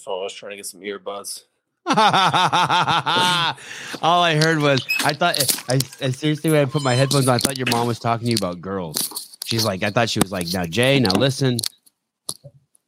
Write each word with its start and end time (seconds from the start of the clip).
phone. 0.00 0.20
I 0.20 0.24
was 0.24 0.34
trying 0.34 0.50
to 0.50 0.56
get 0.56 0.66
some 0.66 0.80
earbuds. 0.80 1.42
All 1.86 1.96
I 4.22 4.34
heard 4.42 4.58
was 4.60 4.86
I 5.04 5.12
thought 5.14 5.38
I, 5.68 5.78
I 6.04 6.10
seriously 6.10 6.50
when 6.50 6.60
I 6.60 6.64
put 6.66 6.82
my 6.82 6.94
headphones 6.94 7.26
on, 7.26 7.36
I 7.36 7.38
thought 7.38 7.56
your 7.58 7.68
mom 7.70 7.86
was 7.86 7.98
talking 7.98 8.26
to 8.26 8.30
you 8.30 8.36
about 8.36 8.60
girls. 8.60 9.36
She's 9.44 9.64
like, 9.64 9.82
I 9.82 9.90
thought 9.90 10.10
she 10.10 10.20
was 10.20 10.30
like, 10.30 10.46
now 10.52 10.66
Jay, 10.66 11.00
now 11.00 11.12
listen. 11.12 11.58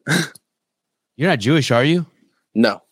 You're 1.16 1.30
not 1.30 1.38
Jewish, 1.40 1.70
are 1.70 1.84
you? 1.84 2.06
No. 2.54 2.82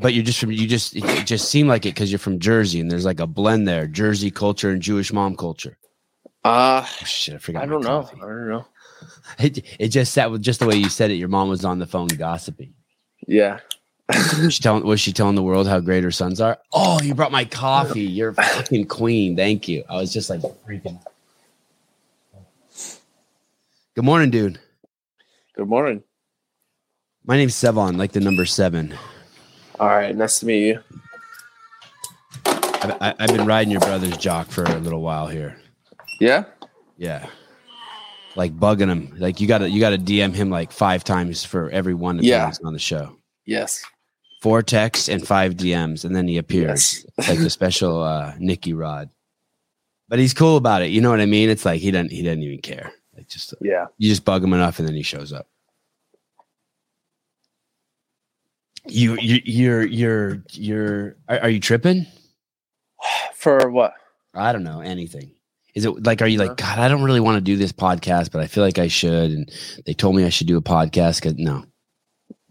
But 0.00 0.14
you're 0.14 0.22
just 0.24 0.38
from 0.38 0.52
you 0.52 0.66
just 0.68 0.94
it 0.94 1.26
just 1.26 1.48
seemed 1.50 1.68
like 1.68 1.84
it 1.84 1.94
because 1.94 2.12
you're 2.12 2.20
from 2.20 2.38
Jersey 2.38 2.80
and 2.80 2.88
there's 2.90 3.04
like 3.04 3.18
a 3.20 3.26
blend 3.26 3.66
there, 3.66 3.86
Jersey 3.88 4.30
culture 4.30 4.70
and 4.70 4.80
Jewish 4.80 5.12
mom 5.12 5.36
culture. 5.36 5.76
Uh 6.44 6.82
Oh, 6.84 7.04
shit, 7.04 7.34
I 7.34 7.38
forgot. 7.38 7.64
I 7.64 7.66
don't 7.66 7.82
know. 7.82 8.02
coffee. 8.02 8.16
I 8.22 8.26
don't 8.26 8.48
know. 8.48 8.66
It, 9.38 9.64
it 9.78 9.88
just 9.88 10.12
sat 10.12 10.30
with 10.30 10.42
just 10.42 10.60
the 10.60 10.66
way 10.66 10.76
you 10.76 10.88
said 10.88 11.10
it. 11.10 11.14
Your 11.14 11.28
mom 11.28 11.48
was 11.48 11.64
on 11.64 11.78
the 11.78 11.86
phone 11.86 12.08
gossiping. 12.08 12.74
Yeah. 13.26 13.60
Was 14.42 14.54
she 14.54 14.62
telling 14.62 14.84
was 14.84 15.00
she 15.00 15.12
telling 15.12 15.36
the 15.36 15.42
world 15.42 15.68
how 15.68 15.78
great 15.80 16.02
her 16.02 16.10
sons 16.10 16.40
are? 16.40 16.58
Oh, 16.72 17.00
you 17.00 17.14
brought 17.14 17.30
my 17.30 17.44
coffee. 17.44 18.00
You're 18.00 18.32
fucking 18.32 18.86
queen. 18.86 19.36
Thank 19.36 19.68
you. 19.68 19.84
I 19.88 19.96
was 19.96 20.12
just 20.12 20.28
like 20.30 20.40
freaking. 20.66 20.98
Good 23.94 24.04
morning, 24.04 24.30
dude. 24.30 24.58
Good 25.54 25.68
morning. 25.68 26.02
My 27.24 27.36
name's 27.36 27.54
Sevan, 27.54 27.96
like 27.98 28.12
the 28.12 28.20
number 28.20 28.46
seven. 28.46 28.94
All 29.78 29.88
right. 29.88 30.14
Nice 30.16 30.40
to 30.40 30.46
meet 30.46 30.66
you. 30.68 30.80
I've, 32.46 32.96
I- 33.02 33.14
I've 33.18 33.28
been 33.28 33.46
riding 33.46 33.70
your 33.70 33.80
brother's 33.80 34.16
jock 34.16 34.48
for 34.48 34.64
a 34.64 34.78
little 34.78 35.02
while 35.02 35.26
here. 35.28 35.56
Yeah. 36.20 36.44
Yeah, 36.96 37.26
like 38.36 38.52
bugging 38.54 38.88
him. 38.88 39.14
Like 39.16 39.40
you 39.40 39.46
got 39.48 39.58
to 39.58 39.70
you 39.70 39.80
got 39.80 39.90
to 39.90 39.98
DM 39.98 40.34
him 40.34 40.50
like 40.50 40.70
five 40.70 41.02
times 41.02 41.44
for 41.44 41.70
every 41.70 41.94
one 41.94 42.18
that 42.18 42.24
Yeah. 42.24 42.52
on 42.62 42.74
the 42.74 42.78
show. 42.78 43.16
Yes. 43.46 43.84
Four 44.42 44.62
texts 44.62 45.08
and 45.08 45.26
five 45.26 45.54
DMs, 45.54 46.04
and 46.04 46.14
then 46.16 46.26
he 46.28 46.38
appears. 46.38 47.04
Yes. 47.18 47.28
Like 47.28 47.38
the 47.38 47.50
special 47.50 48.02
uh, 48.02 48.34
Nicky 48.38 48.72
Rod. 48.72 49.10
But 50.08 50.18
he's 50.18 50.32
cool 50.34 50.56
about 50.56 50.82
it. 50.82 50.90
You 50.90 51.00
know 51.00 51.10
what 51.10 51.20
I 51.20 51.26
mean? 51.26 51.50
It's 51.50 51.64
like 51.64 51.80
he 51.80 51.90
doesn't 51.90 52.10
he 52.10 52.22
doesn't 52.22 52.42
even 52.42 52.60
care. 52.60 52.92
Like 53.16 53.28
just 53.28 53.52
Yeah. 53.60 53.86
you 53.98 54.08
just 54.08 54.24
bug 54.24 54.42
him 54.42 54.52
enough, 54.54 54.78
and 54.78 54.88
then 54.88 54.94
he 54.94 55.02
shows 55.02 55.32
up. 55.32 55.46
You 58.86 59.16
you 59.20 59.40
you're 59.44 59.84
you're 59.84 60.42
you're 60.52 61.16
are, 61.28 61.40
are 61.40 61.50
you 61.50 61.60
tripping? 61.60 62.06
For 63.34 63.70
what? 63.70 63.94
I 64.34 64.52
don't 64.52 64.64
know 64.64 64.80
anything. 64.80 65.32
Is 65.74 65.84
it 65.84 66.04
like, 66.04 66.20
are 66.20 66.26
you 66.26 66.38
like, 66.38 66.56
God, 66.56 66.78
I 66.78 66.88
don't 66.88 67.02
really 67.04 67.20
want 67.20 67.36
to 67.36 67.40
do 67.40 67.56
this 67.56 67.70
podcast, 67.72 68.32
but 68.32 68.40
I 68.40 68.46
feel 68.46 68.64
like 68.64 68.78
I 68.78 68.88
should. 68.88 69.30
And 69.30 69.52
they 69.86 69.92
told 69.94 70.16
me 70.16 70.24
I 70.24 70.28
should 70.28 70.48
do 70.48 70.56
a 70.56 70.62
podcast. 70.62 71.22
Cause 71.22 71.34
no. 71.36 71.64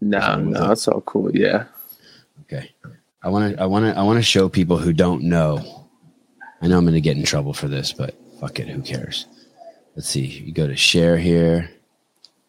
No, 0.00 0.36
no, 0.36 0.68
that's 0.68 0.88
all 0.88 1.02
cool. 1.02 1.34
Yeah. 1.36 1.64
Okay. 2.42 2.70
I 3.22 3.28
want 3.28 3.54
to, 3.54 3.62
I 3.62 3.66
want 3.66 3.84
to, 3.84 3.98
I 3.98 4.02
want 4.02 4.18
to 4.18 4.22
show 4.22 4.48
people 4.48 4.78
who 4.78 4.92
don't 4.92 5.22
know. 5.22 5.86
I 6.62 6.66
know 6.66 6.78
I'm 6.78 6.84
going 6.84 6.94
to 6.94 7.00
get 7.00 7.16
in 7.16 7.24
trouble 7.24 7.52
for 7.52 7.68
this, 7.68 7.92
but 7.92 8.14
fuck 8.40 8.58
it. 8.58 8.68
Who 8.68 8.82
cares? 8.82 9.26
Let's 9.94 10.08
see. 10.08 10.24
You 10.24 10.52
go 10.52 10.66
to 10.66 10.76
share 10.76 11.18
here, 11.18 11.70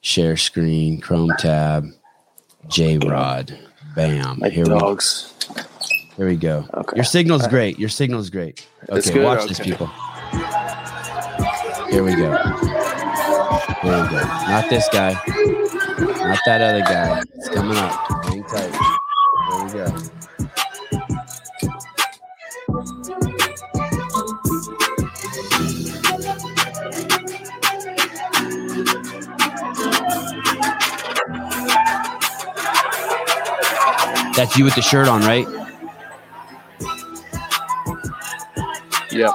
share 0.01 0.37
screen, 0.37 1.01
Chrome 1.01 1.31
tab, 1.37 1.87
J 2.67 2.97
Rod. 2.97 3.57
Bam. 3.95 4.39
My 4.39 4.49
Here 4.49 4.63
we, 4.63 4.69
dogs. 4.69 5.33
here 6.15 6.27
we 6.27 6.37
go. 6.37 6.65
Okay. 6.73 6.95
Your 6.95 7.03
signal's 7.03 7.45
great. 7.47 7.77
Your 7.77 7.89
signal's 7.89 8.29
great. 8.29 8.65
Okay. 8.89 9.13
good? 9.13 9.23
Watch 9.23 9.47
this, 9.47 9.59
people. 9.59 9.87
Here 11.89 12.03
we 12.03 12.15
go. 12.15 12.31
Here 13.81 13.91
we 13.91 14.09
go. 14.09 14.21
Not 14.47 14.69
this 14.69 14.87
guy. 14.93 15.19
Not 15.99 16.39
that 16.45 16.61
other 16.61 16.81
guy. 16.81 17.21
It's 17.35 17.49
coming 17.49 17.77
up. 17.77 17.91
Hang 18.25 18.43
tight. 18.43 18.71
There 19.49 19.65
we 19.65 19.71
go. 19.73 20.21
That's 34.35 34.57
you 34.57 34.63
with 34.63 34.75
the 34.75 34.81
shirt 34.81 35.07
on, 35.07 35.21
right? 35.21 35.47
Yep. 39.11 39.33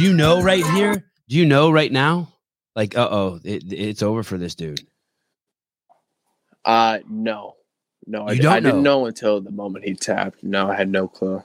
Do 0.00 0.06
you 0.06 0.14
know 0.14 0.40
right 0.40 0.64
here? 0.64 1.04
Do 1.28 1.36
you 1.36 1.44
know 1.44 1.70
right 1.70 1.92
now? 1.92 2.32
Like, 2.74 2.96
uh 2.96 3.06
oh, 3.10 3.38
it, 3.44 3.70
it's 3.70 4.02
over 4.02 4.22
for 4.22 4.38
this 4.38 4.54
dude. 4.54 4.80
Uh, 6.64 7.00
no. 7.06 7.56
No, 8.06 8.26
I, 8.26 8.38
don't 8.38 8.50
I 8.50 8.60
didn't 8.60 8.82
know? 8.82 9.04
until 9.04 9.42
the 9.42 9.50
moment 9.50 9.84
he 9.84 9.92
tapped. 9.92 10.42
No, 10.42 10.70
I 10.70 10.74
had 10.74 10.88
no 10.88 11.06
clue. 11.06 11.42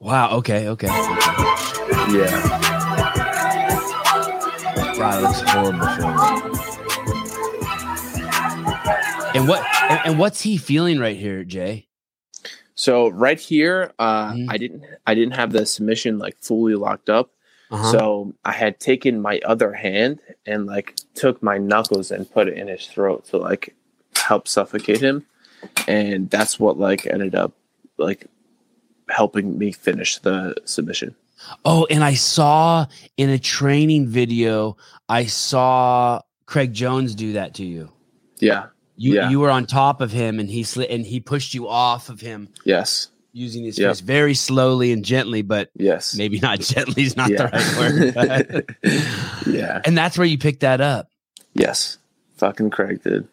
Wow. 0.00 0.38
Okay. 0.38 0.66
Okay. 0.70 0.88
okay. 0.88 0.98
Yeah. 2.10 2.58
Wow, 4.98 5.18
it 5.18 5.22
looks 5.22 5.40
horrible 5.42 5.86
for 5.86 6.02
him. 6.02 6.18
And 9.36 9.46
what 9.46 9.64
and, 9.88 10.00
and 10.04 10.18
what's 10.18 10.40
he 10.40 10.56
feeling 10.56 10.98
right 10.98 11.16
here, 11.16 11.44
Jay? 11.44 11.87
So 12.78 13.08
right 13.08 13.40
here, 13.40 13.90
uh, 13.98 14.32
Mhm. 14.34 14.46
I 14.48 14.56
didn't, 14.56 14.84
I 15.04 15.14
didn't 15.16 15.34
have 15.34 15.50
the 15.52 15.66
submission 15.66 16.18
like 16.18 16.36
fully 16.40 16.76
locked 16.76 17.10
up. 17.10 17.30
Uh-huh. 17.72 17.90
So 17.92 18.34
I 18.44 18.52
had 18.52 18.78
taken 18.78 19.20
my 19.20 19.40
other 19.44 19.72
hand 19.72 20.20
and 20.46 20.66
like 20.66 20.94
took 21.14 21.42
my 21.42 21.58
knuckles 21.58 22.12
and 22.12 22.30
put 22.30 22.46
it 22.46 22.56
in 22.56 22.68
his 22.68 22.86
throat 22.86 23.24
to 23.30 23.36
like 23.36 23.74
help 24.14 24.46
suffocate 24.46 25.00
him, 25.00 25.26
and 25.88 26.30
that's 26.30 26.60
what 26.60 26.78
like 26.78 27.04
ended 27.06 27.34
up 27.34 27.52
like 27.96 28.26
helping 29.08 29.58
me 29.58 29.72
finish 29.72 30.18
the 30.18 30.54
submission. 30.64 31.16
oh, 31.64 31.84
and 31.90 32.04
I 32.04 32.14
saw 32.14 32.86
in 33.16 33.28
a 33.28 33.38
training 33.38 34.06
video, 34.06 34.76
I 35.08 35.26
saw 35.26 36.20
Craig 36.46 36.72
Jones 36.72 37.14
do 37.16 37.32
that 37.32 37.54
to 37.54 37.64
you. 37.64 37.90
Yeah. 38.38 38.66
You 38.98 39.14
Yeah. 39.14 39.30
you 39.30 39.40
were 39.40 39.50
on 39.50 39.64
top 39.66 40.00
of 40.00 40.12
him, 40.12 40.38
and 40.40 40.50
he 40.50 40.62
slid 40.64 40.90
and 40.90 41.06
he 41.06 41.20
pushed 41.20 41.54
you 41.54 41.68
off 41.68 42.08
of 42.08 42.20
him 42.20 42.48
Yes. 42.64 43.08
using 43.32 43.64
his 43.64 43.78
Yep. 43.78 43.98
very 43.98 44.34
slowly 44.34 44.90
and 44.92 45.04
gently, 45.04 45.42
but 45.42 45.70
Yes. 45.76 46.14
maybe 46.16 46.38
not 46.40 46.60
gently 46.74 47.04
is 47.04 47.16
not 47.16 47.30
Yeah. 47.30 47.46
the 47.46 48.24
right 48.24 48.74
word. 48.84 49.46
yeah. 49.54 49.80
and 49.84 49.96
that's 49.96 50.18
where 50.18 50.26
you 50.26 50.36
picked 50.36 50.60
that 50.60 50.80
up. 50.80 51.08
Yes. 51.54 51.98
Fucking 52.36 52.70
Craig 52.70 53.02
did. 53.02 53.26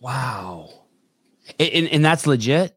Wow. 0.00 0.70
And, 1.58 1.68
and, 1.70 1.88
and 1.88 2.04
that's 2.04 2.26
legit. 2.26 2.76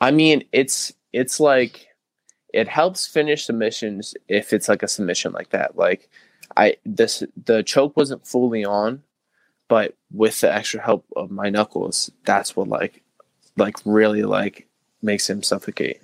I 0.00 0.10
mean, 0.10 0.44
it's 0.52 0.92
it's 1.12 1.40
like 1.40 1.86
it 2.52 2.68
helps 2.68 3.06
finish 3.06 3.44
submissions 3.44 4.14
if 4.28 4.52
it's 4.52 4.68
like 4.68 4.82
a 4.82 4.88
submission 4.88 5.32
like 5.32 5.50
that. 5.50 5.76
Like 5.76 6.08
I 6.56 6.76
this 6.84 7.22
the 7.44 7.62
choke 7.62 7.96
wasn't 7.96 8.26
fully 8.26 8.64
on, 8.64 9.02
but 9.68 9.96
with 10.12 10.40
the 10.40 10.52
extra 10.52 10.80
help 10.80 11.06
of 11.16 11.30
my 11.30 11.50
knuckles, 11.50 12.10
that's 12.24 12.54
what 12.56 12.68
like 12.68 13.02
like 13.56 13.76
really 13.84 14.22
like 14.22 14.66
makes 15.02 15.28
him 15.28 15.42
suffocate. 15.42 16.00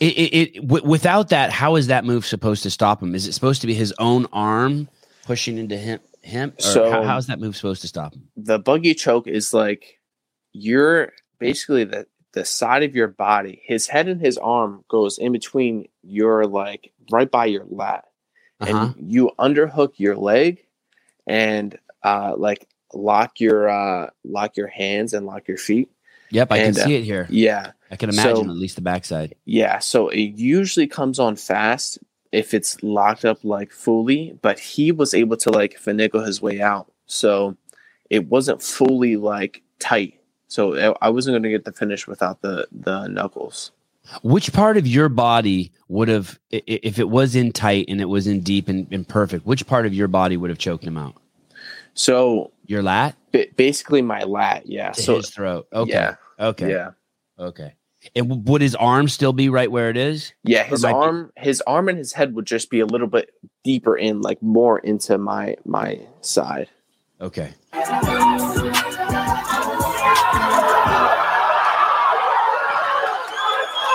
It, 0.00 0.04
it, 0.18 0.36
it 0.56 0.60
w- 0.66 0.84
without 0.84 1.28
that, 1.28 1.52
how 1.52 1.76
is 1.76 1.86
that 1.86 2.04
move 2.04 2.26
supposed 2.26 2.64
to 2.64 2.70
stop 2.70 3.00
him? 3.02 3.14
Is 3.14 3.26
it 3.28 3.32
supposed 3.32 3.60
to 3.60 3.66
be 3.68 3.74
his 3.74 3.94
own 3.98 4.26
arm 4.32 4.88
pushing 5.24 5.58
into 5.58 5.76
him? 5.76 6.00
Him? 6.22 6.52
Or 6.58 6.62
So- 6.62 6.90
how, 6.90 7.02
how's 7.04 7.28
that 7.28 7.38
move 7.38 7.56
supposed 7.56 7.80
to 7.82 7.88
stop 7.88 8.14
him? 8.14 8.28
The 8.36 8.58
buggy 8.58 8.94
choke 8.94 9.26
is 9.28 9.54
like 9.54 10.00
you're 10.52 11.12
basically 11.38 11.84
the 11.84 12.06
the 12.32 12.44
side 12.44 12.82
of 12.84 12.94
your 12.94 13.08
body. 13.08 13.60
His 13.64 13.86
head 13.88 14.06
and 14.08 14.20
his 14.20 14.38
arm 14.38 14.84
goes 14.88 15.18
in 15.18 15.32
between 15.32 15.88
your 16.02 16.46
like 16.46 16.92
right 17.10 17.30
by 17.30 17.46
your 17.46 17.64
lat. 17.68 18.04
Uh-huh. 18.60 18.92
and 18.94 19.10
you 19.10 19.30
underhook 19.38 19.92
your 19.96 20.14
leg 20.16 20.66
and 21.26 21.78
uh 22.02 22.34
like 22.36 22.66
lock 22.94 23.40
your 23.40 23.68
uh 23.68 24.10
lock 24.24 24.56
your 24.56 24.66
hands 24.68 25.12
and 25.12 25.26
lock 25.26 25.46
your 25.48 25.56
feet 25.58 25.90
Yep, 26.32 26.52
I 26.52 26.58
can 26.58 26.66
and, 26.68 26.78
uh, 26.78 26.84
see 26.84 26.94
it 26.94 27.02
here. 27.04 27.26
yeah 27.30 27.72
I 27.90 27.96
can 27.96 28.08
imagine 28.10 28.36
so- 28.36 28.50
at 28.50 28.56
least 28.56 28.76
the 28.76 28.82
backside. 28.82 29.34
yeah 29.44 29.78
so 29.78 30.08
it 30.08 30.20
usually 30.38 30.86
comes 30.86 31.18
on 31.18 31.36
fast 31.36 31.98
if 32.32 32.54
it's 32.54 32.80
locked 32.82 33.24
up 33.24 33.44
like 33.44 33.72
fully 33.72 34.38
but 34.42 34.58
he 34.58 34.92
was 34.92 35.14
able 35.14 35.36
to 35.38 35.50
like 35.50 35.80
finagle 35.80 36.24
his 36.26 36.40
way 36.40 36.60
out 36.60 36.90
so 37.06 37.56
it 38.08 38.26
wasn't 38.28 38.62
fully 38.62 39.16
like 39.16 39.62
tight 39.80 40.14
so 40.48 40.94
I- 41.00 41.08
wasn't 41.10 41.34
going 41.34 41.42
to 41.44 41.50
get 41.50 41.64
the 41.64 41.72
finish 41.72 42.06
without 42.06 42.42
the 42.42 42.66
the 42.72 43.08
knuckles 43.08 43.72
Which 44.22 44.52
part 44.52 44.76
of 44.76 44.86
your 44.86 45.08
body 45.08 45.72
would 45.88 46.08
have, 46.08 46.38
if 46.50 46.98
it 46.98 47.08
was 47.08 47.34
in 47.36 47.52
tight 47.52 47.84
and 47.88 48.00
it 48.00 48.06
was 48.08 48.26
in 48.26 48.40
deep 48.40 48.68
and, 48.68 48.86
and 48.90 49.06
perfect, 49.06 49.46
which 49.46 49.66
part 49.66 49.86
of 49.86 49.92
your 49.94 50.08
body 50.08 50.36
would 50.36 50.50
have 50.50 50.58
choked 50.58 50.84
him 50.84 50.96
out? 50.98 51.14
So 52.00 52.50
Your 52.66 52.82
lat 52.82 53.14
ba- 53.32 53.46
basically 53.56 54.00
my 54.00 54.22
lat 54.22 54.62
yeah 54.66 54.90
to 54.92 55.02
so 55.02 55.16
his 55.16 55.28
throat. 55.30 55.66
Okay. 55.72 55.92
yeah 55.92 56.14
Okay. 56.38 56.70
yeah 56.70 56.90
Okay. 57.38 57.74
And 58.16 58.48
would 58.48 58.62
his 58.62 58.74
arm 58.74 59.08
still 59.08 59.34
be 59.34 59.50
right 59.50 59.70
where 59.70 59.90
it 59.90 59.96
is? 59.98 60.32
Yeah, 60.42 60.64
his 60.64 60.82
might 60.82 60.92
be- 60.92 60.96
arm, 60.96 61.32
his 61.36 61.60
arm 61.66 61.88
and 61.90 61.98
his 61.98 62.14
head 62.14 62.34
would 62.34 62.46
just 62.46 62.70
be 62.70 62.80
a 62.80 62.86
little 62.86 63.06
bit 63.06 63.30
deeper 63.62 63.94
in, 63.96 64.22
like 64.22 64.40
more 64.42 64.78
into 64.78 65.18
my 65.18 65.56
my 65.66 66.00
side. 66.22 66.68
Okay. 67.20 67.52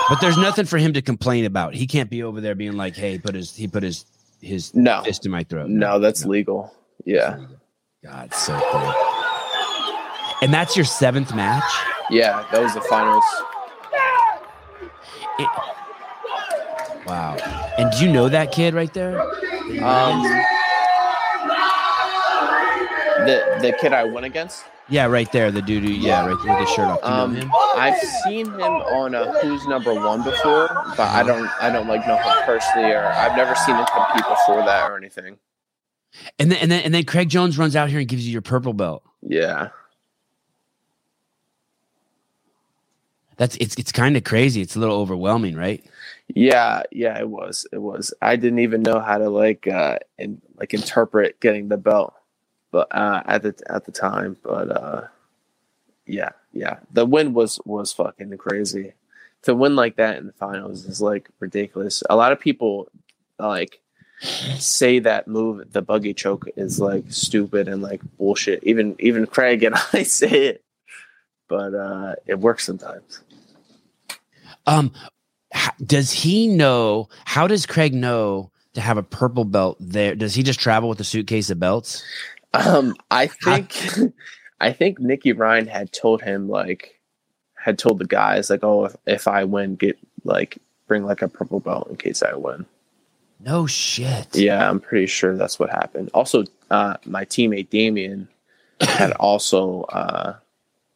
But 0.08 0.20
there's 0.20 0.38
nothing 0.38 0.66
for 0.66 0.78
him 0.78 0.92
to 0.92 1.02
complain 1.02 1.44
about. 1.46 1.74
He 1.74 1.88
can't 1.88 2.08
be 2.08 2.22
over 2.22 2.40
there 2.40 2.54
being 2.54 2.76
like, 2.76 2.94
"Hey, 2.94 3.18
put 3.18 3.34
his 3.34 3.56
he 3.56 3.66
put 3.66 3.82
his 3.82 4.04
his 4.40 4.72
No, 4.72 5.02
fist 5.02 5.26
in 5.26 5.32
my 5.32 5.42
throat." 5.42 5.68
no, 5.68 5.98
that's 5.98 6.24
legal. 6.24 6.72
Yeah, 7.04 7.38
God, 8.06 8.32
so 8.34 8.58
cool. 8.70 8.94
And 10.42 10.52
that's 10.52 10.76
your 10.76 10.84
seventh 10.84 11.34
match. 11.34 11.64
yeah, 12.10 12.46
that 12.52 12.62
was 12.62 12.74
the 12.74 12.80
finals. 12.82 13.24
Wow. 17.06 17.36
And 17.78 17.92
do 17.92 18.04
you 18.04 18.12
know 18.12 18.28
that 18.28 18.52
kid 18.52 18.74
right 18.74 18.92
there? 18.92 19.20
Um, 19.20 20.22
the 23.26 23.58
the 23.60 23.76
kid 23.80 23.92
I 23.92 24.04
went 24.04 24.26
against. 24.26 24.64
Yeah, 24.88 25.06
right 25.06 25.30
there. 25.32 25.50
The 25.50 25.62
dude. 25.62 25.84
Who, 25.84 25.90
yeah, 25.90 26.26
right 26.26 26.36
there 26.44 26.54
with 26.56 26.66
his 26.66 26.74
shirt 26.74 26.86
off. 26.86 27.00
Um? 27.02 27.52
I've 27.76 27.98
seen 28.24 28.46
him 28.46 28.60
on 28.62 29.14
a 29.14 29.40
Who's 29.40 29.66
Number 29.66 29.94
One 29.94 30.22
before, 30.22 30.68
but 30.96 31.08
I 31.10 31.22
don't 31.22 31.48
I 31.60 31.70
don't 31.70 31.88
like 31.88 32.06
know 32.06 32.16
him 32.16 32.44
personally, 32.44 32.92
or 32.92 33.04
I've 33.04 33.36
never 33.36 33.54
seen 33.54 33.76
him 33.76 33.84
compete 33.86 34.24
before 34.28 34.64
that 34.64 34.90
or 34.90 34.96
anything. 34.96 35.38
And 36.38 36.50
then 36.50 36.58
and 36.60 36.70
then 36.70 36.82
and 36.84 36.94
then 36.94 37.04
Craig 37.04 37.28
Jones 37.28 37.58
runs 37.58 37.76
out 37.76 37.90
here 37.90 37.98
and 37.98 38.08
gives 38.08 38.26
you 38.26 38.32
your 38.32 38.42
purple 38.42 38.72
belt. 38.72 39.02
Yeah, 39.22 39.68
That's 43.36 43.56
it's 43.56 43.74
it's 43.76 43.92
kind 43.92 44.16
of 44.16 44.24
crazy. 44.24 44.60
It's 44.62 44.76
a 44.76 44.80
little 44.80 44.96
overwhelming, 44.96 45.56
right? 45.56 45.84
yeah, 46.28 46.82
yeah. 46.90 47.18
It 47.18 47.28
was 47.28 47.66
it 47.72 47.78
was. 47.78 48.12
I 48.22 48.36
didn't 48.36 48.60
even 48.60 48.82
know 48.82 48.98
how 49.00 49.18
to 49.18 49.28
like 49.28 49.66
uh 49.68 49.98
and 50.18 50.40
like 50.56 50.72
interpret 50.74 51.38
getting 51.40 51.68
the 51.68 51.76
belt, 51.76 52.14
but 52.70 52.88
uh 52.94 53.22
at 53.26 53.42
the 53.42 53.54
at 53.68 53.84
the 53.84 53.92
time, 53.92 54.36
but 54.42 54.70
uh 54.70 55.02
yeah, 56.06 56.30
yeah. 56.52 56.78
The 56.92 57.04
win 57.04 57.34
was 57.34 57.60
was 57.66 57.92
fucking 57.92 58.36
crazy. 58.38 58.94
To 59.42 59.54
win 59.54 59.76
like 59.76 59.96
that 59.96 60.16
in 60.18 60.26
the 60.26 60.32
finals 60.32 60.86
is 60.86 61.00
like 61.02 61.28
ridiculous. 61.40 62.02
A 62.08 62.16
lot 62.16 62.32
of 62.32 62.40
people 62.40 62.88
like 63.38 63.80
say 64.20 64.98
that 65.00 65.28
move, 65.28 65.72
the 65.72 65.82
buggy 65.82 66.14
choke, 66.14 66.46
is 66.56 66.80
like 66.80 67.04
stupid 67.08 67.68
and 67.68 67.82
like 67.82 68.00
bullshit. 68.18 68.62
Even 68.64 68.96
even 68.98 69.26
Craig 69.26 69.62
and 69.62 69.74
I 69.92 70.02
say 70.02 70.46
it, 70.46 70.64
but 71.48 71.74
uh 71.74 72.14
it 72.26 72.38
works 72.38 72.64
sometimes. 72.64 73.20
Um, 74.66 74.92
does 75.84 76.10
he 76.10 76.48
know? 76.48 77.08
How 77.24 77.46
does 77.46 77.66
Craig 77.66 77.94
know 77.94 78.50
to 78.74 78.80
have 78.80 78.98
a 78.98 79.02
purple 79.02 79.44
belt 79.44 79.76
there? 79.80 80.14
Does 80.14 80.34
he 80.34 80.42
just 80.42 80.60
travel 80.60 80.88
with 80.88 81.00
a 81.00 81.04
suitcase 81.04 81.50
of 81.50 81.60
belts? 81.60 82.02
Um, 82.52 82.96
I 83.10 83.26
think 83.26 83.76
I 84.60 84.72
think 84.72 84.98
Nicky 84.98 85.32
Ryan 85.32 85.66
had 85.66 85.92
told 85.92 86.22
him 86.22 86.48
like 86.48 87.00
had 87.54 87.78
told 87.78 87.98
the 87.98 88.06
guys 88.06 88.48
like, 88.48 88.62
oh, 88.62 88.86
if, 88.86 88.96
if 89.06 89.28
I 89.28 89.44
win, 89.44 89.76
get 89.76 89.98
like 90.24 90.58
bring 90.86 91.04
like 91.04 91.22
a 91.22 91.28
purple 91.28 91.60
belt 91.60 91.88
in 91.90 91.96
case 91.96 92.22
I 92.22 92.34
win. 92.34 92.66
No 93.40 93.66
shit. 93.66 94.34
Yeah, 94.34 94.68
I'm 94.68 94.80
pretty 94.80 95.06
sure 95.06 95.36
that's 95.36 95.58
what 95.58 95.70
happened. 95.70 96.10
Also, 96.14 96.44
uh, 96.70 96.96
my 97.04 97.24
teammate 97.24 97.70
Damien 97.70 98.28
had 98.80 99.12
also 99.12 99.82
uh, 99.82 100.36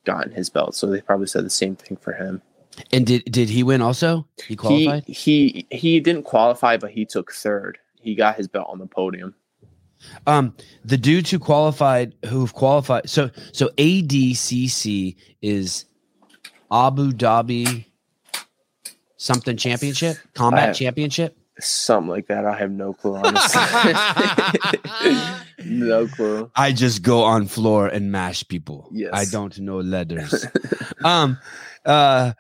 gotten 0.05 0.33
his 0.33 0.51
belt, 0.51 0.75
so 0.75 0.87
they 0.87 1.01
probably 1.01 1.27
said 1.27 1.45
the 1.45 1.51
same 1.51 1.77
thing 1.77 1.97
for 1.97 2.13
him. 2.13 2.43
And 2.93 3.07
did 3.07 3.25
did 3.25 3.51
he 3.51 3.63
win 3.63 3.83
also? 3.83 4.27
He 4.47 4.57
qualified. 4.57 5.05
He 5.07 5.13
he 5.13 5.67
he 5.71 6.01
didn't 6.01 6.23
qualify, 6.23 6.77
but 6.77 6.91
he 6.93 7.05
took 7.05 7.33
third. 7.33 7.79
He 8.01 8.15
got 8.15 8.37
his 8.37 8.49
belt 8.49 8.69
on 8.71 8.79
the 8.79 8.87
podium. 8.87 9.35
Um, 10.27 10.55
the 10.83 10.97
dudes 10.97 11.31
who 11.31 11.39
qualified, 11.39 12.15
who've 12.27 12.55
qualified, 12.55 13.11
so 13.11 13.31
so 13.53 13.69
ADCC 13.77 15.17
is 15.43 15.85
Abu 16.73 17.13
Dhabi 17.13 17.85
something 19.21 19.57
championship, 19.57 20.17
combat 20.35 20.75
championship. 20.75 21.37
Something 21.61 22.11
like 22.11 22.27
that. 22.29 22.45
I 22.47 22.57
have 22.57 22.71
no 22.71 22.93
clue. 22.93 23.17
Honestly, 23.17 23.93
no 25.65 26.07
clue. 26.09 26.51
I 26.57 26.73
just 26.73 27.03
go 27.03 27.23
on 27.23 27.47
floor 27.47 27.87
and 27.87 28.11
mash 28.13 28.47
people. 28.49 28.89
Yes. 28.93 29.11
I 29.13 29.25
don't 29.25 29.59
know 29.61 29.79
letters. 29.81 30.47
um, 31.05 31.39
uh, 31.85 32.33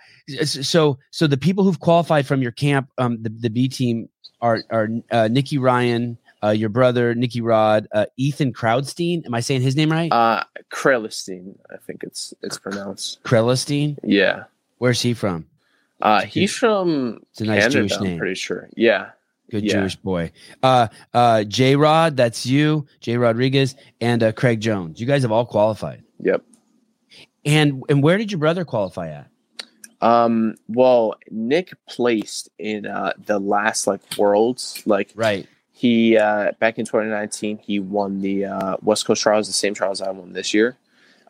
so 0.44 0.98
so 1.10 1.26
the 1.26 1.36
people 1.36 1.64
who've 1.64 1.80
qualified 1.80 2.26
from 2.26 2.42
your 2.42 2.52
camp, 2.52 2.90
um, 2.98 3.22
the, 3.22 3.30
the 3.30 3.50
B 3.50 3.68
team 3.68 4.08
are 4.40 4.62
are 4.70 4.88
uh, 5.10 5.28
Nikki 5.28 5.58
Ryan, 5.58 6.18
uh, 6.42 6.50
your 6.50 6.68
brother 6.68 7.14
Nikki 7.14 7.40
Rod, 7.40 7.88
uh, 7.92 8.06
Ethan 8.16 8.52
Crowdstein. 8.52 9.26
Am 9.26 9.34
I 9.34 9.40
saying 9.40 9.62
his 9.62 9.76
name 9.76 9.90
right? 9.90 10.10
Uh, 10.12 10.44
Krelestein, 10.72 11.56
I 11.72 11.76
think 11.76 12.02
it's 12.02 12.32
it's 12.42 12.58
pronounced. 12.58 13.22
Krellestein. 13.24 13.98
Yeah. 14.02 14.44
Where's 14.78 15.02
he 15.02 15.12
from? 15.12 15.46
Uh, 16.00 16.22
he's 16.22 16.54
from 16.56 17.20
It's 17.32 17.40
a 17.40 17.44
nice 17.44 17.62
Canada. 17.62 17.78
Jewish 17.88 17.92
I'm 17.96 18.18
pretty 18.18 18.34
sure. 18.34 18.68
Yeah. 18.76 19.10
Good 19.50 19.64
Yeah. 19.64 19.80
Jewish 19.80 19.96
boy. 19.96 20.32
Uh, 20.62 20.88
uh, 21.12 21.44
J 21.44 21.76
Rod, 21.76 22.16
that's 22.16 22.46
you, 22.46 22.86
J 23.00 23.16
Rodriguez, 23.16 23.74
and 24.00 24.22
uh, 24.22 24.32
Craig 24.32 24.60
Jones. 24.60 25.00
You 25.00 25.06
guys 25.06 25.22
have 25.22 25.32
all 25.32 25.44
qualified. 25.46 26.02
Yep. 26.20 26.42
And 27.44 27.82
and 27.88 28.02
where 28.02 28.18
did 28.18 28.30
your 28.30 28.38
brother 28.38 28.64
qualify 28.64 29.10
at? 29.10 29.26
Um. 30.00 30.54
Well, 30.68 31.14
Nick 31.30 31.72
placed 31.88 32.48
in 32.58 32.86
uh 32.86 33.12
the 33.26 33.38
last 33.38 33.86
like 33.86 34.00
worlds. 34.16 34.82
Like 34.86 35.12
Right. 35.14 35.46
he 35.72 36.16
uh 36.16 36.52
back 36.60 36.78
in 36.78 36.86
2019, 36.86 37.58
he 37.58 37.80
won 37.80 38.20
the 38.20 38.44
uh 38.46 38.76
West 38.82 39.04
Coast 39.06 39.22
Trials, 39.22 39.46
the 39.46 39.52
same 39.52 39.74
trials 39.74 40.00
I 40.00 40.10
won 40.10 40.32
this 40.32 40.54
year. 40.54 40.76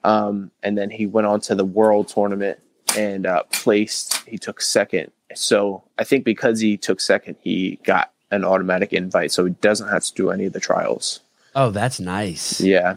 Um, 0.04 0.50
and 0.62 0.78
then 0.78 0.88
he 0.90 1.06
went 1.06 1.26
on 1.26 1.40
to 1.42 1.54
the 1.54 1.64
World 1.64 2.08
Tournament 2.08 2.58
and 2.96 3.26
uh, 3.26 3.42
placed. 3.52 4.16
He 4.28 4.38
took 4.38 4.60
second. 4.60 5.10
So 5.34 5.82
I 5.98 6.04
think 6.04 6.24
because 6.24 6.60
he 6.60 6.76
took 6.76 7.00
second, 7.00 7.36
he 7.40 7.78
got 7.84 8.12
an 8.30 8.44
automatic 8.44 8.92
invite, 8.92 9.32
so 9.32 9.44
he 9.44 9.52
doesn't 9.60 9.88
have 9.88 10.04
to 10.04 10.14
do 10.14 10.30
any 10.30 10.44
of 10.46 10.52
the 10.52 10.60
trials. 10.60 11.20
Oh, 11.54 11.70
that's 11.70 12.00
nice. 12.00 12.60
Yeah. 12.60 12.96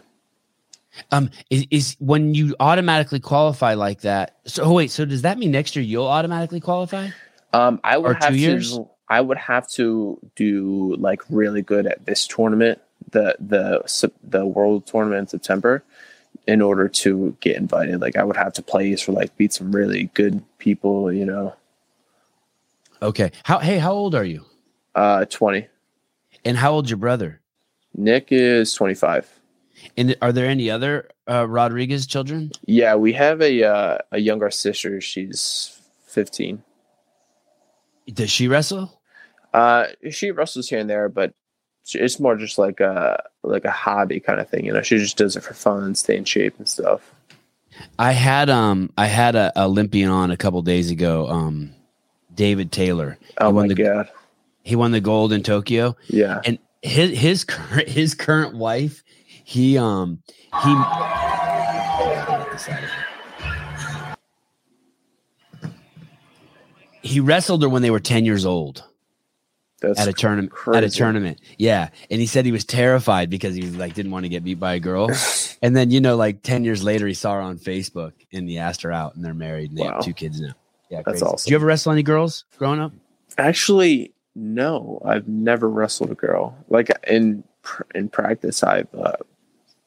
Um, 1.11 1.31
is, 1.49 1.65
is 1.71 1.95
when 1.99 2.35
you 2.35 2.55
automatically 2.59 3.19
qualify 3.19 3.73
like 3.73 4.01
that. 4.01 4.37
So 4.45 4.63
oh, 4.63 4.73
wait, 4.73 4.91
so 4.91 5.05
does 5.05 5.23
that 5.23 5.37
mean 5.39 5.51
next 5.51 5.75
year 5.75 5.83
you'll 5.83 6.07
automatically 6.07 6.59
qualify? 6.59 7.09
Um, 7.51 7.79
I 7.83 7.97
would 7.97 8.11
Or 8.11 8.13
have 8.15 8.33
two 8.33 8.59
to. 8.59 8.89
I 9.09 9.21
would 9.21 9.37
have 9.37 9.67
to 9.71 10.19
do 10.35 10.95
like 10.97 11.21
really 11.29 11.61
good 11.61 11.85
at 11.87 12.05
this 12.05 12.25
tournament, 12.27 12.79
the 13.11 13.35
the 13.39 14.13
the 14.23 14.45
World 14.45 14.85
Tournament 14.87 15.21
in 15.21 15.27
September, 15.27 15.83
in 16.47 16.61
order 16.61 16.87
to 16.89 17.35
get 17.39 17.55
invited. 17.57 18.01
Like 18.01 18.15
I 18.17 18.23
would 18.23 18.37
have 18.37 18.53
to 18.53 18.61
play 18.61 18.95
for 18.95 19.11
like 19.13 19.35
beat 19.37 19.53
some 19.53 19.71
really 19.71 20.05
good 20.13 20.43
people. 20.57 21.11
You 21.11 21.25
know, 21.25 21.55
Okay. 23.01 23.31
How 23.43 23.59
hey, 23.59 23.77
how 23.79 23.93
old 23.93 24.15
are 24.15 24.23
you? 24.25 24.45
uh, 24.95 25.25
twenty. 25.25 25.67
And 26.45 26.57
how 26.57 26.73
old's 26.73 26.89
your 26.89 26.97
brother? 26.97 27.39
Nick 27.95 28.27
is 28.31 28.73
twenty 28.73 28.93
five. 28.95 29.29
And 29.97 30.15
are 30.21 30.31
there 30.31 30.45
any 30.47 30.69
other 30.69 31.09
uh, 31.29 31.47
Rodriguez 31.47 32.05
children? 32.07 32.51
Yeah, 32.65 32.95
we 32.95 33.13
have 33.13 33.41
a 33.41 33.63
uh, 33.63 33.97
a 34.11 34.19
younger 34.19 34.49
sister. 34.51 35.01
She's 35.01 35.79
fifteen. 36.05 36.63
Does 38.07 38.29
she 38.29 38.47
wrestle? 38.47 38.99
Uh, 39.53 39.87
she 40.09 40.31
wrestles 40.31 40.67
here 40.69 40.79
and 40.79 40.89
there, 40.89 41.07
but 41.09 41.33
it's 41.91 42.19
more 42.19 42.35
just 42.37 42.57
like 42.57 42.79
a 42.79 43.23
like 43.43 43.65
a 43.65 43.71
hobby 43.71 44.19
kind 44.19 44.39
of 44.39 44.49
thing. 44.49 44.65
You 44.65 44.73
know, 44.73 44.81
she 44.81 44.97
just 44.97 45.17
does 45.17 45.35
it 45.35 45.41
for 45.43 45.53
fun, 45.53 45.95
stay 45.95 46.17
in 46.17 46.25
shape 46.25 46.55
and 46.57 46.67
stuff. 46.67 47.13
I 47.99 48.11
had 48.11 48.49
um 48.49 48.91
I 48.97 49.07
had 49.07 49.35
a 49.35 49.51
Olympian 49.59 50.09
on 50.09 50.31
a 50.31 50.37
couple 50.37 50.61
days 50.61 50.91
ago. 50.91 51.27
Um, 51.27 51.73
David 52.33 52.71
Taylor. 52.71 53.17
Oh 53.39 53.49
won 53.51 53.67
my 53.67 53.73
the- 53.73 53.83
god! 53.83 54.09
He 54.63 54.75
won 54.75 54.91
the 54.91 55.01
gold 55.01 55.33
in 55.33 55.43
Tokyo. 55.43 55.95
Yeah. 56.07 56.39
and 56.45 56.57
his 56.81 57.17
his 57.17 57.43
current 57.43 57.87
his 57.89 58.13
current 58.15 58.55
wife 58.55 59.03
he 59.45 59.77
um 59.77 60.21
he 60.63 60.73
he 67.01 67.19
wrestled 67.19 67.61
her 67.63 67.69
when 67.69 67.81
they 67.81 67.91
were 67.91 67.99
10 67.99 68.25
years 68.25 68.45
old 68.45 68.83
That's 69.83 69.99
at 69.99 70.07
a 70.07 70.13
tournament 70.13 70.51
at 70.73 70.83
a 70.83 70.89
tournament 70.89 71.39
yeah 71.59 71.89
and 72.09 72.19
he 72.19 72.25
said 72.25 72.45
he 72.45 72.51
was 72.51 72.65
terrified 72.65 73.29
because 73.29 73.53
he 73.53 73.61
was 73.61 73.75
like 73.77 73.93
didn't 73.93 74.11
want 74.11 74.25
to 74.25 74.29
get 74.29 74.43
beat 74.43 74.59
by 74.59 74.73
a 74.73 74.79
girl 74.79 75.09
and 75.61 75.75
then 75.75 75.91
you 75.91 76.01
know 76.01 76.15
like 76.15 76.41
10 76.41 76.63
years 76.63 76.83
later 76.83 77.05
he 77.05 77.13
saw 77.13 77.33
her 77.33 77.41
on 77.41 77.59
facebook 77.59 78.13
and 78.31 78.49
he 78.49 78.57
asked 78.57 78.81
her 78.81 78.91
out 78.91 79.13
and 79.15 79.23
they're 79.23 79.33
married 79.35 79.69
and 79.69 79.77
they 79.77 79.83
Wow. 79.83 79.95
have 79.97 80.05
two 80.05 80.13
kids 80.13 80.41
now 80.41 80.53
yeah 80.89 81.03
That's 81.05 81.21
crazy. 81.21 81.25
awesome. 81.25 81.45
did 81.45 81.51
you 81.51 81.55
ever 81.57 81.65
wrestle 81.67 81.91
any 81.91 82.03
girls 82.03 82.45
growing 82.57 82.79
up 82.79 82.91
Actually, 83.37 84.13
no. 84.35 85.01
I've 85.05 85.27
never 85.27 85.67
wrestled 85.69 86.11
a 86.11 86.15
girl. 86.15 86.55
Like 86.69 86.91
in 87.07 87.43
in 87.95 88.09
practice, 88.09 88.61
I've 88.63 88.93
uh, 88.93 89.13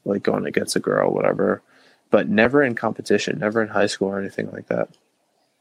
like 0.04 0.24
gone 0.24 0.46
against 0.46 0.74
a 0.76 0.80
girl, 0.80 1.12
whatever, 1.12 1.62
but 2.10 2.28
never 2.28 2.62
in 2.62 2.74
competition. 2.74 3.38
Never 3.38 3.62
in 3.62 3.68
high 3.68 3.86
school 3.86 4.08
or 4.08 4.18
anything 4.18 4.50
like 4.50 4.66
that. 4.66 4.88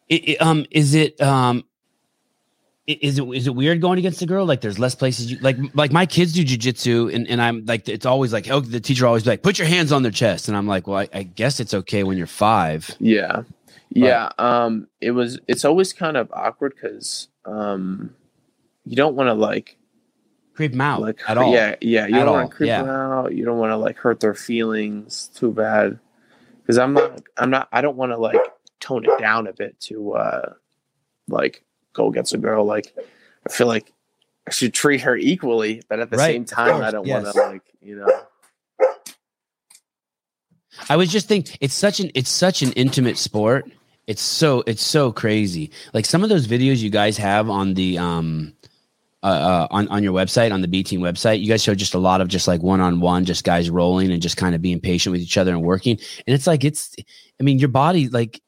It, 0.10 0.30
it, 0.30 0.42
um, 0.42 0.65
is 0.72 0.96
it 0.96 1.22
um, 1.22 1.63
is 2.88 3.20
it 3.20 3.24
is 3.24 3.48
it 3.48 3.56
weird 3.56 3.82
going 3.82 4.00
against 4.00 4.20
the 4.20 4.25
girl? 4.25 4.46
Like, 4.46 4.62
there's 4.62 4.80
less 4.80 4.96
places 4.96 5.32
you 5.32 5.39
like. 5.39 5.58
Like 5.74 5.92
my 5.92 6.06
kids 6.06 6.34
do 6.34 6.44
jujitsu, 6.46 7.13
and 7.13 7.27
and 7.27 7.42
I'm 7.42 7.65
like, 7.65 7.89
it's 7.89 8.06
always 8.06 8.32
like, 8.32 8.50
oh, 8.50 8.60
the 8.60 8.80
teacher 8.80 9.08
always 9.08 9.24
be 9.24 9.32
like, 9.32 9.44
put 9.44 9.58
your 9.58 9.68
hands 9.68 9.92
on 9.92 10.04
their 10.04 10.12
chest, 10.12 10.48
and 10.48 10.56
I'm 10.56 10.68
like, 10.68 10.88
well, 10.88 11.00
I, 11.00 11.10
I 11.13 11.24
guess 11.24 11.60
it's 11.60 11.74
okay 11.74 12.04
when 12.04 12.18
you're 12.18 12.27
five. 12.27 12.96
Yeah. 13.00 13.44
Yeah. 13.89 14.30
Um, 14.38 14.88
it 15.00 15.12
was, 15.12 15.39
it's 15.48 15.63
always 15.63 15.94
kind 15.94 16.18
of 16.18 16.30
awkward 16.34 16.74
because, 16.75 17.30
um, 17.46 18.13
you 18.84 18.96
don't 18.96 19.15
want 19.15 19.27
to 19.27 19.34
like, 19.34 19.77
Creep 20.54 20.72
them 20.72 20.82
out 20.82 21.01
like, 21.01 21.22
at 21.30 21.38
all. 21.38 21.54
yeah, 21.54 21.75
yeah. 21.82 22.06
You 22.06 22.15
At 22.18 22.25
don't 22.25 22.34
want 22.34 22.51
to 22.51 22.56
creep 22.58 22.68
yeah. 22.68 22.82
them 22.82 22.89
out. 22.89 23.34
You 23.34 23.46
don't 23.46 23.58
want 23.58 23.72
to 23.72 23.77
like 23.77 23.98
hurt 23.98 24.20
their 24.20 24.34
feelings 24.34 25.30
too 25.34 25.51
bad. 25.51 25.98
Cause 26.68 26.77
I'm 26.77 26.94
not, 26.94 27.22
I'm 27.38 27.50
not, 27.50 27.70
I 27.72 27.82
don't 27.82 27.96
want 27.96 28.12
to 28.12 28.18
like 28.18 28.42
tone 28.82 29.06
it 29.06 29.18
down 29.20 29.48
a 29.48 29.54
bit 29.54 29.80
to, 29.82 30.13
uh, 30.13 30.54
like 31.30 31.63
go 31.95 32.09
against 32.09 32.33
a 32.33 32.37
girl. 32.37 32.65
Like, 32.65 32.93
I 33.47 33.51
feel 33.51 33.67
like 33.67 33.91
I 34.47 34.51
should 34.51 34.73
treat 34.73 35.01
her 35.01 35.15
equally, 35.17 35.81
but 35.89 35.99
at 35.99 36.09
the 36.11 36.17
Right, 36.17 36.33
same 36.33 36.45
time, 36.45 36.81
I 36.83 36.91
don't 36.91 37.07
yes. 37.07 37.23
want 37.23 37.35
to 37.35 37.41
like, 37.41 37.61
you 37.81 37.95
know, 37.97 38.21
I 40.89 40.95
was 40.95 41.11
just 41.11 41.27
thinking, 41.27 41.57
it's 41.61 41.73
such 41.73 41.99
an 41.99 42.11
it's 42.13 42.29
such 42.29 42.61
an 42.61 42.71
intimate 42.73 43.17
sport. 43.17 43.69
It's 44.07 44.21
so 44.21 44.63
it's 44.67 44.83
so 44.83 45.11
crazy. 45.11 45.71
Like 45.93 46.05
some 46.05 46.23
of 46.23 46.29
those 46.29 46.47
videos 46.47 46.77
you 46.77 46.89
guys 46.89 47.17
have 47.17 47.49
on 47.49 47.73
the 47.73 47.97
um 47.97 48.53
uh, 49.23 49.27
uh 49.27 49.67
on 49.71 49.87
on 49.87 50.03
your 50.03 50.13
website 50.13 50.51
on 50.53 50.61
the 50.61 50.67
B 50.67 50.83
team 50.83 50.99
website, 50.99 51.39
you 51.41 51.47
guys 51.47 51.63
show 51.63 51.73
just 51.73 51.95
a 51.95 51.99
lot 51.99 52.21
of 52.21 52.27
just 52.27 52.47
like 52.47 52.61
one 52.61 52.81
on 52.81 52.99
one, 52.99 53.25
just 53.25 53.43
guys 53.43 53.69
rolling 53.69 54.11
and 54.11 54.21
just 54.21 54.37
kind 54.37 54.53
of 54.53 54.61
being 54.61 54.79
patient 54.79 55.11
with 55.11 55.21
each 55.21 55.37
other 55.37 55.51
and 55.51 55.63
working. 55.63 55.97
And 56.27 56.35
it's 56.35 56.45
like 56.45 56.63
it's 56.63 56.95
I 57.39 57.43
mean 57.43 57.57
your 57.57 57.69
body 57.69 58.09
like 58.09 58.41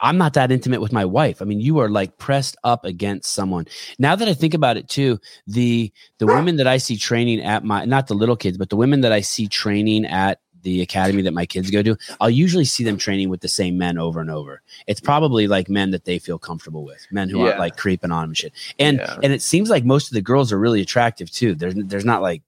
I'm 0.00 0.18
not 0.18 0.34
that 0.34 0.50
intimate 0.50 0.80
with 0.80 0.92
my 0.92 1.04
wife. 1.04 1.40
I 1.40 1.44
mean, 1.44 1.60
you 1.60 1.78
are 1.78 1.88
like 1.88 2.18
pressed 2.18 2.56
up 2.64 2.84
against 2.84 3.32
someone. 3.32 3.66
Now 3.98 4.16
that 4.16 4.28
I 4.28 4.34
think 4.34 4.52
about 4.54 4.76
it 4.76 4.88
too, 4.88 5.20
the 5.46 5.92
the 6.18 6.26
women 6.26 6.56
that 6.56 6.66
I 6.66 6.78
see 6.78 6.96
training 6.96 7.40
at 7.42 7.62
my 7.64 7.84
not 7.84 8.08
the 8.08 8.14
little 8.14 8.36
kids, 8.36 8.58
but 8.58 8.70
the 8.70 8.76
women 8.76 9.02
that 9.02 9.12
I 9.12 9.20
see 9.20 9.46
training 9.46 10.04
at 10.06 10.40
the 10.62 10.82
academy 10.82 11.22
that 11.22 11.32
my 11.32 11.46
kids 11.46 11.70
go 11.70 11.80
to, 11.80 11.96
I'll 12.20 12.28
usually 12.28 12.64
see 12.64 12.82
them 12.82 12.96
training 12.96 13.28
with 13.28 13.40
the 13.40 13.48
same 13.48 13.78
men 13.78 13.98
over 13.98 14.20
and 14.20 14.28
over. 14.30 14.62
It's 14.88 14.98
probably 15.00 15.46
like 15.46 15.68
men 15.68 15.92
that 15.92 16.04
they 16.06 16.18
feel 16.18 16.38
comfortable 16.40 16.82
with, 16.84 17.06
men 17.12 17.28
who 17.28 17.42
aren't 17.42 17.60
like 17.60 17.76
creeping 17.76 18.10
on 18.10 18.22
them 18.22 18.30
and 18.30 18.36
shit. 18.36 18.52
And 18.80 18.98
Yeah. 18.98 19.16
and 19.22 19.32
it 19.32 19.42
seems 19.42 19.70
like 19.70 19.84
most 19.84 20.08
of 20.08 20.14
the 20.14 20.22
girls 20.22 20.50
are 20.52 20.58
really 20.58 20.80
attractive 20.80 21.30
too. 21.30 21.54
There's 21.54 21.74
there's 21.76 22.04
not 22.04 22.22
like 22.22 22.42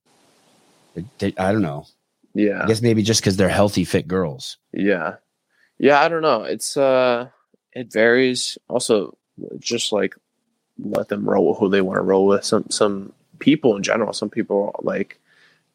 they- 1.18 1.34
I 1.38 1.52
don't 1.52 1.62
know. 1.62 1.86
yeah. 2.34 2.64
I 2.64 2.66
guess 2.66 2.82
maybe 2.82 3.02
just 3.04 3.20
because 3.20 3.36
they're 3.36 3.48
healthy, 3.48 3.84
fit 3.84 4.08
girls. 4.08 4.56
Yeah. 4.72 5.16
Yeah, 5.78 6.00
I 6.00 6.08
don't 6.08 6.22
know. 6.22 6.42
It's 6.42 6.76
uh 6.76 7.28
it 7.72 7.92
varies. 7.92 8.58
Also 8.68 9.16
just 9.58 9.92
like 9.92 10.14
let 10.78 11.08
them 11.08 11.28
roll 11.28 11.50
with 11.50 11.58
who 11.58 11.68
they 11.68 11.80
want 11.80 11.98
to 11.98 12.02
roll 12.02 12.26
with. 12.26 12.44
Some 12.44 12.66
some 12.70 13.12
people 13.38 13.76
in 13.76 13.82
general, 13.82 14.12
some 14.12 14.30
people 14.30 14.78
like 14.82 15.18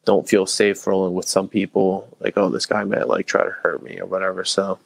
don't 0.04 0.28
feel 0.28 0.46
safe 0.46 0.86
rolling 0.86 1.14
with 1.14 1.26
some 1.26 1.48
people. 1.48 2.08
Like, 2.20 2.36
oh, 2.36 2.50
this 2.50 2.66
guy 2.66 2.84
might 2.84 3.08
like 3.08 3.26
try 3.26 3.44
to 3.44 3.50
hurt 3.50 3.82
me 3.82 3.98
or 3.98 4.06
whatever. 4.06 4.44
So 4.44 4.78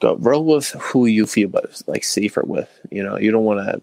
go 0.00 0.16
roll 0.16 0.44
with 0.44 0.70
who 0.70 1.06
you 1.06 1.26
feel 1.26 1.50
like 1.86 2.04
safer 2.04 2.42
with. 2.42 2.68
You 2.90 3.02
know, 3.02 3.18
you 3.18 3.30
don't 3.30 3.44
want 3.44 3.60
to 3.66 3.82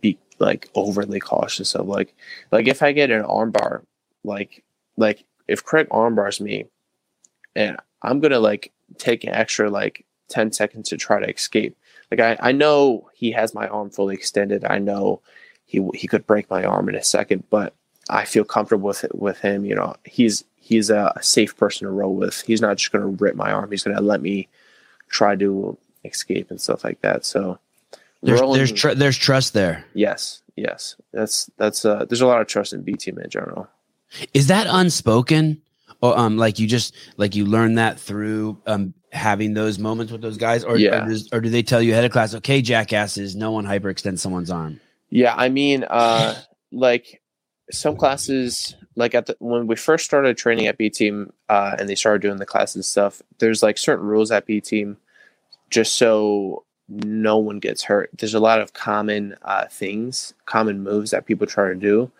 be 0.00 0.18
like 0.38 0.68
overly 0.74 1.20
cautious 1.20 1.74
of 1.74 1.88
like 1.88 2.14
like 2.52 2.68
if 2.68 2.82
I 2.82 2.92
get 2.92 3.10
an 3.10 3.22
armbar, 3.22 3.82
like 4.24 4.64
like 4.96 5.24
if 5.46 5.64
Craig 5.64 5.88
armbars 5.88 6.40
me 6.40 6.66
and 7.56 7.78
I'm 8.02 8.20
gonna 8.20 8.40
like 8.40 8.72
take 8.96 9.24
an 9.24 9.30
extra 9.30 9.70
like 9.70 10.04
10 10.28 10.52
seconds 10.52 10.88
to 10.88 10.96
try 10.96 11.20
to 11.20 11.28
escape. 11.28 11.76
Like 12.10 12.20
I, 12.20 12.48
I 12.48 12.52
know 12.52 13.10
he 13.14 13.32
has 13.32 13.54
my 13.54 13.68
arm 13.68 13.90
fully 13.90 14.14
extended. 14.14 14.64
I 14.64 14.78
know 14.78 15.20
he 15.66 15.86
he 15.94 16.08
could 16.08 16.26
break 16.26 16.48
my 16.48 16.64
arm 16.64 16.88
in 16.88 16.94
a 16.94 17.04
second, 17.04 17.44
but 17.50 17.74
I 18.08 18.24
feel 18.24 18.44
comfortable 18.44 18.88
with 18.88 19.04
it 19.04 19.14
with 19.14 19.38
him. 19.40 19.64
You 19.66 19.74
know, 19.74 19.94
he's 20.04 20.44
he's 20.56 20.88
a, 20.90 21.12
safe 21.20 21.56
person 21.56 21.86
to 21.86 21.90
roll 21.90 22.14
with. 22.14 22.40
He's 22.42 22.62
not 22.62 22.78
just 22.78 22.92
gonna 22.92 23.06
rip 23.06 23.34
my 23.36 23.52
arm. 23.52 23.70
He's 23.70 23.82
gonna 23.82 24.00
let 24.00 24.22
me 24.22 24.48
try 25.08 25.36
to 25.36 25.76
escape 26.04 26.50
and 26.50 26.60
stuff 26.60 26.84
like 26.84 27.00
that. 27.02 27.24
So 27.26 27.58
There's 28.22 28.40
rolling- 28.40 28.58
there's 28.58 28.72
tr- 28.72 28.94
there's 28.94 29.18
trust 29.18 29.52
there. 29.52 29.84
yes, 29.92 30.42
yes. 30.56 30.96
That's 31.12 31.50
that's 31.58 31.84
uh 31.84 32.06
there's 32.06 32.22
a 32.22 32.26
lot 32.26 32.40
of 32.40 32.46
trust 32.46 32.72
in 32.72 32.82
B 32.82 32.94
team 32.94 33.18
in 33.18 33.28
general. 33.28 33.68
Is 34.32 34.46
that 34.46 34.66
unspoken? 34.70 35.60
Or 36.00 36.16
um 36.18 36.36
like 36.36 36.58
you 36.58 36.66
just 36.66 36.94
like 37.16 37.34
you 37.34 37.44
learn 37.44 37.74
that 37.74 37.98
through 37.98 38.60
um 38.66 38.94
having 39.12 39.54
those 39.54 39.78
moments 39.78 40.12
with 40.12 40.20
those 40.20 40.36
guys 40.36 40.64
or 40.64 40.76
Yeah. 40.76 41.04
or, 41.04 41.08
does, 41.08 41.28
or 41.32 41.40
do 41.40 41.48
they 41.48 41.62
tell 41.62 41.80
you 41.82 41.92
ahead 41.92 42.04
of 42.04 42.12
class 42.12 42.34
okay 42.34 42.60
jackasses 42.60 43.34
no 43.34 43.50
one 43.50 43.64
hyperextend 43.64 44.18
someone's 44.18 44.50
arm 44.50 44.80
Yeah, 45.10 45.34
I 45.36 45.48
mean, 45.48 45.84
uh, 45.88 46.34
like 46.72 47.22
some 47.70 47.96
classes, 47.96 48.74
like 48.96 49.14
at 49.14 49.26
the 49.26 49.36
when 49.40 49.66
we 49.66 49.76
first 49.76 50.04
started 50.04 50.36
training 50.36 50.66
at 50.66 50.76
B 50.78 50.90
Team, 50.90 51.32
uh, 51.48 51.76
and 51.78 51.88
they 51.88 51.94
started 51.94 52.22
doing 52.22 52.36
the 52.38 52.46
classes 52.46 52.86
stuff. 52.86 53.20
There's 53.38 53.62
like 53.62 53.78
certain 53.78 54.06
rules 54.06 54.30
at 54.30 54.46
B 54.46 54.60
Team, 54.60 54.96
just 55.70 55.94
so 55.94 56.64
no 56.88 57.36
one 57.38 57.58
gets 57.58 57.82
hurt. 57.82 58.10
There's 58.18 58.34
a 58.34 58.40
lot 58.40 58.60
of 58.60 58.72
common 58.72 59.36
uh, 59.42 59.66
things, 59.70 60.32
common 60.46 60.82
moves 60.82 61.10
that 61.10 61.26
people 61.26 61.46
try 61.46 61.68
to 61.68 61.74
do 61.74 62.10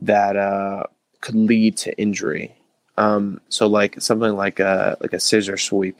that 0.00 0.36
uh, 0.36 0.84
could 1.20 1.34
lead 1.36 1.76
to 1.78 1.96
injury. 1.98 2.54
Um, 2.98 3.40
so 3.48 3.66
like 3.66 4.00
something 4.00 4.34
like 4.34 4.60
a 4.60 4.96
like 5.00 5.12
a 5.12 5.20
scissor 5.20 5.56
sweep, 5.56 5.98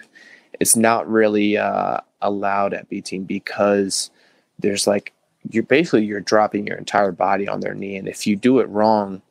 it's 0.58 0.76
not 0.76 1.08
really 1.08 1.56
uh, 1.56 2.00
allowed 2.20 2.74
at 2.74 2.88
B 2.88 3.00
Team 3.00 3.24
because 3.24 4.10
there's 4.58 4.86
like 4.86 5.12
you're 5.50 5.62
basically 5.62 6.04
you're 6.04 6.20
dropping 6.20 6.66
your 6.66 6.76
entire 6.76 7.12
body 7.12 7.48
on 7.48 7.60
their 7.60 7.74
knee 7.74 7.96
and 7.96 8.08
if 8.08 8.26
you 8.26 8.34
do 8.34 8.58
it 8.58 8.68
wrong 8.68 9.22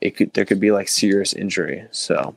it 0.00 0.16
could 0.16 0.32
there 0.32 0.44
could 0.44 0.60
be 0.60 0.72
like 0.72 0.88
serious 0.88 1.32
injury. 1.32 1.86
So 1.90 2.34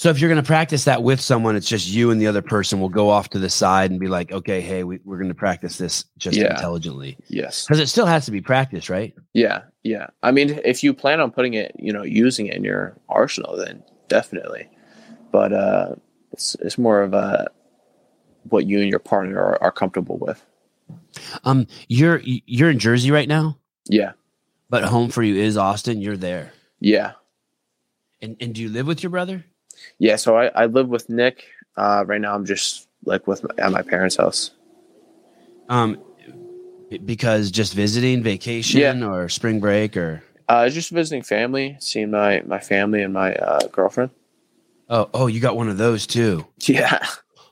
so 0.00 0.08
if 0.08 0.18
you're 0.18 0.30
going 0.30 0.42
to 0.42 0.46
practice 0.46 0.84
that 0.84 1.02
with 1.02 1.20
someone 1.20 1.56
it's 1.56 1.68
just 1.68 1.86
you 1.86 2.10
and 2.10 2.18
the 2.18 2.26
other 2.26 2.40
person 2.40 2.80
will 2.80 2.88
go 2.88 3.10
off 3.10 3.28
to 3.28 3.38
the 3.38 3.50
side 3.50 3.90
and 3.90 4.00
be 4.00 4.08
like 4.08 4.32
okay 4.32 4.62
hey 4.62 4.82
we, 4.82 4.98
we're 5.04 5.18
going 5.18 5.28
to 5.28 5.34
practice 5.34 5.76
this 5.76 6.06
just 6.16 6.38
Yeah. 6.38 6.52
intelligently. 6.52 7.18
Yes. 7.28 7.66
Because 7.66 7.80
it 7.80 7.88
still 7.88 8.06
has 8.06 8.24
to 8.24 8.30
be 8.30 8.40
practiced 8.40 8.88
right? 8.88 9.14
Yeah 9.34 9.64
yeah. 9.82 10.06
I 10.22 10.30
mean 10.30 10.58
if 10.64 10.82
you 10.82 10.94
plan 10.94 11.20
on 11.20 11.30
putting 11.30 11.52
it 11.52 11.76
you 11.78 11.92
know 11.92 12.02
using 12.02 12.46
it 12.46 12.54
in 12.54 12.64
your 12.64 12.96
arsenal 13.10 13.58
then 13.58 13.82
definitely. 14.08 14.70
But 15.32 15.52
uh 15.52 15.94
it's 16.32 16.56
it's 16.60 16.78
more 16.78 17.02
of 17.02 17.12
a 17.12 17.50
what 18.44 18.66
you 18.66 18.80
and 18.80 18.88
your 18.88 19.00
partner 19.00 19.38
are, 19.38 19.62
are 19.62 19.72
comfortable 19.72 20.16
with. 20.16 20.42
Um 21.44 21.66
you're 21.88 22.22
you're 22.24 22.70
in 22.70 22.78
jersey 22.78 23.10
right 23.10 23.28
now? 23.28 23.58
Yeah. 23.86 24.12
But 24.70 24.84
home 24.84 25.10
for 25.10 25.22
you 25.22 25.34
is 25.36 25.58
austin 25.58 26.00
you're 26.00 26.16
there? 26.16 26.54
Yeah. 26.80 27.12
And, 28.22 28.36
and 28.40 28.54
do 28.54 28.62
you 28.62 28.70
live 28.70 28.86
with 28.86 29.02
your 29.02 29.10
brother 29.10 29.44
yeah 30.00 30.16
so 30.16 30.36
i, 30.36 30.46
I 30.46 30.66
live 30.66 30.88
with 30.88 31.08
nick 31.08 31.44
uh 31.76 32.02
right 32.06 32.20
now 32.20 32.34
i'm 32.34 32.44
just 32.44 32.88
like 33.04 33.26
with 33.28 33.44
my, 33.44 33.50
at 33.58 33.70
my 33.70 33.82
parents 33.82 34.16
house 34.16 34.50
um 35.68 36.02
because 37.04 37.52
just 37.52 37.74
visiting 37.74 38.24
vacation 38.24 39.04
or 39.04 39.28
spring 39.28 39.60
break 39.60 39.96
or 39.96 40.24
uh 40.48 40.68
just 40.68 40.90
visiting 40.90 41.22
family 41.22 41.76
seeing 41.78 42.10
my 42.10 42.42
my 42.46 42.58
family 42.58 43.02
and 43.02 43.14
my 43.14 43.34
uh 43.36 43.68
girlfriend 43.68 44.10
oh 44.88 45.08
oh 45.14 45.26
you 45.28 45.38
got 45.38 45.56
one 45.56 45.68
of 45.68 45.78
those 45.78 46.06
too 46.06 46.44
yeah 46.66 47.06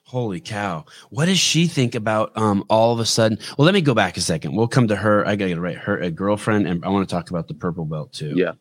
Holy 0.09 0.41
cow. 0.41 0.87
What 1.11 1.27
does 1.27 1.39
she 1.39 1.67
think 1.67 1.95
about 1.95 2.35
um 2.35 2.65
all 2.71 2.95
of 2.95 2.99
a 2.99 3.05
sudden? 3.05 3.39
Well, 3.59 3.67
let 3.67 3.75
me 3.75 3.83
go 3.83 3.93
back 3.93 4.17
a 4.17 4.23
second. 4.23 4.57
We'll 4.57 4.67
come 4.67 4.89
to 4.89 4.97
her. 4.97 5.21
I 5.27 5.37
gotta 5.37 5.51
get 5.51 5.59
it 5.59 5.61
right. 5.61 5.77
Her 5.77 5.99
a 5.99 6.11
girlfriend, 6.11 6.67
and 6.67 6.83
I 6.83 6.89
want 6.89 7.07
to 7.07 7.15
talk 7.15 7.29
about 7.29 7.47
the 7.47 7.53
purple 7.53 7.85
belt 7.85 8.15
too. 8.15 8.33
Yeah. 8.35 8.53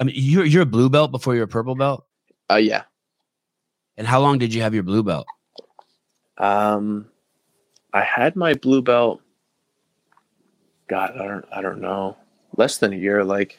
I 0.00 0.04
mean, 0.04 0.14
you're 0.16 0.46
you're 0.46 0.62
a 0.62 0.66
blue 0.66 0.88
belt 0.88 1.10
before 1.10 1.34
you're 1.34 1.44
a 1.44 1.48
purple 1.48 1.74
belt. 1.74 2.06
Uh, 2.50 2.54
yeah. 2.54 2.84
And 3.96 4.06
how 4.06 4.20
long 4.20 4.38
did 4.38 4.52
you 4.54 4.62
have 4.62 4.74
your 4.74 4.82
blue 4.82 5.02
belt? 5.02 5.26
Um, 6.38 7.06
I 7.92 8.02
had 8.02 8.36
my 8.36 8.54
blue 8.54 8.82
belt. 8.82 9.22
God, 10.88 11.16
I 11.18 11.26
don't, 11.26 11.44
I 11.50 11.62
don't 11.62 11.80
know. 11.80 12.16
Less 12.56 12.78
than 12.78 12.92
a 12.92 12.96
year. 12.96 13.24
Like, 13.24 13.58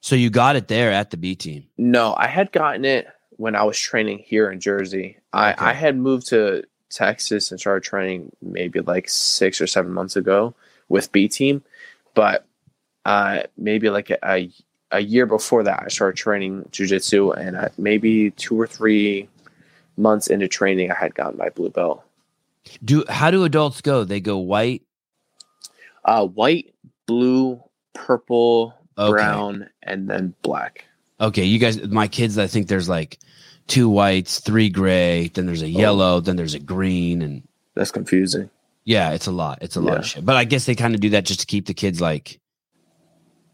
So 0.00 0.14
you 0.14 0.30
got 0.30 0.56
it 0.56 0.68
there 0.68 0.92
at 0.92 1.10
the 1.10 1.16
B 1.16 1.34
team. 1.34 1.66
no, 1.78 2.14
I 2.16 2.26
had 2.26 2.52
gotten 2.52 2.84
it 2.84 3.08
when 3.30 3.56
I 3.56 3.62
was 3.64 3.78
training 3.78 4.18
here 4.18 4.50
in 4.50 4.60
Jersey. 4.60 5.16
I, 5.32 5.52
Okay. 5.52 5.64
I 5.64 5.72
had 5.72 5.96
moved 5.96 6.28
to 6.28 6.64
Texas 6.90 7.50
and 7.50 7.58
started 7.58 7.82
training 7.82 8.32
maybe 8.42 8.80
like 8.80 9.08
six 9.08 9.60
or 9.60 9.66
seven 9.66 9.92
months 9.92 10.16
ago 10.16 10.54
with 10.88 11.10
B 11.12 11.26
team, 11.28 11.62
but 12.14 12.44
uh, 13.06 13.44
maybe 13.56 13.88
like 13.88 14.10
a, 14.10 14.18
a, 14.24 14.50
a 14.92 15.00
year 15.00 15.26
before 15.26 15.62
that, 15.64 15.82
I 15.84 15.88
started 15.88 16.16
training 16.16 16.68
jujitsu, 16.72 17.36
and 17.36 17.56
I, 17.56 17.70
maybe 17.78 18.30
two 18.32 18.60
or 18.60 18.66
three 18.66 19.28
months 19.96 20.26
into 20.26 20.48
training, 20.48 20.90
I 20.90 20.94
had 20.94 21.14
gotten 21.14 21.38
my 21.38 21.48
blue 21.50 21.70
belt. 21.70 22.02
Do 22.84 23.04
how 23.08 23.30
do 23.30 23.44
adults 23.44 23.80
go? 23.80 24.04
They 24.04 24.20
go 24.20 24.38
white. 24.38 24.82
Uh, 26.04 26.26
white, 26.26 26.74
blue, 27.06 27.62
purple, 27.94 28.74
Okay. 28.98 29.10
brown, 29.12 29.68
and 29.82 30.08
then 30.08 30.34
black. 30.42 30.84
Okay, 31.20 31.44
you 31.44 31.58
guys, 31.58 31.82
my 31.88 32.08
kids. 32.08 32.38
I 32.38 32.46
think 32.46 32.68
there's 32.68 32.88
like 32.88 33.18
two 33.66 33.88
whites, 33.88 34.40
three 34.40 34.68
gray. 34.70 35.28
Then 35.28 35.46
there's 35.46 35.62
a 35.62 35.66
Oh. 35.66 35.68
yellow. 35.68 36.20
Then 36.20 36.36
there's 36.36 36.54
a 36.54 36.58
green, 36.58 37.22
and 37.22 37.42
That's 37.74 37.90
confusing. 37.92 38.50
Yeah, 38.84 39.10
it's 39.12 39.26
a 39.26 39.30
lot. 39.32 39.58
It's 39.62 39.76
a 39.76 39.80
lot 39.80 39.98
of 39.98 40.06
shit. 40.06 40.24
But 40.24 40.36
I 40.36 40.44
guess 40.44 40.64
they 40.66 40.74
kind 40.74 40.94
of 40.94 41.00
do 41.00 41.10
that 41.10 41.24
just 41.24 41.40
to 41.40 41.46
keep 41.46 41.66
the 41.66 41.74
kids 41.74 42.00
like 42.00 42.40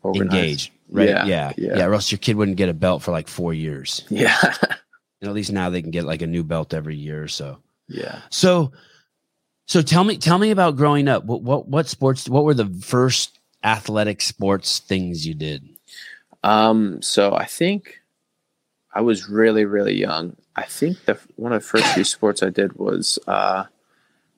Organized. 0.03 0.33
engaged, 0.35 0.71
right? 0.89 1.09
Yeah, 1.09 1.25
yeah, 1.27 1.53
yeah. 1.57 1.79
yeah, 1.79 1.87
Or 1.87 1.95
else 1.95 2.11
your 2.11 2.19
kid 2.19 2.37
wouldn't 2.37 2.57
get 2.57 2.69
a 2.69 2.75
belt 2.75 3.03
for 3.03 3.11
like 3.13 3.29
four 3.29 3.53
years. 3.55 4.05
Yeah. 4.09 4.37
And 4.43 4.79
at 5.29 5.35
least 5.35 5.53
now 5.53 5.71
they 5.71 5.83
can 5.83 5.91
get 5.91 6.05
like 6.05 6.23
a 6.23 6.27
new 6.27 6.45
belt 6.45 6.75
every 6.75 6.97
year 6.97 7.23
or 7.23 7.29
so. 7.29 7.59
yeah. 7.89 8.21
So, 8.31 8.73
so 9.67 9.83
tell 9.83 10.05
me, 10.05 10.17
tell 10.19 10.39
me 10.39 10.51
about 10.51 10.77
growing 10.77 11.09
up. 11.09 11.25
What, 11.25 11.43
what, 11.43 11.69
what 11.69 11.89
sports? 11.89 12.29
What 12.29 12.45
were 12.45 12.55
the 12.55 12.67
first 12.83 13.39
athletic 13.65 14.21
sports 14.21 14.79
things 14.79 15.27
you 15.27 15.35
did? 15.35 15.69
Um, 16.45 17.03
so 17.03 17.35
I 17.35 17.47
think 17.47 18.01
I 18.95 19.01
was 19.01 19.29
really, 19.29 19.65
really 19.65 19.95
young. 19.95 20.37
I 20.55 20.63
think 20.63 21.05
the 21.05 21.19
one 21.35 21.53
of 21.53 21.63
the 21.63 21.69
first 21.69 21.87
few 21.95 22.05
sports 22.05 22.43
I 22.43 22.51
did 22.51 22.75
was 22.77 23.19
uh, 23.27 23.65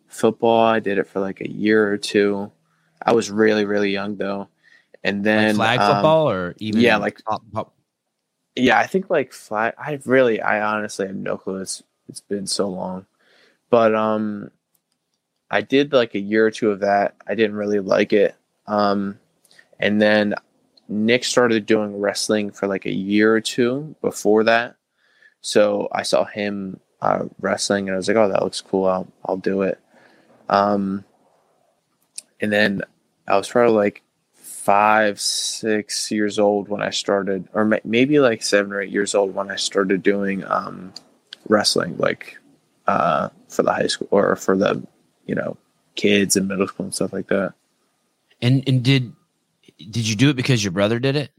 football. 0.09 0.64
I 0.64 0.81
did 0.81 0.99
it 0.99 1.07
for 1.07 1.21
like 1.21 1.40
a 1.40 1.50
year 1.50 1.93
or 1.93 1.99
two. 1.99 2.50
I 3.02 3.12
was 3.12 3.31
really, 3.31 3.64
really 3.64 3.90
young 3.90 4.17
though, 4.17 4.49
and 5.05 5.25
then 5.25 5.57
Like 5.57 5.78
flag 5.78 5.81
um, 5.81 5.97
football 5.97 6.31
or 6.31 6.55
even 6.59 6.81
yeah, 6.81 6.97
like- 6.97 7.23
pop, 7.25 7.43
pop, 7.52 7.75
Yeah, 8.57 8.78
I 8.78 8.87
think 8.87 9.11
like 9.11 9.33
flag. 9.33 9.75
I 9.78 9.99
really, 10.05 10.40
I 10.40 10.61
honestly 10.75 11.07
have 11.07 11.17
no 11.17 11.37
clue. 11.37 11.61
It's 11.61 11.83
it's 12.09 12.21
been 12.21 12.47
so 12.47 12.69
long, 12.69 13.07
but 13.71 13.95
um, 13.95 14.50
I 15.50 15.61
did 15.61 15.93
like 15.93 16.14
a 16.14 16.19
year 16.21 16.47
or 16.47 16.50
two 16.50 16.71
of 16.71 16.81
that. 16.81 17.17
I 17.26 17.35
didn't 17.35 17.57
really 17.57 17.81
like 17.81 18.12
it. 18.12 18.35
Um, 18.67 19.19
and 19.78 20.00
then 20.00 20.35
Nick 20.88 21.25
started 21.25 21.67
doing 21.67 22.00
wrestling 22.00 22.50
for 22.50 22.67
like 22.67 22.87
a 22.87 22.93
year 22.93 23.35
or 23.35 23.40
two 23.40 23.95
before 24.00 24.45
that. 24.45 24.76
So 25.43 25.88
I 25.93 26.02
saw 26.02 26.25
him 26.25 26.81
uh, 27.00 27.26
wrestling, 27.40 27.88
and 27.88 27.95
I 27.95 27.97
was 27.97 28.09
like, 28.09 28.17
"Oh, 28.17 28.28
that 28.28 28.43
looks 28.43 28.61
cool. 28.61 28.87
I'll 28.87 29.07
I'll 29.25 29.37
do 29.37 29.62
it." 29.62 29.78
Um, 30.49 31.05
and 32.40 32.50
then 32.52 32.83
I 33.28 33.37
was 33.37 33.49
probably 33.49 33.75
like 33.76 34.02
five, 34.68 35.18
six 35.18 36.10
years 36.10 36.38
old 36.38 36.68
when 36.68 36.82
I 36.82 36.90
started, 36.90 37.48
or 37.54 37.64
ma- 37.64 37.78
maybe 37.84 38.20
like 38.20 38.42
seven 38.42 38.70
or 38.70 38.82
eight 38.82 38.90
years 38.90 39.14
old 39.14 39.34
when 39.34 39.50
I 39.50 39.56
started 39.56 40.02
doing 40.02 40.44
um, 40.44 40.92
wrestling, 41.48 41.96
like 41.96 42.37
uh, 42.87 43.30
for 43.48 43.62
the 43.62 43.72
high 43.72 43.87
school 43.87 44.08
or 44.10 44.37
for 44.37 44.58
the, 44.58 44.87
you 45.25 45.34
know, 45.34 45.56
kids 45.94 46.37
in 46.37 46.48
middle 46.48 46.68
school 46.68 46.84
and 46.84 46.94
stuff 46.94 47.14
like 47.14 47.28
that. 47.28 47.54
and 48.42 48.62
and 48.68 48.82
did 48.82 49.14
did 49.78 50.06
you 50.06 50.14
do 50.14 50.28
it 50.28 50.37
because 50.37 50.62
your 50.62 50.72
brother 50.72 50.98
did 50.98 51.16
it? 51.16 51.30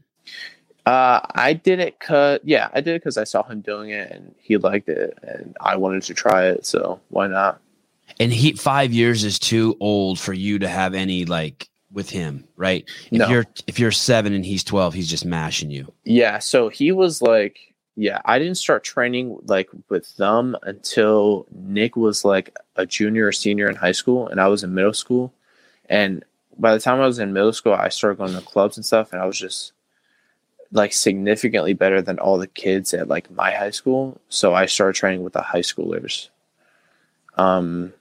Uh, 0.84 1.20
I 1.32 1.52
did 1.52 1.78
it 1.78 2.00
cause 2.00 2.40
yeah, 2.42 2.68
I 2.74 2.80
did 2.80 2.96
it 2.96 3.02
because 3.02 3.16
I 3.16 3.22
saw 3.22 3.44
him 3.44 3.60
doing 3.60 3.90
it 3.90 4.10
and 4.10 4.34
he 4.40 4.56
liked 4.56 4.88
it 4.88 5.16
and 5.22 5.56
I 5.60 5.76
wanted 5.76 6.02
to 6.02 6.14
try 6.14 6.46
it, 6.46 6.66
so 6.66 7.00
why 7.10 7.28
not? 7.28 7.60
And 8.18 8.32
he 8.32 8.54
five 8.54 8.92
years 8.92 9.22
is 9.22 9.38
too 9.38 9.76
old 9.78 10.18
for 10.18 10.32
you 10.32 10.58
to 10.58 10.68
have 10.68 10.94
any 10.94 11.26
like 11.26 11.69
with 11.92 12.10
him, 12.10 12.44
right? 12.56 12.88
If 13.10 13.18
No. 13.18 13.28
you're 13.28 13.46
if 13.66 13.78
you're 13.78 13.90
seven 13.92 14.32
and 14.32 14.44
he's 14.44 14.64
twelve, 14.64 14.94
he's 14.94 15.08
just 15.08 15.24
mashing 15.24 15.70
you. 15.70 15.92
Yeah, 16.04 16.38
so 16.38 16.68
he 16.68 16.92
was 16.92 17.20
like, 17.20 17.74
yeah, 17.96 18.20
I 18.24 18.38
didn't 18.38 18.56
start 18.56 18.84
training 18.84 19.38
like 19.46 19.68
with 19.88 20.16
them 20.16 20.56
until 20.62 21.46
Nick 21.52 21.96
was 21.96 22.24
like 22.24 22.56
a 22.76 22.86
junior 22.86 23.26
or 23.26 23.32
senior 23.32 23.68
in 23.68 23.76
high 23.76 23.92
school, 23.92 24.28
and 24.28 24.40
I 24.40 24.48
was 24.48 24.62
in 24.62 24.74
middle 24.74 24.92
school. 24.94 25.32
And 25.88 26.24
by 26.58 26.72
the 26.72 26.80
time 26.80 27.00
I 27.00 27.06
was 27.06 27.18
in 27.18 27.32
middle 27.32 27.52
school, 27.52 27.72
I 27.72 27.88
started 27.88 28.18
going 28.18 28.34
to 28.34 28.40
clubs 28.40 28.76
and 28.76 28.86
stuff, 28.86 29.12
and 29.12 29.20
I 29.20 29.26
was 29.26 29.38
just 29.38 29.72
like 30.72 30.92
significantly 30.92 31.72
better 31.74 32.00
than 32.00 32.20
all 32.20 32.38
the 32.38 32.46
kids 32.46 32.94
at 32.94 33.08
like 33.08 33.28
my 33.32 33.50
high 33.50 33.70
school. 33.72 34.20
So 34.28 34.54
I 34.54 34.66
started 34.66 34.94
training 34.94 35.24
with 35.24 35.32
the 35.32 35.42
high 35.42 35.62
schoolers. 35.62 36.28
Um, 37.36 37.92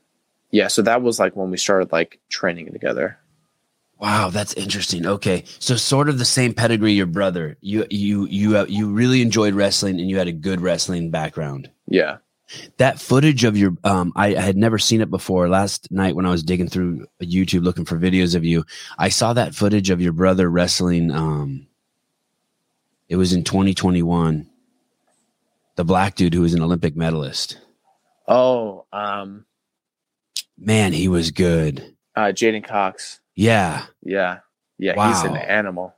yeah, 0.51 0.67
so 0.67 0.81
that 0.83 1.01
was 1.01 1.19
like 1.19 1.35
when 1.35 1.49
we 1.49 1.57
started 1.57 1.91
like 1.91 2.19
training 2.29 2.71
together. 2.71 3.17
Wow, 3.99 4.29
that's 4.29 4.53
interesting. 4.53 5.05
Okay, 5.05 5.43
so 5.59 5.75
sort 5.75 6.07
of 6.07 6.17
the 6.19 6.25
same 6.25 6.53
pedigree 6.53 6.93
your 6.93 7.05
brother. 7.05 7.57
You 7.59 7.85
you 7.89 8.25
you 8.27 8.57
uh, 8.57 8.65
you 8.69 8.89
really 8.89 9.21
enjoyed 9.21 9.53
wrestling 9.53 9.99
and 9.99 10.09
you 10.09 10.17
had 10.17 10.29
a 10.29 10.33
good 10.33 10.61
wrestling 10.61 11.11
background. 11.11 11.69
Yeah. 11.87 12.17
That 12.77 12.99
footage 12.99 13.43
of 13.43 13.57
your 13.57 13.75
um 13.83 14.13
I, 14.15 14.35
I 14.35 14.41
had 14.41 14.55
never 14.57 14.79
seen 14.79 15.01
it 15.01 15.09
before. 15.09 15.49
Last 15.49 15.91
night 15.91 16.15
when 16.15 16.25
I 16.25 16.29
was 16.31 16.43
digging 16.43 16.69
through 16.69 17.07
YouTube 17.21 17.63
looking 17.63 17.83
for 17.85 17.97
videos 17.99 18.35
of 18.35 18.45
you, 18.45 18.63
I 18.97 19.09
saw 19.09 19.33
that 19.33 19.53
footage 19.53 19.89
of 19.89 20.01
your 20.01 20.13
brother 20.13 20.49
wrestling 20.49 21.11
um 21.11 21.67
it 23.09 23.17
was 23.17 23.33
in 23.33 23.43
2021. 23.43 24.47
The 25.75 25.83
black 25.83 26.15
dude 26.15 26.33
who 26.33 26.41
was 26.41 26.53
an 26.53 26.61
Olympic 26.61 26.95
medalist. 26.95 27.59
Oh, 28.27 28.85
um, 28.93 29.45
Man, 30.57 30.93
he 30.93 31.07
was 31.07 31.31
good. 31.31 31.95
uh, 32.15 32.31
J'den 32.33 32.63
Cox. 32.63 33.19
Yeah. 33.39 33.85
Yeah. 34.03 34.39
Yeah, 34.77 35.09
he's 35.09 35.23
an 35.23 35.35
animal. 35.35 35.93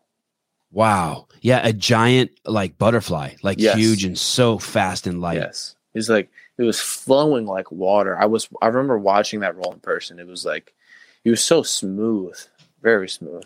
Wow. 0.71 1.27
Yeah, 1.41 1.65
a 1.65 1.73
giant 1.73 2.31
like 2.45 2.77
butterfly, 2.77 3.35
like 3.43 3.59
Yes. 3.59 3.75
huge 3.77 4.03
and 4.05 4.17
so 4.17 4.57
fast 4.57 5.05
and 5.07 5.21
light. 5.21 5.37
Yes. 5.37 5.75
He's 5.93 6.09
like 6.09 6.29
it 6.57 6.63
was 6.63 6.79
flowing 6.79 7.45
like 7.45 7.71
water. 7.71 8.19
I 8.19 8.25
was 8.25 8.47
I 8.61 8.67
remember 8.67 8.97
watching 8.97 9.39
that 9.41 9.55
roll 9.55 9.73
in 9.73 9.79
person. 9.79 10.19
It 10.19 10.27
was 10.27 10.45
like 10.45 10.73
he 11.23 11.29
was 11.29 11.43
so 11.43 11.63
smooth. 11.63 12.37
Very 12.81 13.09
smooth. 13.09 13.43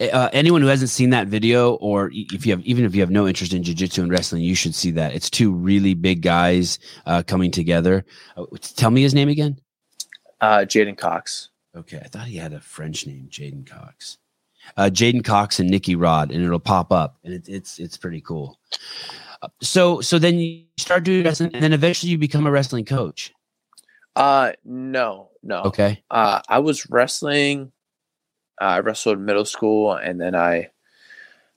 Uh, 0.00 0.28
anyone 0.32 0.62
who 0.62 0.66
hasn't 0.68 0.90
seen 0.90 1.10
that 1.10 1.28
video, 1.28 1.74
or 1.74 2.10
if 2.12 2.44
you 2.44 2.52
have, 2.52 2.60
even 2.64 2.84
if 2.84 2.92
you 2.94 3.02
have 3.02 3.10
no 3.10 3.28
interest 3.28 3.52
in 3.52 3.62
jujitsu 3.62 4.02
and 4.02 4.10
wrestling, 4.10 4.42
you 4.42 4.56
should 4.56 4.74
see 4.74 4.90
that. 4.90 5.14
It's 5.14 5.30
two 5.30 5.52
really 5.52 5.94
big 5.94 6.22
guys 6.22 6.80
uh, 7.06 7.22
coming 7.24 7.52
together. 7.52 8.04
Uh, 8.36 8.46
tell 8.60 8.90
me 8.90 9.02
his 9.02 9.14
name 9.14 9.28
again. 9.28 9.60
Uh 10.40 10.64
J'den 10.64 10.96
Cox. 10.96 11.50
Okay, 11.74 11.98
I 12.04 12.08
thought 12.08 12.26
he 12.26 12.36
had 12.36 12.52
a 12.52 12.60
French 12.60 13.06
name, 13.06 13.28
J'den 13.30 13.66
Cox. 13.66 14.18
Uh, 14.76 14.90
J'den 14.92 15.24
Cox 15.24 15.58
and 15.58 15.70
Nikki 15.70 15.96
Rod, 15.96 16.30
and 16.30 16.44
it'll 16.44 16.60
pop 16.60 16.92
up, 16.92 17.16
and 17.24 17.32
it, 17.34 17.48
it's 17.48 17.78
it's 17.78 17.96
pretty 17.96 18.20
cool. 18.20 18.58
Uh, 19.42 19.48
so 19.60 20.00
so 20.00 20.18
then 20.18 20.38
you 20.38 20.64
start 20.78 21.02
doing 21.04 21.24
wrestling, 21.24 21.50
and 21.54 21.62
then 21.62 21.72
eventually 21.72 22.12
you 22.12 22.18
become 22.18 22.46
a 22.46 22.50
wrestling 22.50 22.84
coach. 22.84 23.32
Uh 24.14 24.52
no, 24.64 25.30
no. 25.42 25.62
Okay, 25.62 26.02
Uh 26.10 26.40
I 26.48 26.58
was 26.58 26.88
wrestling 26.90 27.72
uh, 28.60 28.64
I 28.64 28.80
wrestled 28.80 29.18
middle 29.18 29.46
school 29.46 29.94
and 29.94 30.20
then 30.20 30.34
I 30.34 30.68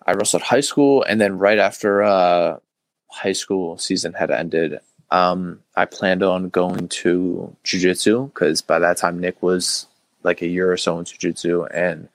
I 0.08 0.14
wrestled 0.14 0.44
high 0.44 0.62
school 0.62 1.04
and 1.04 1.20
then 1.20 1.38
right 1.38 1.60
after 1.60 2.02
uh 2.02 2.58
high 3.12 3.34
school 3.34 3.78
season 3.78 4.14
had 4.14 4.32
ended, 4.32 4.80
um 5.12 5.60
I 5.76 5.84
planned 5.86 6.24
on 6.24 6.48
going 6.50 6.88
to 7.04 7.56
jiu-jitsu 7.66 8.30
cuz 8.32 8.62
by 8.62 8.80
that 8.80 8.96
time 8.98 9.20
Nick 9.20 9.44
was 9.44 9.88
like 10.26 10.42
a 10.42 10.48
year 10.48 10.72
or 10.72 10.78
so 10.78 10.98
in 11.00 11.06
jiu-jitsu 11.06 11.66
and 11.66 12.10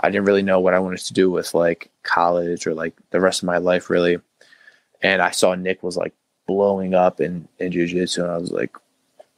I 0.00 0.10
didn't 0.10 0.26
really 0.26 0.42
know 0.42 0.60
what 0.60 0.74
I 0.74 0.78
wanted 0.78 1.00
to 1.00 1.12
do 1.12 1.30
with 1.30 1.54
like 1.54 1.90
college 2.02 2.66
or 2.66 2.74
like 2.74 2.94
the 3.10 3.20
rest 3.20 3.42
of 3.42 3.46
my 3.46 3.58
life 3.58 3.90
really. 3.90 4.18
And 5.02 5.20
I 5.20 5.30
saw 5.30 5.54
Nick 5.54 5.82
was 5.82 5.96
like 5.96 6.14
blowing 6.46 6.94
up 6.94 7.20
in 7.20 7.46
in 7.58 7.70
jiu-jitsu 7.70 8.22
and 8.22 8.32
I 8.32 8.38
was 8.38 8.50
like 8.50 8.76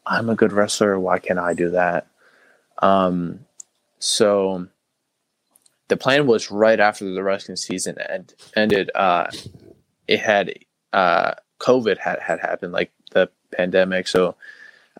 I'm 0.06 0.30
a 0.30 0.36
good 0.36 0.52
wrestler, 0.52 0.98
why 0.98 1.18
can't 1.18 1.38
I 1.38 1.54
do 1.54 1.70
that? 1.70 2.06
Um 2.78 3.40
so 3.98 4.68
the 5.92 5.96
plan 5.98 6.26
was 6.26 6.50
right 6.50 6.80
after 6.80 7.04
the 7.04 7.22
wrestling 7.22 7.56
season 7.56 8.00
end, 8.00 8.34
ended. 8.56 8.90
Uh, 8.94 9.26
it 10.08 10.20
had 10.20 10.54
uh, 10.94 11.34
COVID 11.60 11.98
had 11.98 12.18
had 12.18 12.40
happened, 12.40 12.72
like 12.72 12.90
the 13.10 13.28
pandemic. 13.54 14.08
So 14.08 14.34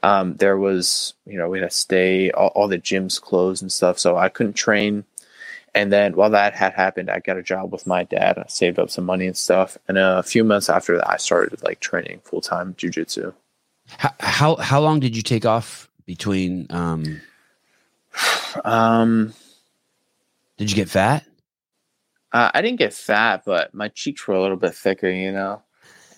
um, 0.03 0.37
there 0.37 0.57
was, 0.57 1.15
you 1.27 1.39
know, 1.39 1.49
we 1.49 1.61
had 1.61 1.71
to 1.71 1.77
stay. 1.77 2.31
All, 2.33 2.49
all 2.49 2.69
the 2.69 2.79
gyms 2.79 3.21
closed 3.21 3.63
and 3.63 3.71
stuff, 3.73 3.99
so 3.99 4.17
I 4.17 4.29
couldn't 4.29 4.55
train. 4.55 5.05
And 5.75 5.91
then 5.91 6.15
while 6.17 6.31
that 6.31 6.55
had 6.55 6.75
happened, 6.75 7.11
I 7.11 7.21
got 7.21 7.39
a 7.39 7.43
job 7.43 7.73
with 7.73 7.87
my 7.87 8.05
dad. 8.05 8.37
I 8.37 8.45
saved 8.49 8.79
up 8.79 8.91
some 8.91 9.07
money 9.07 9.27
and 9.27 9.37
stuff. 9.37 9.79
And 9.89 9.97
a 9.97 10.23
few 10.23 10.45
months 10.45 10.69
after 10.69 10.97
that, 10.99 11.09
I 11.09 11.17
started 11.17 11.63
like 11.63 11.81
training 11.81 12.21
full 12.25 12.43
time 12.43 12.75
jujitsu. 12.75 13.33
how, 13.87 14.11
how 14.21 14.57
how 14.57 14.81
long 14.81 15.01
did 15.01 15.17
you 15.17 15.23
take 15.23 15.47
off 15.47 15.89
between? 16.07 16.67
Um, 16.71 17.21
Um, 18.65 19.33
did 20.59 20.71
you 20.71 20.77
get 20.77 20.91
fat? 20.91 21.25
uh, 22.33 22.51
I 22.53 22.61
didn't 22.63 22.79
get 22.79 22.93
fat, 22.93 23.43
but 23.47 23.73
my 23.75 23.89
cheeks 23.89 24.27
were 24.27 24.35
a 24.35 24.43
little 24.43 24.57
bit 24.57 24.75
thicker. 24.75 25.11
You 25.11 25.33
know. 25.33 25.63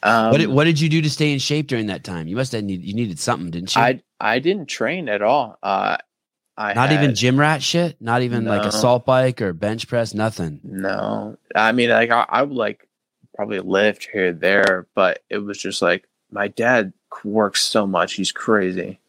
Um, 0.04 0.30
what 0.30 0.38
did, 0.38 0.48
what 0.48 0.64
did 0.64 0.78
you 0.80 0.88
do 0.88 1.00
to 1.02 1.08
stay 1.10 1.32
in 1.32 1.38
shape 1.38 1.66
during 1.66 1.86
that 1.86 2.04
time? 2.04 2.28
You 2.28 2.36
must 2.36 2.52
have 2.52 2.62
need, 2.62 2.82
you 2.82 2.94
needed 2.94 3.18
something, 3.18 3.50
didn't 3.50 3.74
you? 3.74 3.80
I 3.82 4.00
I 4.20 4.38
didn't 4.38 4.66
train 4.66 5.08
at 5.08 5.22
all. 5.22 5.58
Uh, 5.62 5.96
I 6.56 6.74
Not 6.74 6.92
even 6.92 7.14
gym 7.14 7.40
rat 7.40 7.62
shit. 7.62 8.00
Not 8.00 8.22
even 8.22 8.44
like 8.44 8.62
No. 8.62 8.68
assault 8.68 9.06
bike 9.06 9.40
or 9.42 9.52
bench 9.52 9.88
press. 9.88 10.14
Nothing. 10.14 10.60
no. 10.62 11.36
I 11.56 11.72
mean, 11.72 11.90
like 11.90 12.10
I, 12.10 12.26
I 12.28 12.42
would 12.42 12.56
like 12.56 12.86
probably 13.34 13.60
lift 13.60 14.08
here 14.12 14.32
there, 14.32 14.86
but 14.94 15.22
it 15.30 15.38
was 15.38 15.58
just 15.58 15.82
like 15.82 16.06
my 16.30 16.48
dad 16.48 16.92
works 17.24 17.64
so 17.64 17.86
much. 17.86 18.14
He's 18.14 18.30
crazy. 18.30 19.00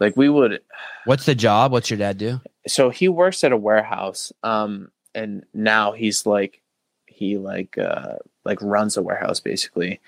Like 0.00 0.16
we 0.16 0.28
would. 0.28 0.60
What's 1.04 1.26
the 1.26 1.34
job? 1.34 1.72
What's 1.72 1.90
your 1.90 1.98
dad 1.98 2.18
do? 2.18 2.40
So 2.66 2.88
he 2.90 3.08
works 3.08 3.44
at 3.44 3.52
a 3.52 3.56
warehouse. 3.56 4.32
Um, 4.42 4.90
and 5.14 5.44
now 5.52 5.92
he's 5.92 6.24
like, 6.26 6.62
he 7.06 7.36
like 7.36 7.76
uh 7.78 8.14
like 8.44 8.58
runs 8.62 8.96
a 8.96 9.02
warehouse 9.02 9.40
basically, 9.40 10.00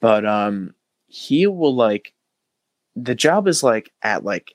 but 0.00 0.26
um, 0.26 0.74
he 1.06 1.46
will 1.46 1.74
like, 1.74 2.12
the 2.94 3.14
job 3.14 3.46
is 3.48 3.62
like 3.62 3.92
at 4.02 4.24
like 4.24 4.54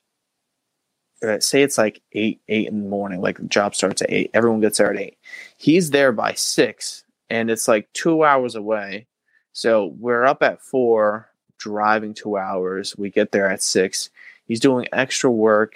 uh, 1.24 1.40
say 1.40 1.62
it's 1.62 1.78
like 1.78 2.02
eight 2.14 2.42
eight 2.48 2.68
in 2.68 2.84
the 2.84 2.90
morning, 2.90 3.22
like 3.22 3.38
the 3.38 3.44
job 3.44 3.76
starts 3.76 4.02
at 4.02 4.12
eight. 4.12 4.32
Everyone 4.34 4.60
gets 4.60 4.78
there 4.80 4.92
at 4.92 5.00
eight. 5.00 5.18
He's 5.58 5.92
there 5.92 6.12
by 6.12 6.34
six, 6.34 7.04
and 7.30 7.52
it's 7.52 7.68
like 7.68 7.92
two 7.94 8.24
hours 8.24 8.56
away. 8.56 9.08
So 9.54 9.94
we're 10.00 10.26
up 10.26 10.42
at 10.42 10.62
four, 10.62 11.30
driving 11.60 12.14
two 12.14 12.38
hours. 12.38 12.98
We 12.98 13.10
get 13.10 13.32
there 13.32 13.50
at 13.50 13.62
six. 13.62 14.10
He's 14.46 14.60
doing 14.60 14.88
extra 14.92 15.30
work, 15.30 15.76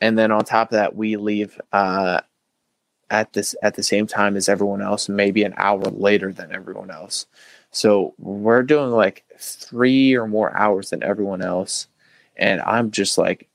and 0.00 0.18
then 0.18 0.32
on 0.32 0.44
top 0.44 0.68
of 0.68 0.76
that, 0.76 0.96
we 0.96 1.16
leave 1.16 1.60
uh, 1.72 2.22
at 3.10 3.34
this 3.34 3.54
at 3.62 3.74
the 3.74 3.82
same 3.82 4.06
time 4.06 4.36
as 4.36 4.48
everyone 4.48 4.80
else, 4.80 5.08
maybe 5.08 5.44
an 5.44 5.54
hour 5.58 5.82
later 5.82 6.32
than 6.32 6.50
everyone 6.50 6.90
else. 6.90 7.26
So 7.72 8.14
we're 8.18 8.62
doing 8.62 8.90
like 8.90 9.24
three 9.38 10.14
or 10.14 10.28
more 10.28 10.56
hours 10.56 10.90
than 10.90 11.02
everyone 11.02 11.42
else, 11.42 11.88
and 12.36 12.60
I'm 12.62 12.90
just 12.90 13.18
like, 13.18 13.48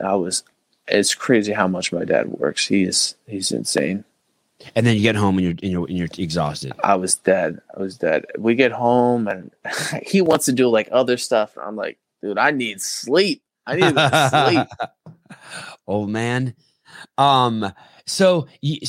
I 0.00 0.14
was. 0.14 0.42
It's 0.88 1.14
crazy 1.14 1.52
how 1.52 1.68
much 1.68 1.92
my 1.92 2.04
dad 2.04 2.28
works. 2.28 2.66
He's 2.66 3.14
he's 3.26 3.52
insane. 3.52 4.04
And 4.74 4.86
then 4.86 4.96
you 4.96 5.02
get 5.02 5.14
home 5.14 5.38
and 5.38 5.44
you're 5.44 5.56
and 5.62 5.72
you're, 5.72 5.86
and 5.86 5.96
you're 5.96 6.08
exhausted. 6.18 6.72
I 6.82 6.96
was 6.96 7.14
dead. 7.14 7.60
I 7.76 7.80
was 7.80 7.96
dead. 7.96 8.26
We 8.38 8.54
get 8.54 8.72
home 8.72 9.28
and 9.28 9.50
he 10.02 10.20
wants 10.20 10.46
to 10.46 10.52
do 10.52 10.68
like 10.68 10.88
other 10.90 11.16
stuff. 11.16 11.56
I'm 11.62 11.76
like, 11.76 11.98
dude, 12.22 12.38
I 12.38 12.50
need 12.50 12.80
sleep. 12.80 13.42
I 13.66 13.76
need 13.76 13.94
sleep. 14.30 14.66
Old 15.86 16.10
man. 16.10 16.54
Um. 17.18 17.72
So, 18.06 18.48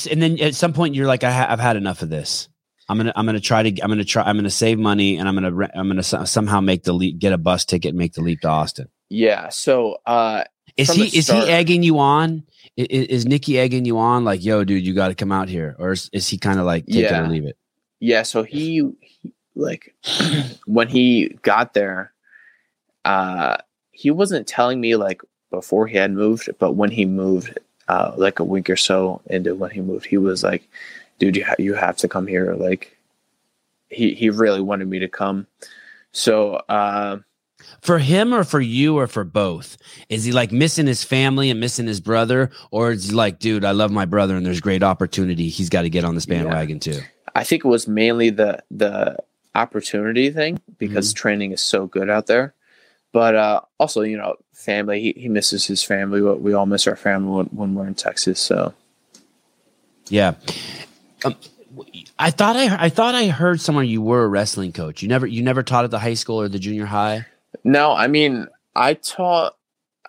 and 0.10 0.22
then 0.22 0.40
at 0.40 0.56
some 0.56 0.74
point 0.74 0.96
you're 0.96 1.06
like, 1.06 1.24
I 1.24 1.30
have 1.30 1.60
had 1.60 1.78
enough 1.78 2.02
of 2.02 2.10
this. 2.10 2.50
I'm 2.92 2.98
gonna, 2.98 3.14
I'm 3.16 3.26
gonna 3.26 3.40
try 3.40 3.64
to, 3.64 3.82
I'm 3.82 3.90
gonna 3.90 4.04
try, 4.04 4.24
I'm 4.24 4.36
gonna 4.36 4.50
save 4.50 4.78
money, 4.78 5.16
and 5.16 5.26
I'm 5.26 5.34
gonna, 5.34 5.70
I'm 5.74 5.88
gonna 5.88 6.04
somehow 6.04 6.60
make 6.60 6.84
the 6.84 6.92
leap, 6.92 7.20
get 7.20 7.32
a 7.32 7.38
bus 7.38 7.64
ticket, 7.64 7.90
and 7.90 7.98
make 7.98 8.12
the 8.14 8.22
leap 8.22 8.42
to 8.42 8.50
Austin. 8.50 8.90
Yeah. 9.08 9.48
So, 9.48 10.00
uh, 10.06 10.44
is 10.76 10.92
he, 10.92 11.18
is 11.18 11.30
he 11.30 11.38
egging 11.38 11.84
you 11.84 12.00
on? 12.00 12.44
Is, 12.76 13.08
is 13.08 13.26
Nicky 13.26 13.58
egging 13.58 13.86
you 13.86 13.98
on? 13.98 14.26
Like, 14.26 14.44
yo, 14.44 14.66
dude, 14.66 14.86
you 14.86 14.94
got 14.94 15.08
to 15.08 15.16
come 15.16 15.32
out 15.32 15.48
here, 15.48 15.74
or 15.80 15.94
is, 15.94 16.10
is 16.12 16.28
he 16.28 16.38
kind 16.38 16.60
of 16.60 16.66
like 16.66 16.86
take 16.86 16.96
yeah. 16.96 17.18
it 17.18 17.26
or 17.26 17.30
leave 17.30 17.46
it? 17.46 17.58
Yeah. 18.02 18.24
So 18.24 18.44
he, 18.44 18.92
he 19.00 19.34
like, 19.56 19.96
when 20.66 20.90
he 20.90 21.30
got 21.44 21.74
there, 21.74 22.12
uh, 23.06 23.56
he 23.92 24.12
wasn't 24.12 24.48
telling 24.48 24.82
me 24.82 24.98
like 24.98 25.22
before 25.50 25.88
he 25.88 25.96
had 25.96 26.12
moved, 26.12 26.50
but 26.60 26.74
when 26.74 26.92
he 26.92 27.06
moved, 27.06 27.58
uh, 27.88 28.12
like 28.18 28.40
a 28.40 28.44
week 28.44 28.70
or 28.70 28.76
so 28.76 29.22
into 29.28 29.56
when 29.56 29.72
he 29.72 29.80
moved, 29.80 30.06
he 30.06 30.18
was 30.18 30.44
like, 30.44 30.68
"Dude, 31.22 31.36
you 31.36 31.46
ha- 31.46 31.56
you 31.60 31.76
have 31.76 31.98
to 31.98 32.08
come 32.08 32.26
here." 32.26 32.56
Like, 32.56 32.98
he 33.90 34.16
he 34.16 34.32
really 34.32 34.60
wanted 34.60 34.88
me 34.88 34.98
to 34.98 35.08
come. 35.08 35.46
So, 36.12 36.56
uh, 36.68 37.20
for 37.84 38.00
him 38.00 38.34
or 38.34 38.44
for 38.44 38.60
you 38.60 38.98
or 38.98 39.06
for 39.06 39.24
both, 39.24 39.78
is 40.10 40.24
he 40.24 40.32
like 40.32 40.52
missing 40.52 40.88
his 40.88 41.04
family 41.04 41.52
and 41.52 41.60
missing 41.60 41.86
his 41.86 42.00
brother, 42.00 42.50
or 42.72 42.92
is 42.92 43.10
he 43.10 43.16
like, 43.16 43.38
"Dude, 43.38 43.64
I 43.64 43.72
love 43.72 43.92
my 43.92 44.06
brother 44.06 44.36
and 44.36 44.44
there's 44.44 44.62
great 44.62 44.82
opportunity. 44.82 45.50
He's 45.50 45.70
got 45.70 45.84
to 45.84 45.92
get 45.92 46.04
on 46.04 46.16
this 46.16 46.26
bandwagon 46.26 46.78
yeah. 46.78 46.94
too." 46.94 47.02
I 47.36 47.44
think 47.44 47.64
it 47.64 47.68
was 47.68 47.88
mainly 47.88 48.32
the 48.32 48.64
the 48.72 49.18
opportunity 49.54 50.32
thing 50.32 50.60
because 50.80 51.10
mm-hmm. 51.10 51.22
training 51.22 51.52
is 51.52 51.62
so 51.62 51.86
good 51.86 52.10
out 52.10 52.26
there 52.26 52.56
but 53.12 53.36
uh, 53.36 53.62
also 53.80 54.02
you 54.02 54.18
know 54.18 54.36
family 54.54 55.02
he, 55.02 55.14
he 55.18 55.30
misses 55.30 55.66
his 55.66 55.84
family 55.84 56.22
we 56.22 56.54
all 56.54 56.66
miss 56.66 56.88
our 56.88 56.96
family 56.96 57.32
when, 57.32 57.46
when 57.48 57.76
we're 57.76 57.88
in 57.88 57.96
texas 57.96 58.40
so 58.40 58.74
yeah 60.10 60.34
um, 61.26 61.36
i 62.20 62.32
thought 62.32 62.56
i 62.56 62.86
i 62.86 62.90
thought 62.90 63.16
i 63.16 63.28
heard 63.28 63.60
somewhere 63.62 63.84
you 63.84 64.02
were 64.02 64.24
a 64.24 64.28
wrestling 64.28 64.72
coach 64.72 65.02
you 65.02 65.08
never 65.08 65.26
you 65.26 65.42
never 65.42 65.64
taught 65.64 65.86
at 65.86 65.92
the 65.92 66.00
high 66.00 66.14
school 66.14 66.40
or 66.40 66.50
the 66.50 66.60
junior 66.60 66.86
high 66.86 67.26
no 67.64 67.94
i 67.94 68.08
mean 68.08 68.48
i 68.76 68.94
taught 68.94 69.56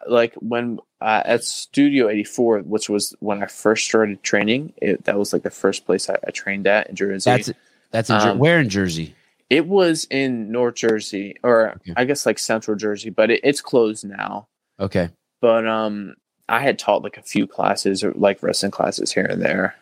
like 0.09 0.35
when 0.37 0.79
uh, 1.01 1.23
at 1.25 1.45
studio 1.45 2.09
84 2.09 2.61
which 2.61 2.89
was 2.89 3.15
when 3.21 3.43
i 3.43 3.47
first 3.47 3.85
started 3.85 4.23
training 4.23 4.73
it, 4.77 5.05
that 5.05 5.19
was 5.19 5.33
like 5.33 5.43
the 5.43 5.51
first 5.51 5.87
place 5.87 6.09
i, 6.09 6.17
I 6.27 6.31
trained 6.31 6.67
at 6.67 6.89
in 6.89 6.97
jersey 6.97 7.31
that's 7.31 7.51
that's 7.91 8.11
in, 8.11 8.17
um, 8.17 8.39
where 8.39 8.61
in 8.61 8.69
jersey 8.69 9.15
it 9.53 9.67
was 9.67 10.07
in 10.09 10.51
North 10.51 10.77
Jersey, 10.77 11.37
or 11.43 11.73
okay. 11.73 11.93
I 11.95 12.07
guess 12.07 12.25
like 12.25 12.39
Central 12.39 12.75
Jersey, 12.75 13.11
but 13.11 13.31
it, 13.31 13.41
it's 13.45 13.61
closed 13.61 14.03
now. 14.03 14.49
Okay. 14.81 15.11
But 15.43 15.67
um, 15.69 16.15
I 16.49 16.61
had 16.61 16.79
taught 16.79 17.03
like 17.03 17.19
a 17.19 17.23
few 17.23 17.47
classes 17.47 18.03
or 18.03 18.13
like 18.13 18.43
wrestling 18.43 18.71
classes 18.71 19.13
here 19.13 19.27
and 19.27 19.43
there. 19.43 19.75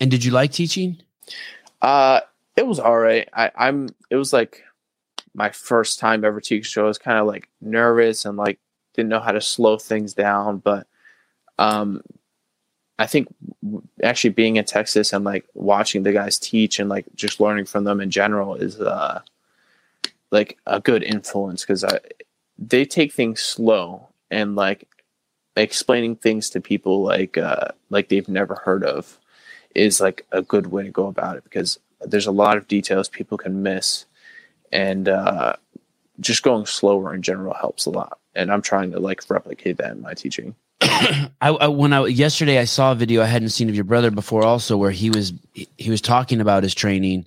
And 0.00 0.10
did 0.10 0.24
you 0.24 0.30
like 0.30 0.52
teaching? 0.52 1.00
Uh, 1.82 2.20
it 2.56 2.66
was 2.66 2.78
all 2.78 2.98
right. 2.98 3.28
I, 3.32 3.50
I'm. 3.56 3.88
It 4.10 4.16
was 4.16 4.32
like 4.32 4.64
my 5.34 5.50
first 5.50 5.98
time 5.98 6.24
ever 6.24 6.40
teaching, 6.40 6.64
so 6.64 6.84
I 6.84 6.88
was 6.88 6.98
kind 6.98 7.18
of 7.18 7.26
like 7.26 7.48
nervous 7.60 8.24
and 8.24 8.36
like 8.36 8.58
didn't 8.94 9.10
know 9.10 9.20
how 9.20 9.32
to 9.32 9.40
slow 9.40 9.78
things 9.78 10.14
down. 10.14 10.58
But 10.58 10.86
um, 11.58 12.02
I 12.98 13.06
think 13.06 13.28
actually 14.02 14.30
being 14.30 14.56
in 14.56 14.64
Texas 14.64 15.12
and 15.12 15.24
like 15.24 15.46
watching 15.54 16.02
the 16.02 16.12
guys 16.12 16.38
teach 16.38 16.78
and 16.78 16.88
like 16.88 17.06
just 17.14 17.40
learning 17.40 17.66
from 17.66 17.84
them 17.84 18.00
in 18.00 18.10
general 18.10 18.54
is 18.54 18.80
uh 18.80 19.22
like 20.30 20.58
a 20.66 20.80
good 20.80 21.02
influence 21.02 21.62
because 21.62 21.84
I 21.84 21.98
they 22.58 22.84
take 22.84 23.12
things 23.12 23.40
slow 23.40 24.08
and 24.30 24.56
like 24.56 24.86
explaining 25.56 26.16
things 26.16 26.50
to 26.50 26.60
people 26.60 27.02
like 27.02 27.38
uh 27.38 27.68
like 27.90 28.08
they've 28.08 28.28
never 28.28 28.56
heard 28.56 28.84
of 28.84 29.18
is 29.74 30.00
like 30.00 30.26
a 30.32 30.42
good 30.42 30.68
way 30.68 30.84
to 30.84 30.90
go 30.90 31.06
about 31.06 31.36
it 31.36 31.44
because 31.44 31.78
there's 32.00 32.26
a 32.26 32.32
lot 32.32 32.56
of 32.56 32.68
details 32.68 33.08
people 33.08 33.38
can 33.38 33.62
miss 33.62 34.06
and 34.72 35.08
uh 35.08 35.54
just 36.18 36.42
going 36.42 36.66
slower 36.66 37.14
in 37.14 37.22
general 37.22 37.54
helps 37.54 37.86
a 37.86 37.90
lot 37.90 38.18
and 38.34 38.52
i'm 38.52 38.62
trying 38.62 38.90
to 38.90 39.00
like 39.00 39.22
replicate 39.28 39.76
that 39.78 39.92
in 39.92 40.00
my 40.00 40.14
teaching 40.14 40.54
I, 40.82 41.28
I, 41.42 41.68
when 41.68 41.92
I 41.92 42.06
yesterday 42.06 42.58
I 42.58 42.64
saw 42.64 42.92
a 42.92 42.94
video 42.94 43.20
I 43.22 43.26
hadn't 43.26 43.50
seen 43.50 43.68
of 43.68 43.74
your 43.74 43.84
brother 43.84 44.10
before 44.10 44.44
also 44.44 44.78
where 44.78 44.90
he 44.90 45.10
was 45.10 45.34
he 45.52 45.90
was 45.90 46.00
talking 46.00 46.40
about 46.40 46.62
his 46.62 46.74
training 46.74 47.26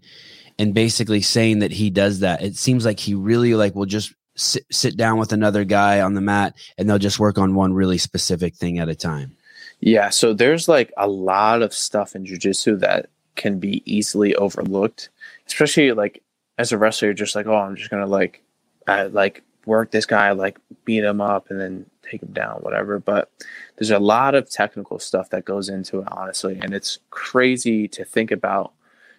and 0.59 0.73
basically 0.73 1.21
saying 1.21 1.59
that 1.59 1.71
he 1.71 1.89
does 1.89 2.19
that. 2.19 2.41
It 2.41 2.55
seems 2.55 2.85
like 2.85 2.99
he 2.99 3.13
really 3.13 3.55
like 3.55 3.75
will 3.75 3.85
just 3.85 4.13
sit, 4.35 4.65
sit 4.71 4.97
down 4.97 5.17
with 5.17 5.33
another 5.33 5.63
guy 5.63 6.01
on 6.01 6.13
the 6.13 6.21
mat 6.21 6.55
and 6.77 6.89
they'll 6.89 6.99
just 6.99 7.19
work 7.19 7.37
on 7.37 7.55
one 7.55 7.73
really 7.73 7.97
specific 7.97 8.55
thing 8.55 8.79
at 8.79 8.89
a 8.89 8.95
time. 8.95 9.35
Yeah, 9.85 10.11
so 10.11 10.33
there's 10.33 10.69
like 10.69 10.93
a 10.95 11.09
lot 11.09 11.61
of 11.61 11.73
stuff 11.73 12.15
in 12.15 12.23
jujitsu 12.23 12.79
that 12.79 13.09
can 13.35 13.59
be 13.59 13.83
easily 13.85 14.33
overlooked, 14.35 15.09
especially 15.45 15.91
like 15.91 16.23
as 16.57 16.71
a 16.71 16.77
wrestler, 16.77 17.09
you're 17.09 17.13
just 17.13 17.35
like, 17.35 17.47
oh, 17.47 17.57
I'm 17.57 17.75
just 17.75 17.89
gonna 17.89 18.07
like, 18.07 18.41
I 18.87 19.03
like 19.03 19.43
work 19.65 19.91
this 19.91 20.05
guy, 20.05 20.31
like 20.31 20.57
beat 20.85 21.03
him 21.03 21.19
up, 21.19 21.49
and 21.49 21.59
then 21.59 21.85
take 22.01 22.23
him 22.23 22.31
down, 22.31 22.61
whatever. 22.61 22.97
But 22.97 23.29
there's 23.75 23.91
a 23.91 23.99
lot 23.99 24.35
of 24.35 24.49
technical 24.49 24.99
stuff 24.99 25.29
that 25.31 25.43
goes 25.43 25.67
into 25.67 25.99
it, 25.99 26.07
honestly. 26.09 26.57
And 26.61 26.73
it's 26.73 26.99
crazy 27.09 27.89
to 27.89 28.05
think 28.05 28.31
about 28.31 28.71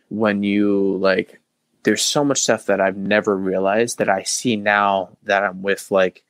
when 0.09 0.42
you 0.42 0.96
like, 0.96 1.40
there's 1.83 2.00
so 2.00 2.24
much 2.24 2.40
stuff 2.40 2.64
that 2.66 2.81
I've 2.81 2.96
never 2.96 3.37
realized 3.37 3.98
that 3.98 4.09
I 4.09 4.22
see 4.22 4.57
now 4.57 5.11
that 5.24 5.44
I'm 5.44 5.61
with 5.61 5.90
like, 5.90 6.24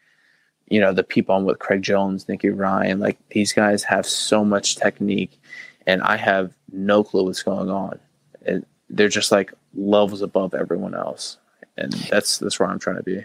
you 0.68 0.80
know, 0.80 0.92
the 0.92 1.04
people 1.04 1.34
I'm 1.34 1.44
with, 1.44 1.58
Craig 1.58 1.82
Jones, 1.82 2.28
Nicky 2.28 2.50
Ryan, 2.50 3.00
like 3.00 3.18
these 3.30 3.52
guys 3.52 3.82
have 3.84 4.06
so 4.06 4.44
much 4.44 4.76
technique 4.76 5.40
and 5.86 6.02
I 6.02 6.16
have 6.16 6.52
no 6.72 7.04
clue 7.04 7.24
what's 7.24 7.42
going 7.42 7.70
on. 7.70 7.98
And 8.46 8.64
they're 8.88 9.08
just 9.08 9.32
like 9.32 9.52
levels 9.74 10.22
above 10.22 10.54
everyone 10.54 10.94
else. 10.94 11.38
And 11.76 11.92
that's 11.92 12.38
that's 12.38 12.58
where 12.58 12.68
I'm 12.68 12.78
trying 12.78 12.96
to 12.96 13.02
be. 13.02 13.24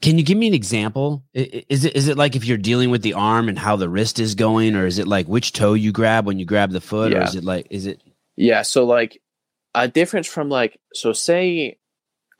Can 0.00 0.18
you 0.18 0.24
give 0.24 0.38
me 0.38 0.46
an 0.46 0.54
example? 0.54 1.22
Is 1.34 1.84
it 1.84 1.94
is 1.96 2.08
it 2.08 2.16
like 2.16 2.36
if 2.36 2.44
you're 2.44 2.58
dealing 2.58 2.90
with 2.90 3.02
the 3.02 3.14
arm 3.14 3.48
and 3.48 3.58
how 3.58 3.76
the 3.76 3.88
wrist 3.88 4.18
is 4.18 4.34
going, 4.34 4.74
or 4.74 4.86
is 4.86 4.98
it 4.98 5.06
like 5.06 5.26
which 5.26 5.52
toe 5.52 5.74
you 5.74 5.92
grab 5.92 6.26
when 6.26 6.38
you 6.38 6.44
grab 6.44 6.70
the 6.70 6.80
foot, 6.80 7.12
yeah. 7.12 7.18
or 7.18 7.22
is 7.22 7.34
it 7.34 7.44
like 7.44 7.66
is 7.70 7.86
it? 7.86 8.00
Yeah, 8.36 8.62
so 8.62 8.84
like 8.84 9.20
a 9.74 9.88
difference 9.88 10.26
from 10.26 10.48
like 10.48 10.78
so 10.94 11.12
say 11.12 11.78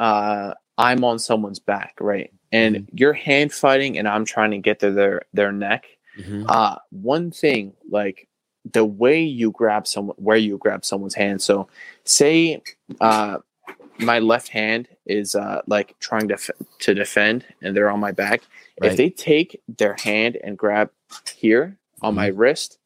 uh 0.01 0.55
I'm 0.79 1.05
on 1.05 1.19
someone's 1.19 1.61
back, 1.61 1.97
right, 2.01 2.33
and 2.53 2.77
mm-hmm. 2.77 2.97
you're 2.97 3.13
hand 3.13 3.53
fighting, 3.53 3.99
and 3.99 4.07
I'm 4.07 4.25
trying 4.25 4.53
to 4.53 4.59
get 4.59 4.81
to 4.81 4.91
their 4.91 5.23
their 5.33 5.53
neck. 5.53 5.87
Mm-hmm. 6.19 6.45
Uh, 6.49 6.77
one 6.91 7.31
thing 7.31 7.73
like 7.91 8.29
the 8.71 8.85
way 8.85 9.23
you 9.23 9.51
grab 9.51 9.87
someone, 9.87 10.17
where 10.19 10.37
you 10.37 10.59
grab 10.59 10.85
someone's 10.85 11.15
hand. 11.15 11.43
So 11.43 11.69
say 12.05 12.63
uh 13.01 13.39
my 13.99 14.19
left 14.19 14.49
hand 14.49 14.89
is 15.07 15.35
uh, 15.35 15.63
like 15.67 15.99
trying 16.01 16.29
to 16.29 16.35
f- 16.35 16.51
to 16.81 16.95
defend 16.95 17.45
and 17.63 17.77
they're 17.77 17.91
on 17.91 18.01
my 18.01 18.13
back. 18.13 18.43
Right. 18.81 18.91
If 18.91 18.97
they 18.97 19.11
take 19.11 19.61
their 19.69 19.97
hand 20.03 20.39
and 20.43 20.57
grab 20.59 20.91
here 21.35 21.77
on 22.01 22.11
mm-hmm. 22.11 22.17
my 22.17 22.27
wrist, 22.29 22.79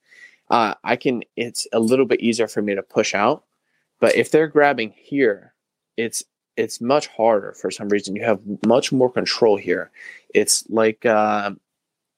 uh, 0.51 0.75
I 0.85 0.97
can. 0.97 1.23
It's 1.37 1.67
a 1.73 1.81
little 1.81 2.07
bit 2.07 2.21
easier 2.21 2.49
for 2.49 2.63
me 2.63 2.75
to 2.75 2.83
push 2.83 3.15
out. 3.15 3.45
But 4.01 4.15
if 4.15 4.31
they're 4.31 4.49
grabbing 4.49 4.95
here, 4.97 5.55
it's 5.97 6.23
it's 6.57 6.81
much 6.81 7.07
harder 7.09 7.53
for 7.53 7.71
some 7.71 7.88
reason. 7.88 8.16
You 8.16 8.25
have 8.25 8.40
much 8.66 8.92
more 8.92 9.11
control 9.11 9.57
here. 9.57 9.90
It's 10.35 10.69
like 10.69 11.05
uh, 11.05 11.51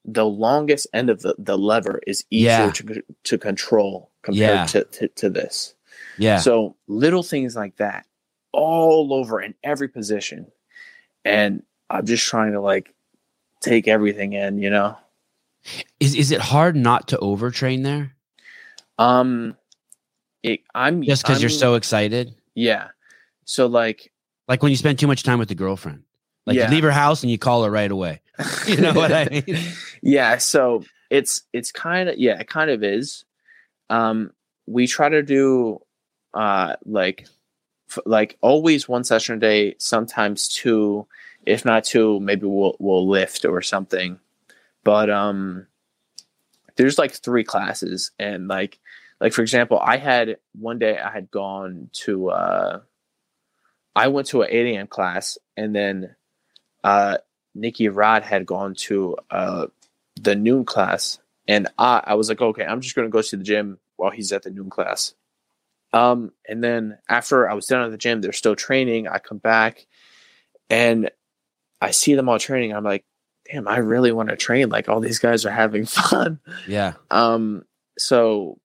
the 0.05 0.27
longest 0.27 0.87
end 0.92 1.11
of 1.11 1.22
the, 1.22 1.35
the 1.38 1.59
lever 1.59 2.01
is 2.07 2.24
easier 2.31 2.48
yeah. 2.48 2.70
to, 2.70 3.03
to 3.24 3.38
control 3.38 4.11
compared 4.22 4.40
yeah. 4.40 4.66
to, 4.66 4.85
to, 4.85 5.09
to 5.09 5.31
this. 5.31 5.74
Yeah. 6.18 6.38
So 6.38 6.77
little 6.87 7.22
things 7.22 7.57
like 7.57 7.77
that 7.77 8.07
all 8.53 9.12
over 9.12 9.40
in 9.40 9.55
every 9.62 9.88
position. 9.88 10.51
And 11.24 11.62
I'm 11.90 12.07
just 12.07 12.27
trying 12.27 12.53
to 12.53 12.61
like 12.61 12.94
take 13.61 13.88
everything 13.88 14.33
in, 14.33 14.59
you 14.59 14.70
know? 14.70 14.96
Is 16.01 16.14
is 16.14 16.31
it 16.31 16.40
hard 16.40 16.77
not 16.77 17.09
to 17.09 17.18
overtrain 17.18 17.83
there? 17.83 18.14
Um, 18.96 19.57
it, 20.42 20.61
I'm 20.74 21.03
Just 21.03 21.24
because 21.24 21.42
you're 21.42 21.51
so 21.51 21.74
excited? 21.74 22.35
yeah. 22.55 22.88
So 23.44 23.66
like 23.66 24.12
Like 24.49 24.63
when 24.63 24.71
you 24.71 24.77
spend 24.77 24.99
too 24.99 25.07
much 25.07 25.23
time 25.23 25.39
with 25.39 25.49
the 25.49 25.55
girlfriend. 25.55 26.03
Like 26.47 26.57
Yeah. 26.57 26.69
you 26.69 26.75
leave 26.75 26.85
her 26.85 26.91
house 26.91 27.23
and 27.23 27.31
you 27.31 27.39
call 27.39 27.63
her 27.65 27.71
right 27.71 27.91
away. 27.91 28.21
You 28.67 28.79
know 28.79 28.93
what 28.95 29.13
I 29.13 29.43
mean? 29.47 29.59
yeah 30.03 30.39
so 30.39 30.85
it's 31.11 31.43
it's 31.53 31.73
kind 31.73 32.09
of 32.09 32.19
yeah 32.19 32.39
it 32.39 32.49
kind 32.49 32.71
of 32.71 32.83
is 32.85 33.25
um 33.91 34.31
we 34.67 34.87
try 34.87 35.09
to 35.09 35.23
do 35.23 35.81
uh 36.35 36.77
like 36.85 37.27
f- 37.91 37.99
like 38.07 38.37
always 38.41 38.89
one 38.89 39.03
session 39.05 39.37
a 39.37 39.39
day 39.41 39.75
sometimes 39.79 40.47
two 40.49 41.07
if 41.47 41.65
not 41.65 41.83
two 41.85 42.21
maybe 42.21 42.47
we'll 42.47 42.77
we'll 42.79 43.09
lift 43.09 43.45
or 43.47 43.61
something 43.63 44.19
but 44.85 45.09
um 45.11 45.67
there's 46.77 46.99
like 46.99 47.13
three 47.13 47.43
classes 47.45 48.11
and 48.19 48.47
like 48.49 48.79
like 49.21 49.33
for 49.33 49.43
example 49.43 49.79
i 49.83 49.97
had 49.97 50.37
one 50.61 50.79
day 50.79 50.99
i 50.99 51.11
had 51.11 51.31
gone 51.31 51.89
to 51.93 52.29
uh 52.31 52.81
i 53.99 54.09
went 54.09 54.29
to 54.29 54.43
an 54.43 54.49
8 54.51 54.75
a.m 54.75 54.87
class 54.87 55.39
and 55.57 55.75
then 55.75 56.15
uh 56.85 57.19
Nikki 57.59 57.89
Rod 57.89 58.23
had 58.23 58.47
gone 58.47 58.75
to 58.75 59.17
uh, 59.31 59.67
the 60.21 60.35
noon 60.35 60.65
class, 60.65 61.19
and 61.47 61.69
I, 61.79 62.03
I 62.05 62.15
was 62.15 62.29
like, 62.29 62.41
okay, 62.41 62.65
I'm 62.65 62.81
just 62.81 62.95
gonna 62.95 63.09
go 63.09 63.23
to 63.23 63.37
the 63.37 63.45
gym 63.45 63.79
while 63.97 64.11
he's 64.11 64.33
at 64.33 64.43
the 64.43 64.51
noon 64.51 64.71
class. 64.71 65.15
Um, 65.93 66.33
and 66.47 66.63
then 66.63 66.99
after 67.09 67.49
I 67.49 67.55
was 67.55 67.67
done 67.67 67.85
at 67.85 67.91
the 67.91 67.99
gym, 67.99 68.21
they're 68.21 68.33
still 68.33 68.57
training. 68.57 69.09
I 69.09 69.19
come 69.19 69.39
back, 69.39 69.87
and 70.71 71.11
I 71.81 71.91
see 71.91 72.15
them 72.15 72.29
all 72.29 72.39
training. 72.39 72.75
I'm 72.75 72.85
like, 72.85 73.05
damn, 73.51 73.69
I 73.69 73.79
really 73.79 74.13
want 74.13 74.29
to 74.29 74.37
train. 74.37 74.69
Like 74.69 74.89
all 74.89 75.01
these 75.01 75.19
guys 75.19 75.45
are 75.45 75.51
having 75.51 75.87
fun. 75.87 76.41
Yeah. 76.67 76.95
Um, 77.11 77.65
so 77.99 78.59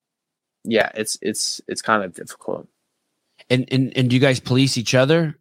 yeah, 0.63 0.91
it's 0.95 1.17
it's 1.21 1.61
it's 1.67 1.81
kind 1.81 2.03
of 2.03 2.13
difficult. 2.13 2.67
And 3.49 3.67
and 3.71 3.95
and 3.97 4.09
do 4.09 4.15
you 4.15 4.19
guys 4.21 4.39
police 4.39 4.77
each 4.77 4.93
other? 4.95 5.37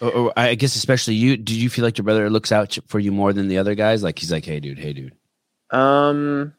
Or, 0.00 0.12
or 0.12 0.32
I 0.36 0.54
guess 0.56 0.74
especially 0.76 1.14
you. 1.14 1.36
Do 1.36 1.54
you 1.58 1.70
feel 1.70 1.84
like 1.84 1.96
your 1.96 2.04
brother 2.04 2.28
looks 2.28 2.50
out 2.52 2.76
for 2.88 2.98
you 2.98 3.12
more 3.12 3.32
than 3.32 3.48
the 3.48 3.58
other 3.58 3.74
guys? 3.74 4.02
Like 4.02 4.18
he's 4.18 4.32
like, 4.32 4.44
hey 4.44 4.60
dude, 4.60 4.78
hey 4.78 4.92
dude. 4.92 5.14
Um, 5.70 6.52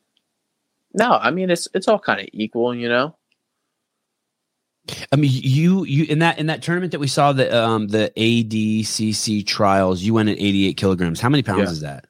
no, 0.94 1.12
I 1.14 1.32
mean 1.32 1.50
it's 1.50 1.68
it's 1.74 1.88
all 1.88 2.00
kind 2.00 2.22
of 2.22 2.28
equal, 2.34 2.74
you 2.74 2.88
know. 2.90 3.16
I 5.12 5.16
mean, 5.16 5.32
you 5.34 5.84
you 5.86 6.06
in 6.06 6.20
that 6.20 6.38
in 6.40 6.46
that 6.46 6.62
tournament 6.62 6.92
that 6.92 7.00
we 7.00 7.08
saw 7.08 7.34
the 7.34 7.56
um 7.56 7.88
the 7.88 8.12
ADCC 8.16 9.46
trials, 9.46 10.02
you 10.04 10.14
went 10.14 10.30
at 10.30 10.38
88 10.38 10.78
kilograms. 10.78 11.20
How 11.20 11.30
many 11.30 11.44
pounds 11.44 11.62
Yeah. 11.64 11.72
is 11.72 11.80
that? 11.82 12.06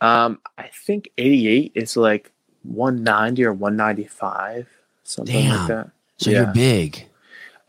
Um, 0.00 0.40
I 0.56 0.68
think 0.86 1.10
88 1.18 1.72
is 1.74 1.96
like 1.98 2.32
190 2.62 3.44
or 3.44 3.52
195, 3.52 4.66
something 5.04 5.34
Damn. 5.34 5.58
like 5.58 5.68
that. 5.68 5.90
So 6.16 6.30
Yeah. 6.30 6.38
you're 6.44 6.52
big. 6.54 7.06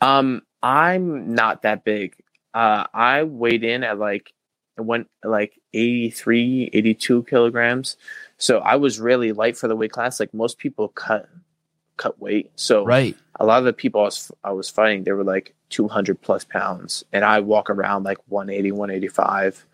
Um, 0.02 0.42
I'm 0.62 1.34
not 1.34 1.62
that 1.64 1.84
big. 1.84 2.16
Uh, 2.54 2.86
I 2.94 3.24
weighed 3.24 3.64
in 3.64 3.84
at 3.84 3.98
like 3.98 4.34
went 4.78 5.08
like 5.24 5.60
83, 5.74 6.70
82 6.74 7.24
kilograms. 7.24 7.98
So 8.38 8.60
I 8.60 8.76
was 8.76 9.00
really 9.00 9.32
light 9.32 9.58
for 9.58 9.68
the 9.68 9.76
weight 9.76 9.92
class. 9.92 10.20
Like 10.20 10.34
most 10.34 10.58
people 10.58 10.88
cut 10.90 11.30
cut 11.98 12.20
weight. 12.20 12.52
So 12.56 12.84
Right. 12.86 13.16
a 13.40 13.46
lot 13.46 13.60
of 13.60 13.66
the 13.66 13.74
people 13.74 14.02
I 14.02 14.06
was 14.06 14.32
I 14.44 14.52
was 14.52 14.70
fighting, 14.70 15.04
they 15.04 15.12
were 15.12 15.24
like 15.24 15.54
200 15.70 16.20
plus 16.22 16.44
pounds, 16.44 17.04
and 17.14 17.24
I 17.24 17.40
walk 17.40 17.70
around 17.70 18.04
like 18.04 18.18
180, 18.28 18.72
185. 18.72 19.66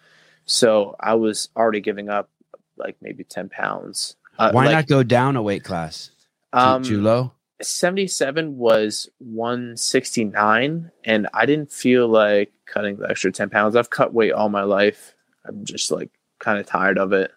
So 0.46 0.96
I 1.00 1.16
was 1.16 1.50
already 1.56 1.82
giving 1.82 2.10
up 2.10 2.30
like 2.78 2.98
maybe 3.02 3.24
10 3.24 3.50
pounds. 3.50 4.16
Uh, 4.38 4.52
Why 4.52 4.66
like, 4.66 4.74
not 4.76 4.88
go 4.88 5.04
down 5.04 5.36
a 5.36 5.42
weight 5.42 5.64
class? 5.64 6.12
Too, 6.54 6.60
Um, 6.60 6.84
too 6.84 7.02
low? 7.02 7.32
77 7.62 8.58
was 8.58 9.10
169, 9.20 10.92
and 11.04 11.28
I 11.34 11.46
didn't 11.46 11.72
feel 11.72 12.08
like 12.08 12.52
cutting 12.66 12.98
the 12.98 13.10
extra 13.10 13.32
10 13.32 13.50
pounds. 13.50 13.76
I've 13.76 13.90
cut 13.90 14.14
weight 14.14 14.32
all 14.32 14.50
my 14.50 14.64
life. 14.64 15.16
I'm 15.46 15.66
just 15.66 15.92
like 15.92 16.12
kind 16.40 16.60
of 16.60 16.66
tired 16.66 16.98
of 16.98 17.14
it. 17.14 17.32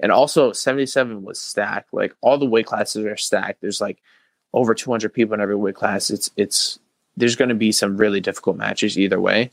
And 0.00 0.12
also, 0.12 0.52
77 0.52 1.22
was 1.22 1.40
stacked. 1.40 1.94
Like 1.94 2.14
all 2.20 2.36
the 2.36 2.44
weight 2.44 2.66
classes 2.66 3.04
are 3.06 3.16
stacked. 3.16 3.62
There's 3.62 3.80
like 3.80 4.02
over 4.52 4.74
200 4.74 5.12
people 5.12 5.34
in 5.34 5.40
every 5.40 5.56
weight 5.56 5.74
class. 5.74 6.10
It's, 6.10 6.30
it's, 6.36 6.78
there's 7.16 7.36
going 7.36 7.48
to 7.48 7.54
be 7.54 7.72
some 7.72 7.96
really 7.96 8.20
difficult 8.20 8.56
matches 8.56 8.98
either 8.98 9.20
way. 9.20 9.50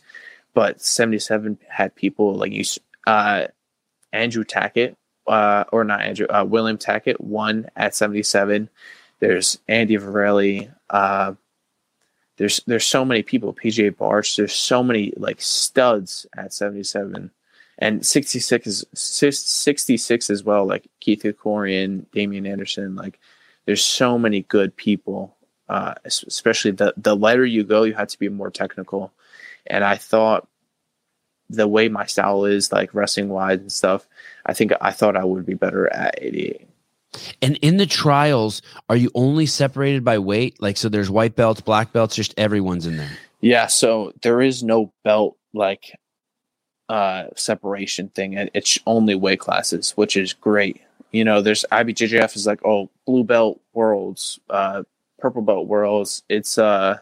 But 0.53 0.81
77 0.81 1.57
had 1.69 1.95
people 1.95 2.35
like 2.35 2.51
you, 2.51 2.65
uh, 3.07 3.47
Andrew 4.11 4.43
Tackett, 4.43 4.95
uh, 5.27 5.63
or 5.71 5.85
not 5.85 6.01
Andrew, 6.01 6.27
uh, 6.27 6.43
William 6.43 6.77
Tackett 6.77 7.19
won 7.21 7.69
at 7.75 7.95
77. 7.95 8.69
There's 9.23 9.57
Andy 9.69 9.95
Varelli. 9.95 10.69
Uh, 10.89 11.35
there's 12.35 12.59
there's 12.67 12.85
so 12.85 13.05
many 13.05 13.23
people. 13.23 13.53
PJ 13.53 13.95
Barch. 13.95 14.35
There's 14.35 14.53
so 14.53 14.83
many 14.83 15.13
like 15.15 15.41
studs 15.41 16.27
at 16.35 16.51
77, 16.51 17.31
and 17.77 18.05
66 18.05 18.67
is 18.67 18.85
66 18.93 20.29
as 20.29 20.43
well. 20.43 20.65
Like 20.65 20.89
Keith 20.99 21.23
Korian, 21.23 22.05
Damian 22.11 22.45
Anderson. 22.45 22.97
Like 22.97 23.17
there's 23.65 23.81
so 23.81 24.19
many 24.19 24.41
good 24.41 24.75
people. 24.75 25.37
Uh, 25.69 25.93
especially 26.03 26.71
the 26.71 26.93
the 26.97 27.15
lighter 27.15 27.45
you 27.45 27.63
go, 27.63 27.83
you 27.83 27.93
have 27.93 28.09
to 28.09 28.19
be 28.19 28.27
more 28.27 28.51
technical. 28.51 29.13
And 29.65 29.85
I 29.85 29.95
thought 29.95 30.49
the 31.49 31.69
way 31.69 31.87
my 31.87 32.07
style 32.07 32.43
is, 32.43 32.73
like 32.73 32.93
wrestling 32.93 33.29
wise 33.29 33.59
and 33.59 33.71
stuff, 33.71 34.05
I 34.45 34.53
think 34.53 34.73
I 34.81 34.91
thought 34.91 35.15
I 35.15 35.23
would 35.23 35.45
be 35.45 35.53
better 35.53 35.87
at 35.93 36.15
88. 36.21 36.67
And 37.41 37.57
in 37.61 37.77
the 37.77 37.85
trials, 37.85 38.61
are 38.89 38.95
you 38.95 39.11
only 39.15 39.45
separated 39.45 40.03
by 40.03 40.19
weight? 40.19 40.61
Like, 40.61 40.77
so 40.77 40.89
there's 40.89 41.09
white 41.09 41.35
belts, 41.35 41.61
black 41.61 41.93
belts, 41.93 42.15
just 42.15 42.33
everyone's 42.37 42.85
in 42.85 42.97
there. 42.97 43.11
Yeah, 43.41 43.67
so 43.67 44.13
there 44.21 44.41
is 44.41 44.63
no 44.63 44.93
belt 45.03 45.37
like 45.53 45.97
uh 46.89 47.25
separation 47.35 48.09
thing. 48.09 48.33
It's 48.53 48.79
only 48.85 49.15
weight 49.15 49.39
classes, 49.39 49.91
which 49.91 50.17
is 50.17 50.33
great. 50.33 50.81
You 51.11 51.23
know, 51.23 51.41
there's 51.41 51.65
IBJJF 51.71 52.35
is 52.35 52.47
like, 52.47 52.65
oh, 52.65 52.89
blue 53.05 53.23
belt 53.23 53.59
worlds, 53.73 54.39
uh 54.49 54.83
purple 55.19 55.41
belt 55.41 55.67
worlds. 55.67 56.23
It's 56.29 56.57
uh 56.57 56.99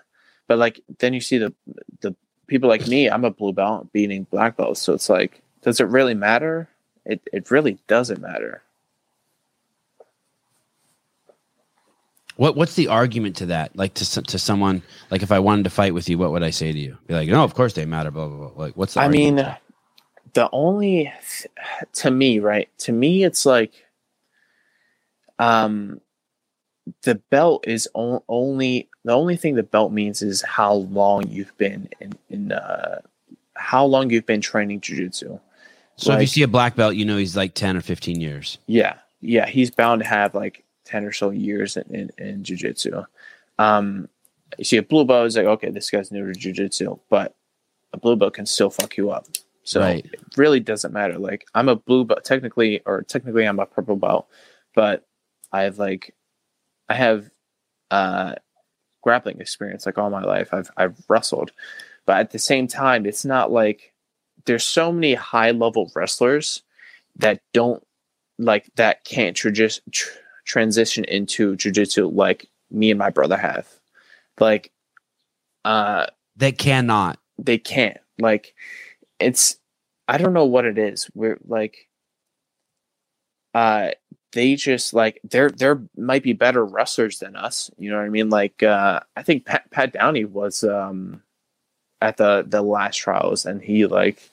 but 0.48 0.58
like 0.58 0.82
then 1.00 1.14
you 1.14 1.22
see 1.22 1.38
the 1.38 1.54
the 2.02 2.16
people 2.48 2.70
like 2.70 2.88
me, 2.88 3.10
I'm 3.10 3.24
a 3.24 3.32
blue 3.32 3.54
belt 3.54 3.92
beating 3.94 4.24
black 4.30 4.58
belts. 4.58 4.82
So 4.82 4.94
it's 4.94 5.10
like, 5.10 5.42
does 5.62 5.80
it 5.80 5.88
really 5.88 6.16
matter? 6.16 6.70
It 7.06 7.22
it 7.32 7.52
really 7.52 7.78
doesn't 7.88 8.22
matter. 8.22 8.64
What 12.42 12.56
What's 12.56 12.74
the 12.74 12.88
argument 12.88 13.36
to 13.36 13.46
that? 13.48 13.76
Like 13.76 13.94
to 13.94 14.22
to 14.24 14.40
someone, 14.40 14.82
like 15.12 15.22
if 15.22 15.32
I 15.32 15.38
wanted 15.38 15.66
to 15.66 15.70
fight 15.70 15.94
with 15.94 16.10
you, 16.10 16.18
what 16.18 16.32
would 16.32 16.42
I 16.42 16.50
say 16.50 16.72
to 16.72 16.80
you? 16.80 16.98
Be 17.06 17.14
like, 17.14 17.30
no, 17.30 17.44
of 17.44 17.54
course 17.54 17.74
they 17.74 17.86
matter. 17.86 18.10
Blah 18.10 18.30
blah 18.30 18.48
blah. 18.48 18.64
Like, 18.64 18.76
what's 18.76 18.96
the? 18.96 19.02
I 19.02 19.10
mean, 19.10 19.36
the 20.34 20.50
only 20.52 21.14
to 21.94 22.10
me, 22.10 22.40
right? 22.40 22.68
To 22.80 22.94
me, 22.94 23.24
it's 23.24 23.46
like, 23.46 23.86
um, 25.38 26.02
the 27.04 27.14
belt 27.30 27.66
is 27.68 27.88
only 27.96 28.90
the 29.06 29.14
only 29.14 29.36
thing 29.36 29.54
the 29.54 29.62
belt 29.62 29.92
means 29.92 30.24
is 30.24 30.42
how 30.42 30.74
long 30.74 31.28
you've 31.28 31.56
been 31.60 31.90
in 32.00 32.14
in 32.32 32.52
uh, 32.54 33.02
how 33.56 33.86
long 33.86 34.10
you've 34.10 34.26
been 34.26 34.42
training 34.42 34.82
jujitsu. 34.82 35.40
so 35.96 36.14
if 36.14 36.22
you 36.22 36.26
see 36.26 36.42
a 36.42 36.48
black 36.48 36.76
belt, 36.76 36.96
you 36.96 37.06
know 37.06 37.18
he's 37.18 37.38
like 37.38 37.54
ten 37.54 37.78
or 37.78 37.82
fifteen 37.82 38.20
years. 38.20 38.58
Yeah, 38.66 38.96
yeah, 39.20 39.46
he's 39.46 39.70
bound 39.70 40.02
to 40.02 40.08
have 40.08 40.34
like 40.34 40.64
ten 40.92 41.06
or 41.06 41.12
so 41.12 41.30
years 41.30 41.78
in 41.78 41.96
in, 41.96 42.12
in 42.18 42.44
jujitsu. 42.44 43.06
Um, 43.58 44.10
you 44.58 44.66
see 44.66 44.78
a 44.78 44.84
blue 44.84 45.06
belt 45.06 45.28
is 45.28 45.38
like, 45.38 45.46
okay, 45.46 45.70
this 45.70 45.90
guy's 45.90 46.12
new 46.12 46.32
to 46.32 46.38
jujitsu, 46.40 47.00
but 47.10 47.36
a 47.94 47.98
blue 47.98 48.16
belt 48.16 48.34
can 48.34 48.46
still 48.46 48.70
fuck 48.70 48.98
you 48.98 49.12
up. 49.12 49.26
So 49.64 49.80
Right. 49.80 50.06
it 50.06 50.20
really 50.38 50.60
doesn't 50.60 50.94
matter. 50.94 51.18
Like 51.20 51.46
I'm 51.54 51.70
a 51.70 51.76
blue 51.76 52.04
belt 52.06 52.24
technically, 52.24 52.82
or 52.86 53.04
technically 53.04 53.46
I'm 53.46 53.60
a 53.60 53.66
purple 53.66 53.96
belt, 53.96 54.28
but 54.76 55.06
I 55.52 55.64
have 55.64 55.78
like 55.80 56.14
I 56.90 56.96
have 56.96 57.30
uh 57.92 58.36
grappling 59.04 59.40
experience 59.42 59.86
like 59.86 59.98
all 59.98 60.10
my 60.10 60.24
life. 60.24 60.50
I've 60.54 60.72
I've 60.78 60.98
wrestled, 61.08 61.52
but 62.06 62.18
at 62.18 62.32
the 62.32 62.40
same 62.40 62.68
time, 62.68 63.06
it's 63.06 63.24
not 63.26 63.52
like 63.52 63.94
there's 64.46 64.64
so 64.66 64.92
many 64.92 65.14
high 65.14 65.52
level 65.52 65.92
wrestlers 65.96 66.64
that 67.18 67.42
don't 67.54 67.86
like 68.40 68.66
that 68.76 69.04
can't 69.06 69.38
tradi- 69.38 69.80
tr- 69.92 70.10
transition 70.46 71.04
into 71.06 71.56
jujitsu 71.56 72.14
like 72.14 72.48
me 72.70 72.92
and 72.92 73.00
my 73.00 73.10
brother 73.10 73.38
have. 73.38 73.68
Like, 74.40 74.72
uh, 75.66 76.08
they 76.36 76.52
cannot. 76.52 77.20
they 77.38 77.58
can't. 77.58 77.98
Like, 78.20 78.56
it's 79.20 79.58
I 80.08 80.18
don't 80.18 80.34
know 80.34 80.46
what 80.46 80.66
it 80.66 80.78
is. 80.78 81.10
We're 81.14 81.40
like, 81.48 81.88
uh, 83.54 83.92
they 84.34 84.56
just 84.56 84.94
like 84.94 85.20
they're 85.24 85.50
they're 85.50 85.82
might 85.98 86.24
be 86.24 86.34
better 86.34 86.66
wrestlers 86.66 87.20
than 87.20 87.36
us. 87.36 87.70
You 87.78 87.92
know 87.92 87.98
what 87.98 88.06
I 88.06 88.10
mean? 88.10 88.30
Like, 88.30 88.64
uh, 88.64 89.02
I 89.16 89.24
think 89.24 89.46
Pat, 89.46 89.70
Pat 89.72 89.94
Downey 89.94 90.26
was 90.26 90.64
um 90.64 91.22
at 92.02 92.18
the 92.18 92.46
the 92.48 92.62
last 92.62 92.98
trials, 92.98 93.46
and 93.46 93.62
he 93.62 93.86
like 93.86 94.32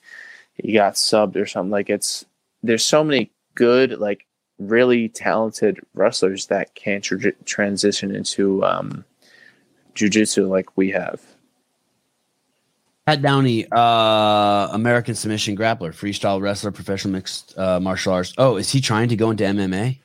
he 0.54 0.72
got 0.72 0.94
subbed 0.94 1.36
or 1.36 1.46
something. 1.46 1.70
Like, 1.70 1.90
it's 1.90 2.24
there's 2.62 2.84
so 2.84 3.04
many 3.04 3.30
good 3.54 3.98
like 3.98 4.26
really 4.58 5.08
talented 5.08 5.80
wrestlers 5.94 6.46
that 6.46 6.74
can 6.74 7.00
tr- 7.00 7.28
transition 7.44 8.14
into 8.14 8.64
um, 8.64 9.04
jujitsu 9.94 10.48
like 10.48 10.76
we 10.76 10.90
have. 10.90 11.20
Pat 13.06 13.22
Downey, 13.22 13.66
uh, 13.72 14.68
American 14.72 15.14
submission 15.14 15.56
grappler, 15.56 15.94
freestyle 15.94 16.42
wrestler, 16.42 16.70
professional 16.70 17.12
mixed 17.12 17.56
uh, 17.56 17.80
martial 17.80 18.12
arts. 18.12 18.34
Oh, 18.36 18.56
is 18.56 18.70
he 18.70 18.82
trying 18.82 19.08
to 19.08 19.16
go 19.16 19.30
into 19.30 19.44
MMA? 19.44 19.98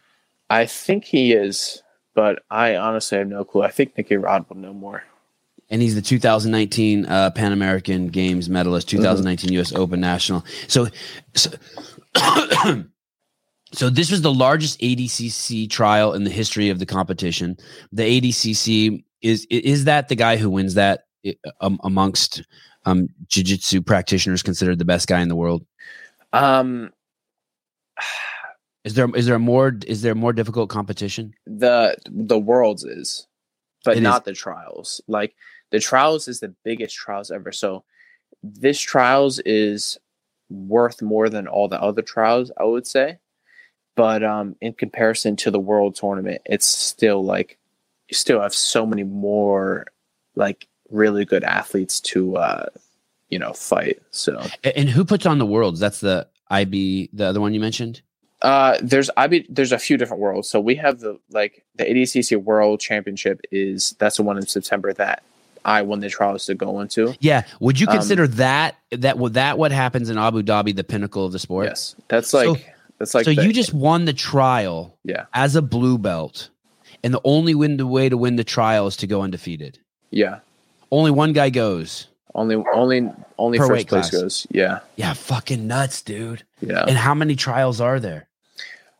I 0.50 0.66
think 0.66 1.04
he 1.04 1.34
is, 1.34 1.84
but 2.13 2.44
I 2.50 2.78
honestly 2.78 3.18
have 3.18 3.28
no 3.28 3.44
clue. 3.44 3.63
I 3.63 3.72
think 3.72 3.98
Nicky 3.98 4.16
Rod 4.16 4.46
will 4.48 4.56
know 4.56 4.74
more. 4.74 5.04
And 5.70 5.82
he's 5.82 5.96
the 5.96 6.02
2019 6.02 7.06
uh, 7.06 7.32
Pan 7.32 7.52
American 7.52 8.08
Games 8.08 8.50
medalist, 8.50 8.88
2019 8.89 9.52
U.S. 9.54 9.74
Open 9.74 10.00
National. 10.00 10.46
So, 10.68 10.88
so, 11.34 11.50
so 13.74 13.90
this 13.90 14.12
was 14.12 14.22
the 14.22 14.34
largest 14.34 14.80
ADCC 14.80 15.70
trial 15.70 16.14
in 16.14 16.24
the 16.24 16.30
history 16.30 16.70
of 16.70 16.80
the 16.80 16.86
competition. 16.86 17.58
The 17.92 18.04
ADCC 18.04 19.04
is 19.22 19.48
is 19.50 19.86
that 19.86 20.10
the 20.10 20.16
guy 20.16 20.38
who 20.38 20.50
wins 20.50 20.76
that 20.76 21.06
um, 21.62 21.80
amongst 21.84 22.44
um, 22.86 23.08
jiu-jitsu 23.28 23.82
practitioners 23.82 24.44
considered 24.44 24.78
the 24.80 24.86
best 24.86 25.08
guy 25.08 25.22
in 25.22 25.30
the 25.30 25.36
world? 25.36 25.66
Um, 26.34 26.92
is 28.84 28.94
there 28.94 29.10
is 29.16 29.26
there 29.26 29.40
more 29.40 29.74
is 29.88 30.02
there 30.02 30.16
more 30.16 30.34
difficult 30.34 30.70
competition? 30.70 31.34
The 31.48 31.98
the 32.06 32.40
worlds 32.40 32.84
is, 32.84 33.28
but 33.84 33.98
It 33.98 34.02
not 34.02 34.22
is. 34.22 34.26
the 34.26 34.34
trials. 34.34 35.02
Like 35.08 35.36
the 35.72 35.80
trials 35.80 36.28
is 36.28 36.40
the 36.40 36.54
biggest 36.64 36.96
trials 36.96 37.32
ever. 37.32 37.52
So 37.52 37.84
this 38.44 38.80
trials 38.80 39.40
is 39.40 39.98
worth 40.50 41.02
more 41.02 41.30
than 41.30 41.48
all 41.48 41.68
the 41.68 41.82
other 41.82 42.02
trials, 42.02 42.52
I 42.60 42.66
would 42.66 42.86
say. 42.86 43.18
But 43.95 44.23
um, 44.23 44.56
in 44.62 44.73
comparison 44.73 45.36
to 45.38 45.51
the 45.51 45.60
world 45.60 45.95
tournament, 45.95 46.41
it's 46.45 46.65
still 46.65 47.23
like 47.23 47.58
you 48.10 48.15
still 48.15 48.41
have 48.41 48.53
so 48.53 48.86
many 48.86 49.03
more 49.03 49.86
like 50.36 50.67
really 50.89 51.25
good 51.25 51.43
athletes 51.43 51.99
to 52.01 52.38
uh, 52.38 52.65
you 53.29 53.38
know 53.39 53.53
fight. 53.53 54.01
So 54.12 54.43
And 54.63 54.89
who 54.89 55.06
puts 55.06 55.25
on 55.25 55.38
the 55.38 55.45
worlds? 55.45 55.79
That's 55.79 55.99
the 55.99 56.27
IB, 56.49 57.10
the 57.13 57.25
other 57.25 57.39
one 57.41 57.53
you 57.53 57.60
mentioned. 57.60 58.01
Uh, 58.41 58.77
there's 58.82 59.10
I 59.15 59.27
be 59.27 59.45
there's 59.47 59.71
a 59.71 59.79
few 59.79 59.95
different 59.97 60.21
worlds. 60.21 60.49
So 60.49 60.60
we 60.60 60.75
have 60.75 60.99
the 60.99 61.19
like 61.29 61.63
the 61.75 61.86
ADCC 61.86 62.36
World 62.43 62.79
Championship 62.79 63.41
is 63.51 63.95
that's 63.99 64.17
the 64.17 64.23
one 64.23 64.38
in 64.38 64.45
September 64.47 64.91
that 64.93 65.23
I 65.63 65.82
won 65.84 66.01
the 66.01 66.10
trials 66.10 66.45
to 66.47 66.56
go 66.56 66.82
into. 66.82 67.15
Yeah, 67.21 67.43
would 67.62 67.79
you 67.79 67.88
Um, 67.88 67.93
consider 67.97 68.27
that 68.27 68.75
that 68.91 69.17
what 69.17 69.34
that 69.36 69.58
what 69.58 69.71
happens 69.71 70.10
in 70.10 70.17
Abu 70.17 70.41
Dhabi 70.41 70.75
the 70.75 70.84
pinnacle 70.84 71.25
of 71.25 71.32
the 71.32 71.39
sport? 71.39 71.67
Yes, 71.67 71.95
that's 72.10 72.34
like 72.34 72.47
So- 72.47 72.58
that's 73.04 73.13
like 73.13 73.26
so 73.26 73.34
the- 73.34 73.44
you 73.46 73.54
just 73.54 73.74
won 73.74 74.06
the 74.06 74.13
trial 74.13 74.98
yeah 75.04 75.26
as 75.34 75.56
a 75.56 75.62
blue 75.62 75.98
belt, 75.98 76.50
and 77.04 77.13
the 77.13 77.22
only 77.24 77.54
win 77.56 77.78
the 77.78 77.86
way 77.88 78.10
to 78.10 78.18
win 78.18 78.36
the 78.38 78.44
trial 78.44 78.88
is 78.88 78.98
to 78.98 79.08
go 79.08 79.22
undefeated. 79.22 79.80
yeah 80.12 80.39
Only 80.92 81.12
one 81.12 81.34
guy 81.34 81.50
goes. 81.50 82.08
only 82.36 82.56
only 82.74 83.10
only 83.38 83.58
Per 83.58 83.68
first 83.68 83.88
place 83.88 84.10
class. 84.10 84.22
goes. 84.22 84.48
Yeah 84.52 84.80
Yeah, 84.96 85.13
fucking 85.13 85.68
nuts, 85.68 86.02
dude. 86.02 86.44
yeah. 86.62 86.86
And 86.88 86.98
how 86.98 87.13
many 87.13 87.36
trials 87.36 87.80
are 87.82 88.00
there? 88.00 88.28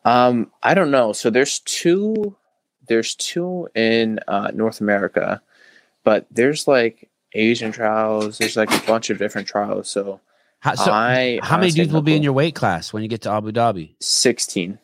Um, 0.06 0.52
I 0.62 0.74
don't 0.74 0.92
know. 0.92 1.14
So 1.14 1.30
there's 1.30 1.60
two, 1.60 2.36
there's 2.90 3.16
two 3.16 3.70
in 3.74 4.20
uh, 4.28 4.52
North 4.54 4.82
America, 4.82 5.42
but 6.04 6.26
there's 6.30 6.68
like 6.68 7.10
Asian 7.34 7.72
trials. 7.72 8.38
There's 8.38 8.58
like 8.58 8.72
a 8.74 8.86
bunch 8.86 9.10
of 9.10 9.18
different 9.18 9.48
trials. 9.48 9.90
So, 9.90 10.20
How, 10.64 10.76
so 10.76 10.94
I 10.94 11.42
how 11.44 11.58
many 11.58 11.72
dudes 11.72 11.92
will 11.92 12.02
be 12.02 12.16
in 12.16 12.24
your 12.24 12.32
weight 12.32 12.56
class 12.56 12.94
when 12.94 13.04
you 13.04 13.10
get 13.10 13.22
to 13.24 13.30
Abu 13.32 13.52
Dhabi? 13.52 13.96
Sixteen. 14.00 14.80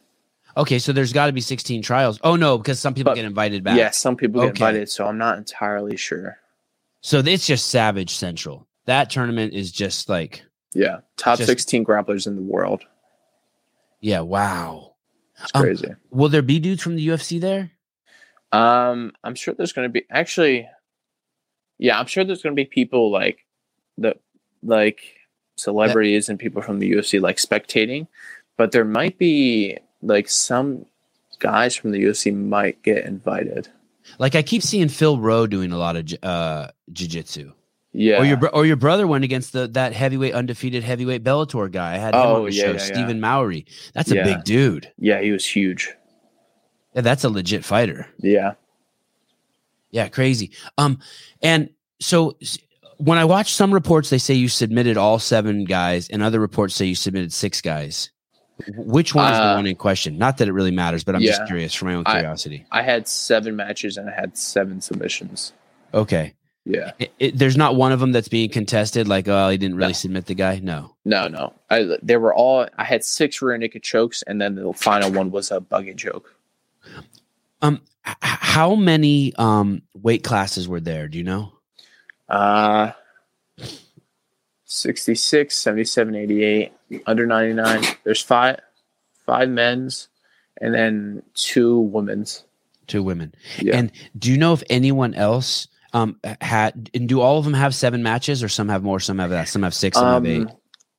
Okay, 0.57 0.77
so 0.77 0.91
there's 0.91 1.13
got 1.13 1.27
to 1.27 1.31
be 1.31 1.39
16 1.39 1.81
trials. 1.83 2.19
Oh 2.21 2.35
no, 2.35 2.57
because 2.57 2.79
some 2.81 2.93
people 2.93 3.11
But- 3.11 3.15
get 3.15 3.23
invited 3.23 3.63
back. 3.63 3.77
Yeah, 3.77 3.91
some 3.91 4.17
people 4.17 4.41
get 4.41 4.49
invited, 4.49 4.89
so 4.89 5.07
I'm 5.07 5.17
not 5.17 5.37
entirely 5.37 5.95
sure. 5.95 6.37
So 6.99 7.19
it's 7.19 7.47
just 7.47 7.69
Savage 7.69 8.09
Central. 8.13 8.67
That 8.85 9.09
tournament 9.09 9.53
is 9.53 9.71
just 9.71 10.09
like, 10.09 10.43
Yeah, 10.73 10.97
top 11.15 11.37
Just- 11.37 11.47
16 11.47 11.85
grapplers 11.85 12.27
in 12.27 12.35
the 12.35 12.41
world. 12.41 12.83
yeah, 14.01 14.19
wow. 14.19 14.95
It's 15.41 15.51
Um, 15.53 15.61
crazy. 15.61 15.87
Will 16.11 16.27
there 16.27 16.41
be 16.41 16.59
dudes 16.59 16.83
from 16.83 16.97
the 16.97 17.07
UFC 17.07 17.39
there? 17.39 17.71
Um, 18.51 19.13
I'm 19.23 19.35
sure 19.35 19.53
there's 19.53 19.71
going 19.71 19.87
to 19.87 19.91
be 19.93 20.03
actually, 20.09 20.67
yeah, 21.77 21.97
I'm 21.97 22.07
sure 22.07 22.25
there's 22.25 22.41
going 22.43 22.53
to 22.53 22.61
be 22.61 22.65
people 22.65 23.11
like 23.11 23.45
the 23.97 24.15
like 24.61 24.99
celebrities 25.59 26.29
and 26.29 26.39
people 26.39 26.61
from 26.61 26.79
the 26.79 26.91
UFC 26.91 27.21
like 27.21 27.37
spectating, 27.37 28.07
but 28.57 28.71
there 28.71 28.85
might 28.85 29.17
be 29.17 29.77
like 30.01 30.29
some 30.29 30.85
guys 31.39 31.75
from 31.75 31.91
the 31.91 32.03
UFC 32.03 32.33
might 32.35 32.81
get 32.83 33.05
invited. 33.05 33.67
Like 34.17 34.35
I 34.35 34.41
keep 34.41 34.63
seeing 34.63 34.87
Phil 34.89 35.19
Rowe 35.19 35.45
doing 35.47 35.71
a 35.71 35.77
lot 35.77 35.95
of 35.95 36.11
uh 36.23 36.67
jiu-jitsu. 36.91 37.53
Yeah, 37.91 38.19
Or 38.21 38.25
your 38.25 38.49
or 38.49 38.65
your 38.67 38.75
brother 38.75 39.07
went 39.07 39.23
against 39.23 39.51
the 39.53 39.67
that 39.69 39.93
heavyweight 39.93 40.33
undefeated 40.33 40.83
heavyweight 40.83 41.23
Bellator 41.23 41.71
guy. 41.71 41.95
I 41.95 41.97
had 41.97 42.13
him 42.13 42.21
Oh, 42.21 42.35
on 42.35 42.45
the 42.45 42.51
yeah, 42.53 42.63
show, 42.63 42.71
yeah, 42.71 42.77
yeah. 42.77 42.83
Stephen 42.83 43.19
Mowry. 43.19 43.65
That's 43.93 44.11
a 44.11 44.15
Yeah. 44.15 44.23
big 44.25 44.43
dude. 44.43 44.91
yeah, 44.99 45.19
he 45.21 45.31
was 45.31 45.45
huge. 45.45 45.91
Yeah, 46.93 47.01
that's 47.01 47.23
a 47.23 47.29
legit 47.29 47.65
fighter. 47.65 48.07
Yeah, 48.19 48.53
Yeah, 49.91 50.07
crazy. 50.07 50.51
Um, 50.77 50.99
and 51.41 51.69
so 51.99 52.37
when 52.99 53.17
I 53.17 53.25
watch 53.25 53.53
some 53.53 53.73
reports, 53.73 54.09
they 54.09 54.17
say 54.17 54.33
you 54.35 54.47
submitted 54.47 54.95
all 54.97 55.19
seven 55.19 55.65
guys, 55.65 56.07
and 56.09 56.21
other 56.21 56.39
reports 56.39 56.75
say 56.75 56.85
you 56.85 56.95
submitted 56.95 57.33
six 57.33 57.59
guys. 57.61 58.11
Which 58.75 59.15
one 59.15 59.31
is 59.31 59.37
the 59.39 59.43
Uh, 59.45 59.55
one 59.55 59.67
in 59.67 59.75
question? 59.77 60.17
Not 60.17 60.37
that 60.37 60.47
it 60.49 60.51
really 60.51 60.71
matters, 60.71 61.03
but 61.05 61.15
I'm 61.15 61.21
just 61.21 61.45
curious 61.47 61.73
for 61.73 61.85
my 61.85 61.93
own 61.95 62.03
curiosity. 62.03 62.65
I 62.71 62.81
had 62.81 63.07
seven 63.07 63.55
matches 63.55 63.95
and 63.97 64.09
I 64.09 64.13
had 64.13 64.37
seven 64.37 64.81
submissions. 64.81 65.53
okay, 65.93 66.33
Yeah, 66.65 66.91
It- 66.99 67.11
it- 67.17 67.37
there's 67.39 67.55
not 67.57 67.75
one 67.77 67.91
of 67.93 67.99
them 68.01 68.11
that's 68.11 68.27
being 68.27 68.49
contested. 68.49 69.07
Like, 69.07 69.27
oh, 69.29 69.49
he 69.49 69.57
didn't 69.57 69.77
really 69.77 69.89
No. 69.93 69.93
submit 69.93 70.25
the 70.27 70.35
guy. 70.35 70.59
No. 70.61 70.93
no, 71.05 71.27
no, 71.29 71.53
I 71.69 71.97
they 72.03 72.17
were 72.17 72.33
all. 72.33 72.67
I 72.77 72.83
had 72.83 73.03
six 73.03 73.41
rear 73.41 73.57
naked 73.57 73.81
chokes, 73.81 74.21
and 74.27 74.39
then 74.39 74.53
the 74.55 74.71
final 74.73 75.09
one 75.11 75.31
was 75.31 75.49
a 75.51 75.61
buggy 75.61 75.95
choke. 75.95 76.35
Um, 77.61 77.81
h- 78.05 78.15
how 78.21 78.75
many 78.75 79.33
um 79.37 79.81
weight 79.95 80.23
classes 80.23 80.67
were 80.67 80.81
there? 80.81 81.07
Do 81.07 81.17
you 81.17 81.23
know? 81.23 81.53
Uh 82.29 82.91
66, 84.65 85.55
77, 85.55 86.15
88, 86.15 86.71
under 87.07 87.25
99. 87.25 87.83
There's 88.03 88.21
five 88.21 88.59
five 89.25 89.49
men's 89.49 90.09
and 90.61 90.73
then 90.73 91.23
two 91.33 91.79
women's. 91.79 92.43
Two 92.87 93.03
women. 93.03 93.33
Yeah. 93.57 93.77
And 93.77 93.91
do 94.17 94.31
you 94.31 94.37
know 94.37 94.53
if 94.53 94.63
anyone 94.69 95.13
else 95.13 95.67
um 95.93 96.19
had? 96.41 96.89
And 96.93 97.07
do 97.07 97.21
all 97.21 97.37
of 97.37 97.45
them 97.45 97.53
have 97.53 97.73
seven 97.75 98.03
matches, 98.03 98.43
or 98.43 98.49
some 98.49 98.69
have 98.69 98.83
more? 98.83 98.99
Some 98.99 99.19
have 99.19 99.29
that. 99.31 99.47
Some 99.47 99.63
have 99.63 99.73
six. 99.73 99.97
Some 99.97 100.07
have 100.07 100.25
eight. 100.25 100.41
Um, 100.41 100.51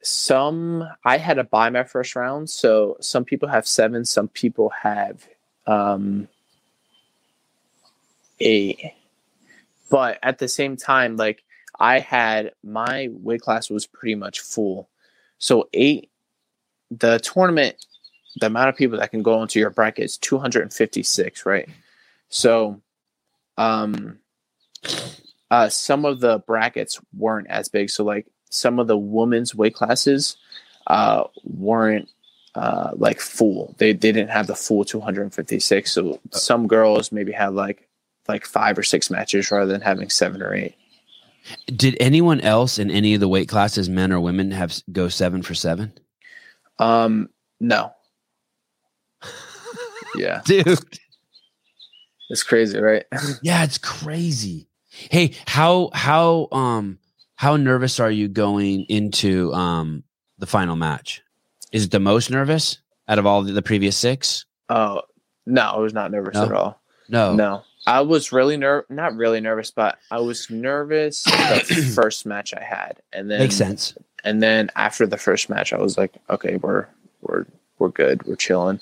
some 0.02 0.88
I 1.04 1.18
had 1.18 1.34
to 1.34 1.44
buy 1.44 1.70
my 1.70 1.84
first 1.84 2.16
round, 2.16 2.48
so 2.48 2.96
some 3.00 3.24
people 3.24 3.48
have 3.48 3.66
seven, 3.66 4.04
some 4.04 4.28
people 4.28 4.70
have 4.70 5.26
um 5.66 6.28
eight. 8.38 8.92
But 9.90 10.18
at 10.22 10.38
the 10.38 10.48
same 10.48 10.76
time, 10.76 11.16
like 11.16 11.44
I 11.78 11.98
had 12.00 12.52
my 12.64 13.08
weight 13.12 13.42
class 13.42 13.70
was 13.70 13.86
pretty 13.86 14.14
much 14.14 14.40
full. 14.40 14.88
So 15.38 15.68
eight 15.74 16.10
the 16.90 17.18
tournament, 17.20 17.76
the 18.40 18.46
amount 18.46 18.68
of 18.70 18.76
people 18.76 18.98
that 18.98 19.10
can 19.10 19.22
go 19.22 19.42
into 19.42 19.58
your 19.58 19.70
bracket 19.70 20.04
is 20.06 20.18
256, 20.18 21.46
right? 21.46 21.68
So 22.30 22.80
um 23.58 24.18
uh 25.50 25.68
some 25.68 26.04
of 26.04 26.20
the 26.20 26.38
brackets 26.40 27.00
weren't 27.16 27.48
as 27.48 27.68
big. 27.68 27.90
So 27.90 28.04
like 28.04 28.26
some 28.50 28.78
of 28.78 28.86
the 28.88 28.98
women's 28.98 29.54
weight 29.54 29.74
classes 29.74 30.36
uh 30.86 31.24
weren't 31.44 32.08
uh 32.54 32.92
like 32.96 33.20
full. 33.20 33.74
They, 33.78 33.92
they 33.92 34.12
didn't 34.12 34.30
have 34.30 34.46
the 34.46 34.56
full 34.56 34.84
256. 34.84 35.92
So 35.92 36.20
some 36.30 36.68
girls 36.68 37.12
maybe 37.12 37.32
had 37.32 37.54
like 37.54 37.88
like 38.30 38.46
five 38.46 38.78
or 38.78 38.82
six 38.82 39.10
matches 39.10 39.50
rather 39.50 39.70
than 39.70 39.80
having 39.80 40.08
seven 40.10 40.42
or 40.42 40.54
eight. 40.54 40.74
Did 41.66 41.96
anyone 42.00 42.40
else 42.40 42.78
in 42.78 42.90
any 42.90 43.14
of 43.14 43.20
the 43.20 43.28
weight 43.28 43.48
classes, 43.48 43.88
men 43.88 44.12
or 44.12 44.20
women, 44.20 44.50
have 44.50 44.74
go 44.92 45.08
seven 45.08 45.42
for 45.42 45.54
seven? 45.54 45.92
Um 46.78 47.28
no. 47.60 47.92
Yeah. 50.14 50.40
Dude, 50.44 50.78
It's 52.28 52.42
crazy, 52.42 52.78
right? 52.78 53.04
yeah, 53.42 53.64
it's 53.64 53.78
crazy. 53.78 54.68
Hey, 54.88 55.32
how 55.46 55.90
how 55.92 56.48
um 56.52 56.98
how 57.36 57.56
nervous 57.56 58.00
are 58.00 58.10
you 58.10 58.28
going 58.28 58.84
into 58.88 59.52
um 59.54 60.04
the 60.38 60.46
final 60.46 60.76
match? 60.76 61.22
Is 61.72 61.84
it 61.84 61.90
the 61.90 62.00
most 62.00 62.30
nervous 62.30 62.78
out 63.08 63.18
of 63.18 63.26
all 63.26 63.42
the, 63.42 63.52
the 63.52 63.62
previous 63.62 63.96
six? 63.96 64.44
Oh 64.68 65.02
no, 65.46 65.62
I 65.62 65.78
was 65.78 65.94
not 65.94 66.10
nervous 66.10 66.34
No? 66.34 66.44
at 66.44 66.52
all. 66.52 66.82
No. 67.08 67.34
No. 67.34 67.62
I 67.86 68.00
was 68.02 68.30
really 68.32 68.56
ner 68.56 68.84
not 68.88 69.16
really 69.16 69.40
nervous, 69.40 69.70
but 69.70 69.98
I 70.10 70.20
was 70.20 70.50
nervous 70.50 71.24
the 71.24 71.90
first 71.94 72.26
match 72.26 72.52
I 72.54 72.62
had. 72.62 73.00
And 73.12 73.30
then 73.30 73.40
Makes 73.40 73.56
sense. 73.56 73.94
and 74.24 74.42
then 74.42 74.70
after 74.76 75.06
the 75.06 75.16
first 75.16 75.48
match 75.48 75.72
I 75.72 75.78
was 75.78 75.96
like, 75.96 76.14
okay, 76.28 76.56
we're 76.56 76.86
we're 77.22 77.46
we're 77.78 77.88
good, 77.88 78.22
we're 78.24 78.36
chilling. 78.36 78.80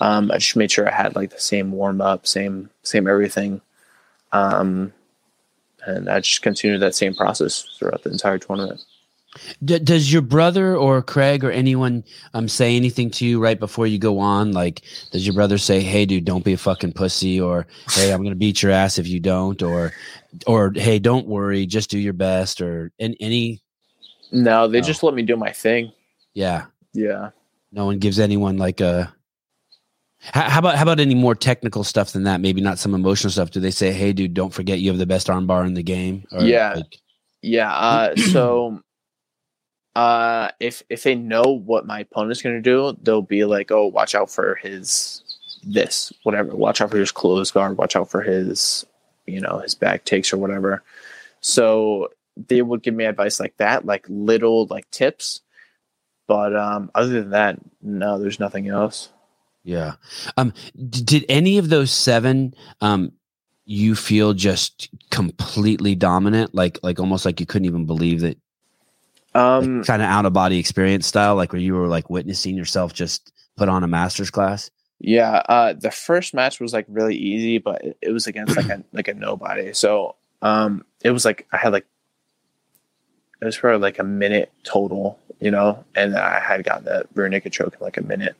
Um, 0.00 0.30
I 0.30 0.38
just 0.38 0.56
made 0.56 0.70
sure 0.70 0.88
I 0.88 0.92
had 0.94 1.14
like 1.16 1.30
the 1.30 1.40
same 1.40 1.72
warm 1.72 2.00
up, 2.00 2.26
same 2.26 2.70
same 2.82 3.06
everything, 3.08 3.60
um, 4.32 4.92
and 5.84 6.08
I 6.08 6.20
just 6.20 6.40
continued 6.42 6.80
that 6.80 6.94
same 6.94 7.14
process 7.14 7.66
throughout 7.78 8.02
the 8.04 8.10
entire 8.10 8.38
tournament. 8.38 8.82
D- 9.64 9.78
does 9.78 10.12
your 10.12 10.22
brother 10.22 10.76
or 10.76 11.02
Craig 11.02 11.44
or 11.44 11.50
anyone 11.52 12.02
um 12.34 12.48
say 12.48 12.74
anything 12.76 13.10
to 13.12 13.24
you 13.24 13.40
right 13.40 13.58
before 13.60 13.86
you 13.86 13.98
go 13.98 14.18
on? 14.18 14.52
Like, 14.52 14.82
does 15.12 15.24
your 15.26 15.34
brother 15.34 15.56
say, 15.56 15.80
"Hey, 15.80 16.04
dude, 16.04 16.24
don't 16.24 16.44
be 16.44 16.52
a 16.54 16.56
fucking 16.56 16.92
pussy," 16.94 17.40
or 17.40 17.66
"Hey, 17.92 18.12
I'm 18.12 18.22
gonna 18.24 18.34
beat 18.34 18.62
your 18.62 18.72
ass 18.72 18.98
if 18.98 19.06
you 19.06 19.20
don't," 19.20 19.62
or, 19.62 19.92
or 20.46 20.72
"Hey, 20.74 20.98
don't 20.98 21.26
worry, 21.28 21.64
just 21.66 21.90
do 21.90 21.98
your 21.98 22.12
best," 22.12 22.60
or 22.60 22.90
in, 22.98 23.14
any? 23.20 23.62
No, 24.32 24.66
they 24.66 24.80
No. 24.80 24.86
just 24.86 25.02
let 25.04 25.14
me 25.14 25.22
do 25.22 25.36
my 25.36 25.52
thing. 25.52 25.92
Yeah, 26.34 26.66
Yeah. 26.92 27.30
no 27.72 27.84
one 27.86 27.98
gives 27.98 28.18
anyone 28.18 28.56
like 28.58 28.80
a. 28.80 29.12
How, 30.18 30.50
how 30.50 30.58
about 30.58 30.74
how 30.76 30.82
about 30.82 30.98
any 31.00 31.14
more 31.14 31.34
technical 31.36 31.84
stuff 31.84 32.12
than 32.12 32.24
that? 32.24 32.40
Maybe 32.40 32.60
not 32.60 32.78
some 32.80 32.94
emotional 32.94 33.30
stuff. 33.30 33.52
Do 33.52 33.60
they 33.60 33.70
say, 33.70 33.92
"Hey, 33.92 34.12
dude, 34.12 34.34
don't 34.34 34.52
forget 34.52 34.80
you 34.80 34.90
have 34.90 34.98
the 34.98 35.06
best 35.06 35.28
armbar 35.28 35.66
in 35.66 35.74
the 35.74 35.82
game"? 35.84 36.24
Or, 36.32 36.42
Yeah. 36.42 36.74
like- 36.74 36.98
Yeah. 37.42 37.72
Uh, 37.72 38.16
so, 38.16 38.80
uh, 39.96 40.50
if 40.60 40.82
if 40.88 41.02
they 41.02 41.14
know 41.14 41.42
what 41.42 41.86
my 41.86 42.00
opponent's 42.00 42.42
gonna 42.42 42.60
do, 42.60 42.96
they'll 43.02 43.22
be 43.22 43.44
like, 43.44 43.70
"Oh, 43.70 43.86
watch 43.86 44.14
out 44.14 44.30
for 44.30 44.54
his 44.56 45.22
this, 45.64 46.12
whatever. 46.22 46.54
Watch 46.54 46.80
out 46.80 46.90
for 46.90 46.98
his 46.98 47.12
close 47.12 47.50
guard. 47.50 47.76
Watch 47.76 47.96
out 47.96 48.10
for 48.10 48.22
his, 48.22 48.86
you 49.26 49.40
know, 49.40 49.58
his 49.58 49.74
back 49.74 50.04
takes 50.04 50.32
or 50.32 50.38
whatever." 50.38 50.82
So 51.40 52.08
they 52.36 52.62
would 52.62 52.82
give 52.82 52.94
me 52.94 53.04
advice 53.04 53.40
like 53.40 53.56
that, 53.56 53.84
like 53.84 54.06
little 54.08 54.66
like 54.66 54.90
tips. 54.90 55.40
But 56.28 56.54
um, 56.54 56.90
other 56.94 57.20
than 57.20 57.30
that, 57.30 57.58
no, 57.82 58.18
there's 58.18 58.38
nothing 58.40 58.68
else. 58.68 59.08
Yeah. 59.64 59.94
Um. 60.36 60.54
did 60.88 61.24
any 61.28 61.58
of 61.58 61.68
those 61.68 61.90
seven 61.90 62.54
um 62.80 63.12
you 63.66 63.94
feel 63.94 64.32
just 64.34 64.88
completely 65.10 65.94
dominant, 65.94 66.54
like 66.54 66.78
like 66.82 66.98
almost 66.98 67.24
like 67.24 67.40
you 67.40 67.46
couldn't 67.46 67.66
even 67.66 67.86
believe 67.86 68.20
that, 68.20 68.38
Um, 69.34 69.84
kind 69.84 70.02
of 70.02 70.08
out 70.08 70.26
of 70.26 70.32
body 70.32 70.58
experience 70.58 71.06
style, 71.06 71.36
like 71.36 71.52
where 71.52 71.62
you 71.62 71.74
were 71.74 71.86
like 71.86 72.10
witnessing 72.10 72.56
yourself 72.56 72.92
just 72.92 73.32
put 73.56 73.68
on 73.68 73.84
a 73.84 73.88
master's 73.88 74.30
class? 74.30 74.70
Yeah, 74.98 75.42
uh, 75.48 75.72
the 75.72 75.90
first 75.90 76.34
match 76.34 76.60
was 76.60 76.72
like 76.72 76.86
really 76.88 77.16
easy, 77.16 77.58
but 77.58 77.82
it, 77.84 77.98
it 78.02 78.10
was 78.10 78.26
against 78.26 78.56
like 78.56 78.68
a 78.68 78.84
like 78.92 79.08
a 79.08 79.14
nobody. 79.14 79.72
So 79.72 80.16
um, 80.42 80.84
it 81.02 81.10
was 81.10 81.24
like 81.24 81.46
I 81.52 81.56
had 81.56 81.72
like 81.72 81.86
it 83.40 83.44
was 83.44 83.56
for 83.56 83.78
like 83.78 83.98
a 83.98 84.04
minute 84.04 84.52
total, 84.64 85.18
you 85.40 85.50
know, 85.50 85.84
and 85.94 86.16
I 86.16 86.40
had 86.40 86.64
gotten 86.64 87.04
rear 87.14 87.28
naked 87.28 87.52
choke 87.52 87.74
in 87.74 87.84
like 87.84 87.96
a 87.96 88.02
minute. 88.02 88.36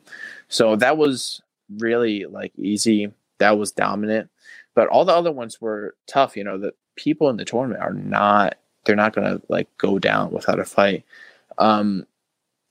So 0.49 0.77
that 0.77 0.99
was 0.99 1.41
really 1.79 2.27
like 2.27 2.53
easy. 2.59 3.13
That 3.39 3.59
was 3.59 3.73
dominant, 3.73 4.29
but 4.75 4.89
all 4.89 5.07
the 5.07 5.15
other 5.15 5.33
ones 5.33 5.61
were 5.61 5.95
tough. 6.07 6.37
You 6.37 6.45
know, 6.45 6.59
the 6.59 6.75
people 6.97 7.31
in 7.31 7.39
the 7.39 7.45
tournament 7.47 7.81
are 7.81 7.95
not 7.95 8.59
they're 8.85 8.97
not 8.97 9.15
gonna 9.15 9.41
like 9.49 9.69
go 9.79 9.99
down 9.99 10.31
without 10.31 10.59
a 10.59 10.65
fight. 10.65 11.05
Um, 11.59 12.07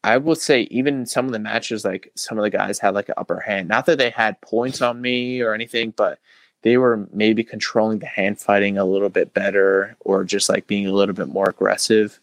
I 0.04 0.18
will 0.18 0.36
say 0.36 0.62
even 0.72 1.06
some 1.06 1.26
of 1.26 1.34
the 1.34 1.40
matches, 1.40 1.84
like 1.84 2.12
some 2.16 2.38
of 2.38 2.44
the 2.44 2.50
guys 2.50 2.80
had 2.80 2.94
like 2.94 3.10
an 3.10 3.16
upper 3.18 3.40
hand. 3.40 3.68
Not 3.68 3.86
that 3.88 3.98
they 3.98 4.10
had 4.10 4.40
points 4.42 4.82
on 4.82 5.02
me 5.02 5.42
or 5.42 5.54
anything, 5.54 5.92
but 5.96 6.20
they 6.62 6.78
were 6.78 7.08
maybe 7.14 7.44
controlling 7.44 8.00
the 8.00 8.06
hand 8.06 8.40
fighting 8.40 8.78
a 8.78 8.86
little 8.86 9.10
bit 9.10 9.34
better 9.34 9.96
or 10.02 10.24
just 10.24 10.50
like 10.50 10.68
being 10.68 10.88
a 10.88 10.94
little 10.94 11.16
bit 11.16 11.28
more 11.28 11.50
aggressive. 11.50 12.20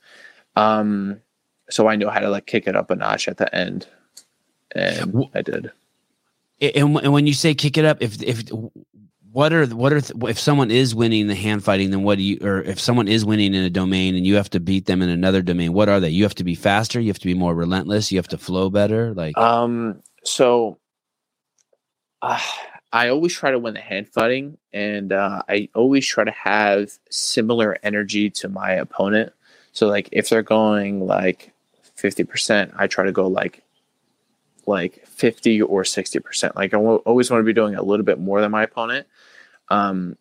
Um, 0.56 1.20
so 1.68 1.88
I 1.88 1.96
know 1.96 2.10
how 2.10 2.20
to 2.20 2.30
like 2.30 2.46
kick 2.46 2.66
it 2.66 2.76
up 2.76 2.90
a 2.90 2.96
notch 2.96 3.28
at 3.28 3.36
the 3.36 3.54
end, 3.54 3.86
and 4.74 5.26
I 5.34 5.42
did. 5.42 5.70
And, 6.60 6.96
and 6.98 7.12
when 7.12 7.26
you 7.26 7.34
say 7.34 7.54
kick 7.54 7.76
it 7.76 7.84
up, 7.84 7.98
if 8.00 8.22
if 8.22 8.44
what 9.32 9.52
are 9.52 9.66
what 9.66 9.92
are 9.92 10.00
if 10.28 10.38
someone 10.38 10.70
is 10.70 10.94
winning 10.94 11.26
the 11.26 11.34
hand 11.34 11.64
fighting, 11.64 11.90
then 11.90 12.02
what 12.02 12.18
do 12.18 12.24
you 12.24 12.38
or 12.42 12.62
if 12.62 12.80
someone 12.80 13.08
is 13.08 13.24
winning 13.24 13.54
in 13.54 13.64
a 13.64 13.70
domain 13.70 14.14
and 14.14 14.26
you 14.26 14.36
have 14.36 14.50
to 14.50 14.60
beat 14.60 14.86
them 14.86 15.02
in 15.02 15.08
another 15.08 15.42
domain, 15.42 15.72
what 15.72 15.88
are 15.88 16.00
they? 16.00 16.10
You 16.10 16.22
have 16.22 16.34
to 16.36 16.44
be 16.44 16.54
faster, 16.54 17.00
you 17.00 17.08
have 17.08 17.18
to 17.18 17.26
be 17.26 17.34
more 17.34 17.54
relentless, 17.54 18.10
you 18.10 18.18
have 18.18 18.28
to 18.28 18.38
flow 18.38 18.70
better, 18.70 19.12
like 19.14 19.36
Um, 19.36 20.02
so 20.24 20.78
uh, 22.22 22.40
I 22.92 23.08
always 23.08 23.34
try 23.34 23.50
to 23.50 23.58
win 23.58 23.74
the 23.74 23.80
hand 23.80 24.08
fighting, 24.08 24.58
and 24.72 25.12
uh, 25.12 25.42
I 25.48 25.68
always 25.74 26.06
try 26.06 26.24
to 26.24 26.30
have 26.30 26.90
similar 27.10 27.78
energy 27.82 28.30
to 28.30 28.48
my 28.48 28.72
opponent. 28.72 29.32
So, 29.72 29.88
like, 29.88 30.08
if 30.12 30.28
they're 30.28 30.42
going 30.42 31.06
like 31.06 31.52
fifty 31.94 32.24
percent, 32.24 32.72
I 32.76 32.86
try 32.86 33.04
to 33.04 33.12
go 33.12 33.26
like 33.26 33.62
like 34.66 35.05
fifty 35.16 35.60
or 35.60 35.84
sixty 35.84 36.20
percent. 36.20 36.54
Like, 36.56 36.74
I 36.74 36.78
always 36.78 37.30
want 37.30 37.40
to 37.40 37.46
be 37.46 37.52
doing 37.52 37.74
a 37.74 37.82
little 37.82 38.04
bit 38.04 38.20
more 38.20 38.40
than 38.40 38.50
my 38.50 38.62
opponent. 38.62 39.06
Um, 39.68 40.16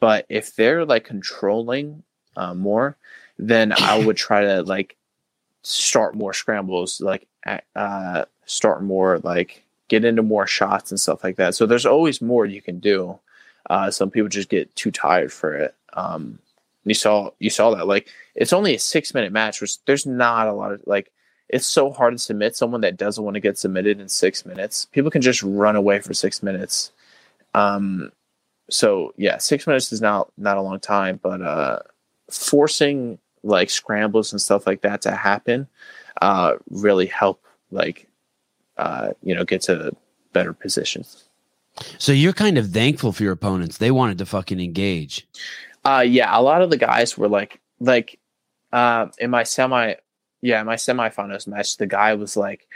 but 0.00 0.26
if 0.28 0.56
they're 0.56 0.84
like 0.84 1.04
controlling 1.04 2.02
uh, 2.36 2.54
more, 2.54 2.96
then 3.38 3.72
I 3.72 3.98
would 4.04 4.16
try 4.16 4.42
to 4.42 4.62
like 4.62 4.96
start 5.62 6.14
more 6.14 6.32
scrambles, 6.32 7.00
like 7.00 7.26
uh, 7.74 8.24
start 8.44 8.82
more 8.82 9.18
like 9.18 9.64
get 9.88 10.04
into 10.04 10.22
more 10.22 10.46
shots 10.46 10.90
and 10.90 10.98
stuff 10.98 11.22
like 11.22 11.36
that. 11.36 11.54
So 11.54 11.66
there's 11.66 11.86
always 11.86 12.20
more 12.20 12.46
you 12.46 12.62
can 12.62 12.80
do. 12.80 13.18
Uh, 13.68 13.90
some 13.90 14.10
people 14.10 14.28
just 14.28 14.48
get 14.48 14.74
too 14.76 14.90
tired 14.90 15.32
for 15.32 15.54
it. 15.56 15.74
Um, 15.94 16.38
you 16.84 16.94
saw 16.94 17.30
you 17.38 17.50
saw 17.50 17.74
that 17.74 17.86
like 17.86 18.08
it's 18.34 18.52
only 18.52 18.74
a 18.74 18.78
six 18.78 19.12
minute 19.12 19.32
match, 19.32 19.60
which 19.60 19.84
there's 19.84 20.06
not 20.06 20.48
a 20.48 20.52
lot 20.52 20.72
of 20.72 20.82
like. 20.86 21.12
It's 21.48 21.66
so 21.66 21.90
hard 21.90 22.14
to 22.14 22.18
submit 22.18 22.56
someone 22.56 22.80
that 22.80 22.96
doesn't 22.96 23.22
want 23.22 23.34
to 23.34 23.40
get 23.40 23.58
submitted 23.58 24.00
in 24.00 24.08
six 24.08 24.44
minutes. 24.44 24.86
People 24.86 25.10
can 25.10 25.22
just 25.22 25.42
run 25.42 25.76
away 25.76 26.00
for 26.00 26.12
six 26.12 26.42
minutes. 26.42 26.90
Um, 27.54 28.10
so 28.68 29.14
yeah, 29.16 29.38
six 29.38 29.66
minutes 29.66 29.92
is 29.92 30.00
not 30.00 30.30
not 30.36 30.56
a 30.56 30.62
long 30.62 30.80
time, 30.80 31.20
but 31.22 31.40
uh, 31.40 31.78
forcing 32.30 33.18
like 33.42 33.70
scrambles 33.70 34.32
and 34.32 34.40
stuff 34.40 34.66
like 34.66 34.80
that 34.82 35.02
to 35.02 35.12
happen 35.12 35.68
uh, 36.22 36.54
really 36.70 37.06
help 37.06 37.44
like 37.70 38.08
uh, 38.76 39.10
you 39.22 39.34
know 39.34 39.44
get 39.44 39.62
to 39.62 39.92
better 40.32 40.52
positions. 40.52 41.24
so 41.98 42.12
you're 42.12 42.32
kind 42.32 42.58
of 42.58 42.70
thankful 42.70 43.12
for 43.12 43.22
your 43.22 43.32
opponents. 43.32 43.78
They 43.78 43.90
wanted 43.90 44.18
to 44.18 44.26
fucking 44.26 44.60
engage. 44.60 45.26
Uh, 45.84 46.04
yeah, 46.06 46.36
a 46.36 46.42
lot 46.42 46.62
of 46.62 46.70
the 46.70 46.76
guys 46.76 47.16
were 47.16 47.28
like 47.28 47.60
like 47.80 48.18
uh, 48.72 49.06
in 49.18 49.30
my 49.30 49.44
semi 49.44 49.94
yeah 50.46 50.62
my 50.62 50.76
semifinals 50.76 51.46
match 51.46 51.76
the 51.76 51.86
guy 51.86 52.14
was 52.14 52.36
like 52.36 52.66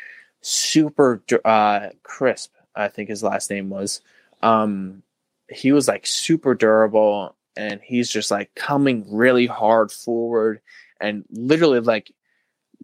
super 0.43 1.23
uh, 1.45 1.89
crisp 2.03 2.53
I 2.75 2.89
think 2.89 3.09
his 3.09 3.23
last 3.23 3.51
name 3.51 3.68
was. 3.68 4.01
Um, 4.43 5.03
he 5.49 5.73
was 5.73 5.89
like 5.89 6.07
super 6.07 6.55
durable 6.55 7.35
and 7.57 7.81
he's 7.83 8.09
just 8.09 8.31
like 8.31 8.55
coming 8.55 9.05
really 9.11 9.47
hard 9.47 9.91
forward 9.91 10.61
and 11.01 11.25
literally 11.31 11.81
like 11.81 12.12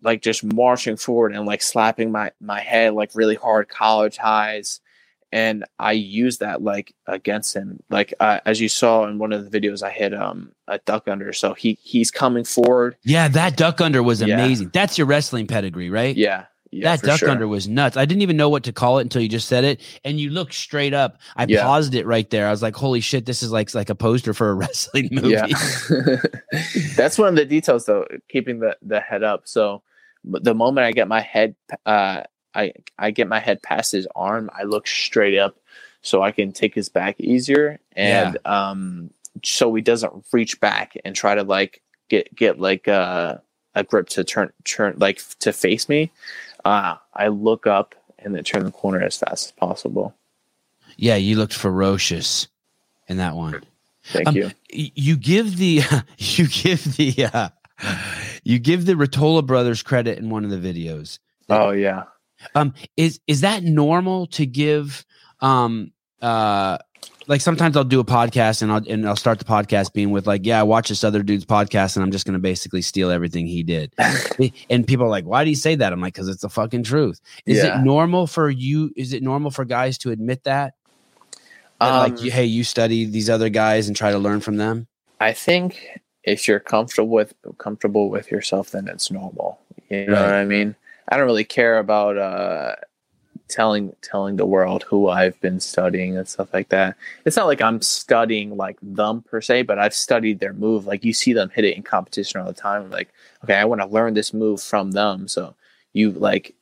like 0.02 0.20
just 0.20 0.42
marching 0.44 0.96
forward 0.96 1.34
and 1.34 1.46
like 1.46 1.62
slapping 1.62 2.10
my 2.10 2.32
my 2.40 2.60
head 2.60 2.92
like 2.92 3.14
really 3.14 3.36
hard 3.36 3.68
collar 3.68 4.10
ties 4.10 4.80
and 5.32 5.64
i 5.78 5.92
use 5.92 6.38
that 6.38 6.62
like 6.62 6.94
against 7.06 7.54
him 7.54 7.82
like 7.90 8.14
uh, 8.20 8.38
as 8.46 8.60
you 8.60 8.68
saw 8.68 9.06
in 9.06 9.18
one 9.18 9.32
of 9.32 9.50
the 9.50 9.60
videos 9.60 9.82
i 9.82 9.90
hit 9.90 10.14
um 10.14 10.52
a 10.68 10.78
duck 10.86 11.08
under 11.08 11.32
so 11.32 11.52
he 11.54 11.78
he's 11.82 12.10
coming 12.10 12.44
forward 12.44 12.96
Yeah, 13.04 13.28
that 13.28 13.56
duck 13.56 13.80
under 13.80 14.02
was 14.02 14.20
Yeah. 14.22 14.34
amazing. 14.34 14.70
That's 14.72 14.98
your 14.98 15.06
wrestling 15.06 15.46
pedigree, 15.46 15.90
right? 15.90 16.16
yeah 16.16 16.46
yeah 16.72 16.96
that 16.96 17.02
duck 17.06 17.20
sure. 17.20 17.30
under 17.30 17.46
was 17.46 17.68
nuts. 17.68 17.96
I 17.96 18.04
didn't 18.04 18.22
even 18.22 18.36
know 18.36 18.48
what 18.48 18.64
to 18.64 18.72
call 18.72 18.98
it 18.98 19.02
until 19.02 19.22
you 19.22 19.28
just 19.28 19.46
said 19.48 19.62
it, 19.64 19.80
and 20.04 20.18
you 20.18 20.30
looked 20.30 20.52
straight 20.54 20.92
up. 20.92 21.18
I 21.36 21.46
Yeah. 21.48 21.62
paused 21.62 21.94
it 21.94 22.04
right 22.06 22.28
there. 22.30 22.48
I 22.48 22.50
was 22.50 22.60
like, 22.62 22.74
"Holy 22.74 23.00
shit, 23.00 23.24
this 23.24 23.42
is 23.42 23.52
like 23.52 23.72
like 23.74 23.88
a 23.88 23.94
poster 23.94 24.34
for 24.34 24.50
a 24.50 24.54
wrestling 24.60 25.08
movie." 25.12 25.28
yeah 25.30 25.46
that's 26.96 27.18
one 27.18 27.28
of 27.28 27.36
the 27.36 27.44
details 27.44 27.86
though 27.86 28.06
keeping 28.28 28.58
the 28.60 28.76
the 28.82 29.00
head 29.00 29.22
up 29.22 29.42
so 29.44 29.82
the 30.24 30.54
moment 30.54 30.84
i 30.84 30.92
get 30.92 31.06
my 31.08 31.20
head 31.20 31.54
uh 31.86 32.22
i 32.56 32.72
i 32.98 33.10
get 33.12 33.28
my 33.28 33.38
head 33.40 33.62
past 33.62 33.92
his 33.92 34.08
arm 34.16 34.50
i 34.58 34.64
look 34.64 34.86
straight 34.88 35.38
up 35.38 35.56
so 36.02 36.22
i 36.22 36.32
can 36.32 36.52
take 36.52 36.74
his 36.74 36.88
back 36.88 37.20
easier. 37.20 37.78
And 37.92 38.38
um 38.44 39.10
so 39.44 39.74
he 39.74 39.82
doesn't 39.82 40.24
reach 40.32 40.60
back 40.60 40.96
and 41.04 41.14
try 41.14 41.34
to 41.34 41.42
like 41.44 41.82
get 42.08 42.34
get 42.34 42.58
like 42.58 42.88
uh 42.88 43.36
a 43.74 43.84
grip 43.84 44.08
to 44.10 44.24
turn 44.24 44.52
turn 44.64 44.94
like 44.98 45.20
to 45.40 45.52
face 45.52 45.88
me. 45.88 46.10
Uh 46.64 46.96
i 47.14 47.28
look 47.28 47.66
up 47.66 47.94
and 48.18 48.34
then 48.34 48.44
turn 48.44 48.64
the 48.64 48.70
corner 48.72 49.00
as 49.02 49.18
fast 49.18 49.46
as 49.46 49.52
possible. 49.52 50.14
Yeah, 50.96 51.16
you 51.16 51.36
looked 51.36 51.52
ferocious 51.54 52.48
in 53.08 53.18
that 53.18 53.36
one. 53.36 53.62
thank 54.04 54.28
Um, 54.28 54.34
you. 54.34 54.50
You 54.70 55.16
give 55.16 55.58
the 55.58 55.82
you 56.18 56.46
give 56.48 56.96
the 56.96 57.26
uh, 57.32 57.48
you 58.42 58.58
give 58.58 58.86
the 58.86 58.94
Ruotolo 58.94 59.44
brothers 59.44 59.82
credit 59.82 60.18
in 60.18 60.30
one 60.30 60.44
of 60.44 60.50
the 60.50 60.56
videos. 60.56 61.18
oh 61.50 61.70
yeah 61.72 62.04
Um, 62.54 62.74
is 62.96 63.20
is 63.26 63.40
that 63.42 63.62
normal 63.62 64.26
to 64.28 64.46
give 64.46 65.04
um 65.40 65.92
uh 66.22 66.78
like 67.28 67.40
sometimes 67.40 67.76
I'll 67.76 67.84
do 67.84 68.00
a 68.00 68.04
podcast 68.04 68.62
and 68.62 68.70
I'll 68.70 68.82
and 68.88 69.06
I'll 69.06 69.16
start 69.16 69.38
the 69.38 69.44
podcast 69.44 69.92
being 69.92 70.10
with 70.10 70.26
like, 70.26 70.46
yeah, 70.46 70.60
I 70.60 70.62
watch 70.62 70.88
this 70.88 71.02
other 71.04 71.22
dude's 71.22 71.44
podcast 71.44 71.96
and 71.96 72.04
I'm 72.04 72.12
just 72.12 72.24
gonna 72.24 72.38
basically 72.38 72.82
steal 72.82 73.10
everything 73.10 73.46
he 73.46 73.62
did. 73.62 73.92
and 74.70 74.86
people 74.86 75.06
are 75.06 75.10
like, 75.10 75.24
why 75.24 75.42
do 75.44 75.50
you 75.50 75.56
say 75.56 75.74
that? 75.74 75.92
I'm 75.92 76.00
like, 76.00 76.14
because 76.14 76.28
it's 76.28 76.42
the 76.42 76.48
fucking 76.48 76.84
truth. 76.84 77.20
Is 77.44 77.58
Yeah. 77.58 77.80
it 77.80 77.84
normal 77.84 78.26
for 78.26 78.48
you? 78.48 78.92
Is 78.96 79.12
it 79.12 79.22
normal 79.22 79.50
for 79.50 79.64
guys 79.64 79.98
to 79.98 80.10
admit 80.10 80.44
that? 80.44 80.74
Um, 81.80 81.98
like, 81.98 82.18
hey, 82.18 82.44
you 82.44 82.64
study 82.64 83.04
these 83.04 83.28
other 83.28 83.48
guys 83.48 83.88
and 83.88 83.96
try 83.96 84.10
to 84.12 84.18
learn 84.18 84.40
from 84.40 84.56
them. 84.56 84.86
I 85.20 85.32
think 85.32 86.00
if 86.24 86.48
you're 86.48 86.60
comfortable 86.60 87.08
with 87.10 87.34
comfortable 87.58 88.08
with 88.08 88.30
yourself, 88.30 88.70
then 88.70 88.88
it's 88.88 89.10
normal. 89.10 89.58
You 89.90 90.06
know 90.06 90.12
Right. 90.14 90.22
what 90.22 90.34
I 90.34 90.44
mean? 90.44 90.74
I 91.08 91.16
don't 91.16 91.26
really 91.26 91.44
care 91.44 91.78
about 91.78 92.18
uh, 92.18 92.76
telling 93.48 93.94
telling 94.02 94.36
the 94.36 94.46
world 94.46 94.82
who 94.82 95.08
I've 95.08 95.40
been 95.40 95.60
studying 95.60 96.16
and 96.16 96.28
stuff 96.28 96.52
like 96.52 96.68
that. 96.70 96.96
It's 97.24 97.36
not 97.36 97.46
like 97.46 97.62
I'm 97.62 97.80
studying 97.82 98.56
like 98.56 98.78
them 98.82 99.22
per 99.22 99.40
se, 99.40 99.62
but 99.62 99.78
I've 99.78 99.94
studied 99.94 100.40
their 100.40 100.52
move. 100.52 100.86
Like 100.86 101.04
you 101.04 101.12
see 101.12 101.32
them 101.32 101.50
hit 101.50 101.64
it 101.64 101.76
in 101.76 101.82
competition 101.82 102.40
all 102.40 102.46
the 102.46 102.52
time. 102.52 102.90
Like, 102.90 103.12
okay, 103.44 103.54
I 103.54 103.64
want 103.64 103.80
to 103.80 103.86
learn 103.86 104.14
this 104.14 104.34
move 104.34 104.60
from 104.60 104.92
them. 104.92 105.28
So 105.28 105.54
you 105.92 106.10
like 106.12 106.54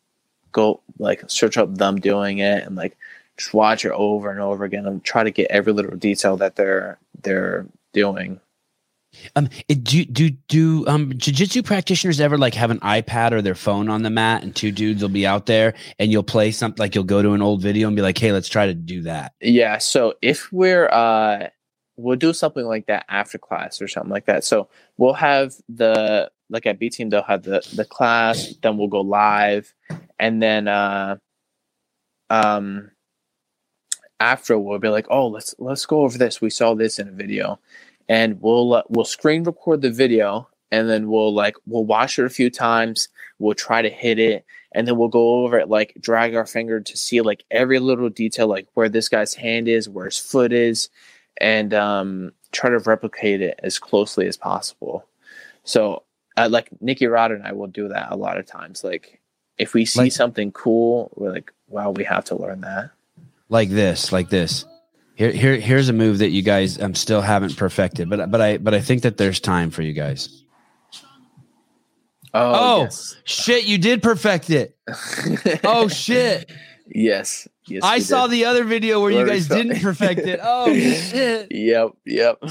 go 0.53 0.81
like 0.99 1.29
search 1.29 1.57
up 1.57 1.75
them 1.75 2.01
doing 2.01 2.39
it 2.39 2.65
and 2.65 2.77
like 2.77 2.97
just 3.37 3.55
watch 3.55 3.85
it 3.85 3.93
over 3.93 4.31
and 4.31 4.41
over 4.41 4.65
again 4.65 4.87
and 4.87 5.03
try 5.03 5.25
to 5.25 5.31
get 5.31 5.51
every 5.51 5.73
little 5.73 5.97
detail 5.97 6.37
that 6.37 6.57
they're 6.57 6.99
they're 7.23 7.67
doing. 7.93 8.41
Um, 9.37 9.49
it, 9.69 9.85
do 9.85 10.05
do 10.05 10.31
do 10.31 10.87
um 10.87 11.13
jujitsu 11.13 11.65
practitioners 11.65 12.21
ever 12.21 12.39
like 12.39 12.55
have 12.55 12.71
an 12.71 12.81
iPad 12.81 13.33
or 13.33 13.43
their 13.43 13.55
phone 13.55 13.89
on 13.89 14.03
the 14.03 14.11
mat 14.11 14.43
and 14.43 14.55
two 14.55 14.73
dudes 14.73 15.03
will 15.03 15.09
be 15.09 15.27
out 15.27 15.47
there 15.47 15.75
and 15.99 16.11
you'll 16.11 16.23
play 16.23 16.51
something 16.51 16.81
like 16.81 16.95
you'll 16.95 17.05
go 17.05 17.23
to 17.23 17.33
an 17.33 17.43
old 17.43 17.63
video 17.63 17.87
and 17.87 17.97
be 17.97 18.03
like, 18.03 18.19
hey, 18.19 18.33
let's 18.33 18.49
try 18.49 18.67
to 18.67 18.75
do 18.75 19.03
that. 19.03 19.33
Yeah, 19.41 19.79
so 19.79 20.15
if 20.23 20.53
we're 20.53 20.89
uh 20.89 21.49
we'll 21.97 22.17
do 22.17 22.33
something 22.33 22.65
like 22.65 22.87
that 22.87 23.05
after 23.09 23.39
class 23.39 23.81
or 23.81 23.89
something 23.89 24.11
like 24.11 24.27
that. 24.27 24.45
So 24.45 24.69
we'll 24.97 25.15
have 25.15 25.55
the 25.69 26.31
like 26.51 26.67
at 26.67 26.79
B 26.79 26.91
team 26.91 27.11
they'll 27.11 27.23
have 27.23 27.43
the 27.43 27.67
the 27.75 27.85
class, 27.85 28.55
then 28.63 28.77
we'll 28.77 28.89
go 28.89 29.01
live 29.01 29.73
and 30.19 30.43
then 30.43 30.69
uh 30.69 31.17
um 32.31 32.91
after 34.21 34.59
we'll 34.59 34.79
be 34.79 34.89
like, 34.89 35.07
"Oh, 35.11 35.29
let's 35.29 35.55
let's 35.59 35.87
go 35.87 36.03
over 36.03 36.17
this. 36.19 36.41
We 36.41 36.51
saw 36.51 36.75
this 36.75 36.99
in 36.99 37.09
a 37.09 37.13
video." 37.13 37.59
And 38.09 38.41
we'll 38.41 38.75
uh, 38.75 38.83
we'll 38.89 39.05
screen 39.05 39.45
record 39.45 39.81
the 39.83 39.91
video 39.91 40.49
and 40.71 40.89
then 40.89 41.09
we'll 41.09 41.33
like 41.33 41.57
we'll 41.67 41.85
watch 41.85 42.19
it 42.19 42.25
a 42.25 42.31
few 42.31 42.51
times. 42.51 43.09
We'll 43.39 43.55
try 43.55 43.83
to 43.83 43.91
hit 43.91 44.19
it 44.19 44.45
and 44.73 44.87
then 44.87 44.97
we'll 44.97 45.09
go 45.09 45.45
over 45.45 45.59
it 45.59 45.69
like 45.69 45.95
drag 46.01 46.35
our 46.35 46.47
finger 46.47 46.81
to 46.81 46.97
see 46.97 47.21
like 47.21 47.45
every 47.51 47.79
little 47.79 48.09
detail 48.11 48.49
like 48.49 48.67
where 48.75 48.89
this 48.89 49.09
guy's 49.09 49.35
hand 49.35 49.69
is 49.69 49.89
where 49.89 50.07
his 50.07 50.19
foot 50.19 50.53
is 50.53 50.89
and 51.41 51.73
um 51.73 52.33
try 52.53 52.71
to 52.71 52.79
replicate 52.81 53.41
it 53.41 53.59
as 53.63 53.79
closely 53.79 54.27
as 54.27 54.37
possible 54.37 55.07
so 55.63 56.03
uh, 56.37 56.49
like 56.51 56.69
Nicky 56.81 57.07
Rod 57.07 57.31
and 57.31 57.45
I 57.45 57.53
will 57.53 57.69
do 57.69 57.89
that 57.89 58.11
a 58.11 58.17
lot 58.17 58.39
of 58.39 58.47
times 58.47 58.83
like 58.85 59.21
if 59.59 59.75
we 59.75 59.85
see 59.85 60.01
Like- 60.01 60.13
something 60.13 60.53
cool 60.53 61.11
we're 61.15 61.33
like 61.33 61.53
wow 61.69 61.91
we 61.91 62.05
have 62.05 62.25
to 62.27 62.37
learn 62.37 62.61
that 62.63 62.91
like 63.49 63.69
this, 63.69 64.11
like 64.11 64.31
this. 64.31 64.65
Here, 65.15 65.31
here, 65.31 65.57
here's 65.57 65.89
a 65.89 65.93
move 65.93 66.19
that 66.19 66.31
you 66.31 66.43
guys 66.43 66.81
um 66.81 66.95
still 66.95 67.21
haven't 67.21 67.57
perfected, 67.57 68.11
but 68.11 68.31
but 68.31 68.41
I 68.41 68.59
but 68.59 68.75
I 68.75 68.81
think 68.81 69.03
that 69.03 69.17
there's 69.17 69.41
time 69.41 69.71
for 69.71 69.83
you 69.83 69.93
guys. 69.93 70.43
Oh, 72.37 72.83
yes. 72.83 73.17
Shit, 73.23 73.65
you 73.65 73.79
did 73.79 74.03
perfect 74.03 74.51
it. 74.51 74.77
Oh 75.65 75.87
shit! 75.89 76.51
yes 76.87 77.49
yes 77.67 77.83
I 77.83 78.01
saw 78.01 78.27
did. 78.27 78.33
the 78.33 78.45
other 78.45 78.65
video 78.65 79.01
where 79.01 79.11
you 79.11 79.25
guys 79.27 79.49
didn't 79.49 79.81
perfect 79.81 80.21
it. 80.21 80.41
Oh 80.43 80.67
shit! 80.75 81.51
yep 81.51 81.91
yep 82.05 82.43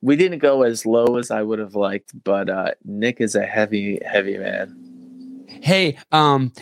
we 0.00 0.14
didn't 0.16 0.38
go 0.38 0.62
as 0.62 0.86
low 0.86 1.16
as 1.16 1.30
I 1.30 1.42
would 1.42 1.58
have 1.58 1.74
liked 1.74 2.12
but 2.22 2.48
uh 2.48 2.72
Nick 2.84 3.20
is 3.20 3.34
a 3.34 3.44
heavy 3.44 3.98
heavy 4.04 4.38
man 4.38 4.88
Hey, 5.62 5.98
um, 6.12 6.52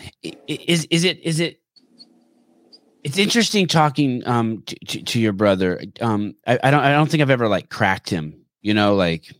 is 0.47 0.85
is 0.89 1.03
it 1.03 1.19
is 1.19 1.39
it? 1.39 1.61
It's 3.03 3.17
interesting 3.17 3.67
talking 3.67 4.27
um 4.27 4.63
to, 4.65 4.75
to, 4.85 5.03
to 5.03 5.19
your 5.19 5.33
brother. 5.33 5.81
Um, 6.01 6.35
I, 6.45 6.59
I 6.63 6.71
don't 6.71 6.81
I 6.81 6.91
don't 6.91 7.09
think 7.09 7.21
I've 7.21 7.29
ever 7.29 7.47
like 7.47 7.69
cracked 7.69 8.09
him. 8.09 8.45
You 8.61 8.73
know, 8.73 8.95
like 8.95 9.31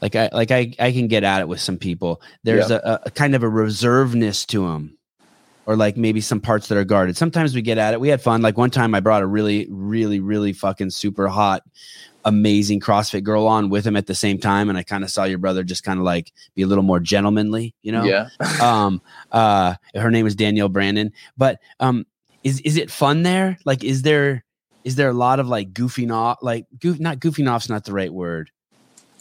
like 0.00 0.14
I 0.16 0.28
like 0.32 0.50
I 0.50 0.72
I 0.78 0.92
can 0.92 1.08
get 1.08 1.24
at 1.24 1.40
it 1.40 1.48
with 1.48 1.60
some 1.60 1.78
people. 1.78 2.20
There's 2.42 2.70
a, 2.70 3.00
a 3.04 3.10
kind 3.10 3.34
of 3.34 3.42
a 3.42 3.46
reservedness 3.46 4.46
to 4.48 4.66
him, 4.68 4.98
or 5.66 5.76
like 5.76 5.96
maybe 5.96 6.20
some 6.20 6.40
parts 6.40 6.68
that 6.68 6.78
are 6.78 6.84
guarded. 6.84 7.16
Sometimes 7.16 7.54
we 7.54 7.62
get 7.62 7.78
at 7.78 7.94
it. 7.94 8.00
We 8.00 8.08
had 8.08 8.20
fun. 8.20 8.42
Like 8.42 8.56
one 8.56 8.70
time, 8.70 8.94
I 8.94 9.00
brought 9.00 9.22
a 9.22 9.26
really 9.26 9.66
really 9.70 10.20
really 10.20 10.52
fucking 10.52 10.90
super 10.90 11.28
hot. 11.28 11.62
Amazing 12.24 12.80
CrossFit 12.80 13.22
girl 13.22 13.46
on 13.46 13.70
with 13.70 13.86
him 13.86 13.96
at 13.96 14.06
the 14.06 14.14
same 14.14 14.38
time, 14.38 14.68
and 14.68 14.76
I 14.76 14.82
kind 14.82 15.02
of 15.02 15.10
saw 15.10 15.24
your 15.24 15.38
brother 15.38 15.64
just 15.64 15.82
kind 15.82 15.98
of 15.98 16.04
like 16.04 16.32
be 16.54 16.62
a 16.62 16.66
little 16.66 16.84
more 16.84 17.00
gentlemanly, 17.00 17.74
you 17.82 17.92
know 17.92 18.04
yeah 18.04 18.28
um 18.60 19.00
uh 19.32 19.74
her 19.94 20.10
name 20.10 20.26
is 20.26 20.34
danielle 20.34 20.68
brandon 20.68 21.12
but 21.38 21.58
um 21.80 22.04
is 22.48 22.60
is 22.60 22.76
it 22.76 22.90
fun 22.90 23.22
there? 23.22 23.58
Like 23.64 23.84
is 23.84 24.02
there 24.02 24.44
is 24.84 24.96
there 24.96 25.08
a 25.08 25.14
lot 25.14 25.40
of 25.40 25.48
like 25.48 25.72
goofing 25.72 26.12
off 26.12 26.38
like 26.42 26.66
goof 26.78 26.98
not 26.98 27.18
goofing 27.18 27.50
off's 27.50 27.68
not 27.68 27.84
the 27.84 27.92
right 27.92 28.12
word. 28.12 28.50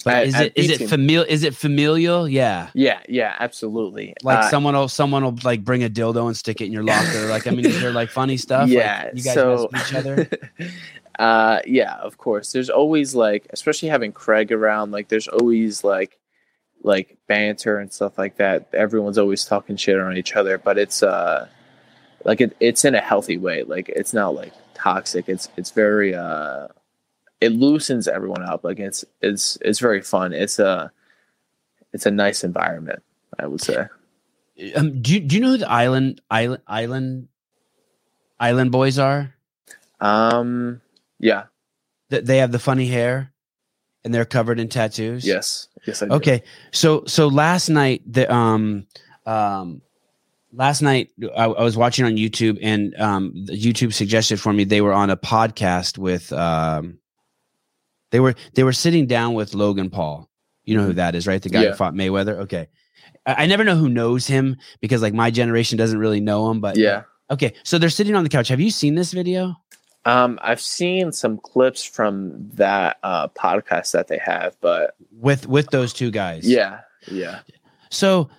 But 0.06 0.14
At- 0.14 0.28
is 0.28 0.40
it 0.40 0.54
is 0.56 0.82
it 0.82 0.90
familiar 0.90 1.28
is 1.28 1.44
it 1.44 1.56
familial? 1.56 2.28
Yeah. 2.28 2.70
Yeah, 2.74 3.00
yeah, 3.10 3.36
absolutely. 3.40 4.14
like 4.24 4.46
Uh, 4.46 4.50
someone 4.50 4.76
will 4.76 4.88
someone 4.88 5.24
will 5.24 5.38
like 5.44 5.64
bring 5.64 5.84
a 5.84 5.90
dildo 5.90 6.28
and 6.28 6.38
stick 6.38 6.62
it 6.62 6.66
in 6.66 6.72
your 6.72 6.84
locker. 6.84 7.28
Like 7.28 7.48
i 7.48 7.52
mean 7.52 7.66
is 7.66 7.82
there 7.82 7.92
like 7.92 8.10
funny 8.10 8.38
stuff? 8.38 8.70
Like, 8.70 8.78
yeah, 8.78 9.10
you 9.14 9.24
guys 9.24 9.34
so 9.34 9.68
mess 9.72 9.92
with 9.92 9.92
each 9.92 9.96
other? 9.96 10.30
Uh, 11.20 11.62
yeah, 11.66 11.96
of 11.96 12.18
course. 12.18 12.52
There's 12.52 12.70
always 12.70 13.16
like, 13.16 13.48
especially 13.50 13.90
having 13.90 14.12
Craig 14.12 14.52
around, 14.52 14.92
like 14.92 15.08
there's 15.08 15.28
always 15.28 15.84
like, 15.84 16.20
like 16.84 17.18
banter 17.28 17.80
and 17.80 17.92
stuff 17.92 18.18
like 18.18 18.38
that. 18.38 18.70
Everyone's 18.74 19.18
always 19.18 19.44
talking 19.44 19.78
shit 19.78 20.00
on 20.00 20.16
each 20.16 20.36
other, 20.36 20.58
but 20.58 20.78
it's 20.78 21.02
uh, 21.02 21.48
like 22.24 22.42
it, 22.42 22.56
it's 22.60 22.84
in 22.86 22.96
a 22.96 23.02
healthy 23.02 23.38
way. 23.38 23.64
Like 23.64 23.90
it's 23.90 24.14
not 24.14 24.36
like 24.36 24.54
toxic. 24.74 25.28
It's 25.30 25.50
it's 25.58 25.72
very 25.72 26.14
uh, 26.16 26.68
it 27.42 27.52
loosens 27.52 28.08
everyone 28.08 28.44
up. 28.44 28.64
Like 28.64 28.80
it's 28.80 29.06
it's 29.22 29.58
it's 29.62 29.80
very 29.80 30.02
fun. 30.02 30.34
It's 30.34 30.60
a 30.60 30.92
it's 31.94 32.06
a 32.06 32.12
nice 32.12 32.44
environment. 32.44 33.02
I 33.40 33.48
would 33.48 33.62
say. 33.62 33.88
um 34.76 35.02
do 35.02 35.14
you, 35.14 35.20
do 35.20 35.36
you 35.36 35.42
know 35.42 35.52
who 35.52 35.58
the 35.58 35.70
island 35.70 36.20
island 36.32 36.62
island 36.68 37.28
island 38.40 38.72
boys 38.72 38.98
are 38.98 39.34
Um. 40.00 40.82
Yeah. 41.20 41.46
that 42.10 42.26
they 42.26 42.38
have 42.38 42.52
the 42.52 42.60
funny 42.60 42.88
hair 42.88 43.32
and 44.04 44.14
they're 44.14 44.26
covered 44.26 44.60
in 44.60 44.70
tattoos 44.70 45.26
Yes. 45.26 45.68
Yes. 45.86 46.02
I 46.02 46.08
do. 46.08 46.14
Okay, 46.16 46.44
so 46.72 47.04
so 47.06 47.28
last 47.28 47.70
night 47.70 48.02
the 48.12 48.32
um 48.34 48.88
um 49.26 49.82
last 50.54 50.82
night 50.82 51.10
I, 51.36 51.46
I 51.46 51.64
was 51.64 51.76
watching 51.78 52.06
on 52.06 52.14
YouTube 52.16 52.58
and 52.62 52.96
um 53.00 53.34
YouTube 53.48 53.94
suggested 53.94 54.40
for 54.40 54.54
me 54.54 54.64
they 54.64 54.82
were 54.82 54.94
on 54.94 55.10
a 55.10 55.18
podcast 55.18 55.98
with 55.98 56.32
um 56.34 57.00
they 58.12 58.20
were 58.20 58.36
they 58.54 58.64
were 58.64 58.74
sitting 58.74 59.06
down 59.08 59.34
with 59.34 59.54
Logan 59.54 59.90
Paul. 59.90 60.30
You 60.64 60.78
know 60.78 60.84
who 60.86 60.94
that 60.94 61.16
is, 61.16 61.28
right? 61.28 61.42
The 61.42 61.50
guy 61.50 61.64
Yeah. 61.64 61.70
who 61.72 61.76
fought 61.76 61.94
Mayweather. 61.94 62.38
Okay. 62.42 62.68
I, 63.26 63.44
I 63.44 63.46
never 63.46 63.64
know 63.64 63.76
who 63.76 63.90
knows 63.90 64.28
him 64.28 64.58
because 64.82 65.02
like 65.02 65.14
my 65.14 65.32
generation 65.32 65.78
doesn't 65.78 66.00
really 66.00 66.20
know 66.22 66.50
him, 66.50 66.60
but 66.62 66.78
Yeah. 66.78 67.04
Okay, 67.30 67.54
so 67.64 67.78
they're 67.78 67.90
sitting 67.90 68.16
on 68.16 68.24
the 68.24 68.30
couch. 68.30 68.48
Have 68.48 68.62
you 68.62 68.72
seen 68.72 68.96
this 68.96 69.12
video? 69.12 69.56
Um, 70.06 70.40
I've 70.42 70.62
seen 70.62 71.12
some 71.12 71.38
clips 71.38 71.84
from 71.84 72.50
that 72.54 72.98
uh, 73.04 73.28
podcast 73.30 73.92
that 73.92 74.08
they 74.08 74.18
have, 74.20 74.56
but 74.62 74.96
With 75.12 75.46
with 75.48 75.70
those 75.72 75.92
two 75.92 76.12
guys. 76.12 76.50
yeah, 76.50 76.80
yeah, 77.12 77.40
So 77.90 78.30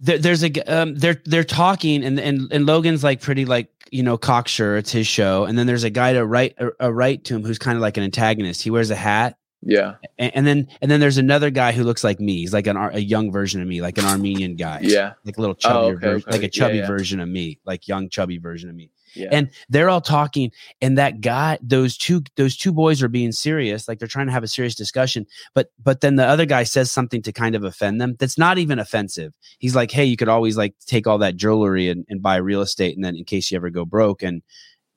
there, 0.00 0.18
there's 0.18 0.44
a 0.44 0.52
um, 0.72 0.94
they're 0.96 1.20
they're 1.24 1.44
talking 1.44 2.04
and 2.04 2.18
and 2.20 2.52
and 2.52 2.66
Logan's 2.66 3.02
like 3.04 3.20
pretty 3.20 3.44
like 3.44 3.68
you 3.90 4.02
know 4.02 4.18
cocksure. 4.18 4.76
It's 4.76 4.92
his 4.92 5.06
show, 5.06 5.44
and 5.44 5.58
then 5.58 5.66
there's 5.66 5.84
a 5.84 5.90
guy 5.90 6.12
to 6.12 6.24
right 6.26 6.54
a, 6.58 6.70
a 6.80 6.92
right 6.92 7.22
to 7.24 7.34
him 7.36 7.44
who's 7.44 7.58
kind 7.58 7.76
of 7.76 7.82
like 7.82 7.96
an 7.96 8.02
antagonist. 8.04 8.62
He 8.62 8.70
wears 8.70 8.90
a 8.90 8.96
hat, 8.96 9.38
yeah, 9.62 9.94
and, 10.18 10.36
and 10.36 10.46
then 10.46 10.68
and 10.82 10.90
then 10.90 11.00
there's 11.00 11.18
another 11.18 11.50
guy 11.50 11.72
who 11.72 11.82
looks 11.84 12.04
like 12.04 12.20
me. 12.20 12.38
He's 12.38 12.52
like 12.52 12.66
an 12.66 12.76
a 12.76 12.98
young 12.98 13.32
version 13.32 13.62
of 13.62 13.68
me, 13.68 13.80
like 13.80 13.96
an 13.98 14.04
Armenian 14.04 14.56
guy. 14.56 14.80
yeah, 14.82 15.14
Like 15.24 15.38
a 15.38 15.40
little 15.40 15.54
chubby, 15.54 15.74
Oh, 15.78 15.90
okay, 15.92 16.08
okay. 16.08 16.30
like 16.30 16.40
a 16.40 16.44
Yeah, 16.44 16.48
chubby 16.48 16.76
yeah. 16.78 16.86
version 16.86 17.20
of 17.20 17.28
me, 17.28 17.58
like 17.64 17.88
young 17.88 18.08
chubby 18.10 18.38
version 18.38 18.68
of 18.68 18.76
me 18.76 18.90
yeah. 19.16 19.28
and 19.32 19.50
they're 19.68 19.88
all 19.88 20.00
talking 20.00 20.50
and 20.80 20.98
that 20.98 21.20
guy 21.20 21.58
those 21.62 21.96
two 21.96 22.22
those 22.36 22.56
two 22.56 22.72
boys 22.72 23.02
are 23.02 23.08
being 23.08 23.32
serious 23.32 23.88
like 23.88 23.98
they're 23.98 24.08
trying 24.08 24.26
to 24.26 24.32
have 24.32 24.42
a 24.42 24.48
serious 24.48 24.74
discussion 24.74 25.26
but 25.54 25.70
but 25.82 26.00
then 26.00 26.16
the 26.16 26.26
other 26.26 26.46
guy 26.46 26.62
says 26.62 26.90
something 26.90 27.22
to 27.22 27.32
kind 27.32 27.54
of 27.54 27.64
offend 27.64 28.00
them 28.00 28.16
that's 28.18 28.38
not 28.38 28.58
even 28.58 28.78
offensive 28.78 29.32
he's 29.58 29.74
like 29.74 29.90
hey 29.90 30.04
you 30.04 30.16
could 30.16 30.28
always 30.28 30.56
like 30.56 30.74
take 30.86 31.06
all 31.06 31.18
that 31.18 31.36
jewelry 31.36 31.88
and, 31.88 32.04
and 32.08 32.22
buy 32.22 32.36
real 32.36 32.60
estate 32.60 32.94
and 32.94 33.04
then 33.04 33.16
in 33.16 33.24
case 33.24 33.50
you 33.50 33.56
ever 33.56 33.70
go 33.70 33.84
broke 33.84 34.22
and 34.22 34.42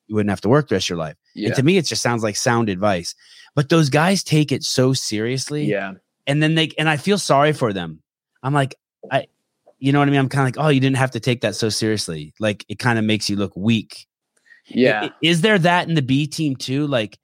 you 0.07 0.15
wouldn't 0.15 0.31
have 0.31 0.41
to 0.41 0.49
work 0.49 0.67
the 0.67 0.75
rest 0.75 0.85
of 0.85 0.89
your 0.89 0.97
life 0.97 1.15
yeah, 1.35 1.47
and 1.47 1.55
to 1.55 1.63
me 1.63 1.77
it 1.77 1.85
just 1.85 2.01
sounds 2.01 2.23
like 2.23 2.35
sound 2.35 2.69
advice 2.69 3.15
but 3.55 3.69
those 3.69 3.89
guys 3.89 4.23
take 4.23 4.51
it 4.51 4.63
so 4.63 4.93
seriously 4.93 5.65
yeah, 5.65 5.93
and 6.29 6.43
then 6.43 6.53
they 6.53 6.69
and 6.77 6.87
I 6.87 6.95
feel 6.95 7.17
sorry 7.17 7.53
for 7.53 7.73
them. 7.73 8.01
I'm 8.43 8.53
like, 8.53 8.75
I, 9.11 9.25
you 9.79 9.91
know 9.91 9.99
what 9.99 10.07
I 10.07 10.11
mean? 10.11 10.19
I'm 10.19 10.29
kind 10.29 10.47
of 10.47 10.55
like, 10.55 10.63
oh, 10.63 10.69
you 10.69 10.79
didn't 10.79 10.97
have 10.97 11.11
to 11.11 11.19
take 11.19 11.41
that 11.41 11.55
so 11.55 11.69
seriously. 11.69 12.33
Like 12.39 12.63
it 12.69 12.77
kind 12.77 12.99
of 12.99 13.03
makes 13.03 13.29
you 13.29 13.35
look 13.35 13.51
weak. 13.55 14.05
Yeah. 14.69 15.09
Is 15.21 15.41
there 15.41 15.57
that 15.59 15.87
in 15.87 15.95
the 15.95 16.01
B 16.01 16.27
team 16.27 16.55
too? 16.55 16.87
Like, 16.87 17.17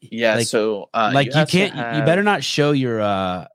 Yeah. 0.00 0.36
like- 0.36 0.46
so 0.46 0.88
uh, 0.94 1.10
like 1.14 1.26
you, 1.28 1.32
have 1.34 1.48
to 1.48 1.52
can't. 1.70 1.96
you 1.98 2.02
better 2.04 2.22
not 2.22 2.42
show 2.44 2.72
your. 2.72 3.00
uh 3.00 3.46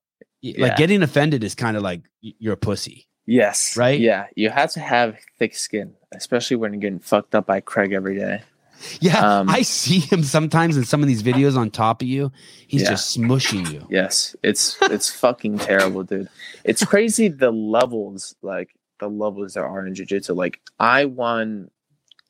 y- 0.43 0.53
Like 0.57 0.77
getting 0.77 1.01
offended 1.03 1.43
is 1.43 1.55
kind 1.55 1.75
of 1.77 1.83
like 1.83 2.01
you're 2.21 2.53
a 2.53 2.57
pussy. 2.57 3.07
Yes. 3.25 3.75
Right? 3.75 3.99
Yeah. 3.99 4.27
You 4.35 4.49
have 4.51 4.71
to 4.73 4.79
have 4.79 5.17
thick 5.39 5.55
skin, 5.55 5.95
especially 6.13 6.57
when 6.57 6.73
you're 6.73 6.81
getting 6.81 6.99
fucked 6.99 7.33
up 7.33 7.47
by 7.47 7.59
Craig 7.61 7.91
every 7.93 8.17
day. 8.17 8.41
Yeah, 8.99 9.39
Um, 9.39 9.49
I 9.49 9.61
see 9.63 9.99
him 9.99 10.21
sometimes 10.21 10.75
in 10.77 10.83
some 10.83 11.01
of 11.01 11.07
these 11.07 11.23
videos 11.23 11.55
on 11.57 11.71
top 11.71 12.01
of 12.03 12.07
you. 12.09 12.31
He's 12.67 12.81
Yeah. 12.83 12.89
just 12.89 13.17
smushing 13.17 13.71
you. 13.71 13.87
Yes. 13.89 14.35
It's 14.43 14.77
it's 14.83 15.09
fucking 15.09 15.59
terrible, 15.59 16.03
dude. 16.03 16.29
It's 16.63 16.83
crazy 16.85 17.29
the 17.29 17.51
levels, 17.51 18.35
like 18.43 18.69
the 18.99 19.09
levels 19.09 19.53
there 19.55 19.65
are 19.65 19.87
in 19.87 19.95
jiu-jitsu. 19.95 20.33
Like 20.33 20.59
I 20.79 21.05
won 21.05 21.71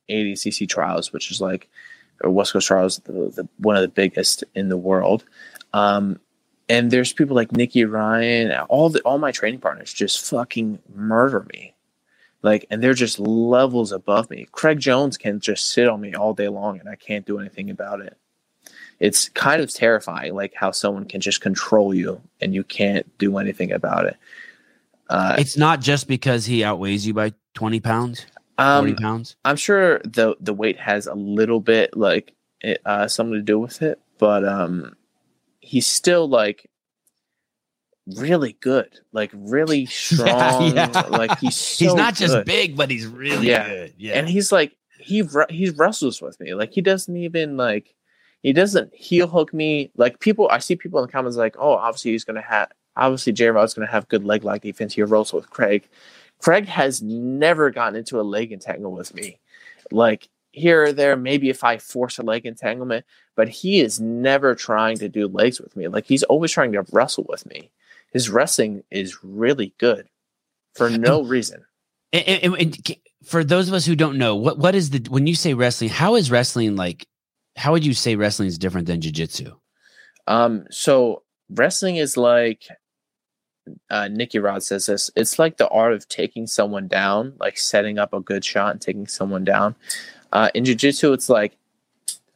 ADCC 0.09 0.67
trials, 0.67 1.11
which 1.13 1.31
is 1.31 1.41
like 1.41 1.69
or 2.23 2.29
West 2.29 2.53
Coast 2.53 2.67
trials, 2.67 2.99
the, 2.99 3.11
the 3.11 3.47
one 3.57 3.75
of 3.75 3.81
the 3.81 3.87
biggest 3.87 4.43
in 4.53 4.69
the 4.69 4.77
world. 4.77 5.25
Um, 5.73 6.19
and 6.67 6.89
there's 6.89 7.13
people 7.13 7.35
like 7.35 7.51
Nicky 7.51 7.85
Ryan, 7.85 8.51
all 8.69 8.89
the 8.89 9.01
all 9.01 9.17
my 9.17 9.31
training 9.31 9.59
partners 9.59 9.93
just 9.93 10.25
fucking 10.25 10.79
murder 10.93 11.45
me. 11.53 11.73
Like, 12.41 12.65
and 12.69 12.81
they're 12.83 12.93
just 12.93 13.19
levels 13.19 13.91
above 13.91 14.29
me. 14.29 14.47
Craig 14.51 14.79
Jones 14.79 15.17
can 15.17 15.39
just 15.39 15.71
sit 15.71 15.87
on 15.87 15.99
me 15.99 16.13
all 16.13 16.33
day 16.33 16.47
long 16.47 16.79
and 16.79 16.87
I 16.87 16.95
can't 16.95 17.25
do 17.25 17.39
anything 17.39 17.71
about 17.71 18.01
it. 18.01 18.17
It's 18.99 19.29
kind 19.29 19.61
of 19.61 19.73
terrifying, 19.73 20.35
like 20.35 20.53
how 20.53 20.71
someone 20.71 21.05
can 21.05 21.21
just 21.21 21.41
control 21.41 21.93
you 21.93 22.21
and 22.39 22.53
you 22.53 22.63
can't 22.63 23.05
do 23.17 23.39
anything 23.39 23.71
about 23.71 24.05
it. 24.05 24.17
Uh, 25.09 25.35
It's 25.39 25.57
not 25.57 25.81
just 25.81 26.07
because 26.07 26.45
he 26.45 26.63
outweighs 26.63 27.05
you 27.05 27.13
by 27.13 27.33
twenty 27.53 27.79
pounds, 27.79 28.25
um, 28.57 28.95
pounds. 28.95 29.35
I'm 29.45 29.55
sure 29.57 29.99
the 29.99 30.35
the 30.39 30.53
weight 30.53 30.79
has 30.79 31.07
a 31.07 31.13
little 31.15 31.59
bit 31.59 31.95
like 31.97 32.33
it, 32.61 32.81
uh, 32.85 33.07
something 33.07 33.33
to 33.33 33.41
do 33.41 33.59
with 33.59 33.81
it, 33.81 33.99
but 34.17 34.45
um, 34.47 34.95
he's 35.59 35.87
still 35.87 36.27
like 36.27 36.69
really 38.17 38.53
good, 38.61 38.99
like 39.11 39.31
really 39.33 39.85
strong. 39.87 40.75
yeah. 40.75 40.87
Like 41.09 41.39
he's 41.39 41.55
so 41.77 41.85
he's 41.85 41.93
not 41.95 42.15
just 42.15 42.45
big, 42.45 42.75
but 42.77 42.89
he's 42.89 43.07
really 43.07 43.47
Yeah. 43.49 43.67
good. 43.67 43.93
Yeah, 43.97 44.13
and 44.13 44.27
he's 44.29 44.51
like 44.51 44.75
he 44.99 45.27
he 45.49 45.69
wrestles 45.71 46.21
with 46.21 46.39
me. 46.39 46.53
Like 46.53 46.71
he 46.71 46.81
doesn't 46.81 47.15
even 47.15 47.57
like 47.57 47.93
he 48.41 48.53
doesn't 48.53 48.93
heel 48.93 49.27
hook 49.27 49.53
me. 49.53 49.91
Like 49.97 50.19
people, 50.19 50.47
I 50.49 50.59
see 50.59 50.75
people 50.75 50.99
in 50.99 51.07
the 51.07 51.11
comments 51.11 51.37
like, 51.37 51.55
oh, 51.59 51.71
obviously 51.73 52.11
he's 52.11 52.23
gonna 52.23 52.41
have 52.41 52.69
obviously 52.95 53.33
J 53.33 53.47
Rod's 53.47 53.73
gonna 53.73 53.87
have 53.91 54.07
good 54.07 54.23
leg 54.23 54.43
lock 54.43 54.61
defense. 54.61 54.93
He 54.93 55.01
wrestles 55.01 55.33
with 55.33 55.49
Craig. 55.49 55.87
Craig 56.39 56.67
has 56.67 57.01
never 57.01 57.71
gotten 57.71 57.95
into 57.95 58.19
a 58.19 58.23
leg 58.23 58.51
entangle 58.51 58.91
with 58.91 59.13
me. 59.15 59.39
Like 59.91 60.27
here 60.51 60.83
or 60.83 60.93
there, 60.93 61.15
maybe 61.15 61.49
if 61.49 61.63
I 61.63 61.77
force 61.77 62.17
a 62.17 62.23
leg 62.23 62.45
entanglement, 62.45 63.05
but 63.35 63.49
he 63.49 63.79
is 63.79 63.99
never 63.99 64.55
trying 64.55 64.97
to 64.97 65.09
do 65.09 65.27
legs 65.27 65.59
with 65.59 65.75
me. 65.75 65.87
Like 65.87 66.05
he's 66.05 66.23
always 66.23 66.51
trying 66.51 66.71
to 66.73 66.85
wrestle 66.91 67.25
with 67.27 67.45
me. 67.45 67.71
His 68.11 68.29
wrestling 68.29 68.83
is 68.91 69.23
really 69.23 69.73
good 69.79 70.07
for 70.73 70.89
no 70.89 71.23
reason. 71.23 71.65
And, 72.13 72.27
and- 72.43 72.55
and 72.55 72.97
for 73.25 73.43
those 73.43 73.67
of 73.67 73.73
us 73.73 73.85
who 73.85 73.95
don't 73.95 74.17
know, 74.17 74.35
what 74.35 74.57
what 74.59 74.75
is 74.75 74.91
the 74.91 74.99
when 75.09 75.25
you 75.27 75.35
say 75.35 75.53
wrestling? 75.53 75.89
How 75.89 76.15
is 76.15 76.29
wrestling 76.31 76.75
like? 76.75 77.07
How 77.57 77.71
would 77.71 77.85
you 77.85 77.93
say 77.93 78.15
wrestling 78.15 78.47
is 78.47 78.57
different 78.57 78.85
than 78.87 79.01
jujitsu? 79.01 79.53
Um, 80.27 80.65
so 80.69 81.23
wrestling 81.49 81.95
is 81.95 82.17
like 82.17 82.67
uh, 83.89 84.07
Nicky 84.07 84.39
Rod 84.39 84.63
says 84.63 84.85
this. 84.85 85.11
It's 85.15 85.39
like 85.39 85.57
the 85.57 85.67
art 85.69 85.93
of 85.93 86.07
taking 86.07 86.47
someone 86.47 86.87
down, 86.87 87.33
like 87.39 87.57
setting 87.57 87.99
up 87.99 88.13
a 88.13 88.19
good 88.19 88.43
shot 88.43 88.71
and 88.71 88.81
taking 88.81 89.07
someone 89.07 89.43
down. 89.43 89.75
Uh, 90.31 90.49
in 90.53 90.65
jiu-jitsu, 90.65 91.13
it's 91.13 91.29
like 91.29 91.55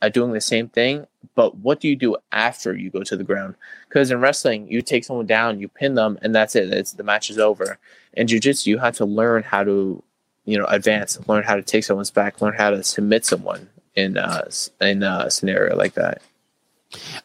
uh, 0.01 0.09
doing 0.09 0.31
the 0.31 0.41
same 0.41 0.69
thing, 0.69 1.05
but 1.35 1.57
what 1.57 1.79
do 1.79 1.87
you 1.87 1.95
do 1.95 2.15
after 2.31 2.75
you 2.75 2.89
go 2.89 3.03
to 3.03 3.17
the 3.17 3.23
ground? 3.23 3.55
Because 3.87 4.11
in 4.11 4.21
wrestling, 4.21 4.71
you 4.71 4.81
take 4.81 5.03
someone 5.03 5.25
down, 5.25 5.59
you 5.59 5.67
pin 5.67 5.95
them, 5.95 6.17
and 6.21 6.33
that's 6.33 6.55
it. 6.55 6.71
It's 6.73 6.93
the 6.93 7.03
match 7.03 7.29
is 7.29 7.37
over. 7.37 7.77
In 8.13 8.27
jiu-jitsu, 8.27 8.69
you 8.69 8.77
have 8.77 8.95
to 8.97 9.05
learn 9.05 9.43
how 9.43 9.63
to, 9.63 10.01
you 10.45 10.57
know, 10.57 10.65
advance, 10.65 11.19
learn 11.27 11.43
how 11.43 11.55
to 11.55 11.61
take 11.61 11.83
someone's 11.83 12.11
back, 12.11 12.41
learn 12.41 12.55
how 12.57 12.69
to 12.69 12.83
submit 12.83 13.25
someone 13.25 13.69
in 13.95 14.17
uh, 14.17 14.49
in 14.81 15.03
a 15.03 15.29
scenario 15.29 15.75
like 15.75 15.93
that. 15.95 16.21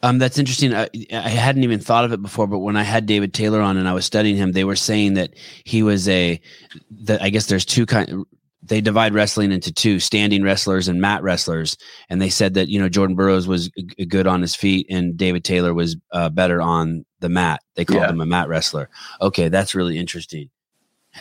Um, 0.02 0.18
that's 0.18 0.38
interesting. 0.38 0.74
I, 0.74 0.88
I 1.12 1.28
hadn't 1.28 1.64
even 1.64 1.80
thought 1.80 2.04
of 2.04 2.12
it 2.12 2.20
before, 2.20 2.46
but 2.46 2.58
when 2.58 2.76
I 2.76 2.82
had 2.82 3.06
David 3.06 3.32
Taylor 3.32 3.60
on 3.60 3.76
and 3.76 3.88
I 3.88 3.94
was 3.94 4.04
studying 4.04 4.36
him, 4.36 4.52
they 4.52 4.64
were 4.64 4.76
saying 4.76 5.14
that 5.14 5.34
he 5.64 5.82
was 5.82 6.08
a. 6.08 6.40
That 7.04 7.22
I 7.22 7.30
guess 7.30 7.46
there's 7.46 7.64
two 7.64 7.86
kind. 7.86 8.24
They 8.62 8.80
divide 8.80 9.14
wrestling 9.14 9.52
into 9.52 9.72
two: 9.72 10.00
standing 10.00 10.42
wrestlers 10.42 10.88
and 10.88 11.00
mat 11.00 11.22
wrestlers. 11.22 11.76
And 12.10 12.20
they 12.20 12.28
said 12.30 12.54
that 12.54 12.68
you 12.68 12.78
know 12.78 12.88
Jordan 12.90 13.16
Burroughs 13.16 13.46
was 13.48 13.70
g- 13.70 14.04
good 14.04 14.26
on 14.26 14.42
his 14.42 14.54
feet, 14.54 14.86
and 14.90 15.16
David 15.16 15.44
Taylor 15.44 15.72
was 15.72 15.96
uh, 16.12 16.28
better 16.28 16.60
on 16.60 17.04
the 17.20 17.28
mat. 17.30 17.60
They 17.74 17.84
called 17.86 18.02
Yeah. 18.02 18.10
him 18.10 18.20
a 18.20 18.26
mat 18.26 18.48
wrestler. 18.48 18.90
Okay, 19.20 19.48
that's 19.48 19.74
really 19.74 19.96
interesting. 19.98 20.50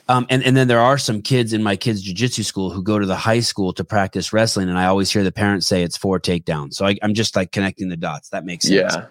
Um, 0.10 0.26
and, 0.30 0.44
and 0.44 0.58
then 0.58 0.68
there 0.68 0.80
are 0.80 0.98
some 0.98 1.22
kids 1.22 1.54
in 1.54 1.62
my 1.62 1.76
kids' 1.76 2.08
jujitsu 2.08 2.44
school 2.44 2.72
who 2.72 2.82
go 2.82 2.98
to 2.98 3.06
the 3.06 3.16
high 3.16 3.42
school 3.42 3.74
to 3.74 3.84
practice 3.84 4.34
wrestling, 4.34 4.70
and 4.70 4.78
I 4.78 4.86
always 4.86 5.12
hear 5.12 5.24
the 5.24 5.32
parents 5.32 5.68
say 5.68 5.84
it's 5.84 5.98
four 5.98 6.20
takedowns. 6.20 6.74
So 6.74 6.86
I, 6.86 6.98
I'm 7.02 7.14
just 7.14 7.36
like 7.36 7.52
connecting 7.52 7.90
the 7.90 7.98
dots. 7.98 8.30
That 8.30 8.46
makes 8.46 8.68
sense. 8.68 8.96
Yeah. 8.96 9.06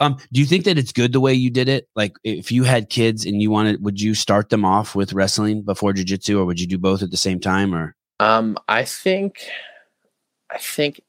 Um, 0.00 0.18
do 0.32 0.40
you 0.40 0.46
think 0.46 0.64
that 0.64 0.78
it's 0.78 0.92
good 0.92 1.12
the 1.12 1.20
way 1.20 1.32
you 1.32 1.50
did 1.50 1.68
it? 1.68 1.88
Like, 1.94 2.16
if 2.22 2.52
you 2.52 2.64
had 2.64 2.90
kids 2.90 3.24
and 3.24 3.40
you 3.40 3.50
wanted, 3.50 3.82
would 3.82 4.00
you 4.00 4.14
start 4.14 4.50
them 4.50 4.64
off 4.64 4.94
with 4.94 5.12
wrestling 5.12 5.62
before 5.62 5.92
jujitsu, 5.92 6.38
or 6.38 6.44
would 6.44 6.60
you 6.60 6.66
do 6.66 6.78
both 6.78 7.02
at 7.02 7.10
the 7.10 7.16
same 7.16 7.40
time? 7.40 7.74
Or 7.74 7.96
Um, 8.20 8.58
I 8.68 8.84
think, 8.84 9.46
I 10.50 10.58
think, 10.58 11.00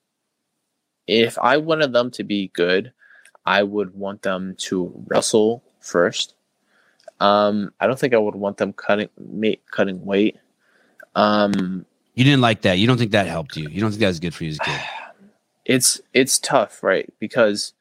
if 1.07 1.37
I 1.39 1.57
wanted 1.57 1.91
them 1.91 2.11
to 2.11 2.23
be 2.23 2.51
good, 2.53 2.93
I 3.45 3.63
would 3.63 3.95
want 3.95 4.21
them 4.21 4.55
to 4.59 4.93
wrestle 5.07 5.63
first. 5.79 6.35
Um, 7.19 7.73
I 7.79 7.87
don't 7.87 7.99
think 7.99 8.13
I 8.13 8.17
would 8.17 8.35
want 8.35 8.57
them 8.57 8.73
cutting 8.73 9.09
cutting 9.71 10.05
weight. 10.05 10.37
Um, 11.15 11.85
you 12.13 12.23
didn't 12.23 12.41
like 12.41 12.61
that? 12.61 12.77
You 12.77 12.87
don't 12.87 12.97
think 12.97 13.11
that 13.11 13.27
helped 13.27 13.57
you? 13.57 13.69
You 13.69 13.81
don't 13.81 13.91
think 13.91 14.01
that 14.01 14.07
was 14.07 14.19
good 14.19 14.33
for 14.33 14.43
you 14.43 14.51
as 14.51 14.57
a 14.57 14.63
kid? 14.63 14.81
it's 15.65 16.01
it's 16.13 16.39
tough, 16.39 16.83
right? 16.83 17.11
Because 17.19 17.73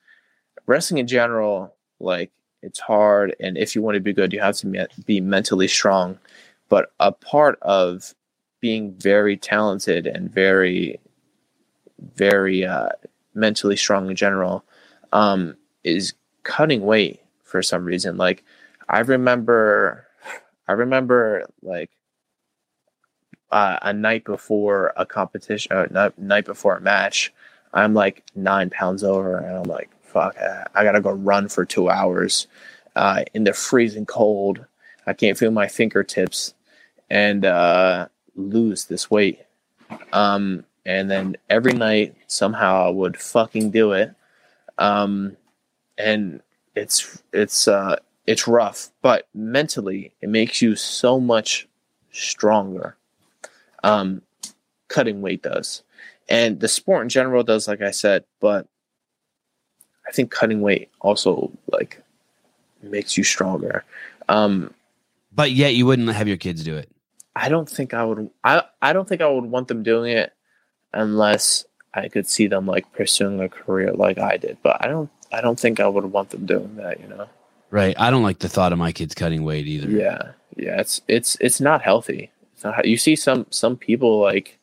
wrestling 0.66 0.98
in 0.98 1.06
general, 1.06 1.74
like 2.00 2.30
it's 2.62 2.80
hard, 2.80 3.34
and 3.40 3.56
if 3.56 3.74
you 3.74 3.82
want 3.82 3.94
to 3.94 4.00
be 4.00 4.12
good, 4.12 4.32
you 4.32 4.40
have 4.40 4.56
to 4.58 4.66
me- 4.66 4.86
be 5.06 5.20
mentally 5.20 5.68
strong. 5.68 6.18
But 6.68 6.92
a 7.00 7.12
part 7.12 7.58
of 7.62 8.14
being 8.60 8.92
very 8.94 9.36
talented 9.36 10.06
and 10.06 10.32
very, 10.32 11.00
very 12.14 12.64
uh, 12.64 12.90
mentally 13.34 13.76
strong 13.76 14.10
in 14.10 14.16
general 14.16 14.64
um, 15.12 15.56
is 15.84 16.14
cutting 16.42 16.82
weight 16.82 17.22
for 17.42 17.62
some 17.62 17.84
reason. 17.84 18.16
Like 18.16 18.44
I 18.88 19.00
remember, 19.00 20.06
I 20.66 20.72
remember 20.72 21.46
like 21.62 21.90
uh, 23.50 23.78
a 23.82 23.92
night 23.92 24.24
before 24.24 24.92
a 24.96 25.06
competition, 25.06 25.72
uh, 25.72 25.86
night, 25.90 26.18
night 26.18 26.44
before 26.44 26.76
a 26.76 26.80
match, 26.80 27.32
I'm 27.72 27.94
like 27.94 28.24
nine 28.34 28.70
pounds 28.70 29.04
over, 29.04 29.38
and 29.38 29.58
I'm 29.58 29.62
like, 29.64 29.90
fuck, 30.02 30.36
I, 30.38 30.66
I 30.74 30.84
gotta 30.84 31.00
go 31.00 31.10
run 31.10 31.48
for 31.48 31.64
two 31.64 31.90
hours 31.90 32.46
uh, 32.96 33.24
in 33.34 33.44
the 33.44 33.52
freezing 33.52 34.06
cold. 34.06 34.64
I 35.06 35.12
can't 35.12 35.38
feel 35.38 35.50
my 35.50 35.68
fingertips 35.68 36.54
and 37.10 37.44
uh, 37.44 38.08
lose 38.36 38.86
this 38.86 39.10
weight. 39.10 39.40
Um, 40.12 40.64
and 40.84 41.10
then 41.10 41.36
every 41.50 41.72
night, 41.72 42.16
somehow, 42.26 42.86
I 42.86 42.90
would 42.90 43.16
fucking 43.18 43.70
do 43.70 43.92
it. 43.92 44.14
Um, 44.78 45.36
and 45.96 46.42
it's 46.74 47.22
it's 47.32 47.68
uh, 47.68 47.96
it's 48.28 48.46
rough, 48.46 48.90
but 49.00 49.26
mentally, 49.34 50.12
it 50.20 50.28
makes 50.28 50.60
you 50.60 50.76
so 50.76 51.18
much 51.18 51.66
stronger. 52.12 52.94
Um, 53.82 54.20
cutting 54.88 55.22
weight 55.22 55.42
does, 55.42 55.82
and 56.28 56.60
the 56.60 56.68
sport 56.68 57.04
in 57.04 57.08
general 57.08 57.42
does, 57.42 57.66
like 57.66 57.80
I 57.80 57.90
said. 57.90 58.24
But 58.38 58.66
I 60.06 60.12
think 60.12 60.30
cutting 60.30 60.60
weight 60.60 60.90
also 61.00 61.50
like 61.72 62.02
makes 62.82 63.16
you 63.16 63.24
stronger. 63.24 63.82
Um, 64.28 64.74
But 65.32 65.52
yet, 65.52 65.74
you 65.74 65.86
wouldn't 65.86 66.10
have 66.10 66.28
your 66.28 66.36
kids 66.36 66.62
do 66.62 66.76
it. 66.76 66.90
I 67.34 67.48
don't 67.48 67.68
think 67.68 67.94
I 67.94 68.04
would. 68.04 68.28
I 68.44 68.64
I 68.82 68.92
don't 68.92 69.08
think 69.08 69.22
I 69.22 69.28
would 69.28 69.46
want 69.46 69.68
them 69.68 69.82
doing 69.82 70.12
it 70.12 70.34
unless 70.92 71.64
I 71.94 72.08
could 72.08 72.28
see 72.28 72.46
them 72.46 72.66
like 72.66 72.92
pursuing 72.92 73.40
a 73.40 73.48
career 73.48 73.94
like 73.94 74.18
I 74.18 74.36
did. 74.36 74.58
But 74.62 74.84
I 74.84 74.88
don't. 74.88 75.08
I 75.32 75.40
don't 75.40 75.58
think 75.58 75.80
I 75.80 75.88
would 75.88 76.04
want 76.12 76.28
them 76.28 76.44
doing 76.44 76.76
that. 76.76 77.00
You 77.00 77.08
know. 77.08 77.28
Right. 77.70 77.98
I 77.98 78.10
don't 78.10 78.22
like 78.22 78.38
the 78.38 78.48
thought 78.48 78.72
of 78.72 78.78
my 78.78 78.92
kids 78.92 79.14
cutting 79.14 79.44
weight 79.44 79.66
either. 79.66 79.90
Yeah. 79.90 80.32
Yeah. 80.56 80.80
It's 80.80 81.00
it's 81.08 81.36
it's 81.40 81.60
not 81.60 81.82
healthy. 81.82 82.30
It's 82.54 82.64
not. 82.64 82.86
You 82.86 82.96
see 82.96 83.16
some 83.16 83.46
some 83.50 83.76
people 83.76 84.20
like. 84.20 84.58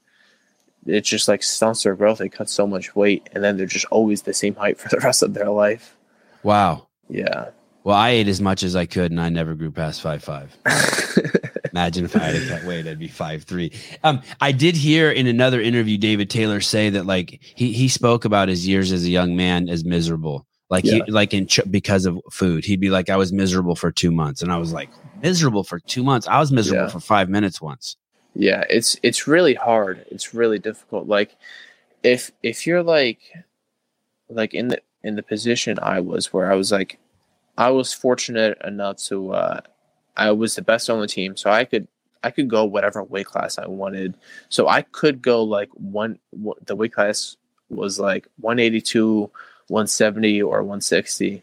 It 0.87 1.01
just 1.01 1.27
like 1.27 1.41
stunts 1.41 1.81
their 1.81 1.95
growth. 1.95 2.19
They 2.19 2.29
cut 2.29 2.47
so 2.47 2.67
much 2.67 2.95
weight, 2.95 3.27
and 3.33 3.43
then 3.43 3.57
they're 3.57 3.65
just 3.65 3.85
always 3.85 4.21
the 4.21 4.35
same 4.35 4.53
height 4.53 4.77
for 4.79 4.89
the 4.89 4.99
rest 4.99 5.23
of 5.23 5.33
their 5.33 5.49
life. 5.49 5.95
Wow. 6.43 6.87
Yeah. 7.09 7.49
Well, 7.83 7.95
I 7.95 8.09
ate 8.09 8.27
as 8.27 8.41
much 8.41 8.63
as 8.63 8.75
I 8.75 8.87
could, 8.87 9.11
and 9.11 9.21
I 9.21 9.29
never 9.29 9.53
grew 9.53 9.71
past 9.71 10.01
five 10.01 10.23
five. 10.23 10.55
Imagine 11.71 12.05
if 12.05 12.15
I 12.15 12.19
had 12.19 12.35
a 12.35 12.47
cut 12.47 12.63
weight, 12.63 12.87
I'd 12.87 12.97
be 12.97 13.07
five 13.07 13.43
three. 13.43 13.71
Um, 14.03 14.21
I 14.41 14.51
did 14.51 14.75
hear 14.75 15.11
in 15.11 15.27
another 15.27 15.61
interview 15.61 15.97
David 15.97 16.29
Taylor 16.29 16.61
say 16.61 16.89
that 16.89 17.05
like 17.05 17.39
he 17.41 17.73
he 17.73 17.87
spoke 17.87 18.25
about 18.25 18.49
his 18.49 18.67
years 18.67 18.91
as 18.91 19.05
a 19.05 19.09
young 19.09 19.35
man 19.35 19.69
as 19.69 19.85
miserable, 19.85 20.47
like 20.69 20.83
Yeah. 20.85 21.03
he 21.05 21.11
like 21.11 21.33
in 21.33 21.47
ch- 21.47 21.59
because 21.69 22.05
of 22.05 22.19
food. 22.31 22.65
He'd 22.65 22.79
be 22.79 22.89
like, 22.89 23.09
I 23.09 23.15
was 23.17 23.31
miserable 23.31 23.75
for 23.75 23.91
two 23.91 24.11
months, 24.11 24.41
and 24.41 24.51
I 24.51 24.57
was 24.57 24.73
like, 24.73 24.89
miserable 25.21 25.63
for 25.63 25.79
two 25.79 26.03
months. 26.03 26.27
I 26.27 26.39
was 26.39 26.51
miserable 26.51 26.83
Yeah. 26.85 26.89
for 26.89 26.99
five 26.99 27.29
minutes 27.29 27.61
once. 27.61 27.97
yeah 28.37 28.65
it's 28.69 28.97
it's 29.01 29.27
really 29.27 29.53
hard 29.53 30.05
it's 30.11 30.33
really 30.33 30.59
difficult 30.59 31.07
like 31.07 31.37
if 32.03 32.31
if 32.43 32.67
you're 32.67 32.83
like 32.83 33.19
like 34.27 34.53
in 34.53 34.67
the 34.67 34.79
in 35.03 35.15
the 35.15 35.23
position 35.23 35.77
i 35.81 36.01
was 36.01 36.33
where 36.33 36.51
i 36.51 36.55
was 36.55 36.69
like 36.69 36.99
i 37.57 37.69
was 37.69 37.93
fortunate 37.93 38.57
enough 38.65 38.97
to 38.97 39.31
uh 39.31 39.61
i 40.17 40.29
was 40.31 40.55
the 40.55 40.61
best 40.61 40.89
on 40.89 40.99
the 40.99 41.07
team 41.07 41.37
so 41.37 41.49
i 41.49 41.63
could 41.63 41.87
i 42.23 42.29
could 42.29 42.49
go 42.49 42.65
whatever 42.65 43.01
weight 43.05 43.25
class 43.25 43.57
i 43.57 43.65
wanted 43.67 44.15
so 44.49 44.67
i 44.67 44.81
could 44.81 45.21
go 45.21 45.41
like 45.41 45.69
one 45.73 46.19
the 46.65 46.75
weight 46.75 46.91
class 46.93 47.37
was 47.69 47.99
like 47.99 48.27
182 48.41 49.31
170 49.67 50.41
or 50.41 50.59
160 50.63 51.41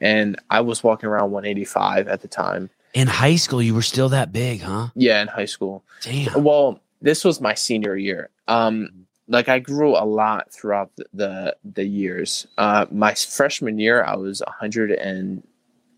and 0.00 0.36
i 0.50 0.60
was 0.60 0.82
walking 0.82 1.08
around 1.08 1.30
185 1.30 2.08
at 2.08 2.20
the 2.22 2.28
time 2.28 2.70
In 2.94 3.08
high 3.08 3.36
school, 3.36 3.62
you 3.62 3.74
were 3.74 3.82
still 3.82 4.08
that 4.10 4.32
big, 4.32 4.60
huh? 4.60 4.88
yeah 4.94 5.22
in 5.22 5.28
high 5.28 5.46
school 5.46 5.82
Damn. 6.02 6.42
well, 6.44 6.80
this 7.00 7.24
was 7.24 7.40
my 7.40 7.54
senior 7.54 7.96
year. 7.96 8.28
Um, 8.48 9.06
like 9.28 9.48
I 9.48 9.58
grew 9.60 9.96
a 9.96 10.04
lot 10.04 10.52
throughout 10.52 10.90
the 10.96 11.06
the, 11.14 11.56
the 11.64 11.84
years. 11.84 12.46
Uh, 12.58 12.86
my 12.90 13.14
freshman 13.14 13.78
year, 13.78 14.04
I 14.04 14.16
was 14.16 14.40
100 14.46 14.90
and 14.92 15.42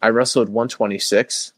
I 0.03 0.09
wrestled 0.11 0.49
126, 0.51 1.53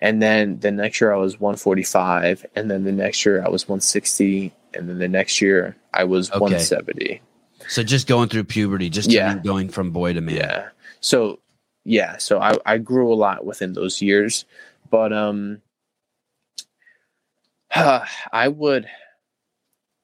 and 0.00 0.22
then 0.22 0.60
the 0.60 0.70
next 0.70 1.00
year 1.00 1.12
I 1.12 1.16
was 1.18 1.38
145, 1.40 2.46
and 2.56 2.70
then 2.70 2.84
the 2.84 2.92
next 2.92 3.24
year 3.26 3.44
I 3.44 3.48
was 3.48 3.68
160, 3.68 4.52
and 4.74 4.88
then 4.88 4.98
the 4.98 5.08
next 5.08 5.40
year 5.40 5.76
I 5.92 6.04
was 6.04 6.30
Okay. 6.30 6.38
170. 6.40 7.20
So 7.68 7.82
just 7.82 8.06
going 8.06 8.28
through 8.28 8.44
puberty, 8.44 8.90
just 8.90 9.10
Yeah. 9.10 9.38
going 9.38 9.68
from 9.68 9.90
boy 9.90 10.12
to 10.12 10.20
man. 10.20 10.36
Yeah. 10.36 10.68
So 11.00 11.38
yeah, 11.84 12.16
so 12.16 12.40
I, 12.40 12.56
I 12.64 12.78
grew 12.78 13.12
a 13.12 13.14
lot 13.14 13.44
within 13.44 13.72
those 13.74 14.00
years. 14.02 14.44
But 14.90 15.12
um 15.12 15.60
I 17.74 18.48
would 18.48 18.86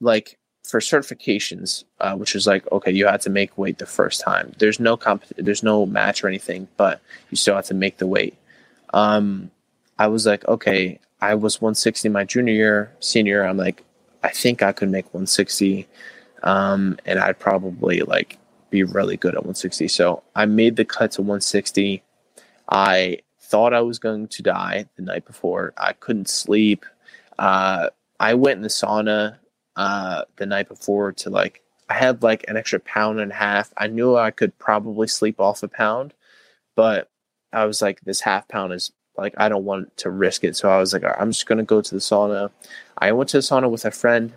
like 0.00 0.38
for 0.64 0.80
certifications, 0.80 1.84
uh, 2.00 2.14
which 2.16 2.34
is 2.34 2.46
like 2.46 2.70
okay, 2.72 2.90
you 2.90 3.06
had 3.06 3.20
to 3.22 3.30
make 3.30 3.56
weight 3.58 3.78
the 3.78 3.86
first 3.86 4.20
time. 4.20 4.52
There's 4.58 4.80
no 4.80 4.96
comp 4.96 5.24
there's 5.36 5.62
no 5.62 5.86
match 5.86 6.22
or 6.24 6.28
anything, 6.28 6.68
but 6.76 7.00
you 7.30 7.36
still 7.36 7.56
have 7.56 7.66
to 7.66 7.74
make 7.74 7.98
the 7.98 8.06
weight. 8.06 8.36
Um 8.94 9.50
I 9.98 10.06
was 10.06 10.24
like, 10.26 10.46
okay, 10.48 10.98
I 11.20 11.34
was 11.34 11.60
160 11.60 12.08
my 12.08 12.24
junior 12.24 12.54
year, 12.54 12.92
senior, 13.00 13.44
I'm 13.44 13.58
like, 13.58 13.84
I 14.22 14.30
think 14.30 14.62
I 14.62 14.72
could 14.72 14.88
make 14.90 15.04
160. 15.12 15.86
Um, 16.42 16.98
and 17.04 17.18
I'd 17.18 17.38
probably 17.38 18.00
like 18.00 18.38
be 18.70 18.82
really 18.84 19.16
good 19.16 19.34
at 19.34 19.42
160. 19.42 19.88
So 19.88 20.22
I 20.34 20.46
made 20.46 20.76
the 20.76 20.84
cut 20.84 21.12
to 21.12 21.22
160. 21.22 22.02
I 22.68 23.18
thought 23.40 23.74
I 23.74 23.80
was 23.80 23.98
going 23.98 24.28
to 24.28 24.42
die 24.42 24.86
the 24.96 25.02
night 25.02 25.26
before. 25.26 25.74
I 25.76 25.92
couldn't 25.92 26.28
sleep. 26.28 26.86
Uh, 27.38 27.90
I 28.18 28.34
went 28.34 28.58
in 28.58 28.62
the 28.62 28.68
sauna 28.68 29.38
uh, 29.76 30.24
the 30.36 30.46
night 30.46 30.68
before 30.68 31.12
to 31.12 31.30
like, 31.30 31.62
I 31.88 31.94
had 31.94 32.22
like 32.22 32.44
an 32.46 32.56
extra 32.56 32.78
pound 32.78 33.18
and 33.18 33.32
a 33.32 33.34
half. 33.34 33.72
I 33.76 33.88
knew 33.88 34.16
I 34.16 34.30
could 34.30 34.56
probably 34.58 35.08
sleep 35.08 35.40
off 35.40 35.64
a 35.64 35.68
pound, 35.68 36.14
but 36.76 37.10
I 37.52 37.64
was 37.64 37.82
like, 37.82 38.00
this 38.02 38.20
half 38.20 38.46
pound 38.46 38.72
is 38.72 38.92
like, 39.16 39.34
I 39.36 39.48
don't 39.48 39.64
want 39.64 39.96
to 39.98 40.10
risk 40.10 40.44
it. 40.44 40.56
So 40.56 40.70
I 40.70 40.78
was 40.78 40.92
like, 40.92 41.02
"All 41.02 41.10
right, 41.10 41.20
I'm 41.20 41.32
just 41.32 41.46
going 41.46 41.58
to 41.58 41.64
go 41.64 41.82
to 41.82 41.94
the 41.94 42.00
sauna. 42.00 42.50
I 42.96 43.10
went 43.10 43.30
to 43.30 43.38
the 43.38 43.42
sauna 43.42 43.68
with 43.68 43.84
a 43.84 43.90
friend 43.90 44.32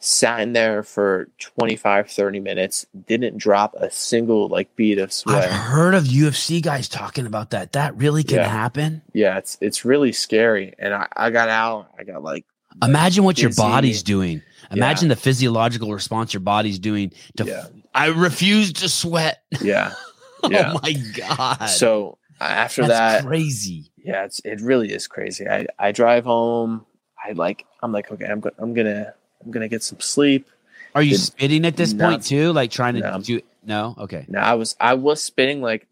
sat 0.00 0.40
in 0.40 0.52
there 0.52 0.82
for 0.84 1.28
25 1.40 2.08
30 2.10 2.40
minutes 2.40 2.86
didn't 3.06 3.36
drop 3.36 3.74
a 3.76 3.90
single 3.90 4.46
like 4.48 4.74
bead 4.76 4.98
of 4.98 5.12
sweat 5.12 5.44
I've 5.44 5.50
heard 5.50 5.94
of 5.94 6.04
UFC 6.04 6.62
guys 6.62 6.88
talking 6.88 7.26
about 7.26 7.50
that. 7.50 7.72
That 7.72 7.96
really 7.96 8.22
can 8.22 8.36
Yeah. 8.38 8.48
happen. 8.48 9.02
yeah 9.12 9.38
it's 9.38 9.58
it's 9.60 9.84
really 9.84 10.12
scary 10.12 10.74
and 10.78 10.94
i, 10.94 11.08
I 11.16 11.30
got 11.30 11.48
out 11.48 11.90
i 11.98 12.04
got 12.04 12.22
like 12.22 12.44
Imagine 12.80 13.24
what 13.24 13.40
your 13.40 13.50
body's 13.56 14.04
doing. 14.04 14.40
Imagine 14.70 15.08
the 15.08 15.16
physiological 15.16 15.92
response 15.92 16.32
your 16.32 16.42
body's 16.42 16.78
doing 16.78 17.10
to. 17.36 17.44
Yeah. 17.44 17.66
I 17.92 18.06
refuse 18.08 18.72
to 18.74 18.88
sweat. 18.88 19.42
yeah 19.60 19.94
oh 20.44 20.50
Yeah. 20.50 20.74
Oh 20.76 20.80
my 20.80 20.92
god! 21.16 21.66
so 21.66 22.18
after 22.40 22.82
That's 22.86 23.22
that 23.22 23.26
crazy. 23.26 23.90
yeah 23.96 24.26
it's 24.26 24.40
it 24.44 24.60
really 24.60 24.92
is 24.92 25.08
crazy 25.08 25.48
i 25.48 25.66
i 25.76 25.90
drive 25.90 26.22
home 26.24 26.86
i 27.26 27.32
like 27.32 27.66
i'm 27.82 27.90
like 27.90 28.12
okay 28.12 28.26
i'm, 28.26 28.38
go- 28.38 28.52
I'm 28.60 28.74
gonna 28.74 29.12
i'm 29.44 29.50
gonna 29.50 29.68
get 29.68 29.82
some 29.82 30.00
sleep. 30.00 30.48
Are 30.94 31.02
you 31.02 31.12
Did 31.12 31.20
spitting 31.20 31.64
at 31.66 31.76
this 31.76 31.92
not- 31.92 32.10
point 32.10 32.24
too? 32.24 32.52
Like 32.52 32.70
trying 32.70 32.94
to 32.94 33.00
No. 33.00 33.20
do? 33.20 33.40
No. 33.64 33.94
Okay. 33.98 34.24
now 34.28 34.44
i 34.44 34.54
was 34.54 34.74
i 34.80 34.94
was 34.94 35.22
spitting 35.22 35.60
like 35.60 35.86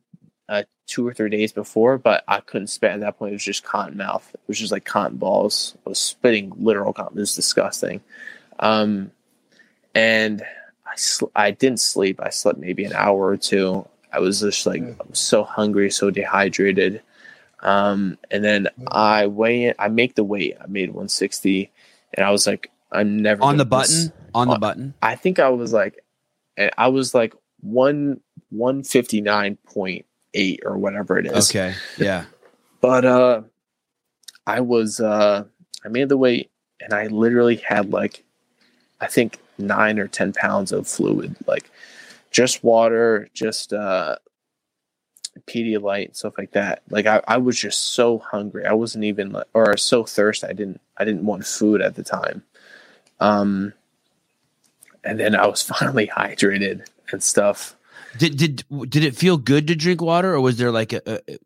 uh 0.48 0.62
two 0.86 1.06
or 1.06 1.12
three 1.12 1.28
days 1.30 1.52
before 1.52 1.98
but 1.98 2.22
i 2.28 2.40
couldn't 2.40 2.68
spit 2.68 2.92
at 2.92 3.00
that 3.00 3.18
point. 3.18 3.32
It 3.32 3.34
was 3.34 3.44
just 3.44 3.64
cotton 3.64 3.96
mouth. 3.96 4.28
It 4.32 4.40
was 4.46 4.58
just 4.58 4.72
like 4.72 4.84
cotton 4.84 5.16
balls. 5.18 5.74
I 5.84 5.88
was 5.90 5.98
spitting 5.98 6.52
literal 6.58 6.92
cotton. 6.92 7.18
It 7.18 7.20
was 7.20 7.34
disgusting. 7.34 8.00
Um 8.58 9.10
and 9.94 10.42
i 10.86 10.94
sl- 10.96 11.32
i 11.34 11.50
didn't 11.50 11.80
sleep. 11.80 12.20
I 12.22 12.30
slept 12.30 12.58
maybe 12.58 12.84
an 12.84 12.92
hour 12.94 13.26
or 13.26 13.36
two. 13.36 13.86
I 14.12 14.20
was 14.20 14.40
just 14.40 14.64
like 14.66 14.82
I 14.82 14.94
was 15.08 15.18
so 15.18 15.44
hungry 15.44 15.90
so 15.90 16.10
dehydrated. 16.10 17.02
Um 17.60 18.16
and 18.30 18.44
then 18.44 18.68
i 18.88 19.26
weigh 19.26 19.64
in 19.64 19.74
i 19.78 19.88
make 19.88 20.14
the 20.14 20.24
weight. 20.24 20.56
I 20.60 20.66
made 20.68 20.88
160 20.90 21.70
and 22.14 22.24
i 22.24 22.30
was 22.30 22.46
like 22.46 22.70
i'm 22.96 23.18
never 23.18 23.42
On 23.42 23.56
the 23.56 23.64
button. 23.64 24.12
On 24.34 24.48
the 24.48 24.58
button. 24.58 24.92
I 25.00 25.16
think 25.16 25.38
I 25.38 25.48
was 25.48 25.72
like, 25.72 26.04
eh, 26.58 26.68
I 26.76 26.88
was 26.88 27.14
like 27.14 27.34
one 27.60 28.20
one 28.50 28.84
fifty 28.84 29.20
nine 29.20 29.56
point 29.64 30.04
eight 30.34 30.60
or 30.64 30.76
whatever 30.76 31.18
it 31.18 31.26
is. 31.26 31.50
Okay. 31.50 31.74
Yeah. 31.96 32.26
But 32.82 33.04
uh, 33.04 33.42
I 34.46 34.60
was 34.60 35.00
uh, 35.00 35.44
I 35.84 35.88
made 35.88 36.10
the 36.10 36.18
weight, 36.18 36.50
and 36.80 36.92
I 36.92 37.06
literally 37.06 37.56
had 37.56 37.90
like, 37.90 38.24
I 39.00 39.06
think 39.06 39.38
nine 39.56 39.98
or 39.98 40.06
ten 40.06 40.32
pounds 40.34 40.70
of 40.70 40.86
fluid, 40.86 41.34
like 41.46 41.70
just 42.30 42.62
water, 42.62 43.28
just 43.32 43.72
uh, 43.72 44.16
Pedialyte 45.46 46.06
and 46.06 46.16
stuff 46.16 46.34
like 46.36 46.52
that. 46.52 46.82
Like 46.90 47.06
I, 47.06 47.22
I 47.26 47.38
was 47.38 47.58
just 47.58 47.94
so 47.94 48.18
hungry. 48.18 48.66
I 48.66 48.74
wasn't 48.74 49.04
even 49.04 49.32
like, 49.32 49.46
or 49.54 49.76
so 49.78 50.04
thirsty. 50.04 50.46
I 50.46 50.52
didn't, 50.52 50.80
I 50.98 51.04
didn't 51.04 51.24
want 51.24 51.46
food 51.46 51.80
at 51.80 51.94
the 51.94 52.02
time. 52.02 52.42
Um, 53.20 53.72
and 55.04 55.18
then 55.20 55.34
I 55.34 55.46
was 55.46 55.62
finally 55.78 56.06
hydrated 56.08 56.86
and 57.12 57.22
stuff. 57.22 57.76
Did 58.18 58.36
did 58.36 58.64
did 58.90 59.04
it 59.04 59.16
feel 59.16 59.36
good 59.36 59.66
to 59.68 59.74
drink 59.74 60.00
water, 60.00 60.34
or 60.34 60.40
was 60.40 60.56
there 60.56 60.70
like 60.70 60.92
a? 60.92 61.02
a 61.06 61.38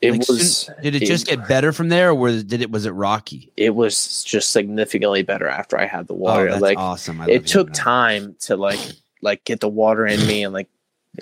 It 0.00 0.10
like, 0.12 0.28
was. 0.28 0.56
soon- 0.58 0.74
did 0.82 0.94
it 0.94 1.06
just 1.06 1.26
get 1.26 1.48
better 1.48 1.72
from 1.72 1.88
there, 1.88 2.10
or 2.10 2.14
was 2.14 2.44
did 2.44 2.60
it 2.60 2.70
was 2.70 2.86
it 2.86 2.90
rocky? 2.90 3.50
It 3.56 3.74
was 3.74 4.22
just 4.24 4.50
significantly 4.50 5.22
better 5.22 5.48
after 5.48 5.78
I 5.78 5.86
had 5.86 6.06
the 6.06 6.14
water. 6.14 6.50
oh, 6.50 6.58
like 6.58 6.78
awesome! 6.78 7.20
I 7.20 7.28
it 7.28 7.46
took 7.46 7.72
time 7.72 8.36
to 8.40 8.56
like 8.56 8.80
like 9.22 9.44
get 9.44 9.60
the 9.60 9.68
water 9.68 10.06
in 10.06 10.20
me 10.26 10.44
and 10.44 10.52
like 10.52 10.68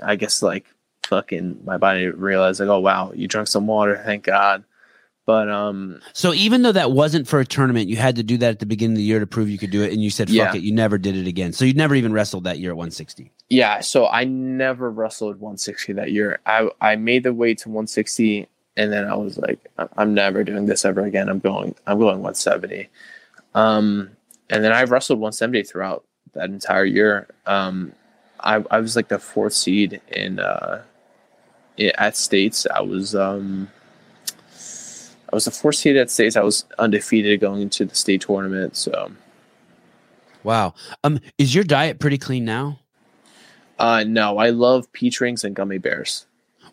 I 0.03 0.17
guess 0.17 0.43
like 0.43 0.67
fucking 1.05 1.61
my 1.65 1.77
body 1.77 2.07
realized 2.07 2.61
like 2.61 2.69
oh 2.69 2.79
wow 2.79 3.13
you 3.15 3.27
drank 3.27 3.49
some 3.49 3.67
water 3.67 4.01
thank 4.05 4.25
God. 4.25 4.65
But 5.31 5.49
um 5.49 6.01
So 6.13 6.35
even 6.35 6.63
though 6.63 6.73
that 6.73 6.91
wasn't 6.91 7.29
for 7.29 7.39
a 7.39 7.47
tournament, 7.47 7.89
you 7.89 7.95
had 7.95 8.17
to 8.17 8.25
do 8.25 8.37
that 8.39 8.51
at 8.51 8.59
the 8.59 8.67
beginning 8.67 8.95
of 8.95 8.99
the 8.99 9.05
year 9.05 9.21
to 9.21 9.29
prove 9.29 9.49
you 9.49 9.59
could 9.59 9.71
do 9.71 9.81
it, 9.85 9.93
and 9.93 10.03
you 10.03 10.11
said, 10.11 10.27
"Fuck 10.29 10.35
Yeah. 10.37 10.55
it," 10.57 10.63
you 10.63 10.73
never 10.75 10.99
did 10.99 11.15
it 11.17 11.29
again. 11.29 11.53
So 11.53 11.65
you 11.65 11.73
never 11.73 11.95
even 11.95 12.13
wrestled 12.13 12.43
that 12.45 12.59
year 12.59 12.71
at 12.73 12.77
160. 12.77 13.31
yeah 13.49 13.79
so 13.81 14.09
I 14.09 14.25
never 14.25 14.91
wrestled 14.91 15.37
160 15.39 15.93
that 15.93 16.11
year. 16.11 16.41
I 16.47 16.69
I 16.81 16.97
made 16.97 17.23
the 17.23 17.33
weight 17.33 17.59
to 17.59 17.69
160 17.69 18.49
and 18.77 18.93
then 18.93 19.05
I 19.07 19.15
was 19.15 19.39
like 19.39 19.59
I'm 19.97 20.15
never 20.15 20.43
doing 20.43 20.67
this 20.67 20.85
ever 20.85 21.03
again. 21.05 21.29
I'm 21.29 21.39
going 21.39 21.77
I'm 21.87 21.99
going 22.01 22.19
170. 22.23 22.89
Um 23.55 24.11
and 24.53 24.65
then 24.65 24.73
I 24.73 24.83
wrestled 24.83 25.21
170 25.21 25.63
throughout 25.63 26.03
that 26.33 26.49
entire 26.51 26.85
year. 26.99 27.29
Um 27.47 27.93
I 28.41 28.65
I 28.69 28.81
was 28.81 28.97
like 28.97 29.07
the 29.15 29.21
fourth 29.21 29.53
seed 29.55 30.01
in 30.11 30.41
uh 30.41 30.83
at 32.05 32.17
states. 32.17 32.67
I 32.67 32.81
was 32.81 33.15
um 33.15 33.71
I 35.33 35.37
was 35.37 35.45
the 35.45 35.51
fourth 35.51 35.77
seed 35.77 35.97
at 35.97 36.11
states. 36.11 36.37
I 36.37 36.43
was 36.43 36.65
undefeated 36.79 37.41
going 37.41 37.63
into 37.63 37.85
the 37.85 37.95
state 37.95 38.23
tournament. 38.23 38.77
So 38.77 39.13
Wow. 40.43 40.75
Um, 41.05 41.21
is 41.39 41.55
your 41.55 41.65
diet 41.65 41.99
pretty 41.99 42.19
clean 42.19 42.45
now? 42.45 42.81
uh 43.79 44.05
no, 44.07 44.37
I 44.39 44.51
love 44.51 44.93
peach 44.93 45.21
rings 45.21 45.43
and 45.43 45.57
gummy 45.57 45.79
bears. 45.79 46.27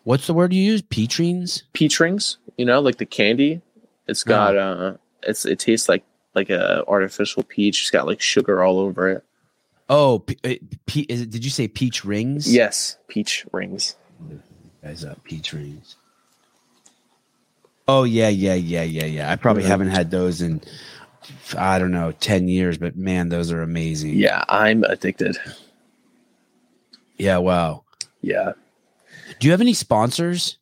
What's 0.04 0.26
the 0.26 0.34
word 0.34 0.52
you 0.52 0.62
use? 0.62 0.82
Peatrines? 0.82 1.64
Peach 1.72 2.00
rings, 2.00 2.38
you 2.56 2.64
know, 2.64 2.80
like 2.80 2.98
the 2.98 3.06
candy. 3.06 3.62
It's 4.06 4.24
got 4.24 4.56
uh 4.56 4.94
it's 5.22 5.44
it 5.44 5.58
tastes 5.58 5.88
like 5.88 6.04
like 6.34 6.50
a 6.50 6.84
artificial 6.86 7.42
peach. 7.42 7.82
It's 7.82 7.90
got 7.90 8.06
like 8.06 8.20
sugar 8.20 8.62
all 8.62 8.78
over 8.78 9.08
it. 9.08 9.24
Oh, 9.90 10.18
pe- 10.20 10.36
uh, 10.44 10.54
pe- 10.86 11.06
is 11.08 11.22
it, 11.22 11.30
did 11.30 11.44
you 11.44 11.50
say 11.50 11.66
peach 11.66 12.04
rings? 12.04 12.52
Yes, 12.52 12.98
peach 13.08 13.46
rings. 13.52 13.96
guys 14.82 15.04
up 15.04 15.22
peach 15.24 15.52
rings. 15.52 15.96
Oh 17.88 18.04
yeah, 18.04 18.28
yeah, 18.28 18.54
yeah, 18.54 18.82
yeah, 18.82 19.06
yeah. 19.06 19.32
I 19.32 19.36
probably 19.36 19.62
Mhm. 19.64 19.68
haven't 19.68 19.88
had 19.88 20.10
those 20.10 20.42
in 20.42 20.60
I 21.56 21.78
don't 21.78 21.90
know, 21.90 22.12
10 22.12 22.48
years, 22.48 22.78
but 22.78 22.96
man, 22.96 23.28
those 23.28 23.52
are 23.52 23.60
amazing. 23.62 24.14
Yeah, 24.14 24.44
I'm 24.48 24.82
addicted. 24.84 25.36
Yeah, 27.16 27.38
wow. 27.38 27.84
Yeah. 28.22 28.52
Do 29.38 29.46
you 29.46 29.50
have 29.50 29.60
any 29.60 29.74
sponsors? 29.74 30.56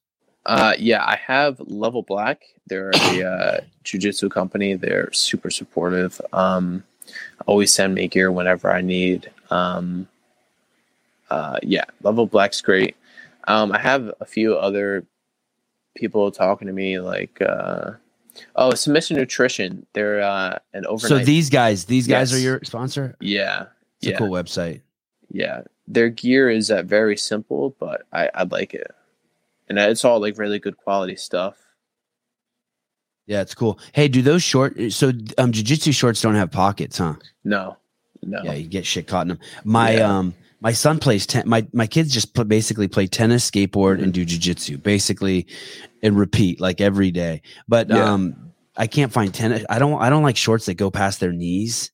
Uh, 0.44 0.74
yeah, 0.78 1.04
I 1.04 1.16
have 1.24 1.60
Level 1.60 2.02
Black. 2.02 2.42
They're 2.66 2.90
a 2.90 3.22
uh, 3.24 3.60
jujitsu 3.84 4.30
company. 4.30 4.74
They're 4.74 5.12
super 5.12 5.50
supportive. 5.50 6.20
Um, 6.32 6.84
always 7.46 7.72
send 7.72 7.94
me 7.94 8.08
gear 8.08 8.32
whenever 8.32 8.70
I 8.70 8.80
need. 8.80 9.30
Um, 9.50 10.08
uh, 11.30 11.58
yeah, 11.62 11.84
Level 12.02 12.26
Black's 12.26 12.60
great. 12.60 12.96
Um, 13.44 13.72
I 13.72 13.78
have 13.78 14.12
a 14.20 14.24
few 14.24 14.56
other 14.56 15.04
people 15.96 16.30
talking 16.30 16.66
to 16.66 16.72
me, 16.72 17.00
like 17.00 17.40
uh, 17.42 17.92
oh, 18.54 18.74
Submission 18.74 19.16
Nutrition. 19.16 19.84
They're 19.94 20.22
uh, 20.22 20.58
an 20.74 20.86
overnight. 20.86 21.08
So 21.08 21.18
these 21.24 21.50
guys, 21.50 21.84
these 21.86 22.06
guys 22.06 22.30
Yes. 22.30 22.38
are 22.38 22.42
your 22.42 22.60
sponsor? 22.64 23.16
yeah, 23.20 23.66
It's 24.00 24.10
yeah, 24.10 24.14
a 24.14 24.18
cool 24.18 24.30
website. 24.30 24.82
yeah. 25.30 25.62
Their 25.88 26.08
gear 26.08 26.50
is 26.50 26.70
uh, 26.70 26.82
very 26.82 27.16
simple, 27.16 27.76
but 27.78 28.02
I, 28.12 28.28
I 28.34 28.42
like 28.44 28.74
it, 28.74 28.90
and 29.68 29.78
it's 29.78 30.04
all 30.04 30.20
like 30.20 30.36
really 30.38 30.58
good 30.58 30.76
quality 30.76 31.14
stuff. 31.16 31.56
Yeah, 33.26 33.40
it's 33.40 33.54
cool. 33.54 33.78
Hey, 33.92 34.08
do 34.08 34.22
those 34.22 34.42
short 34.42 34.74
so 34.90 35.12
um 35.38 35.50
jiu-jitsu 35.52 35.92
shorts 35.92 36.20
don't 36.20 36.34
have 36.36 36.50
pockets, 36.50 36.98
huh? 36.98 37.14
No, 37.44 37.76
no. 38.22 38.40
Yeah, 38.44 38.52
you 38.54 38.68
get 38.68 38.86
shit 38.86 39.06
caught 39.08 39.22
in 39.22 39.28
them. 39.28 39.38
My 39.64 39.96
Yeah. 39.96 40.16
um 40.18 40.34
my 40.60 40.72
son 40.72 40.98
plays 40.98 41.26
ten 41.26 41.48
my 41.48 41.66
my 41.72 41.86
kids 41.86 42.12
just 42.12 42.32
basically 42.48 42.88
play 42.88 43.06
tennis, 43.06 43.50
skateboard, 43.50 44.02
and 44.02 44.12
do 44.12 44.24
jujitsu, 44.24 44.82
basically 44.82 45.46
and 46.02 46.18
repeat 46.18 46.60
like 46.60 46.80
every 46.80 47.10
day. 47.10 47.42
But 47.68 47.88
Yeah. 47.88 48.04
um 48.12 48.52
I 48.76 48.86
can't 48.86 49.12
find 49.12 49.32
tennis. 49.32 49.64
I 49.70 49.78
don't 49.78 50.00
I 50.00 50.10
don't 50.10 50.22
like 50.22 50.36
shorts 50.36 50.66
that 50.66 50.74
go 50.74 50.90
past 50.90 51.20
their 51.20 51.32
knees. 51.32 51.90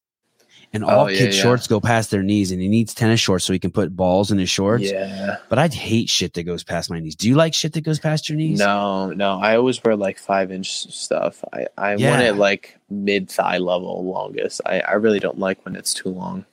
And 0.75 0.85
all 0.85 1.05
Oh, 1.05 1.07
yeah, 1.09 1.19
kids' 1.19 1.37
yeah. 1.37 1.43
shorts 1.43 1.67
go 1.67 1.81
past 1.83 2.11
their 2.11 2.23
knees, 2.23 2.51
and 2.51 2.59
he 2.59 2.67
needs 2.67 2.95
tennis 2.95 3.21
shorts 3.21 3.45
so 3.45 3.53
he 3.53 3.59
can 3.59 3.71
put 3.71 3.95
balls 3.95 4.31
in 4.31 4.39
his 4.39 4.49
shorts. 4.49 4.85
Yeah. 4.91 5.37
But 5.51 5.59
I'd 5.59 5.75
hate 5.75 6.09
shit 6.09 6.33
that 6.33 6.45
goes 6.45 6.65
past 6.65 6.89
my 6.89 6.99
knees. 6.99 7.15
Do 7.15 7.29
you 7.29 7.35
like 7.35 7.53
shit 7.53 7.75
that 7.75 7.83
goes 7.83 7.99
past 7.99 8.27
your 8.31 8.39
knees? 8.39 8.59
No, 8.59 9.11
no. 9.13 9.39
I 9.39 9.57
always 9.57 9.85
wear 9.85 9.97
like 9.97 10.19
five 10.19 10.51
inch 10.51 10.91
stuff. 10.91 11.45
I, 11.53 11.67
I 11.77 11.91
want 11.97 12.23
it 12.23 12.37
like 12.37 12.79
mid 12.89 13.29
thigh 13.31 13.59
level 13.59 14.03
longest. 14.03 14.63
I, 14.65 14.81
I 14.81 14.93
really 14.95 15.21
don't 15.21 15.39
like 15.39 15.63
when 15.67 15.77
it's 15.77 15.93
too 15.93 16.09
long. 16.09 16.47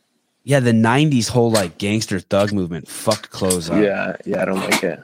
Yeah, 0.49 0.61
the 0.61 0.71
'90s 0.71 1.29
whole 1.29 1.51
like 1.51 1.77
gangster 1.77 2.19
thug 2.19 2.51
movement 2.51 2.87
fucked 2.87 3.29
clothes 3.29 3.69
up. 3.69 3.83
Yeah, 3.83 4.15
yeah, 4.25 4.41
I 4.41 4.45
don't 4.45 4.59
like 4.59 4.83
it. 4.83 4.99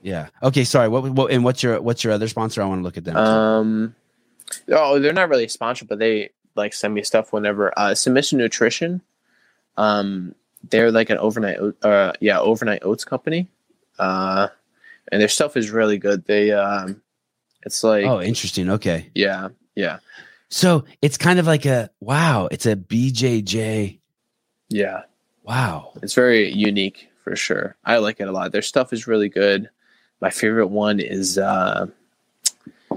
Yeah. 0.00 0.28
Okay. 0.42 0.64
Sorry. 0.64 0.88
What, 0.88 1.10
what? 1.10 1.30
And 1.30 1.44
what's 1.44 1.62
your 1.62 1.82
what's 1.82 2.02
your 2.02 2.14
other 2.14 2.28
sponsor? 2.28 2.62
I 2.62 2.64
want 2.64 2.78
to 2.78 2.82
look 2.82 2.96
at 2.96 3.04
them. 3.04 3.14
Um 3.14 3.94
oh 4.70 4.98
they're 4.98 5.12
not 5.12 5.28
really 5.28 5.44
a 5.44 5.48
sponsor, 5.50 5.84
but 5.84 5.98
they 5.98 6.30
like 6.54 6.72
send 6.72 6.94
me 6.94 7.02
stuff 7.02 7.30
whenever 7.30 7.78
uh 7.78 7.94
Submission 7.94 8.38
Nutrition. 8.38 9.02
Um 9.76 10.34
they're 10.70 10.90
like 10.90 11.10
an 11.10 11.18
overnight 11.18 11.58
uh 11.82 12.14
yeah, 12.20 12.40
overnight 12.40 12.82
oats 12.82 13.04
company. 13.04 13.48
Uh 13.98 14.48
and 15.12 15.20
their 15.20 15.28
stuff 15.28 15.58
is 15.58 15.68
really 15.68 15.98
good. 15.98 16.24
They 16.24 16.52
um 16.52 17.02
it's 17.66 17.84
like 17.84 18.06
oh, 18.06 18.22
interesting. 18.22 18.70
Okay. 18.70 19.10
yeah, 19.14 19.48
yeah, 19.74 19.98
So 20.48 20.86
it's 21.02 21.18
kind 21.18 21.38
of 21.38 21.46
like 21.46 21.66
a 21.66 21.90
wow. 22.00 22.48
It's 22.50 22.64
a 22.64 22.76
BJJ. 22.76 23.98
Yeah. 24.68 25.02
Wow. 25.44 25.92
It's 26.02 26.14
very 26.14 26.50
unique 26.52 27.08
for 27.22 27.36
sure. 27.36 27.76
I 27.84 27.98
like 27.98 28.20
it 28.20 28.28
a 28.28 28.32
lot. 28.32 28.52
Their 28.52 28.62
stuff 28.62 28.92
is 28.92 29.06
really 29.06 29.28
good. 29.28 29.68
My 30.20 30.30
favorite 30.30 30.68
one 30.68 30.98
is 31.00 31.38
uh, 31.38 31.86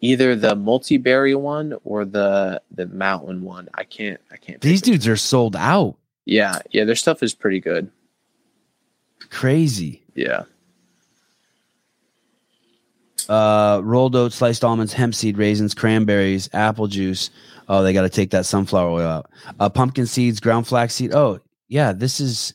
either 0.00 0.36
the 0.36 0.54
multi-berry 0.54 1.34
one 1.34 1.74
or 1.84 2.04
the 2.04 2.60
the 2.70 2.86
mountain 2.86 3.42
one. 3.42 3.68
I 3.74 3.84
can't. 3.84 4.20
I 4.30 4.36
can't. 4.36 4.60
These 4.60 4.80
pick 4.80 4.88
it. 4.88 4.92
dudes 4.92 5.08
are 5.08 5.16
sold 5.16 5.56
out. 5.56 5.96
Yeah, 6.24 6.58
yeah. 6.70 6.84
Their 6.84 6.96
stuff 6.96 7.22
is 7.22 7.34
pretty 7.34 7.60
good. 7.60 7.90
Crazy. 9.30 10.02
Yeah. 10.14 10.44
Uh, 13.28 13.80
rolled 13.84 14.16
oats, 14.16 14.36
sliced 14.36 14.64
almonds, 14.64 14.92
hemp 14.92 15.14
seed, 15.14 15.36
raisins, 15.36 15.74
cranberries, 15.74 16.48
apple 16.54 16.86
juice. 16.86 17.30
Oh, 17.68 17.82
they 17.82 17.92
got 17.92 18.02
to 18.02 18.08
take 18.08 18.30
that 18.30 18.46
sunflower 18.46 18.88
oil 18.90 19.06
out. 19.06 19.30
Uh, 19.60 19.68
pumpkin 19.68 20.06
seeds, 20.06 20.40
ground 20.40 20.66
flax 20.66 20.94
seed. 20.94 21.12
Oh, 21.12 21.38
yeah. 21.68 21.92
This 21.92 22.18
is 22.20 22.54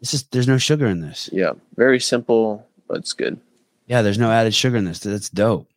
this 0.00 0.12
is. 0.14 0.24
There's 0.24 0.48
no 0.48 0.58
sugar 0.58 0.86
in 0.86 1.00
this. 1.00 1.30
Yeah. 1.32 1.52
Very 1.76 1.98
simple, 2.00 2.66
but 2.86 2.98
it's 2.98 3.14
good. 3.14 3.40
Yeah, 3.86 4.02
there's 4.02 4.18
no 4.18 4.30
added 4.30 4.54
sugar 4.54 4.76
in 4.76 4.84
this. 4.84 5.00
That's 5.00 5.30
dope. 5.30 5.68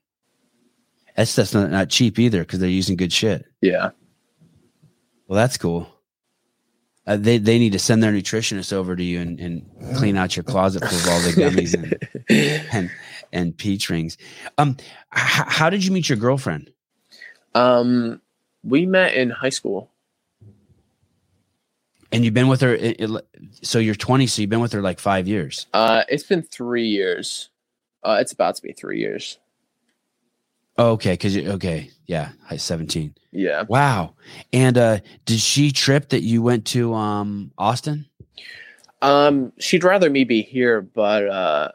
That's 1.16 1.36
that's 1.36 1.54
not, 1.54 1.72
not 1.72 1.90
cheap 1.90 2.20
either 2.20 2.40
because 2.42 2.60
they're 2.60 2.70
using 2.70 2.98
good 2.98 3.14
shit. 3.14 3.46
Yeah. 3.62 3.92
Well, 5.28 5.38
that's 5.38 5.58
cool. 5.58 5.88
Uh, 7.06 7.18
they 7.18 7.38
they 7.38 7.60
need 7.60 7.74
to 7.74 7.80
send 7.80 8.02
their 8.04 8.12
nutritionist 8.14 8.72
over 8.74 8.96
to 8.96 9.04
you 9.04 9.20
and, 9.20 9.40
and 9.40 9.96
clean 9.96 10.16
out 10.18 10.36
your 10.36 10.44
closet 10.44 10.84
full 10.86 10.98
of 11.00 11.08
all 11.08 11.20
the 11.22 11.30
gummies 11.32 11.74
and, 11.74 12.68
and 12.74 12.92
and 13.32 13.58
peach 13.58 13.90
rings. 13.90 14.18
Um, 14.58 14.76
h- 14.80 14.88
how 15.48 15.70
did 15.70 15.84
you 15.86 15.92
meet 15.92 16.10
your 16.10 16.18
girlfriend? 16.18 16.72
um, 17.56 18.20
we 18.64 18.86
met 18.86 19.14
in 19.14 19.30
high 19.30 19.49
school. 19.49 19.89
And 22.11 22.24
you've 22.24 22.34
been 22.34 22.47
with 22.47 22.61
her. 22.61 22.76
i- 22.76 22.95
i- 22.99 23.20
so 23.61 23.80
you're 23.80 23.95
20. 23.95 24.28
So 24.28 24.41
you've 24.41 24.49
been 24.49 24.59
with 24.61 24.72
her 24.74 24.82
like 24.82 24.99
five 24.99 25.28
years. 25.28 25.66
Uh, 25.74 26.03
it's 26.09 26.24
been 26.24 26.43
three 26.43 26.88
years. 26.88 27.49
Uh, 28.03 28.18
it's 28.22 28.32
about 28.32 28.55
to 28.55 28.61
be 28.61 28.72
three 28.74 28.99
years. 28.99 29.38
Oh, 30.78 30.91
okay, 30.93 31.14
because 31.14 31.36
you 31.36 31.49
okay, 31.51 31.91
yeah, 32.07 32.30
hi- 32.45 32.57
17. 32.57 33.14
Yeah. 33.32 33.64
Wow. 33.68 34.16
And 34.51 34.78
uh, 34.78 34.99
did 35.26 35.39
she 35.39 35.72
trip 35.72 36.09
that 36.09 36.22
you 36.24 36.41
went 36.41 36.66
to 36.68 36.93
um 36.93 37.51
Austin? 37.57 38.05
Um, 39.01 39.51
she'd 39.59 39.84
rather 39.84 40.09
me 40.09 40.24
be 40.24 40.41
here, 40.41 40.82
but 40.82 41.28
uh, 41.28 41.72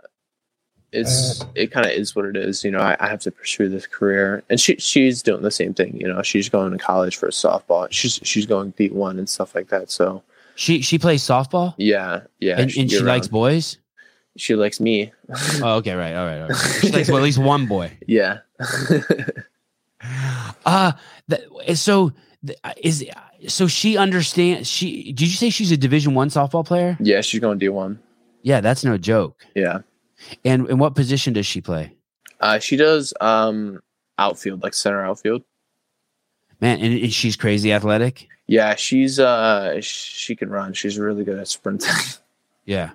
it's 0.93 1.45
it 1.55 1.71
kind 1.71 1.87
of 1.87 1.93
is 1.93 2.17
what 2.17 2.25
it 2.25 2.37
is. 2.37 2.65
You 2.65 2.71
know, 2.71 2.79
I, 2.79 2.97
I 3.01 3.09
have 3.09 3.21
to 3.21 3.31
pursue 3.31 3.69
this 3.69 3.87
career, 3.87 4.43
and 4.49 4.61
she 4.61 4.77
she's 4.77 5.23
doing 5.23 5.43
the 5.43 5.51
same 5.51 5.75
thing. 5.75 6.01
You 6.01 6.09
know, 6.09 6.23
she's 6.23 6.49
going 6.49 6.73
to 6.73 6.79
college 6.79 7.17
for 7.17 7.29
softball. 7.29 7.89
She's 7.91 8.21
she's 8.23 8.47
going 8.47 8.71
D 8.77 8.89
one 8.89 9.19
and 9.19 9.29
stuff 9.29 9.55
like 9.55 9.69
that. 9.69 9.91
So 9.91 10.23
She 10.55 10.81
she 10.83 10.99
plays 10.99 11.23
softball 11.23 11.75
yeah, 11.77 12.23
yeah, 12.41 12.61
and, 12.61 12.75
and 12.77 12.91
she 12.91 13.01
likes 13.01 13.29
boys. 13.29 13.79
She 14.37 14.55
likes 14.55 14.81
me. 14.81 15.13
Oh, 15.63 15.77
okay, 15.77 15.95
right, 15.95 16.15
all 16.15 16.25
right, 16.25 16.41
all 16.43 16.49
right. 16.49 16.79
She 16.81 16.91
likes 16.91 17.09
well, 17.09 17.19
at 17.19 17.25
least 17.25 17.39
one 17.39 17.67
boy. 17.67 17.97
yeah. 18.07 18.39
Uh 20.65 20.93
that, 21.27 21.43
so 21.75 22.13
is 22.77 23.05
so 23.49 23.67
she 23.67 23.97
understands. 23.97 24.69
She 24.69 25.13
did 25.13 25.23
you 25.23 25.35
say 25.35 25.51
she's 25.51 25.73
a 25.73 25.77
Division 25.77 26.15
One 26.15 26.29
softball 26.29 26.65
player? 26.65 26.97
yeah, 27.01 27.21
she's 27.21 27.41
going 27.41 27.59
D 27.59 27.69
one. 27.69 27.99
Yeah, 28.43 28.61
that's 28.61 28.85
no 28.85 28.97
joke. 28.97 29.45
Yeah. 29.57 29.81
And 30.45 30.69
and 30.69 30.81
what 30.81 30.95
position 30.95 31.33
does 31.33 31.47
she 31.47 31.61
play? 31.61 31.95
Uh, 32.41 32.59
she 32.59 32.77
does 32.77 33.13
um 33.21 33.81
outfield, 34.19 34.63
like 34.63 34.75
center 34.75 35.05
outfield. 35.05 35.43
Man, 36.61 36.81
and, 36.81 36.99
and 36.99 37.13
she's 37.13 37.37
crazy 37.37 37.73
athletic. 37.73 38.29
Yeah, 38.47 38.75
she's 38.75 39.21
uh 39.21 39.81
she 39.81 40.35
can 40.35 40.51
run. 40.51 40.73
She's 40.73 40.99
really 40.99 41.25
good 41.25 41.39
at 41.39 41.49
sprinting. 41.49 41.91
Yeah. 42.65 42.91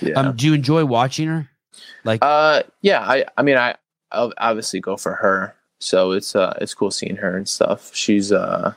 yeah. 0.00 0.14
Um, 0.18 0.34
do 0.34 0.46
you 0.46 0.52
enjoy 0.52 0.84
watching 0.84 1.28
her? 1.28 1.48
Like, 2.02 2.18
Uh, 2.22 2.64
yeah. 2.80 3.02
I, 3.02 3.24
I 3.36 3.42
mean, 3.42 3.56
I, 3.56 3.76
I'll 4.10 4.32
obviously 4.38 4.80
go 4.80 4.96
for 4.96 5.14
her. 5.14 5.54
So 5.78 6.10
it's, 6.10 6.34
uh, 6.34 6.58
it's 6.60 6.74
cool 6.74 6.90
seeing 6.90 7.14
her 7.14 7.36
and 7.36 7.48
stuff. 7.48 7.94
She's, 7.94 8.32
uh, 8.32 8.74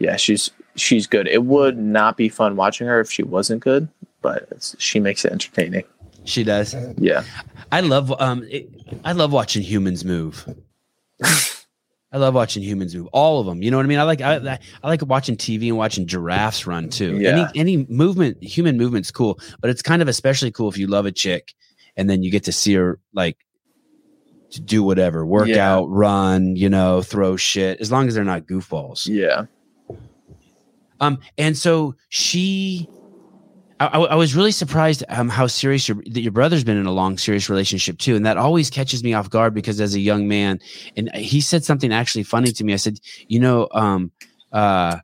yeah, 0.00 0.16
she's, 0.16 0.50
she's 0.74 1.06
good. 1.06 1.28
It 1.28 1.44
would 1.44 1.78
not 1.78 2.16
be 2.16 2.28
fun 2.28 2.56
watching 2.56 2.88
her 2.88 2.98
if 2.98 3.08
she 3.08 3.22
wasn't 3.22 3.62
good, 3.62 3.86
but 4.20 4.48
it's, 4.50 4.74
she 4.80 4.98
makes 4.98 5.24
it 5.24 5.30
entertaining. 5.30 5.84
She 6.24 6.44
does. 6.44 6.74
Yeah. 6.98 7.24
I 7.70 7.80
love 7.80 8.12
um, 8.20 8.44
it, 8.50 8.68
I 9.04 9.12
love 9.12 9.32
watching 9.32 9.62
humans 9.62 10.04
move. 10.04 10.46
I 12.14 12.18
love 12.18 12.34
watching 12.34 12.62
humans 12.62 12.94
move. 12.94 13.06
All 13.12 13.40
of 13.40 13.46
them. 13.46 13.62
You 13.62 13.70
know 13.70 13.78
what 13.78 13.86
I 13.86 13.88
mean? 13.88 13.98
I 13.98 14.02
like 14.02 14.20
I, 14.20 14.58
I 14.82 14.88
like 14.88 15.00
watching 15.06 15.36
TV 15.36 15.68
and 15.68 15.78
watching 15.78 16.06
giraffes 16.06 16.66
run 16.66 16.90
too. 16.90 17.18
Yeah. 17.18 17.48
Any 17.54 17.76
any 17.78 17.86
movement, 17.88 18.42
human 18.42 18.76
movement's 18.76 19.10
cool, 19.10 19.40
but 19.60 19.70
it's 19.70 19.80
kind 19.82 20.02
of 20.02 20.08
especially 20.08 20.50
cool 20.50 20.68
if 20.68 20.76
you 20.76 20.86
love 20.86 21.06
a 21.06 21.12
chick 21.12 21.54
and 21.96 22.10
then 22.10 22.22
you 22.22 22.30
get 22.30 22.44
to 22.44 22.52
see 22.52 22.74
her 22.74 22.98
like 23.14 23.38
do 24.64 24.82
whatever, 24.82 25.24
work 25.24 25.48
Yeah. 25.48 25.72
out, 25.72 25.88
run, 25.88 26.56
you 26.56 26.68
know, 26.68 27.00
throw 27.00 27.36
shit, 27.36 27.80
as 27.80 27.90
long 27.90 28.08
as 28.08 28.14
they're 28.14 28.24
not 28.24 28.46
goofballs. 28.46 29.06
Yeah. 29.08 29.46
Um, 31.00 31.18
and 31.38 31.56
so 31.56 31.96
she, 32.10 32.88
I, 33.86 33.98
I 33.98 34.14
was 34.14 34.34
really 34.34 34.52
surprised 34.52 35.04
um 35.08 35.28
how 35.28 35.46
serious 35.46 35.88
your 35.88 35.96
that 36.10 36.20
your 36.20 36.32
brother's 36.32 36.64
been 36.64 36.76
in 36.76 36.86
a 36.86 36.92
long 36.92 37.18
serious 37.18 37.48
relationship 37.48 37.98
too, 37.98 38.16
and 38.16 38.26
that 38.26 38.36
always 38.36 38.70
catches 38.70 39.02
me 39.02 39.14
off 39.14 39.30
guard 39.30 39.54
because 39.54 39.80
as 39.80 39.94
a 39.94 40.00
young 40.00 40.28
man, 40.28 40.60
and 40.96 41.14
he 41.14 41.40
said 41.40 41.64
something 41.64 41.92
actually 41.92 42.24
funny 42.24 42.52
to 42.52 42.64
me. 42.64 42.72
I 42.72 42.76
said, 42.76 42.98
you 43.28 43.40
know, 43.40 43.68
um, 43.72 44.10
uh, 44.52 44.98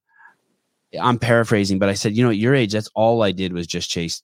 I'm 1.01 1.19
paraphrasing, 1.19 1.79
but 1.79 1.89
I 1.89 1.95
said, 1.95 2.17
you 2.17 2.25
know, 2.25 2.31
at 2.31 2.37
your 2.37 2.55
age, 2.55 2.73
that's 2.73 2.91
all 2.95 3.23
I 3.23 3.33
did 3.33 3.53
was 3.53 3.67
just 3.67 3.91
chase 3.91 4.23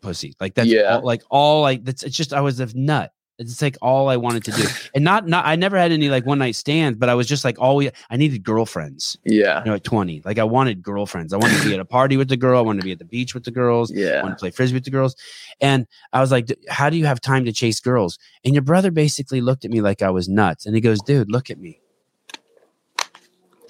pussy. 0.00 0.34
Like 0.40 0.54
that's 0.54 0.68
Yeah. 0.68 0.96
all, 0.96 1.04
like 1.04 1.22
all 1.30 1.62
like 1.62 1.84
that's 1.84 2.02
it's 2.02 2.16
just 2.16 2.32
I 2.32 2.40
was 2.40 2.60
a 2.60 2.68
nut 2.76 3.12
It's 3.40 3.62
like 3.62 3.78
all 3.80 4.10
I 4.10 4.16
wanted 4.18 4.44
to 4.44 4.50
do, 4.52 4.64
and 4.94 5.02
not 5.02 5.26
not. 5.26 5.46
I 5.46 5.56
never 5.56 5.78
had 5.78 5.92
any 5.92 6.10
like 6.10 6.26
one 6.26 6.38
night 6.38 6.54
stands, 6.54 6.98
but 6.98 7.08
I 7.08 7.14
was 7.14 7.26
just 7.26 7.42
like 7.42 7.58
always. 7.58 7.90
I 8.10 8.16
needed 8.16 8.44
girlfriends. 8.44 9.16
Yeah. 9.24 9.60
You 9.60 9.70
know, 9.70 9.74
at 9.76 9.84
twenty, 9.84 10.20
like 10.26 10.38
I 10.38 10.44
wanted 10.44 10.82
girlfriends. 10.82 11.32
I 11.32 11.38
wanted 11.38 11.58
to 11.62 11.68
be 11.68 11.72
at 11.72 11.80
a 11.80 11.84
party 11.86 12.18
with 12.18 12.28
the 12.28 12.36
girl. 12.36 12.58
I 12.58 12.62
wanted 12.62 12.80
to 12.80 12.84
be 12.84 12.92
at 12.92 12.98
the 12.98 13.06
beach 13.06 13.34
with 13.34 13.44
the 13.44 13.50
girls. 13.50 13.90
Yeah, 14.00 14.20
I 14.20 14.22
wanted 14.22 14.36
to 14.36 14.40
play 14.40 14.50
frisbee 14.50 14.76
with 14.76 14.84
the 14.84 14.90
girls, 14.90 15.14
and 15.60 15.86
I 16.12 16.20
was 16.20 16.30
like, 16.30 16.48
"How 16.68 16.88
do 16.90 16.96
you 16.96 17.06
have 17.06 17.20
time 17.20 17.44
to 17.44 17.52
chase 17.52 17.80
girls?" 17.80 18.18
And 18.44 18.54
your 18.54 18.62
brother 18.62 18.90
basically 18.90 19.40
looked 19.40 19.64
at 19.64 19.70
me 19.70 19.80
like 19.80 20.00
I 20.00 20.10
was 20.10 20.28
nuts, 20.28 20.64
and 20.64 20.74
he 20.74 20.80
goes, 20.80 21.02
"Dude, 21.02 21.30
look 21.30 21.50
at 21.50 21.58
me." 21.58 21.79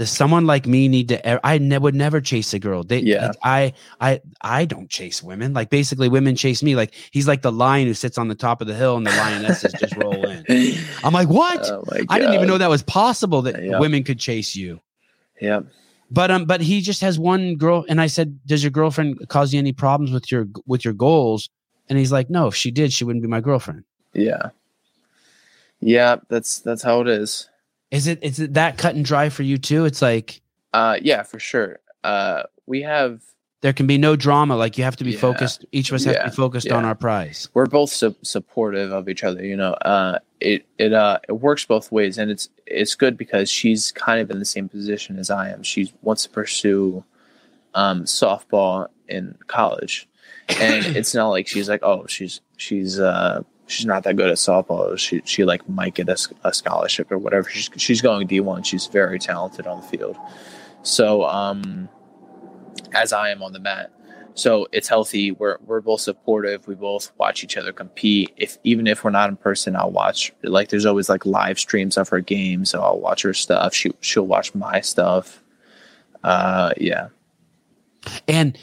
Does 0.01 0.09
someone 0.11 0.47
like 0.47 0.67
me 0.67 0.89
need 0.89 1.09
to? 1.09 1.47
I 1.47 1.59
ne- 1.59 1.77
would 1.77 1.95
never 1.95 2.23
chase 2.23 2.55
a 2.55 2.59
girl. 2.59 2.83
They, 2.85 3.01
Yeah. 3.01 3.27
like, 3.27 3.37
I, 3.43 3.73
I, 4.01 4.21
I 4.41 4.65
don't 4.65 4.89
chase 4.89 5.23
women. 5.23 5.53
Like 5.53 5.69
basically, 5.69 6.09
women 6.09 6.37
chase 6.37 6.63
me. 6.63 6.75
Like 6.75 6.95
he's 7.11 7.29
like 7.29 7.43
the 7.43 7.53
lion 7.53 7.87
who 7.87 7.93
sits 7.93 8.17
on 8.17 8.29
the 8.29 8.35
top 8.35 8.63
of 8.63 8.67
the 8.67 8.75
hill, 8.75 8.97
and 8.97 9.07
the 9.07 9.11
lionesses 9.11 9.75
just 9.79 9.95
roll 9.97 10.25
in. 10.25 10.43
I'm 11.05 11.13
like, 11.13 11.29
what? 11.29 11.69
Oh 11.71 11.85
I 12.09 12.19
didn't 12.19 12.33
even 12.33 12.49
know 12.49 12.57
that 12.57 12.71
was 12.71 12.83
possible 12.83 13.43
that 13.43 13.63
Yeah. 13.63 13.79
women 13.79 14.03
could 14.03 14.19
chase 14.19 14.57
you. 14.57 14.81
Yeah. 15.39 15.61
But 16.11 16.31
um, 16.31 16.47
but 16.47 16.63
he 16.63 16.81
just 16.81 17.03
has 17.03 17.19
one 17.19 17.57
girl, 17.57 17.85
and 17.87 18.01
I 18.01 18.07
said, 18.07 18.41
"Does 18.47 18.65
your 18.65 18.71
girlfriend 18.71 19.29
cause 19.29 19.53
you 19.53 19.59
any 19.59 19.75
problems 19.75 20.13
with 20.13 20.33
your 20.33 20.47
with 20.65 20.83
your 20.83 20.95
goals?" 20.95 21.51
And 21.91 21.99
he's 21.99 22.11
like, 22.11 22.31
"No, 22.31 22.47
if 22.47 22.55
she 22.55 22.71
did, 22.71 22.91
she 22.91 23.05
wouldn't 23.05 23.23
be 23.23 23.29
my 23.29 23.43
girlfriend." 23.43 23.85
Yeah. 24.15 24.49
Yeah, 25.81 26.17
that's 26.31 26.61
that's 26.61 26.83
how 26.83 27.03
it 27.03 27.09
is. 27.09 27.50
Is 27.91 28.07
it 28.07 28.23
is 28.23 28.39
it 28.41 28.55
that 28.55 28.79
cut 28.79 28.95
and 28.95 29.05
dry 29.05 29.29
for 29.29 29.43
you 29.43 29.59
too? 29.59 29.85
It's 29.85 30.03
like 30.03 30.41
Uh 30.73 30.97
yeah, 31.03 31.23
for 31.23 31.39
sure. 31.39 31.81
Uh 32.05 32.45
we 32.67 32.83
have 32.83 33.23
there 33.63 33.73
can 33.75 33.87
be 33.87 33.99
no 33.99 34.17
drama. 34.17 34.57
Like 34.57 34.79
you 34.79 34.85
have 34.85 34.97
to 34.97 35.05
be 35.05 35.11
Yeah. 35.13 35.19
focused. 35.21 35.67
Each 35.71 35.91
of 35.91 35.95
us 35.97 36.05
have 36.05 36.17
to 36.17 36.25
be 36.31 36.35
focused 36.37 36.71
on 36.73 36.85
our 36.87 36.95
prize. 36.95 37.49
we're 37.53 37.67
both 37.67 37.91
su- 37.91 38.17
supportive 38.23 38.91
of 38.93 39.09
each 39.09 39.23
other, 39.25 39.45
you 39.45 39.57
know. 39.57 39.73
Uh 39.75 40.19
it 40.41 40.65
it 40.79 40.93
uh 40.93 41.19
it 41.29 41.33
works 41.33 41.65
both 41.65 41.91
ways 41.93 42.17
and 42.17 42.31
it's 42.31 42.49
it's 42.67 42.95
good 42.95 43.17
because 43.19 43.51
she's 43.51 43.93
kind 43.93 44.21
of 44.21 44.31
in 44.31 44.39
the 44.39 44.45
same 44.45 44.69
position 44.69 45.19
as 45.19 45.29
I 45.31 45.51
am. 45.51 45.63
She 45.63 45.93
wants 46.03 46.23
to 46.25 46.31
pursue 46.31 47.05
um 47.75 48.05
softball 48.05 48.87
in 49.09 49.37
college. 49.49 50.09
And 50.49 50.85
it's 50.97 51.15
not 51.15 51.29
like 51.29 51.47
she's 51.47 51.69
like, 51.69 51.83
"Oh, 51.83 52.07
she's 52.07 52.41
she's 52.57 52.99
uh 52.99 53.43
she's 53.71 53.87
not 53.87 54.03
that 54.05 54.17
good 54.17 54.29
at 54.29 54.37
softball. 54.37 54.99
She 54.99 55.23
she 55.25 55.45
like 55.45 55.69
might 55.69 55.95
get 55.95 56.09
a, 56.09 56.17
a 56.45 56.53
scholarship 56.53 57.11
or 57.11 57.19
whatever. 57.19 57.49
She's 57.49 57.71
she's 57.77 58.03
going 58.03 58.27
D1. 58.27 58.65
She's 58.65 58.87
very 58.87 59.19
talented 59.19 59.67
on 59.67 59.81
the 59.81 59.87
field. 59.87 60.17
So, 60.83 61.25
um 61.25 61.89
as 62.93 63.13
I 63.13 63.31
am 63.31 63.43
on 63.43 63.53
the 63.53 63.61
mat. 63.61 63.93
So 64.35 64.67
it's 64.73 64.89
healthy. 64.89 65.33
We're 65.33 65.59
we're 65.65 65.81
both 65.81 66.01
supportive. 66.01 66.67
We 66.67 66.75
both 66.75 67.13
watch 67.19 67.45
each 67.45 67.57
other 67.57 67.73
compete. 67.73 68.33
If 68.37 68.59
even 68.65 68.87
if 68.87 69.05
we're 69.05 69.11
not 69.11 69.29
in 69.29 69.37
person, 69.37 69.77
I'll 69.77 69.91
watch. 69.91 70.33
Like 70.43 70.69
there's 70.69 70.87
always 70.87 71.09
like 71.09 71.27
live 71.27 71.59
streams 71.59 71.97
of 71.97 72.09
her 72.09 72.21
games, 72.21 72.71
so 72.71 72.81
I'll 72.81 73.01
watch 73.01 73.23
her 73.23 73.35
stuff. 73.35 73.75
She 73.75 73.93
she'll 74.01 74.27
watch 74.27 74.55
my 74.55 74.81
stuff. 74.81 75.43
Uh, 76.23 76.73
yeah. 76.77 77.09
And 78.29 78.57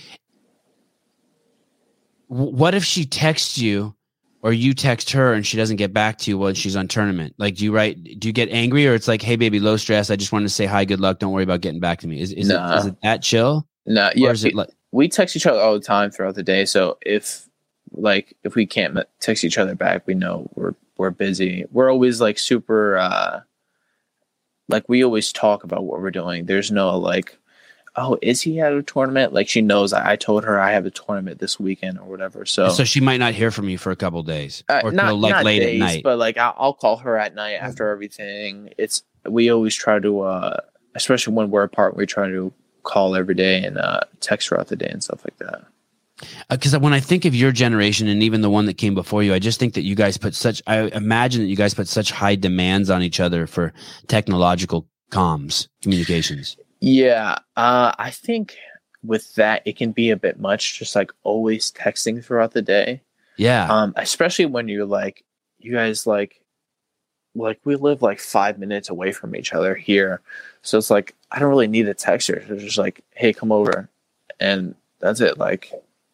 what 2.28 2.74
if 2.74 2.84
she 2.84 3.06
texts 3.06 3.58
you 3.58 3.94
or 4.42 4.54
you 4.54 4.74
text 4.74 5.10
her 5.12 5.34
and 5.34 5.46
she 5.46 5.58
doesn't 5.58 5.78
get 5.78 5.94
back 5.94 6.18
to 6.20 6.32
you 6.32 6.38
while 6.38 6.54
she's 6.54 6.76
on 6.76 6.88
tournament? 6.88 7.34
Like, 7.38 7.56
do 7.56 7.64
you 7.66 7.74
write, 7.74 8.20
do 8.20 8.28
you 8.28 8.34
get 8.34 8.50
angry 8.50 8.88
or 8.88 8.94
it's 8.94 9.08
like, 9.08 9.22
hey, 9.22 9.36
baby, 9.36 9.60
low 9.60 9.78
stress. 9.78 10.10
I 10.10 10.16
just 10.16 10.32
wanted 10.32 10.46
to 10.46 10.54
say 10.54 10.66
hi, 10.66 10.86
good 10.86 11.00
luck. 11.00 11.20
Don't 11.20 11.32
worry 11.34 11.44
about 11.44 11.62
getting 11.62 11.80
back 11.80 12.00
to 12.02 12.08
me. 12.08 12.22
Is, 12.22 12.32
is, 12.32 12.50
Nah. 12.50 12.76
it, 12.76 12.80
is 12.80 12.86
it 12.86 12.96
that 13.04 13.22
chill? 13.24 13.68
No, 13.86 14.08
Or 14.10 14.12
yeah. 14.16 14.30
is 14.32 14.44
it 14.46 14.54
like, 14.56 14.70
we 14.92 15.08
text 15.10 15.36
each 15.36 15.46
other 15.46 15.60
all 15.60 15.74
the 15.74 15.80
time 15.80 16.12
throughout 16.12 16.36
the 16.36 16.44
day. 16.44 16.66
So 16.66 16.98
if 17.02 17.48
like 17.92 18.36
if 18.44 18.56
we 18.56 18.66
can't 18.66 18.98
text 19.20 19.44
each 19.44 19.58
other 19.58 19.76
back, 19.76 20.06
we 20.08 20.14
know 20.14 20.50
we're 20.56 20.76
we're 20.98 21.10
busy. 21.10 21.66
We're 21.72 21.92
always 21.92 22.20
like 22.22 22.38
super 22.40 22.98
uh 22.98 23.42
like 24.70 24.88
we 24.90 25.04
always 25.04 25.32
talk 25.32 25.64
about 25.64 25.84
what 25.86 26.00
we're 26.02 26.12
doing. 26.12 26.46
There's 26.46 26.72
no 26.72 26.98
like 26.98 27.38
oh, 27.98 28.18
is 28.22 28.42
he 28.44 28.60
at 28.62 28.72
a 28.72 28.84
tournament? 28.84 29.34
Like 29.34 29.50
she 29.50 29.62
knows 29.62 29.92
I, 29.92 30.12
I 30.12 30.16
told 30.16 30.44
her 30.46 30.60
I 30.60 30.72
have 30.72 30.86
a 30.86 30.92
tournament 30.92 31.40
this 31.40 31.60
weekend 31.60 32.00
or 32.00 32.06
whatever. 32.06 32.46
So, 32.46 32.70
so 32.70 32.84
she 32.84 33.02
might 33.02 33.18
not 33.18 33.34
hear 33.34 33.52
from 33.52 33.68
you 33.68 33.78
for 33.78 33.92
a 33.92 33.96
couple 33.96 34.22
days 34.24 34.64
uh, 34.70 34.82
or 34.84 34.92
not 34.92 35.16
like 35.16 35.32
not 35.32 35.44
late 35.46 35.60
days, 35.60 35.82
at 35.82 35.86
night. 35.86 36.04
but 36.04 36.18
like 36.18 36.38
I'll, 36.38 36.54
I'll 36.58 36.74
call 36.74 36.98
her 36.98 37.18
at 37.18 37.36
night 37.36 37.56
after 37.56 37.90
everything. 37.90 38.70
It's 38.78 39.04
we 39.28 39.50
always 39.50 39.76
try 39.76 40.00
to 40.00 40.22
uh 40.22 40.58
especially 40.96 41.34
when 41.34 41.50
we're 41.50 41.64
apart, 41.64 41.98
we 41.98 42.06
try 42.06 42.28
to 42.30 42.54
call 42.84 43.16
every 43.16 43.36
day 43.36 43.64
and 43.64 43.78
uh 43.78 44.02
text 44.22 44.48
throughout 44.48 44.68
the 44.68 44.76
day 44.76 44.90
and 44.90 45.04
stuff 45.04 45.26
like 45.26 45.38
that. 45.40 45.66
because 46.50 46.78
when 46.78 46.94
I 46.94 47.00
think 47.00 47.26
of 47.26 47.36
your 47.36 47.52
generation 47.52 48.08
and 48.08 48.22
even 48.24 48.42
the 48.42 48.50
one 48.50 48.68
that 48.68 48.78
came 48.78 48.94
before 48.94 49.24
you, 49.24 49.34
I 49.34 49.40
just 49.40 49.60
think 49.60 49.74
that 49.74 49.84
you 49.84 49.96
guys 49.96 50.18
put 50.18 50.36
such. 50.36 50.62
I 50.68 50.82
imagine 50.90 51.42
that 51.42 51.48
you 51.48 51.56
guys 51.56 51.74
put 51.74 51.88
such 51.88 52.12
high 52.12 52.36
demands 52.36 52.90
on 52.90 53.02
each 53.02 53.20
other 53.20 53.48
for 53.48 53.74
technological 54.08 54.88
comms 55.12 55.68
communications. 55.82 56.58
Yeah, 56.80 57.40
uh, 57.56 57.92
I 57.98 58.12
think 58.12 58.56
with 59.04 59.34
that 59.36 59.62
it 59.66 59.78
can 59.78 59.92
be 59.92 60.10
a 60.10 60.18
bit 60.18 60.40
much, 60.40 60.78
just 60.80 60.96
like 60.96 61.12
always 61.24 61.72
texting 61.72 62.24
throughout 62.24 62.52
the 62.52 62.62
day. 62.62 63.02
Yeah, 63.38 63.68
Um, 63.70 63.94
especially 63.96 64.48
when 64.48 64.68
you're 64.68 64.86
like, 64.86 65.24
you 65.60 65.72
guys 65.72 66.08
like, 66.08 66.42
like 67.36 67.60
we 67.64 67.76
live 67.76 68.02
like 68.02 68.20
five 68.20 68.58
minutes 68.58 68.90
away 68.90 69.12
from 69.12 69.36
each 69.36 69.54
other 69.54 69.76
here, 69.76 70.22
so 70.64 70.78
it's 70.78 70.90
like 70.90 71.14
I 71.32 71.40
don't 71.40 71.50
really 71.50 71.68
need 71.68 71.88
a 71.88 71.94
text 71.94 72.30
her. 72.30 72.36
It's 72.36 72.64
just 72.64 72.78
like, 72.78 73.04
hey, 73.16 73.34
come 73.34 73.52
over, 73.52 73.90
and 74.40 74.76
that's 75.00 75.22
it. 75.22 75.38
Like, 75.38 75.72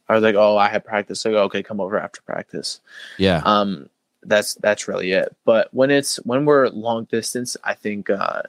I 0.10 0.16
was 0.16 0.24
like, 0.24 0.36
oh, 0.36 0.58
I 0.58 0.68
had 0.68 0.84
practice. 0.84 1.24
Like, 1.24 1.36
okay, 1.36 1.64
come 1.64 1.80
over 1.80 1.98
after 1.98 2.22
practice. 2.24 2.82
yeah. 3.18 3.42
Um, 3.46 3.90
that's 4.26 4.56
that's 4.56 4.88
really 4.88 5.12
it. 5.12 5.36
But 5.46 5.74
when 5.74 5.92
it's 5.92 6.18
when 6.18 6.46
we're 6.46 6.68
long 6.70 7.06
distance, 7.06 7.56
I 7.64 7.74
think 7.74 8.10
uh, 8.10 8.44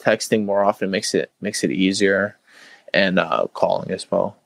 texting 0.00 0.44
more 0.44 0.64
often 0.64 0.90
makes 0.90 1.14
it 1.14 1.30
makes 1.40 1.64
it 1.64 1.70
easier, 1.70 2.36
and 2.94 3.18
uh, 3.18 3.46
calling 3.52 3.90
as 3.90 4.10
well. 4.10 4.36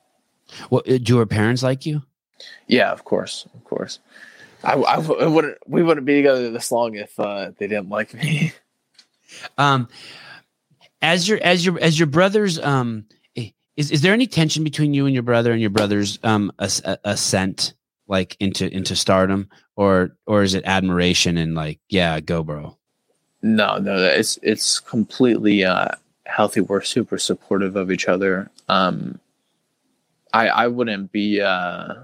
Well, 0.71 0.83
uh, 0.89 0.99
do 0.99 1.17
your 1.17 1.27
parents 1.27 1.63
like 1.63 1.87
you? 1.87 2.03
Yeah, 2.67 2.91
of 2.91 3.05
course, 3.05 3.47
of 3.55 3.65
course. 3.65 3.99
I, 4.65 4.75
I, 4.75 4.95
I 4.97 5.27
wouldn't 5.27 5.59
we 5.67 5.83
wouldn't 5.83 6.07
be 6.07 6.17
together 6.17 6.51
this 6.51 6.71
long 6.71 6.95
if 6.95 7.19
uh, 7.19 7.53
they 7.59 7.67
didn't 7.67 7.89
like 7.89 8.15
me. 8.15 8.53
Um, 9.57 9.89
as 11.01 11.27
your 11.27 11.39
as 11.43 11.65
your 11.65 11.79
as 11.81 11.99
your 11.99 12.07
brothers, 12.07 12.59
um, 12.59 13.07
is 13.35 13.91
is 13.91 14.03
there 14.03 14.13
any 14.13 14.27
tension 14.27 14.63
between 14.63 14.93
you 14.93 15.07
and 15.07 15.15
your 15.15 15.23
brother 15.23 15.53
and 15.53 15.61
your 15.61 15.71
brother's 15.71 16.19
um 16.23 16.53
ascent 16.59 17.73
like 18.07 18.37
into 18.41 18.71
into 18.71 18.95
stardom, 18.95 19.49
or 19.75 20.17
or 20.27 20.43
is 20.43 20.55
it 20.55 20.65
admiration 20.67 21.39
and 21.39 21.55
like 21.55 21.81
yeah, 21.89 22.21
go 22.21 22.43
bro? 22.43 22.77
No, 23.43 23.79
no, 23.79 23.97
it's 23.97 24.39
it's 24.43 24.81
completely 24.81 25.65
uh, 25.65 25.89
healthy. 26.27 26.61
We're 26.61 26.83
super 26.83 27.19
supportive 27.19 27.77
of 27.77 27.91
each 27.91 28.09
other. 28.09 28.51
Um, 28.69 29.19
I 30.33 30.49
I 30.49 30.67
wouldn't 30.69 31.13
be 31.13 31.41
uh, 31.41 31.95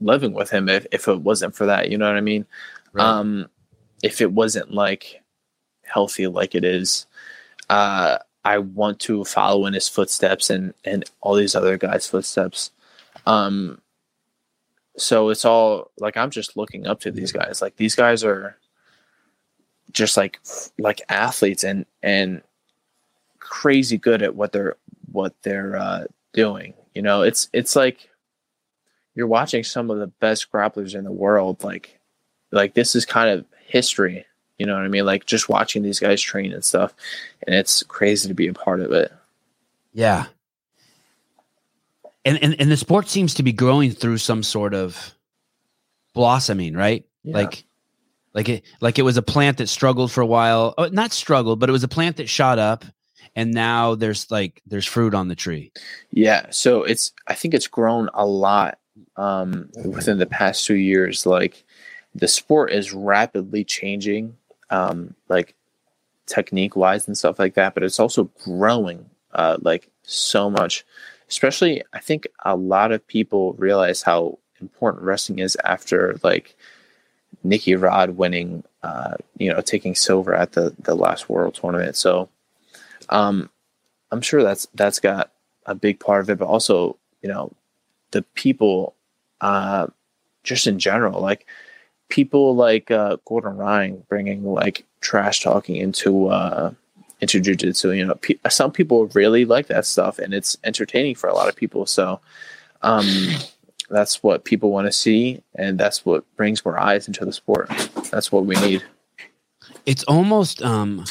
living 0.00 0.32
with 0.32 0.50
him 0.50 0.68
if, 0.68 0.86
if 0.92 1.08
it 1.08 1.20
wasn't 1.20 1.54
for 1.54 1.66
that. 1.66 1.90
You 1.90 1.98
know 1.98 2.06
what 2.06 2.16
I 2.16 2.22
mean? 2.22 2.46
um 2.98 3.48
if 4.02 4.20
it 4.20 4.32
wasn't 4.32 4.72
like 4.72 5.22
healthy 5.84 6.26
like 6.26 6.54
it 6.54 6.64
is 6.64 7.06
uh 7.68 8.18
i 8.44 8.58
want 8.58 8.98
to 9.00 9.24
follow 9.24 9.66
in 9.66 9.74
his 9.74 9.88
footsteps 9.88 10.50
and 10.50 10.74
and 10.84 11.04
all 11.20 11.34
these 11.34 11.54
other 11.54 11.76
guys 11.76 12.06
footsteps 12.06 12.70
um 13.26 13.80
so 14.96 15.28
it's 15.28 15.44
all 15.44 15.90
like 15.98 16.16
i'm 16.16 16.30
just 16.30 16.56
looking 16.56 16.86
up 16.86 17.00
to 17.00 17.10
these 17.10 17.32
guys 17.32 17.60
like 17.60 17.76
these 17.76 17.94
guys 17.94 18.24
are 18.24 18.56
just 19.92 20.16
like 20.16 20.40
like 20.78 21.00
athletes 21.08 21.64
and 21.64 21.86
and 22.02 22.42
crazy 23.38 23.98
good 23.98 24.22
at 24.22 24.34
what 24.34 24.52
they're 24.52 24.76
what 25.10 25.34
they're 25.42 25.76
uh 25.76 26.04
doing 26.32 26.74
you 26.94 27.02
know 27.02 27.22
it's 27.22 27.48
it's 27.52 27.74
like 27.74 28.08
you're 29.14 29.26
watching 29.26 29.64
some 29.64 29.90
of 29.90 29.98
the 29.98 30.06
best 30.06 30.50
grapplers 30.52 30.94
in 30.94 31.04
the 31.04 31.12
world 31.12 31.62
like 31.64 31.98
like 32.52 32.74
this 32.74 32.94
is 32.94 33.04
kind 33.04 33.28
of 33.30 33.44
history 33.66 34.24
you 34.58 34.66
know 34.66 34.74
what 34.74 34.84
i 34.84 34.88
mean 34.88 35.04
like 35.04 35.26
just 35.26 35.48
watching 35.48 35.82
these 35.82 35.98
guys 35.98 36.20
train 36.20 36.52
and 36.52 36.64
stuff 36.64 36.94
and 37.46 37.54
it's 37.54 37.82
crazy 37.84 38.28
to 38.28 38.34
be 38.34 38.46
a 38.46 38.54
part 38.54 38.80
of 38.80 38.92
it 38.92 39.12
Yeah. 39.92 40.26
And, 42.24 42.38
and 42.42 42.54
and 42.60 42.70
the 42.70 42.76
sport 42.76 43.08
seems 43.08 43.34
to 43.34 43.42
be 43.42 43.52
growing 43.52 43.92
through 43.92 44.18
some 44.18 44.42
sort 44.42 44.74
of 44.74 45.14
blossoming, 46.12 46.74
right? 46.74 47.04
Yeah. 47.24 47.34
Like 47.34 47.64
like 48.34 48.48
it 48.48 48.64
like 48.80 48.98
it 48.98 49.02
was 49.02 49.16
a 49.16 49.22
plant 49.22 49.58
that 49.58 49.68
struggled 49.68 50.12
for 50.12 50.20
a 50.20 50.26
while. 50.26 50.74
Oh, 50.78 50.86
not 50.86 51.12
struggled, 51.12 51.60
but 51.60 51.68
it 51.68 51.72
was 51.72 51.84
a 51.84 51.88
plant 51.88 52.16
that 52.18 52.28
shot 52.28 52.58
up 52.58 52.84
and 53.36 53.52
now 53.52 53.94
there's 53.94 54.30
like 54.30 54.60
there's 54.66 54.86
fruit 54.86 55.14
on 55.14 55.28
the 55.28 55.34
tree. 55.34 55.72
yeah 56.10 56.46
so 56.50 56.82
it's 56.82 57.12
i 57.26 57.34
think 57.34 57.54
it's 57.54 57.66
grown 57.66 58.08
a 58.14 58.26
lot 58.26 58.78
um 59.16 59.68
within 59.84 60.18
the 60.18 60.26
past 60.26 60.66
two 60.66 60.74
years 60.74 61.26
like 61.26 61.64
the 62.14 62.28
sport 62.28 62.72
is 62.72 62.92
rapidly 62.92 63.64
changing 63.64 64.36
um 64.70 65.14
like 65.28 65.54
technique 66.26 66.76
wise 66.76 67.06
and 67.06 67.16
stuff 67.16 67.38
like 67.38 67.54
that 67.54 67.74
but 67.74 67.82
it's 67.82 68.00
also 68.00 68.24
growing 68.44 69.08
uh 69.32 69.56
like 69.62 69.88
so 70.02 70.50
much 70.50 70.84
especially 71.28 71.82
i 71.92 71.98
think 71.98 72.26
a 72.44 72.56
lot 72.56 72.92
of 72.92 73.06
people 73.06 73.54
realize 73.54 74.02
how 74.02 74.38
important 74.60 75.02
wrestling 75.04 75.38
is 75.38 75.56
after 75.64 76.18
like 76.22 76.56
Nicky 77.42 77.74
Rod 77.74 78.10
winning, 78.10 78.64
uh, 78.82 79.14
you 79.38 79.52
know, 79.52 79.60
taking 79.60 79.94
silver 79.94 80.34
at 80.34 80.52
the 80.52 80.74
the 80.78 80.94
last 80.94 81.28
World 81.28 81.54
Tournament. 81.54 81.96
So, 81.96 82.28
um, 83.08 83.50
I'm 84.10 84.20
sure 84.20 84.42
that's 84.42 84.66
that's 84.74 85.00
got 85.00 85.30
a 85.66 85.74
big 85.74 86.00
part 86.00 86.22
of 86.22 86.30
it, 86.30 86.38
but 86.38 86.46
also, 86.46 86.96
you 87.22 87.28
know, 87.28 87.52
the 88.10 88.22
people, 88.34 88.94
uh, 89.40 89.86
just 90.42 90.66
in 90.66 90.78
general, 90.78 91.20
like 91.20 91.46
people 92.08 92.54
like 92.54 92.90
uh, 92.90 93.16
Gordon 93.24 93.56
Ryan 93.56 94.04
bringing 94.08 94.44
like 94.44 94.84
trash 95.00 95.40
talking 95.42 95.76
into 95.76 96.28
uh, 96.28 96.72
into 97.20 97.40
jujitsu. 97.40 97.96
You 97.96 98.06
know, 98.06 98.14
pe- 98.16 98.38
some 98.48 98.72
people 98.72 99.06
really 99.08 99.44
like 99.44 99.68
that 99.68 99.86
stuff, 99.86 100.18
and 100.18 100.34
it's 100.34 100.58
entertaining 100.64 101.14
for 101.14 101.28
a 101.28 101.34
lot 101.34 101.48
of 101.48 101.56
people. 101.56 101.86
So, 101.86 102.20
um, 102.82 103.06
that's 103.90 104.22
what 104.22 104.44
people 104.44 104.70
want 104.70 104.86
to 104.86 104.92
see, 104.92 105.42
and 105.56 105.78
that's 105.78 106.06
what 106.06 106.24
brings 106.36 106.64
more 106.64 106.78
eyes 106.78 107.08
into 107.08 107.24
the 107.24 107.32
sport. 107.32 107.68
That's 108.10 108.32
what 108.32 108.46
we 108.46 108.54
need. 108.56 108.84
It's 109.84 110.04
almost 110.04 110.62
um 110.62 111.04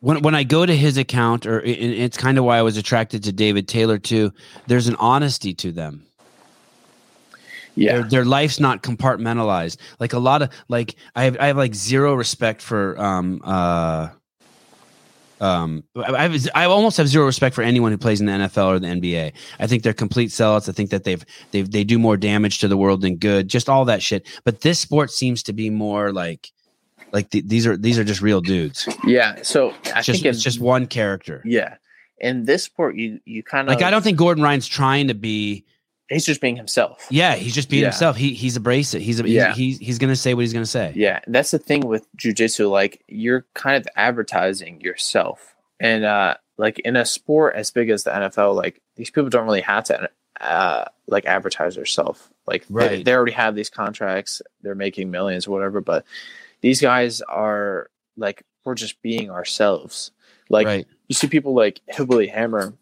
when 0.00 0.22
when 0.22 0.34
I 0.34 0.44
go 0.44 0.66
to 0.66 0.76
his 0.76 0.96
account, 0.96 1.46
or 1.46 1.60
it, 1.60 1.78
it's 1.78 2.16
kind 2.16 2.38
of 2.38 2.44
why 2.44 2.58
I 2.58 2.62
was 2.62 2.76
attracted 2.76 3.24
to 3.24 3.32
David 3.32 3.68
Taylor 3.68 3.98
too. 3.98 4.32
There's 4.66 4.88
an 4.88 4.96
honesty 4.96 5.54
to 5.54 5.72
them. 5.72 6.06
Yeah, 7.74 7.92
their, 7.92 8.04
their 8.04 8.24
life's 8.24 8.58
not 8.58 8.82
compartmentalized. 8.82 9.76
Like 10.00 10.14
a 10.14 10.18
lot 10.18 10.42
of 10.42 10.50
like 10.68 10.96
I 11.14 11.24
have 11.24 11.36
I 11.38 11.48
have 11.48 11.56
like 11.56 11.74
zero 11.74 12.14
respect 12.14 12.62
for 12.62 12.98
um 12.98 13.42
uh 13.44 14.08
um 15.40 15.84
I 15.96 16.38
I 16.54 16.64
almost 16.64 16.96
have 16.96 17.08
zero 17.08 17.26
respect 17.26 17.54
for 17.54 17.62
anyone 17.62 17.92
who 17.92 17.98
plays 17.98 18.20
in 18.20 18.26
the 18.26 18.32
NFL 18.32 18.66
or 18.66 18.78
the 18.78 18.88
NBA. 18.88 19.32
I 19.58 19.66
think 19.66 19.82
they're 19.82 19.92
complete 19.92 20.30
sellouts. 20.30 20.68
I 20.68 20.72
think 20.72 20.90
that 20.90 21.04
they've 21.04 21.24
they've 21.50 21.70
they 21.70 21.84
do 21.84 21.98
more 21.98 22.16
damage 22.16 22.58
to 22.60 22.68
the 22.68 22.76
world 22.76 23.00
than 23.02 23.16
good. 23.16 23.48
Just 23.48 23.68
all 23.68 23.84
that 23.86 24.02
shit. 24.02 24.26
But 24.44 24.62
this 24.62 24.78
sport 24.78 25.10
seems 25.10 25.42
to 25.44 25.52
be 25.52 25.70
more 25.70 26.12
like 26.12 26.52
like 27.12 27.30
the, 27.30 27.40
these 27.42 27.66
are 27.66 27.76
these 27.76 27.98
are 27.98 28.04
just 28.04 28.20
real 28.20 28.40
dudes. 28.40 28.88
Yeah. 29.04 29.42
So 29.42 29.70
I 29.94 30.02
just, 30.02 30.22
think 30.22 30.24
it's 30.24 30.42
just 30.42 30.60
one 30.60 30.86
character. 30.86 31.42
Yeah. 31.44 31.76
In 32.18 32.44
this 32.44 32.62
sport, 32.64 32.96
you 32.96 33.20
you 33.24 33.42
kind 33.42 33.68
of 33.68 33.74
like 33.74 33.84
I 33.84 33.90
don't 33.90 34.02
think 34.02 34.18
Gordon 34.18 34.42
Ryan's 34.42 34.66
trying 34.66 35.08
to 35.08 35.14
be. 35.14 35.64
He's 36.08 36.24
just 36.24 36.40
being 36.40 36.56
himself. 36.56 37.06
Yeah, 37.10 37.34
he's 37.34 37.54
just 37.54 37.68
being 37.68 37.82
yeah. 37.82 37.88
himself. 37.88 38.16
He 38.16 38.34
he's 38.34 38.56
it. 38.56 39.02
He's 39.02 39.20
yeah. 39.20 39.54
he's 39.54 39.78
he's 39.78 39.98
gonna 39.98 40.14
say 40.14 40.34
what 40.34 40.42
he's 40.42 40.52
gonna 40.52 40.64
say. 40.64 40.92
Yeah, 40.94 41.20
that's 41.26 41.50
the 41.50 41.58
thing 41.58 41.80
with 41.80 42.06
jujitsu. 42.16 42.70
Like 42.70 43.02
you're 43.08 43.44
kind 43.54 43.76
of 43.76 43.88
advertising 43.96 44.80
yourself, 44.80 45.54
and 45.80 46.04
uh, 46.04 46.36
like 46.58 46.78
in 46.80 46.94
a 46.96 47.04
sport 47.04 47.56
as 47.56 47.72
big 47.72 47.90
as 47.90 48.04
the 48.04 48.10
NFL, 48.10 48.54
like 48.54 48.80
these 48.94 49.10
people 49.10 49.30
don't 49.30 49.46
really 49.46 49.62
have 49.62 49.84
to 49.84 50.08
uh, 50.40 50.84
like 51.08 51.26
advertise 51.26 51.74
themselves. 51.74 52.28
Like 52.46 52.64
right. 52.68 52.90
they, 52.90 53.02
they 53.02 53.14
already 53.14 53.32
have 53.32 53.54
these 53.54 53.70
contracts. 53.70 54.42
They're 54.62 54.74
making 54.74 55.10
millions 55.10 55.46
or 55.46 55.50
whatever, 55.50 55.80
but 55.80 56.04
these 56.60 56.80
guys 56.80 57.20
are 57.22 57.90
like 58.16 58.44
we're 58.64 58.74
just 58.74 59.02
being 59.02 59.30
ourselves. 59.30 60.12
Like 60.48 60.66
right. 60.66 60.86
you 61.08 61.14
see 61.14 61.26
people 61.26 61.54
like 61.54 61.80
Hillbilly 61.88 62.28
Hammer, 62.28 62.74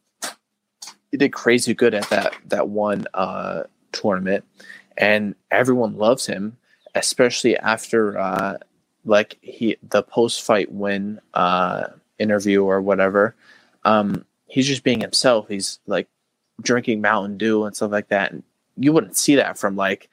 he 1.14 1.18
did 1.18 1.32
crazy 1.32 1.74
good 1.74 1.94
at 1.94 2.10
that 2.10 2.34
that 2.46 2.68
one 2.68 3.06
uh, 3.14 3.62
tournament, 3.92 4.44
and 4.96 5.36
everyone 5.52 5.96
loves 5.96 6.26
him, 6.26 6.56
especially 6.96 7.56
after 7.56 8.18
uh, 8.18 8.58
like 9.04 9.38
he 9.40 9.76
the 9.90 10.02
post 10.02 10.42
fight 10.42 10.72
win 10.72 11.20
uh, 11.34 11.84
interview 12.18 12.64
or 12.64 12.82
whatever. 12.82 13.36
Um, 13.84 14.24
he's 14.48 14.66
just 14.66 14.82
being 14.82 15.00
himself. 15.00 15.46
He's 15.46 15.78
like 15.86 16.08
drinking 16.60 17.00
Mountain 17.00 17.38
Dew 17.38 17.62
and 17.64 17.76
stuff 17.76 17.92
like 17.92 18.08
that. 18.08 18.32
And 18.32 18.42
you 18.76 18.92
wouldn't 18.92 19.16
see 19.16 19.36
that 19.36 19.56
from 19.56 19.76
like 19.76 20.10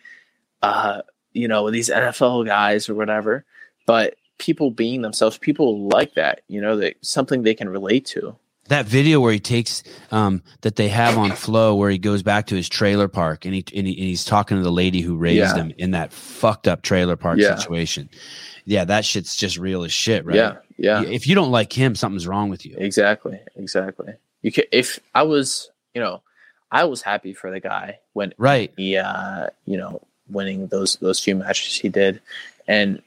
uh, 0.61 1.01
you 1.33 1.47
know, 1.47 1.71
these 1.71 1.89
NFL 1.89 2.45
guys 2.45 2.89
or 2.89 2.93
whatever. 2.93 3.43
But 3.87 4.17
people 4.37 4.69
being 4.69 5.01
themselves, 5.01 5.39
people 5.39 5.87
like 5.87 6.13
that, 6.13 6.41
you 6.47 6.61
know, 6.61 6.77
that 6.77 7.03
something 7.03 7.41
they 7.41 7.55
can 7.55 7.69
relate 7.69 8.05
to. 8.05 8.35
That 8.71 8.85
video 8.85 9.19
where 9.19 9.33
he 9.33 9.39
takes 9.41 9.83
um, 10.11 10.41
that 10.61 10.77
they 10.77 10.87
have 10.87 11.17
on 11.17 11.31
Flo, 11.31 11.75
where 11.75 11.89
he 11.89 11.97
goes 11.97 12.23
back 12.23 12.47
to 12.47 12.55
his 12.55 12.69
trailer 12.69 13.09
park 13.09 13.43
and 13.43 13.53
he 13.53 13.65
and, 13.75 13.85
he, 13.85 13.97
and 13.97 14.07
he's 14.07 14.23
talking 14.23 14.55
to 14.55 14.63
the 14.63 14.71
lady 14.71 15.01
who 15.01 15.17
raised 15.17 15.55
yeah. 15.55 15.55
him 15.55 15.73
in 15.77 15.91
that 15.91 16.13
fucked 16.13 16.69
up 16.69 16.81
trailer 16.81 17.17
park 17.17 17.37
yeah. 17.37 17.57
situation. 17.57 18.09
Yeah, 18.63 18.85
that 18.85 19.03
shit's 19.03 19.35
just 19.35 19.57
real 19.57 19.83
as 19.83 19.91
shit, 19.91 20.25
right? 20.25 20.37
Yeah, 20.37 20.55
yeah. 20.77 21.01
If 21.03 21.27
you 21.27 21.35
don't 21.35 21.51
like 21.51 21.73
him, 21.73 21.95
something's 21.95 22.25
wrong 22.25 22.49
with 22.49 22.65
you. 22.65 22.75
Exactly, 22.77 23.41
exactly. 23.57 24.13
You 24.41 24.53
can 24.53 24.63
if 24.71 25.01
I 25.13 25.23
was, 25.23 25.69
you 25.93 25.99
know, 25.99 26.21
I 26.71 26.85
was 26.85 27.01
happy 27.01 27.33
for 27.33 27.51
the 27.51 27.59
guy 27.59 27.99
when 28.13 28.33
right 28.37 28.71
he, 28.77 28.95
uh, 28.95 29.47
you 29.65 29.75
know, 29.75 30.01
winning 30.29 30.67
those 30.67 30.95
those 30.95 31.19
few 31.19 31.35
matches 31.35 31.77
he 31.77 31.89
did, 31.89 32.21
and 32.69 33.01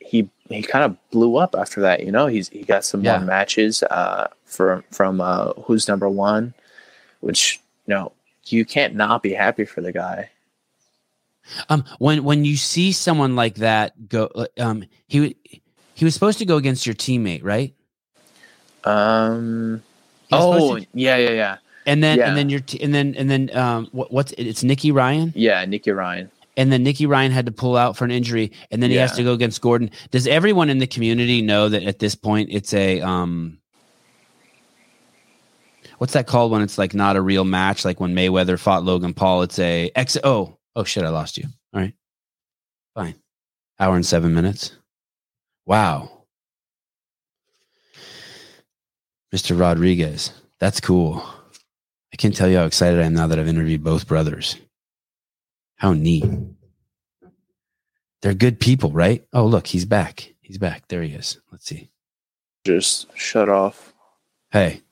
he 0.00 0.28
he 0.48 0.62
kind 0.62 0.84
of 0.84 1.10
blew 1.12 1.36
up 1.36 1.54
after 1.56 1.80
that. 1.82 2.04
You 2.04 2.10
know, 2.10 2.26
he's 2.26 2.48
he 2.48 2.64
got 2.64 2.84
some 2.84 3.04
yeah. 3.04 3.18
more 3.18 3.26
matches 3.26 3.84
uh, 3.84 4.26
from 4.44 4.84
from 4.90 5.20
uh, 5.20 5.52
who's 5.64 5.88
number 5.88 6.08
one, 6.08 6.54
which 7.20 7.60
you 7.86 7.94
know 7.94 8.12
you 8.46 8.64
can't 8.64 8.94
not 8.94 9.22
be 9.22 9.32
happy 9.32 9.64
for 9.64 9.80
the 9.80 9.92
guy. 9.92 10.30
Um, 11.68 11.84
when 11.98 12.24
when 12.24 12.44
you 12.44 12.56
see 12.56 12.92
someone 12.92 13.36
like 13.36 13.56
that 13.56 14.08
go, 14.08 14.30
um, 14.58 14.84
he 15.08 15.36
he 15.94 16.04
was 16.04 16.14
supposed 16.14 16.38
to 16.38 16.46
go 16.46 16.56
against 16.56 16.86
your 16.86 16.94
teammate, 16.94 17.44
right? 17.44 17.74
Um. 18.84 19.82
Oh, 20.32 20.78
to, 20.78 20.86
yeah, 20.94 21.16
yeah, 21.16 21.30
yeah. 21.30 21.56
And 21.86 22.02
then 22.02 22.18
yeah. 22.18 22.28
and 22.28 22.36
then 22.36 22.48
your 22.48 22.60
t- 22.60 22.82
and 22.82 22.94
then 22.94 23.14
and 23.16 23.30
then 23.30 23.54
um, 23.56 23.88
what, 23.92 24.12
what's 24.12 24.32
it's 24.38 24.62
Nicky 24.62 24.90
Ryan? 24.90 25.32
Yeah, 25.34 25.64
Nicky 25.64 25.90
Ryan 25.90 26.30
and 26.56 26.72
then 26.72 26.82
Nicky 26.82 27.06
Ryan 27.06 27.32
had 27.32 27.46
to 27.46 27.52
pull 27.52 27.76
out 27.76 27.96
for 27.96 28.04
an 28.04 28.10
injury, 28.10 28.52
and 28.70 28.82
then 28.82 28.90
he 28.90 28.96
yeah. 28.96 29.02
has 29.02 29.12
to 29.12 29.24
go 29.24 29.32
against 29.32 29.60
Gordon. 29.60 29.90
Does 30.10 30.26
everyone 30.26 30.70
in 30.70 30.78
the 30.78 30.86
community 30.86 31.42
know 31.42 31.68
that 31.68 31.82
at 31.82 31.98
this 31.98 32.14
point 32.14 32.50
it's 32.52 32.72
a 32.74 33.00
um, 33.00 33.58
what's 35.98 36.12
that 36.14 36.26
called 36.26 36.52
when 36.52 36.62
it's 36.62 36.78
like 36.78 36.94
not 36.94 37.16
a 37.16 37.22
real 37.22 37.44
match? 37.44 37.84
Like 37.84 38.00
when 38.00 38.14
Mayweather 38.14 38.58
fought 38.58 38.84
Logan 38.84 39.14
Paul, 39.14 39.42
it's 39.42 39.58
a 39.58 39.90
X. 39.94 40.16
Oh, 40.22 40.58
oh 40.76 40.84
shit, 40.84 41.04
I 41.04 41.08
lost 41.08 41.38
you. 41.38 41.44
All 41.72 41.80
right, 41.80 41.94
fine. 42.94 43.14
Hour 43.78 43.96
and 43.96 44.06
seven 44.06 44.34
minutes. 44.34 44.76
Wow, 45.66 46.24
Mr. 49.34 49.58
Rodriguez, 49.58 50.32
that's 50.60 50.78
cool. 50.78 51.24
I 52.12 52.16
can't 52.16 52.36
tell 52.36 52.48
you 52.48 52.58
how 52.58 52.66
excited 52.66 53.00
I 53.00 53.06
am 53.06 53.14
now 53.14 53.26
that 53.26 53.40
I've 53.40 53.48
interviewed 53.48 53.82
both 53.82 54.06
brothers. 54.06 54.56
How 55.74 55.92
neat. 55.92 56.24
They're 58.22 58.34
good 58.34 58.60
people, 58.60 58.92
right? 58.92 59.26
Oh, 59.32 59.44
look, 59.46 59.66
he's 59.66 59.84
back. 59.84 60.32
He's 60.40 60.56
back. 60.56 60.86
There 60.86 61.02
he 61.02 61.12
is. 61.12 61.40
Let's 61.50 61.66
see. 61.66 61.90
Just 62.64 63.08
shut 63.18 63.48
off. 63.48 63.92
Hey. 64.52 64.83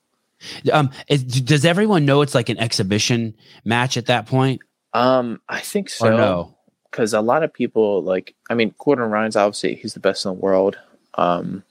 Um, 0.72 0.90
is, 1.08 1.22
does 1.22 1.64
everyone 1.64 2.04
know 2.04 2.22
it's 2.22 2.34
like 2.34 2.48
an 2.48 2.58
exhibition 2.58 3.34
match 3.64 3.96
at 3.96 4.06
that 4.06 4.26
point? 4.26 4.60
Um, 4.92 5.40
I 5.48 5.60
think 5.60 5.88
so. 5.88 6.08
Or 6.08 6.10
no? 6.10 6.56
Because 6.90 7.14
a 7.14 7.20
lot 7.20 7.42
of 7.42 7.52
people 7.52 8.02
like, 8.02 8.34
I 8.50 8.54
mean, 8.54 8.74
Gordon 8.78 9.10
Ryan's 9.10 9.36
obviously 9.36 9.76
he's 9.76 9.94
the 9.94 10.00
best 10.00 10.24
in 10.26 10.30
the 10.30 10.34
world. 10.34 10.78
Um, 11.14 11.64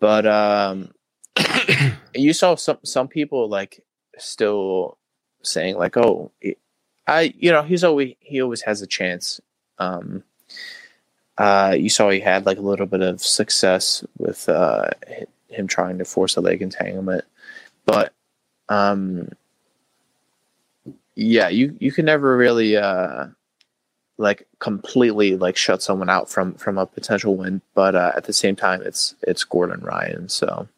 but 0.00 0.26
um, 0.26 0.92
you 2.14 2.32
saw 2.32 2.54
some 2.54 2.78
some 2.84 3.08
people 3.08 3.48
like 3.48 3.84
still 4.16 4.98
saying 5.42 5.76
like, 5.76 5.96
oh, 5.96 6.30
I 7.06 7.34
you 7.36 7.50
know 7.50 7.62
he's 7.62 7.84
always 7.84 8.14
he 8.20 8.42
always 8.42 8.62
has 8.62 8.82
a 8.82 8.86
chance. 8.86 9.40
Um, 9.78 10.24
uh, 11.36 11.76
you 11.78 11.88
saw 11.88 12.10
he 12.10 12.20
had 12.20 12.46
like 12.46 12.58
a 12.58 12.62
little 12.62 12.86
bit 12.86 13.00
of 13.00 13.20
success 13.20 14.04
with 14.18 14.48
uh, 14.48 14.90
him 15.48 15.66
trying 15.66 15.98
to 15.98 16.04
force 16.04 16.36
a 16.36 16.40
leg 16.40 16.62
entanglement, 16.62 17.24
but 17.88 18.12
um, 18.68 19.30
yeah, 21.14 21.48
you 21.48 21.74
you 21.80 21.90
can 21.90 22.04
never 22.04 22.36
really 22.36 22.76
uh, 22.76 23.28
like 24.18 24.46
completely 24.58 25.36
like 25.36 25.56
shut 25.56 25.82
someone 25.82 26.10
out 26.10 26.28
from 26.28 26.52
from 26.54 26.76
a 26.76 26.84
potential 26.84 27.34
win, 27.34 27.62
but 27.74 27.94
uh, 27.94 28.12
at 28.14 28.24
the 28.24 28.34
same 28.34 28.54
time, 28.54 28.82
it's 28.82 29.14
it's 29.22 29.42
Gordon 29.42 29.80
Ryan, 29.80 30.28
so 30.28 30.68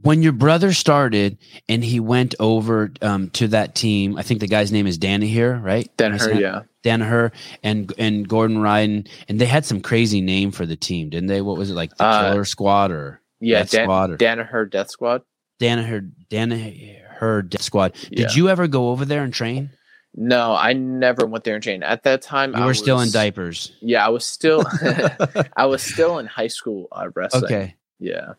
when 0.00 0.22
your 0.22 0.32
brother 0.32 0.72
started 0.72 1.36
and 1.68 1.84
he 1.84 2.00
went 2.00 2.34
over 2.40 2.90
um, 3.02 3.28
to 3.30 3.48
that 3.48 3.74
team, 3.74 4.16
I 4.16 4.22
think 4.22 4.40
the 4.40 4.46
guy's 4.48 4.72
name 4.72 4.86
is 4.86 4.98
Danaher, 4.98 5.62
right? 5.62 5.94
Danaher, 5.98 6.40
yeah. 6.40 6.62
Danaher 6.82 7.32
and 7.62 7.92
and 7.98 8.26
Gordon 8.26 8.58
Ryan, 8.58 9.06
and 9.28 9.38
they 9.38 9.44
had 9.44 9.66
some 9.66 9.82
crazy 9.82 10.22
name 10.22 10.52
for 10.52 10.64
the 10.64 10.76
team, 10.76 11.10
didn't 11.10 11.28
they? 11.28 11.42
What 11.42 11.58
was 11.58 11.70
it 11.70 11.74
like, 11.74 11.94
the 11.96 12.04
uh, 12.04 12.30
Killer 12.30 12.46
Squad 12.46 12.92
or 12.92 13.20
yeah, 13.40 13.60
Death 13.60 13.70
Dan- 13.70 13.84
Squad 13.84 14.10
or 14.10 14.16
Danaher 14.16 14.70
Death 14.70 14.90
Squad? 14.90 15.22
Danaher 15.60 16.10
Danaher 16.30 17.48
Death 17.48 17.62
Squad. 17.62 17.94
Did 18.10 18.18
yeah. 18.18 18.28
you 18.32 18.48
ever 18.48 18.68
go 18.68 18.90
over 18.90 19.04
there 19.04 19.22
and 19.22 19.32
train? 19.32 19.70
No, 20.14 20.54
I 20.54 20.72
never 20.72 21.26
went 21.26 21.44
there 21.44 21.54
and 21.54 21.62
trained. 21.62 21.84
At 21.84 22.02
that 22.04 22.22
time, 22.22 22.54
you 22.54 22.60
were 22.60 22.68
was, 22.68 22.78
still 22.78 23.00
in 23.00 23.10
diapers. 23.10 23.72
Yeah, 23.80 24.04
I 24.04 24.08
was 24.08 24.24
still, 24.24 24.64
I 25.56 25.66
was 25.66 25.82
still 25.82 26.18
in 26.18 26.26
high 26.26 26.48
school 26.48 26.88
uh, 26.92 27.08
wrestling. 27.14 27.44
Okay, 27.44 27.74
yeah. 27.98 28.32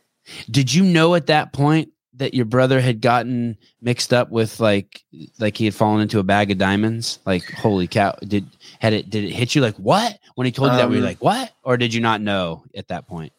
Did 0.50 0.74
you 0.74 0.84
know 0.84 1.16
at 1.16 1.28
that 1.28 1.54
point 1.54 1.92
that 2.16 2.34
your 2.34 2.46
brother 2.46 2.82
had 2.82 3.02
gotten 3.02 3.58
mixed 3.82 4.14
up 4.14 4.30
with 4.30 4.60
like 4.60 5.04
like 5.40 5.56
he 5.56 5.66
had 5.66 5.74
fallen 5.74 6.02
into 6.02 6.20
a 6.20 6.24
bag 6.24 6.52
of 6.52 6.58
diamonds? 6.58 7.20
Like 7.26 7.50
holy 7.52 7.88
cow! 7.88 8.16
Did 8.22 8.46
had 8.80 8.94
it 8.94 9.10
did 9.10 9.24
it 9.24 9.32
hit 9.32 9.56
you 9.56 9.62
like 9.62 9.76
what 9.76 10.20
when 10.36 10.46
he 10.46 10.52
told 10.52 10.72
you 10.72 10.78
that? 10.78 10.90
Were 10.90 10.96
you 10.96 11.02
Um, 11.02 11.06
like 11.06 11.24
what, 11.24 11.52
or 11.64 11.78
did 11.78 11.94
you 11.94 12.02
not 12.02 12.20
know 12.20 12.64
at 12.76 12.90
that 12.90 13.08
point? 13.08 13.32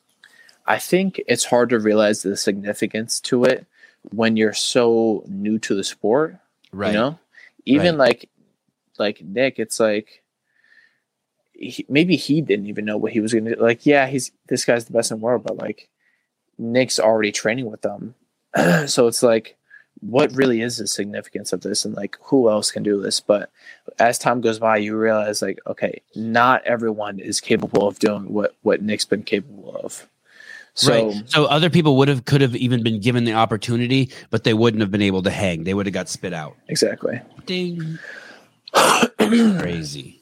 I 0.67 0.79
think 0.79 1.21
it's 1.27 1.45
hard 1.45 1.71
to 1.71 1.79
realize 1.79 2.23
the 2.23 2.37
significance 2.37 3.21
to 3.23 3.45
it 3.45 3.67
when 4.11 4.37
you're 4.37 4.53
so 4.55 5.25
new 5.29 5.59
to 5.61 5.75
the 5.75 5.85
sport. 5.85 6.37
Right. 6.73 6.89
You 6.89 6.99
know, 6.99 7.19
even 7.67 7.97
Right. 7.99 8.09
like 8.09 8.29
like 8.99 9.23
Nick, 9.23 9.59
it's 9.59 9.81
like 9.81 10.23
he, 11.53 11.85
maybe 11.89 12.17
he 12.17 12.41
didn't 12.41 12.67
even 12.67 12.85
know 12.85 12.97
what 12.97 13.13
he 13.13 13.21
was 13.21 13.33
gonna 13.35 13.55
do. 13.57 13.61
Like, 13.63 13.87
yeah, 13.87 14.07
he's 14.07 14.33
this 14.49 14.65
guy's 14.65 14.85
the 14.87 14.93
best 14.93 15.11
in 15.11 15.19
the 15.19 15.25
world, 15.25 15.43
but 15.45 15.57
like 15.57 15.89
Nick's 16.59 16.99
already 17.01 17.33
training 17.33 17.71
with 17.71 17.83
them, 17.83 18.15
so 18.87 19.07
it's 19.07 19.23
like, 19.23 19.57
what 20.01 20.35
really 20.35 20.61
is 20.63 20.77
the 20.79 20.87
significance 20.87 21.53
of 21.53 21.63
this, 21.63 21.85
and 21.85 21.95
like 21.95 22.19
who 22.23 22.49
else 22.51 22.71
can 22.71 22.83
do 22.83 23.01
this? 23.01 23.21
But 23.21 23.51
as 23.99 24.19
time 24.19 24.41
goes 24.41 24.59
by, 24.59 24.77
you 24.79 24.97
realize 24.97 25.43
like, 25.43 25.59
okay, 25.67 26.03
not 26.15 26.65
everyone 26.65 27.19
is 27.19 27.41
capable 27.41 27.89
of 27.89 27.99
doing 27.99 28.33
what 28.33 28.55
what 28.63 28.83
Nick's 28.83 29.05
been 29.07 29.23
capable 29.23 29.77
of. 29.77 30.09
So 30.75 31.09
right. 31.09 31.31
So 31.31 31.47
other 31.47 31.71
people 31.71 31.97
would 31.97 32.09
have 32.09 32.25
could 32.25 32.41
have 32.41 32.55
even 32.57 32.83
been 32.83 33.01
given 33.01 33.25
the 33.25 33.35
opportunity, 33.35 34.11
but 34.31 34.45
they 34.45 34.55
wouldn't 34.55 34.81
have 34.81 34.91
been 34.91 35.03
able 35.03 35.23
to 35.23 35.31
hang. 35.31 35.65
They 35.65 35.75
would 35.75 35.87
have 35.87 35.93
got 35.93 36.09
spit 36.09 36.33
out. 36.33 36.57
exactly. 36.69 37.21
Ding. 37.47 37.99
crazy. 39.19 40.21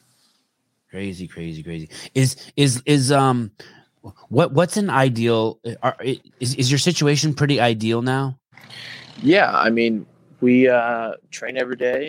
Crazy, 0.90 1.28
crazy, 1.28 1.62
crazy. 1.62 1.90
Is 2.14 2.36
is 2.56 2.82
is 2.86 3.12
um 3.12 3.50
what 4.28 4.52
what's 4.52 4.76
an 4.76 4.88
ideal 4.88 5.60
are, 5.82 5.96
is 6.40 6.54
is 6.54 6.70
your 6.70 6.78
situation 6.78 7.34
pretty 7.34 7.60
ideal 7.60 8.00
now? 8.00 8.38
Yeah, 9.22 9.50
I 9.52 9.70
mean, 9.70 10.06
we 10.40 10.68
uh, 10.68 11.14
train 11.30 11.56
every 11.56 11.76
day. 11.76 12.08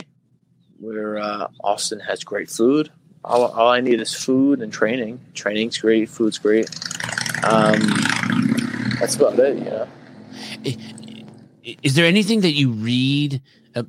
We're 0.80 1.18
uh, 1.18 1.48
Austin 1.64 2.00
has 2.00 2.24
great 2.24 2.50
food. 2.50 2.92
All, 3.26 3.48
all 3.48 3.70
I 3.70 3.82
need 3.82 4.00
is 4.00 4.14
food 4.14 4.62
and 4.62 4.72
training. 4.72 5.20
Training's 5.34 5.78
great, 5.78 6.10
food's 6.10 6.38
great. 6.38 6.70
Um, 7.44 7.82
that's 9.00 9.16
about 9.16 9.40
it, 9.40 9.58
you 9.58 9.66
know. 9.66 9.88
Is 11.84 11.96
there 11.96 12.06
anything 12.06 12.42
that 12.42 12.54
you 12.54 12.72
read 12.72 13.42
uh, 13.76 13.84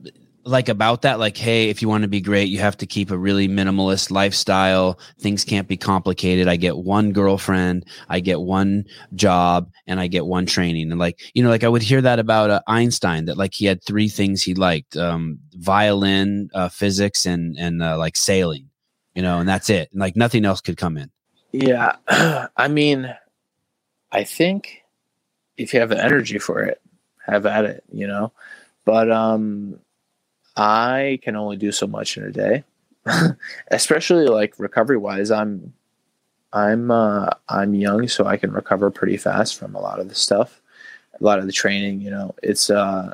like 0.44 0.68
about 0.68 1.02
that 1.02 1.18
like 1.18 1.36
hey, 1.36 1.68
if 1.68 1.82
you 1.82 1.88
want 1.88 2.02
to 2.02 2.08
be 2.08 2.20
great, 2.20 2.48
you 2.48 2.58
have 2.58 2.76
to 2.78 2.86
keep 2.86 3.10
a 3.10 3.18
really 3.18 3.48
minimalist 3.48 4.10
lifestyle. 4.10 4.98
Things 5.18 5.44
can't 5.44 5.68
be 5.68 5.76
complicated. 5.76 6.48
I 6.48 6.56
get 6.56 6.78
one 6.78 7.12
girlfriend, 7.12 7.86
I 8.08 8.20
get 8.20 8.40
one 8.40 8.84
job, 9.14 9.70
and 9.86 10.00
I 10.00 10.06
get 10.06 10.26
one 10.26 10.46
training. 10.46 10.90
And 10.90 10.98
like, 10.98 11.20
you 11.34 11.42
know, 11.42 11.50
like 11.50 11.64
I 11.64 11.68
would 11.68 11.82
hear 11.82 12.00
that 12.02 12.18
about 12.18 12.50
uh, 12.50 12.60
Einstein 12.66 13.26
that 13.26 13.36
like 13.36 13.54
he 13.54 13.66
had 13.66 13.84
three 13.84 14.08
things 14.08 14.42
he 14.42 14.54
liked: 14.54 14.96
um, 14.96 15.38
violin, 15.54 16.50
uh, 16.54 16.68
physics, 16.68 17.26
and 17.26 17.58
and 17.58 17.82
uh, 17.82 17.98
like 17.98 18.16
sailing. 18.16 18.68
You 19.14 19.22
know, 19.22 19.40
and 19.40 19.48
that's 19.48 19.68
it. 19.70 19.90
And 19.92 20.00
like 20.00 20.16
nothing 20.16 20.44
else 20.44 20.60
could 20.60 20.76
come 20.76 20.96
in. 20.96 21.10
Yeah, 21.52 21.96
I 22.56 22.68
mean, 22.68 23.14
I 24.12 24.24
think 24.24 24.79
if 25.60 25.74
you 25.74 25.80
have 25.80 25.90
the 25.90 26.02
energy 26.02 26.38
for 26.38 26.60
it, 26.60 26.80
have 27.26 27.46
at 27.46 27.64
it, 27.64 27.84
you 27.92 28.06
know. 28.06 28.32
But 28.84 29.10
um, 29.10 29.78
I 30.56 31.20
can 31.22 31.36
only 31.36 31.56
do 31.56 31.70
so 31.70 31.86
much 31.86 32.16
in 32.16 32.24
a 32.24 32.30
day, 32.30 32.64
especially 33.70 34.26
like 34.26 34.58
recovery 34.58 34.96
wise. 34.96 35.30
I'm, 35.30 35.72
I'm, 36.52 36.90
uh, 36.90 37.30
I'm 37.48 37.74
young, 37.74 38.08
so 38.08 38.26
I 38.26 38.36
can 38.36 38.52
recover 38.52 38.90
pretty 38.90 39.16
fast 39.16 39.58
from 39.58 39.74
a 39.74 39.80
lot 39.80 40.00
of 40.00 40.08
the 40.08 40.14
stuff, 40.14 40.60
a 41.20 41.22
lot 41.22 41.38
of 41.38 41.46
the 41.46 41.52
training. 41.52 42.00
You 42.00 42.10
know, 42.10 42.34
it's 42.42 42.70
uh, 42.70 43.12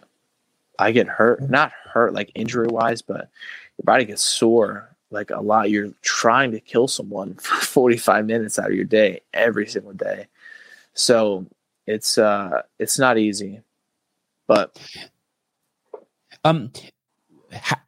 I 0.79 0.93
get 0.93 1.09
hurt, 1.09 1.49
not 1.51 1.73
hurt 1.93 2.15
like 2.15 2.31
injury 2.35 2.69
wise, 2.69 3.03
but 3.03 3.29
your 3.77 3.85
body 3.85 4.05
gets 4.05 4.23
sore 4.23 4.97
like 5.11 5.31
a 5.31 5.41
lot. 5.41 5.71
You're 5.71 5.93
trying 6.03 6.53
to 6.53 6.61
kill 6.61 6.89
someone 6.89 7.35
for 7.41 7.57
45 7.57 8.25
minutes 8.25 8.59
out 8.59 8.71
of 8.71 8.75
your 8.75 8.85
day 8.85 9.21
every 9.35 9.67
single 9.67 9.93
day. 9.93 10.29
So 10.95 11.47
it's 11.87 12.19
uh 12.19 12.63
it's 12.79 12.99
not 12.99 13.19
easy. 13.19 13.61
But 14.47 14.79
Um, 16.45 16.71
ha, 17.53 17.81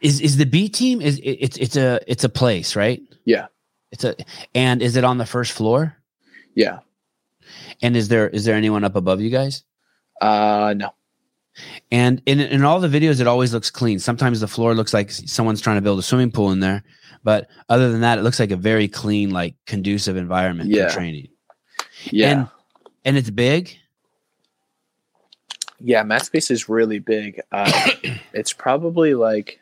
is 0.00 0.20
is 0.20 0.36
the 0.36 0.46
B 0.46 0.68
team 0.68 1.00
is 1.00 1.18
it, 1.18 1.30
it's 1.30 1.56
it's 1.56 1.76
a 1.76 2.00
it's 2.06 2.24
a 2.24 2.28
place 2.28 2.74
right? 2.76 3.00
Yeah. 3.24 3.46
It's 3.90 4.04
a 4.04 4.16
and 4.54 4.82
is 4.82 4.96
it 4.96 5.04
on 5.04 5.18
the 5.18 5.26
first 5.26 5.52
floor? 5.52 5.96
yeah. 6.54 6.80
And 7.82 7.96
is 7.96 8.08
there 8.08 8.28
is 8.28 8.44
there 8.44 8.54
anyone 8.56 8.84
up 8.84 8.96
above 8.96 9.20
you 9.20 9.30
guys? 9.30 9.64
Uh 10.20 10.74
no. 10.76 10.90
And 11.90 12.22
in 12.26 12.40
in 12.40 12.64
all 12.64 12.80
the 12.80 12.88
videos, 12.88 13.20
it 13.20 13.26
always 13.26 13.52
looks 13.52 13.70
clean. 13.70 13.98
Sometimes 13.98 14.40
the 14.40 14.48
floor 14.48 14.74
looks 14.74 14.94
like 14.94 15.10
someone's 15.10 15.60
trying 15.60 15.76
to 15.76 15.82
build 15.82 15.98
a 15.98 16.02
swimming 16.02 16.30
pool 16.30 16.50
in 16.52 16.60
there, 16.60 16.82
but 17.22 17.48
other 17.68 17.90
than 17.92 18.00
that, 18.00 18.18
it 18.18 18.22
looks 18.22 18.40
like 18.40 18.50
a 18.52 18.56
very 18.56 18.88
clean, 18.88 19.30
like 19.30 19.54
conducive 19.66 20.16
environment 20.16 20.70
Yeah. 20.70 20.88
for 20.88 20.94
training. 20.94 21.28
Yeah. 22.10 22.30
And 22.30 22.48
and 23.04 23.16
it's 23.16 23.30
big. 23.30 23.78
yeah, 25.80 26.02
mat 26.02 26.24
space 26.26 26.50
is 26.50 26.68
really 26.68 26.98
big. 26.98 27.40
Uh 27.50 27.90
it's 28.32 28.52
probably 28.52 29.14
like 29.14 29.60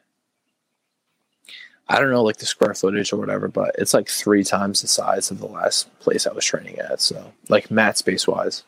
I 1.89 1.99
don't 1.99 2.11
know 2.11 2.23
like 2.23 2.37
the 2.37 2.47
square 2.47 2.75
footage 2.75 3.12
or 3.12 3.17
whatever, 3.17 3.49
but 3.49 3.75
it's 3.77 3.93
like 3.93 4.09
three 4.09 4.45
times 4.45 4.81
the 4.81 4.89
size 4.89 5.33
of 5.33 5.41
the 5.41 5.47
last 5.47 5.91
place 5.99 6.25
I 6.25 6.33
was 6.33 6.45
training 6.45 6.79
at. 6.79 7.01
So 7.01 7.33
like 7.49 7.69
mat 7.71 7.99
space 7.99 8.29
wise. 8.29 8.62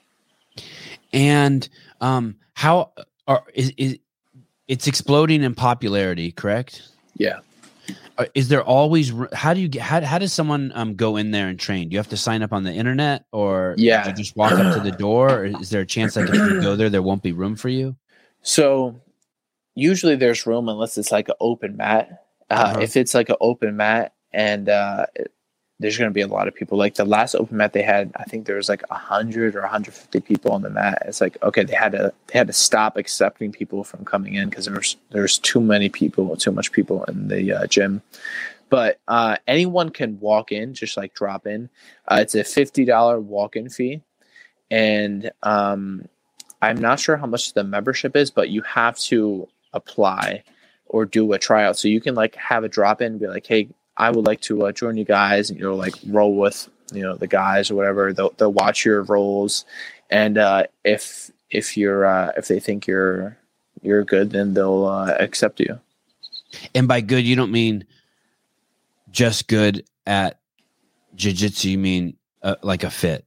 And 1.13 1.69
um, 2.01 2.37
how 2.55 2.91
are 3.29 3.45
is, 3.55 3.73
is 3.77 3.99
it's 4.67 4.89
exploding 4.89 5.45
in 5.45 5.55
popularity? 5.55 6.33
Correct. 6.33 6.83
Yeah. 7.17 7.41
Uh, 8.19 8.27
Is 8.35 8.49
there 8.49 8.63
always 8.63 9.13
how 9.33 9.55
do 9.55 9.61
you 9.61 9.69
get 9.69 9.83
how, 9.83 10.01
how 10.03 10.19
does 10.19 10.33
someone 10.33 10.71
um 10.75 10.95
go 10.95 11.17
in 11.17 11.31
there 11.31 11.49
and 11.49 11.59
train? 11.59 11.89
Do 11.89 11.95
you 11.95 11.99
have 11.99 12.09
to 12.09 12.17
sign 12.17 12.43
up 12.43 12.53
on 12.53 12.63
the 12.63 12.73
internet 12.73 13.25
or 13.33 13.75
Yeah. 13.79 14.07
you 14.07 14.13
just 14.15 14.37
walk 14.37 14.53
up 14.53 14.71
to 14.75 14.81
the 14.81 14.93
door? 15.07 15.39
Or 15.41 15.45
is 15.45 15.71
there 15.71 15.81
a 15.81 15.87
chance 15.87 16.17
like 16.17 16.29
if 16.29 16.35
you 16.35 16.61
go 16.61 16.77
there, 16.77 16.91
there 16.91 17.03
won't 17.03 17.23
be 17.23 17.33
room 17.33 17.57
for 17.57 17.69
you? 17.71 17.97
So 18.43 19.01
usually 19.75 20.17
there's 20.17 20.47
room 20.47 20.69
unless 20.69 20.99
it's 20.99 21.11
like 21.13 21.29
an 21.29 21.35
open 21.41 21.77
mat. 21.77 22.25
Uh, 22.51 22.55
Uh-huh. 22.55 22.81
If 22.81 22.97
it's 22.97 23.15
like 23.15 23.31
an 23.31 23.37
open 23.41 23.77
mat 23.77 24.13
and 24.33 24.69
uh, 24.69 25.07
there's 25.79 25.99
going 25.99 26.11
to 26.11 26.15
be 26.15 26.21
a 26.21 26.29
lot 26.29 26.49
of 26.49 26.55
people. 26.55 26.79
Like 26.79 26.95
the 26.95 27.05
last 27.05 27.35
open 27.35 27.57
mat 27.57 27.73
they 27.73 27.83
had, 27.83 28.13
I 28.17 28.25
think 28.25 28.47
there 28.47 28.57
was 28.57 28.69
like 28.69 28.89
hundred 28.89 29.57
or 29.57 29.63
150 29.63 30.21
people 30.21 30.53
on 30.53 30.63
the 30.63 30.71
mat. 30.71 31.03
It's 31.07 31.21
like 31.21 31.43
okay, 31.43 31.65
they 31.65 31.75
had 31.75 31.93
to 31.93 32.13
they 32.29 32.39
had 32.39 32.47
to 32.47 32.53
stop 32.53 32.97
accepting 32.97 33.53
people 33.53 33.85
from 33.85 34.05
coming 34.05 34.35
in 34.35 34.49
because 34.49 34.67
there's 34.67 34.97
there's 35.11 35.39
too 35.39 35.61
many 35.61 35.89
people, 35.89 36.37
too 36.37 36.53
much 36.53 36.73
people 36.73 37.05
in 37.05 37.29
the 37.29 37.53
uh, 37.53 37.67
gym. 37.67 38.03
But 38.71 39.01
uh, 39.07 39.37
anyone 39.47 39.91
can 39.91 40.19
walk 40.21 40.51
in, 40.51 40.73
just 40.73 40.97
like 40.97 41.15
drop 41.15 41.47
in. 41.47 41.69
Uh, 42.07 42.19
it's 42.21 42.35
a 42.35 42.45
fifty 42.45 42.85
dollar 42.85 43.21
walk 43.21 43.57
in 43.57 43.69
fee, 43.69 44.03
and 44.71 45.31
um, 45.43 46.09
I'm 46.63 46.81
not 46.81 47.01
sure 47.01 47.17
how 47.17 47.27
much 47.27 47.55
the 47.55 47.65
membership 47.65 48.17
is, 48.17 48.31
but 48.31 48.51
you 48.51 48.63
have 48.63 48.97
to 49.01 49.49
apply 49.73 50.45
or 50.87 51.05
do 51.07 51.33
a 51.33 51.39
tryout. 51.39 51.77
So 51.77 51.89
you 51.89 52.01
can 52.01 52.15
like 52.15 52.37
have 52.37 52.63
a 52.63 52.69
drop 52.69 53.03
in, 53.03 53.19
be 53.19 53.27
like, 53.27 53.47
hey, 53.47 53.69
I 53.97 54.11
would 54.11 54.27
like 54.27 54.41
to 54.43 54.67
uh, 54.67 54.73
join 54.73 54.97
you 54.97 55.05
guys, 55.05 55.51
and 55.51 55.59
you'll 55.59 55.77
like 55.77 55.95
roll 56.07 56.35
with 56.35 56.69
you 56.93 57.03
know 57.03 57.17
the 57.17 57.27
guys 57.27 57.71
or 57.71 57.75
whatever. 57.75 58.13
They'll 58.13 58.31
they'll 58.37 58.53
watch 58.53 58.85
your 58.85 59.03
rolls, 59.03 59.65
and 60.11 60.39
uh, 60.39 60.65
if 60.85 61.31
if 61.51 61.77
you're 61.77 62.07
uh, 62.07 62.33
if 62.37 62.49
they 62.49 62.61
think 62.61 62.87
you're 62.87 63.37
you're 63.83 64.05
good, 64.05 64.31
then 64.31 64.55
they'll 64.55 64.87
uh, 64.87 65.15
accept 65.19 65.61
you. 65.61 65.81
And 66.75 66.87
by 66.87 67.01
good, 67.01 67.25
you 67.25 67.37
don't 67.37 67.53
mean 67.53 67.85
just 69.11 69.49
good 69.49 69.85
at 70.07 70.39
jiu-jitsu. 71.15 71.71
You 71.71 71.79
mean 71.79 72.17
uh, 72.43 72.57
like 72.63 72.85
a 72.85 72.91
fit. 72.91 73.25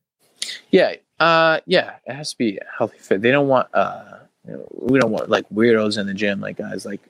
Yeah, 0.71 0.95
uh, 1.19 1.59
yeah, 1.65 1.95
it 2.05 2.13
has 2.13 2.31
to 2.31 2.37
be 2.37 2.57
a 2.57 2.65
healthy 2.77 2.97
fit. 2.99 3.21
They 3.21 3.31
don't 3.31 3.47
want 3.47 3.67
uh, 3.73 4.19
you 4.47 4.53
know, 4.53 4.67
we 4.71 4.99
don't 4.99 5.11
want 5.11 5.29
like 5.29 5.47
weirdos 5.49 5.99
in 5.99 6.07
the 6.07 6.13
gym, 6.13 6.39
like 6.39 6.57
guys, 6.57 6.85
like 6.85 7.01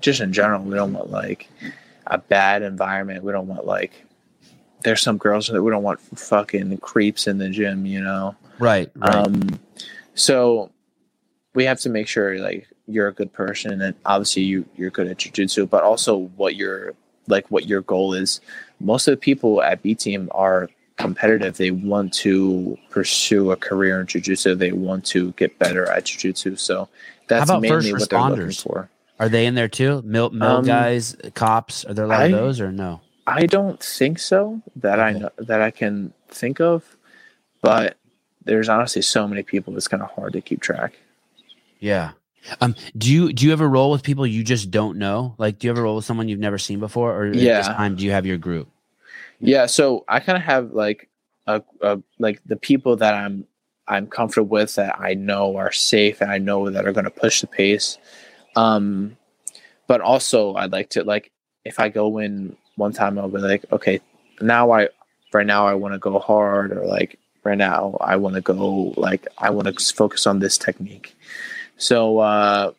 just 0.00 0.20
in 0.20 0.32
general, 0.32 0.62
we 0.62 0.74
don't 0.74 0.92
want 0.92 1.10
like 1.10 1.48
a 2.10 2.18
bad 2.18 2.62
environment. 2.62 3.24
We 3.24 3.32
don't 3.32 3.46
want 3.46 3.64
like 3.64 4.04
there's 4.82 5.00
some 5.00 5.16
girls 5.16 5.46
that 5.48 5.62
we 5.62 5.70
don't 5.70 5.82
want 5.82 6.00
fucking 6.00 6.76
creeps 6.78 7.26
in 7.26 7.38
the 7.38 7.48
gym, 7.48 7.86
you 7.86 8.00
know. 8.00 8.34
Right. 8.58 8.90
Right. 8.96 9.14
Um, 9.14 9.58
so 10.14 10.70
we 11.54 11.64
have 11.64 11.80
to 11.80 11.88
make 11.88 12.08
sure 12.08 12.38
like 12.38 12.68
you're 12.86 13.08
a 13.08 13.12
good 13.12 13.32
person 13.32 13.80
and 13.80 13.94
obviously 14.04 14.42
you 14.42 14.66
you're 14.76 14.90
good 14.90 15.06
at 15.06 15.18
jujitsu, 15.18 15.68
but 15.70 15.82
also 15.82 16.18
what 16.36 16.56
your 16.56 16.94
like 17.28 17.50
what 17.50 17.66
your 17.66 17.80
goal 17.82 18.12
is. 18.12 18.40
Most 18.80 19.08
of 19.08 19.12
the 19.12 19.18
people 19.18 19.62
at 19.62 19.82
B 19.82 19.94
team 19.94 20.28
are 20.32 20.68
competitive. 20.96 21.56
They 21.56 21.70
want 21.70 22.12
to 22.14 22.76
pursue 22.90 23.52
a 23.52 23.56
career 23.56 24.00
in 24.00 24.06
jujitsu. 24.06 24.58
They 24.58 24.72
want 24.72 25.04
to 25.06 25.32
get 25.32 25.58
better 25.58 25.88
at 25.90 26.04
jujitsu. 26.04 26.58
So 26.58 26.88
that's 27.28 27.50
mainly 27.50 27.92
what 27.92 28.10
they're 28.10 28.20
looking 28.20 28.50
for. 28.52 28.90
Are 29.20 29.28
they 29.28 29.44
in 29.46 29.54
there 29.54 29.68
too? 29.68 30.02
Mill, 30.02 30.30
mill 30.30 30.48
Um, 30.56 30.64
guys, 30.64 31.14
cops? 31.34 31.84
Are 31.84 31.92
there 31.94 32.06
a 32.06 32.08
lot 32.08 32.20
I- 32.22 32.24
of 32.24 32.32
those 32.32 32.60
or 32.60 32.72
no? 32.72 33.02
I 33.26 33.46
don't 33.46 33.80
think 33.80 34.18
so 34.18 34.60
that 34.76 34.98
I 34.98 35.12
know 35.12 35.30
that 35.38 35.60
I 35.62 35.70
can 35.70 36.12
think 36.28 36.58
of, 36.58 36.96
but 37.62 37.96
there's 38.44 38.68
honestly 38.68 39.02
so 39.02 39.28
many 39.28 39.42
people 39.44 39.76
it's 39.76 39.86
kind 39.86 40.02
of 40.02 40.10
hard 40.10 40.32
to 40.32 40.40
keep 40.40 40.60
track. 40.60 40.94
Yeah. 41.78 42.12
Um, 42.60 42.74
do 42.96 43.12
you 43.12 43.32
do 43.32 43.46
you 43.46 43.52
ever 43.52 43.68
roll 43.68 43.90
with 43.92 44.02
people 44.02 44.26
you 44.26 44.42
just 44.42 44.70
don't 44.70 44.98
know? 44.98 45.34
Like, 45.38 45.58
do 45.58 45.66
you 45.66 45.70
ever 45.70 45.82
roll 45.82 45.96
with 45.96 46.06
someone 46.06 46.28
you've 46.28 46.40
never 46.40 46.58
seen 46.58 46.80
before, 46.80 47.14
or 47.14 47.26
at 47.26 47.34
this 47.34 47.42
Yeah. 47.42 47.62
time 47.62 47.94
do 47.94 48.04
you 48.04 48.10
have 48.10 48.24
your 48.26 48.38
group? 48.38 48.68
Yeah, 49.38 49.66
so 49.66 50.04
I 50.08 50.18
kind 50.20 50.36
of 50.38 50.42
have 50.42 50.72
like 50.72 51.08
a, 51.46 51.62
a 51.82 52.00
like 52.18 52.40
the 52.46 52.56
people 52.56 52.96
that 52.96 53.14
I'm 53.14 53.46
I'm 53.86 54.06
comfortable 54.08 54.48
with 54.48 54.74
that 54.76 54.98
I 54.98 55.14
know 55.14 55.56
are 55.56 55.70
safe 55.72 56.20
and 56.22 56.32
I 56.32 56.38
know 56.38 56.70
that 56.70 56.86
are 56.86 56.92
going 56.92 57.04
to 57.04 57.10
push 57.10 57.42
the 57.42 57.46
pace. 57.46 57.98
Um, 58.56 59.16
but 59.86 60.00
also 60.00 60.54
I'd 60.54 60.72
like 60.72 60.90
to 60.90 61.04
like 61.04 61.30
if 61.64 61.80
I 61.80 61.88
go 61.88 62.18
in 62.18 62.56
one 62.76 62.92
time 62.92 63.18
I'll 63.18 63.28
be 63.28 63.38
like, 63.38 63.64
okay, 63.72 64.00
now 64.40 64.70
I 64.72 64.88
right 65.32 65.46
now 65.46 65.66
I 65.66 65.74
want 65.74 65.94
to 65.94 65.98
go 65.98 66.18
hard 66.18 66.72
or 66.72 66.86
like 66.86 67.18
right 67.44 67.58
now 67.58 67.96
I 68.00 68.16
want 68.16 68.34
to 68.36 68.40
go 68.40 68.94
like 68.96 69.26
I 69.38 69.50
want 69.50 69.68
to 69.68 69.94
focus 69.94 70.26
on 70.26 70.38
this 70.38 70.58
technique. 70.58 71.16
So 71.76 72.18
uh, 72.18 72.72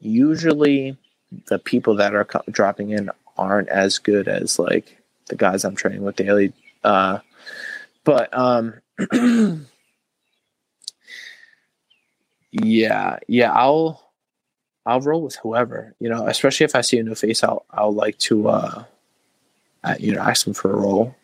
usually 0.00 0.96
the 1.48 1.58
people 1.58 1.96
that 1.96 2.14
are 2.14 2.24
co- 2.24 2.42
dropping 2.50 2.90
in 2.90 3.10
aren't 3.36 3.68
as 3.68 3.98
good 3.98 4.28
as 4.28 4.58
like 4.58 4.98
the 5.28 5.36
guys 5.36 5.64
I'm 5.64 5.76
training 5.76 6.02
with 6.02 6.16
daily. 6.16 6.52
Uh, 6.82 7.18
but 8.04 8.36
um, 8.36 8.74
yeah, 12.52 13.18
yeah, 13.28 13.52
I'll 13.52 14.05
I'll 14.86 15.00
roll 15.00 15.20
with 15.22 15.36
whoever 15.42 15.94
you 16.00 16.08
know, 16.08 16.26
especially 16.26 16.64
if 16.64 16.74
I 16.74 16.80
see 16.80 16.98
a 16.98 17.02
new 17.02 17.14
face. 17.14 17.42
I'll 17.44 17.64
I'll 17.70 17.92
like 17.92 18.16
to 18.18 18.48
uh, 18.48 18.84
uh 19.84 19.94
you 19.98 20.12
know 20.14 20.20
ask 20.20 20.44
them 20.44 20.54
for 20.54 20.70
a 20.72 20.76
roll. 20.76 21.14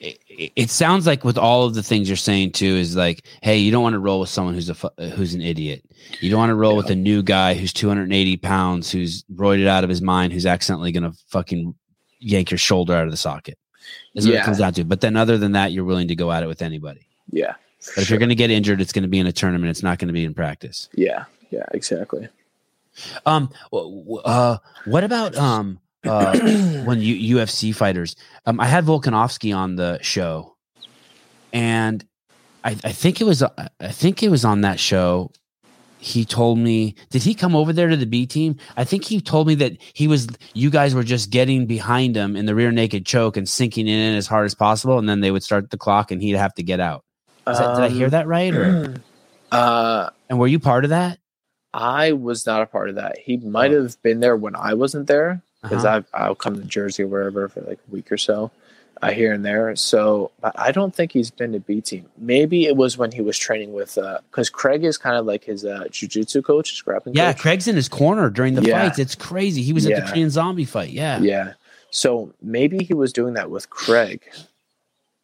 It, 0.00 0.18
it- 0.56 0.70
sounds 0.70 1.06
like 1.06 1.24
with 1.24 1.38
all 1.38 1.64
of 1.64 1.74
the 1.74 1.82
things 1.82 2.08
you're 2.08 2.16
saying 2.16 2.52
too 2.52 2.66
is 2.76 2.96
like, 2.96 3.24
hey, 3.42 3.58
you 3.58 3.70
don't 3.70 3.82
want 3.82 3.92
to 3.94 4.00
roll 4.00 4.20
with 4.20 4.28
someone 4.30 4.54
who's 4.54 4.68
a 4.70 5.10
who's 5.10 5.34
an 5.34 5.40
idiot. 5.42 5.84
You 6.20 6.30
don't 6.30 6.38
want 6.40 6.50
to 6.50 6.56
roll 6.56 6.76
with 6.76 6.90
a 6.90 6.96
new 6.96 7.22
guy 7.22 7.54
who's 7.54 7.72
280 7.72 8.36
pounds, 8.38 8.90
who's 8.90 9.22
roided 9.34 9.66
out 9.68 9.84
of 9.84 9.90
his 9.90 10.02
mind, 10.02 10.32
who's 10.32 10.46
accidentally 10.46 10.90
gonna 10.90 11.12
fucking 11.28 11.74
yank 12.18 12.50
your 12.50 12.58
shoulder 12.58 12.94
out 12.94 13.04
of 13.04 13.10
the 13.12 13.16
socket. 13.16 13.58
Is 14.14 14.26
what 14.26 14.34
it 14.34 14.44
comes 14.44 14.58
down 14.58 14.72
to. 14.74 14.84
But 14.84 15.00
then, 15.00 15.16
other 15.16 15.38
than 15.38 15.52
that, 15.52 15.72
you're 15.72 15.84
willing 15.84 16.08
to 16.08 16.14
go 16.16 16.30
at 16.32 16.42
it 16.42 16.46
with 16.46 16.62
anybody. 16.62 17.06
Yeah, 17.30 17.54
But 17.94 18.02
if 18.02 18.10
you're 18.10 18.18
going 18.18 18.28
to 18.28 18.34
get 18.34 18.50
injured, 18.50 18.80
it's 18.80 18.92
going 18.92 19.02
to 19.02 19.08
be 19.08 19.18
in 19.18 19.26
a 19.26 19.32
tournament. 19.32 19.70
It's 19.70 19.82
not 19.82 19.98
going 19.98 20.08
to 20.08 20.14
be 20.14 20.24
in 20.24 20.34
practice. 20.34 20.88
yeah, 20.94 21.24
yeah, 21.50 21.66
exactly. 21.72 22.28
Um, 23.26 23.50
uh, 23.72 24.58
what 24.84 25.04
about 25.04 25.36
um, 25.36 25.80
uh, 26.04 26.38
when 26.84 27.00
you 27.00 27.36
UFC 27.36 27.74
fighters? 27.74 28.16
Um, 28.46 28.60
I 28.60 28.66
had 28.66 28.84
Volkanovski 28.84 29.56
on 29.56 29.76
the 29.76 29.98
show, 30.02 30.56
and 31.52 32.04
I, 32.64 32.70
I 32.84 32.92
think 32.92 33.20
it 33.20 33.24
was 33.24 33.42
uh, 33.42 33.68
I 33.80 33.88
think 33.88 34.22
it 34.22 34.30
was 34.30 34.44
on 34.44 34.62
that 34.62 34.78
show. 34.78 35.32
He 35.98 36.24
told 36.24 36.58
me, 36.58 36.96
did 37.10 37.22
he 37.22 37.32
come 37.32 37.54
over 37.54 37.72
there 37.72 37.88
to 37.88 37.96
the 37.96 38.06
B 38.06 38.26
team? 38.26 38.56
I 38.76 38.82
think 38.82 39.04
he 39.04 39.20
told 39.20 39.46
me 39.46 39.54
that 39.56 39.80
he 39.94 40.08
was. 40.08 40.28
You 40.52 40.68
guys 40.68 40.94
were 40.94 41.04
just 41.04 41.30
getting 41.30 41.66
behind 41.66 42.16
him 42.16 42.34
in 42.36 42.46
the 42.46 42.54
rear 42.54 42.72
naked 42.72 43.06
choke 43.06 43.36
and 43.36 43.48
sinking 43.48 43.86
it 43.86 43.92
in 43.92 44.16
as 44.16 44.26
hard 44.26 44.46
as 44.46 44.54
possible, 44.54 44.98
and 44.98 45.08
then 45.08 45.20
they 45.20 45.30
would 45.30 45.44
start 45.44 45.70
the 45.70 45.78
clock, 45.78 46.10
and 46.10 46.20
he'd 46.20 46.36
have 46.36 46.54
to 46.54 46.62
get 46.62 46.80
out. 46.80 47.04
Is 47.48 47.58
that, 47.58 47.74
did 47.74 47.84
I 47.84 47.88
hear 47.88 48.06
Um, 48.06 48.10
that 48.10 48.26
right? 48.26 48.54
Or 48.54 48.94
Uh, 49.52 50.08
and 50.30 50.38
were 50.38 50.46
you 50.46 50.58
part 50.58 50.84
of 50.84 50.90
that? 50.90 51.18
I 51.74 52.12
was 52.12 52.46
not 52.46 52.62
a 52.62 52.66
part 52.66 52.88
of 52.88 52.94
that. 52.94 53.18
He 53.18 53.36
might 53.36 53.70
Oh. 53.72 53.82
have 53.82 54.00
been 54.02 54.20
there 54.20 54.34
when 54.36 54.56
I 54.56 54.72
wasn't 54.74 55.06
there 55.08 55.42
because 55.62 55.84
Uh-huh. 55.84 55.96
I've 55.96 56.06
I'll 56.14 56.34
come 56.34 56.56
to 56.56 56.62
Jersey 56.66 57.02
or 57.02 57.06
wherever 57.08 57.48
for 57.48 57.60
like 57.60 57.78
a 57.86 57.90
week 57.92 58.10
or 58.10 58.16
so, 58.16 58.50
uh, 59.02 59.10
here 59.10 59.30
and 59.32 59.44
there. 59.44 59.76
So 59.76 60.30
but 60.40 60.58
I 60.58 60.72
don't 60.72 60.94
think 60.94 61.12
he's 61.12 61.30
been 61.30 61.52
to 61.52 61.60
B 61.60 61.82
team. 61.82 62.06
Maybe 62.16 62.64
it 62.64 62.76
was 62.76 62.96
when 62.96 63.12
he 63.12 63.20
was 63.20 63.36
training 63.38 63.74
with 63.74 63.98
because 64.30 64.48
Craig 64.48 64.84
is 64.84 64.96
kind 64.96 65.16
of 65.16 65.26
like 65.26 65.44
his 65.44 65.66
uh, 65.66 65.84
jujitsu 65.90 66.42
coach, 66.42 66.70
his 66.70 66.80
grappling 66.80 67.14
Yeah, 67.14 67.32
coach. 67.34 67.42
Craig's 67.42 67.68
in 67.68 67.76
his 67.76 67.88
corner 67.90 68.30
during 68.30 68.54
the 68.54 68.62
Yeah. 68.62 68.84
fights. 68.88 68.98
It's 68.98 69.14
crazy. 69.14 69.62
He 69.62 69.74
was 69.74 69.84
at 69.84 69.94
the 69.96 70.00
Yeah. 70.02 70.10
Korean 70.10 70.30
zombie 70.30 70.64
fight. 70.64 70.90
Yeah. 70.90 71.20
Yeah. 71.20 71.52
So 71.90 72.32
maybe 72.40 72.84
he 72.84 72.94
was 72.94 73.12
doing 73.12 73.34
that 73.34 73.50
with 73.50 73.68
Craig. 73.68 74.22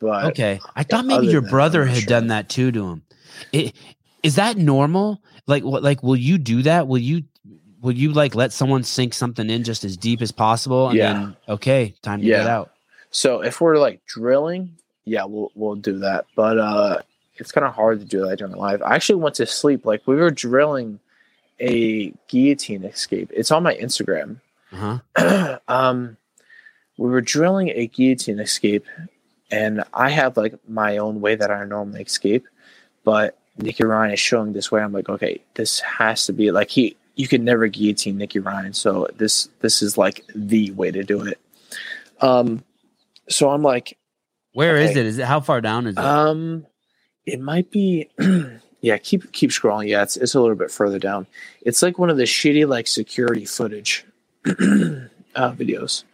But 0.01 0.27
Okay. 0.27 0.61
I 0.77 0.83
thought 0.85 1.05
maybe 1.07 1.27
your 1.27 1.41
than 1.41 1.45
that, 1.45 1.51
brother 1.51 1.85
had 1.87 1.99
sure. 1.99 2.07
done 2.09 2.27
that 2.29 2.49
too 2.49 2.71
to 2.73 2.89
him. 2.89 3.03
It, 3.53 3.75
is 4.23 4.37
that 4.37 4.57
normal? 4.57 5.21
Like 5.47 5.65
what 5.65 5.83
like 5.83 6.03
will 6.03 6.17
you 6.17 6.39
do 6.39 6.63
that? 6.63 6.87
Will 6.89 6.99
you 6.99 7.25
will 7.81 7.93
you 7.93 8.13
like 8.13 8.35
let 8.35 8.53
someone 8.53 8.83
sink 8.85 9.15
something 9.15 9.49
in 9.49 9.63
just 9.65 9.85
as 9.85 9.97
deep 9.97 10.21
as 10.23 10.33
possible 10.33 10.89
and 10.89 10.97
Yeah. 10.99 11.13
then 11.13 11.37
okay, 11.49 11.95
time 12.03 12.21
to 12.21 12.27
get 12.27 12.47
out. 12.47 12.71
So 13.11 13.41
if 13.43 13.61
we're 13.61 13.79
like 13.79 14.05
drilling, 14.07 14.73
yeah, 15.05 15.25
we'll 15.25 15.51
we'll 15.55 15.77
do 15.77 15.99
that. 16.01 16.27
But 16.37 16.59
uh 16.59 16.99
it's 17.37 17.53
kind 17.53 17.65
of 17.67 17.75
hard 17.75 18.01
to 18.01 18.05
do 18.05 18.27
that 18.27 18.39
during 18.39 18.55
live. 18.57 18.83
I 18.83 18.95
actually 18.97 19.21
went 19.21 19.37
to 19.37 19.47
sleep. 19.47 19.87
Like 19.87 20.03
we 20.07 20.17
were 20.17 20.31
drilling 20.31 20.99
a 21.61 22.13
guillotine 22.29 22.85
escape. 22.85 23.31
It's 23.33 23.51
on 23.51 23.63
my 23.63 23.75
Instagram. 23.77 24.41
Uh-huh. 24.73 25.59
um 25.69 26.17
we 26.99 27.09
were 27.09 27.21
drilling 27.21 27.69
a 27.71 27.87
guillotine 27.87 28.41
escape 28.41 28.85
and 29.51 29.85
I 29.95 30.11
have 30.11 30.37
like 30.37 30.55
my 30.69 30.99
own 30.99 31.21
way 31.21 31.35
that 31.35 31.51
I 31.51 31.65
normally 31.65 32.03
escape, 32.03 32.47
but 33.05 33.39
Nicky 33.59 33.85
Ryan 33.85 34.13
is 34.13 34.21
showing 34.21 34.53
this 34.53 34.71
way. 34.71 34.81
I'm 34.83 34.93
like, 34.93 35.09
okay, 35.09 35.41
this 35.55 35.81
has 35.81 36.27
to 36.27 36.33
be 36.33 36.51
like 36.51 36.71
he 36.71 36.97
you 37.17 37.27
can 37.27 37.45
never 37.45 37.67
guillotine 37.67 38.17
Nicky 38.19 38.39
Ryan, 38.39 38.73
so 38.73 39.09
this 39.17 39.49
this 39.61 39.83
is 39.83 39.99
like 39.99 40.25
the 40.35 40.71
way 40.73 40.91
to 40.91 41.03
do 41.03 41.23
it. 41.27 41.41
Um 42.21 42.63
so 43.29 43.51
I'm 43.51 43.63
like, 43.63 43.99
Where 44.53 44.77
is 44.77 44.91
Okay. 44.93 45.01
it? 45.01 45.07
Is 45.07 45.19
it 45.19 45.27
how 45.27 45.41
far 45.41 45.61
down 45.61 45.87
is 45.87 45.97
it? 45.97 46.03
um, 46.05 46.67
it 47.27 47.41
might 47.41 47.71
be. 47.71 48.09
yeah, 48.81 48.97
keep 48.97 49.31
keep 49.33 49.51
scrolling. 49.51 49.89
Yeah, 49.89 50.03
it's 50.03 50.17
it's 50.17 50.35
a 50.35 50.41
little 50.41 50.57
bit 50.57 50.71
further 50.71 50.99
down. 50.99 51.27
It's 51.61 51.83
like 51.83 51.99
one 51.99 52.09
of 52.09 52.17
the 52.17 52.23
shitty 52.25 52.67
like 52.67 52.87
security 52.87 53.45
footage 53.45 54.07
uh, 54.47 54.53
videos. 55.53 56.05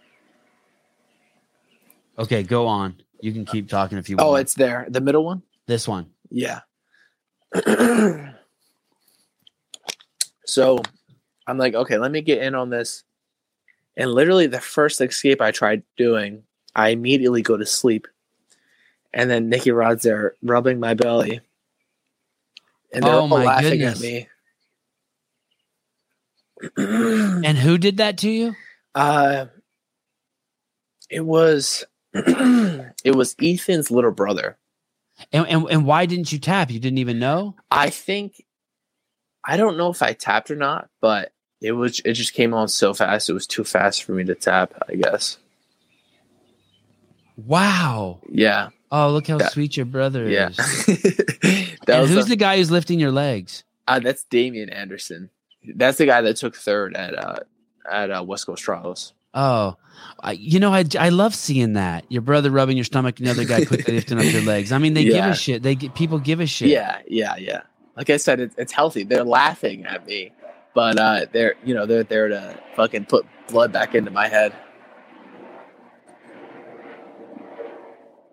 okay, 2.19 2.43
go 2.43 2.67
on. 2.67 2.97
You 3.25 3.33
can 3.33 3.47
keep 3.47 3.71
talking 3.71 3.97
if 3.97 4.11
you 4.11 4.19
want. 4.19 4.29
Oh, 4.29 4.35
it's 4.35 4.53
there. 4.53 4.85
The 4.87 5.01
middle 5.01 5.25
one. 5.25 5.43
this 5.67 5.89
one. 5.89 6.11
Yeah. 6.31 6.61
so 10.45 10.83
I'm 11.47 11.57
like, 11.57 11.75
okay, 11.75 11.97
let 11.97 12.11
me 12.11 12.21
get 12.21 12.43
in 12.43 12.55
on 12.55 12.69
this. 12.69 13.03
And 13.97 14.13
literally, 14.13 14.47
the 14.47 14.61
first 14.61 15.01
escape 15.01 15.41
I 15.41 15.53
tried 15.53 15.85
doing, 15.97 16.43
I 16.77 16.91
immediately 16.91 17.41
go 17.41 17.57
to 17.57 17.65
sleep. 17.65 18.07
And 19.15 19.31
then 19.31 19.49
Nicky 19.49 19.71
Rod's 19.71 20.03
there 20.03 20.35
rubbing 20.43 20.79
my 20.79 20.93
belly. 20.93 21.41
And 22.93 23.05
they're 23.05 23.15
Oh 23.15 23.21
all 23.21 23.29
my 23.29 23.43
laughing 23.45 23.79
goodness. 23.79 23.97
at 23.97 24.03
me. 24.03 24.29
And 26.77 27.57
who 27.57 27.79
did 27.79 27.97
that 27.97 28.19
to 28.19 28.29
you? 28.29 28.55
uh, 28.95 29.47
it 31.09 31.21
was 31.25 31.85
it 32.15 33.15
was 33.17 33.35
Ethan's 33.43 33.91
little 33.91 34.11
brother. 34.13 34.57
And, 35.33 35.47
and 35.47 35.67
and 35.71 35.87
why 35.87 36.07
didn't 36.07 36.33
you 36.33 36.39
tap? 36.39 36.71
You 36.71 36.81
didn't 36.81 36.99
even 36.99 37.19
know? 37.19 37.55
I 37.71 37.91
think 37.91 38.45
I 39.45 39.57
don't 39.57 39.77
know 39.77 39.91
if 39.91 40.03
I 40.03 40.13
tapped 40.13 40.51
or 40.51 40.57
not, 40.57 40.89
but 41.01 41.33
it 41.61 41.73
was 41.73 42.01
it 42.05 42.15
just 42.15 42.35
came 42.35 42.53
on 42.55 42.69
so 42.69 42.95
fast. 42.95 43.29
It 43.31 43.33
was 43.33 43.47
too 43.47 43.63
fast 43.65 44.03
for 44.03 44.13
me 44.13 44.25
to 44.25 44.35
tap, 44.35 44.75
I 44.89 44.95
guess. 44.97 45.39
Wow. 47.37 48.21
Yeah. 48.29 48.71
Oh, 48.91 49.11
look 49.11 49.27
how 49.27 49.39
That- 49.39 49.53
sweet 49.53 49.77
your 49.77 49.87
brother 49.87 50.29
Yeah. 50.29 50.51
is. 50.51 50.57
that 50.87 51.79
and 51.89 52.01
was 52.03 52.11
who's 52.11 52.25
the, 52.27 52.31
the 52.31 52.37
guy 52.37 52.57
who's 52.59 52.71
lifting 52.71 53.01
your 53.01 53.11
legs? 53.13 53.65
uh, 53.89 53.99
that's 54.01 54.25
Damien 54.25 54.71
Anderson. 54.71 55.31
That's 55.75 55.99
the 55.99 56.07
guy 56.07 56.21
that 56.23 56.37
took 56.37 56.57
third 56.57 56.95
at 56.97 57.19
uh 57.19 57.37
at 57.91 58.11
uh, 58.11 58.23
West 58.27 58.47
Coast 58.47 58.63
Trials. 58.63 59.13
Oh, 59.35 59.77
I, 60.21 60.33
you 60.33 60.61
know, 60.61 60.73
I, 60.73 60.85
I 60.99 61.09
love 61.11 61.35
seeing 61.35 61.75
that. 61.75 62.05
Your 62.11 62.23
brother 62.23 62.51
rubbing 62.51 62.77
your 62.77 62.85
stomach, 62.85 63.21
another 63.21 63.45
guy 63.45 63.65
quickly 63.65 63.95
lifting 63.97 64.19
up 64.19 64.25
your 64.25 64.43
legs. 64.43 64.73
I 64.73 64.79
mean, 64.79 64.95
they 64.95 65.05
give 65.05 65.25
a 65.25 65.35
shit. 65.35 65.63
They 65.63 65.75
get 65.75 65.95
people 65.95 66.19
give 66.19 66.41
a 66.41 66.47
shit. 66.47 66.69
Yeah, 66.69 67.01
yeah, 67.07 67.37
yeah. 67.37 67.63
Like 67.97 68.11
I 68.11 68.17
said, 68.17 68.41
it, 68.41 68.53
it's 68.57 68.73
healthy. 68.73 69.03
They're 69.05 69.25
laughing 69.25 69.85
at 69.87 70.07
me, 70.07 70.33
but 70.75 70.99
uh, 70.99 71.27
they're 71.33 71.55
you 71.65 71.75
know 71.75 71.85
they're 71.87 72.05
there 72.05 72.29
to 72.29 72.59
fucking 72.77 73.07
put 73.07 73.27
blood 73.49 73.73
back 73.73 73.95
into 73.95 74.11
my 74.11 74.29
head. 74.29 74.55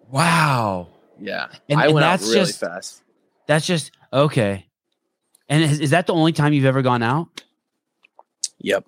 Wow. 0.10 0.88
Yeah, 1.20 1.48
And, 1.70 1.80
I 1.80 1.86
and 1.86 1.94
went 1.94 2.04
out 2.06 2.20
that's 2.20 2.24
really 2.30 2.46
just 2.48 2.60
fast. 2.60 3.04
that's 3.46 3.66
just 3.66 3.92
okay. 4.12 4.66
And 5.48 5.64
is, 5.64 5.80
is 5.80 5.90
that 5.92 6.08
the 6.08 6.14
only 6.14 6.32
time 6.32 6.52
you've 6.54 6.66
ever 6.66 6.82
gone 6.82 7.04
out? 7.04 7.44
Yep, 8.60 8.86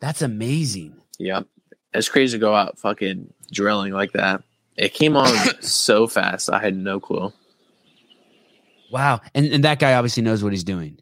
That's 0.00 0.22
amazing. 0.22 1.01
Yep. 1.22 1.46
It's 1.94 2.08
crazy 2.08 2.38
to 2.38 2.40
go 2.40 2.54
out 2.54 2.78
fucking 2.78 3.32
drilling 3.50 3.92
like 3.92 4.12
that. 4.12 4.42
It 4.76 4.94
came 4.94 5.16
on 5.16 5.28
so 5.60 6.06
fast. 6.06 6.50
I 6.50 6.58
had 6.58 6.76
no 6.76 7.00
clue. 7.00 7.32
Wow. 8.90 9.20
And 9.34 9.46
and 9.46 9.64
that 9.64 9.78
guy 9.78 9.94
obviously 9.94 10.22
knows 10.22 10.42
what 10.42 10.52
he's 10.52 10.64
doing. 10.64 10.98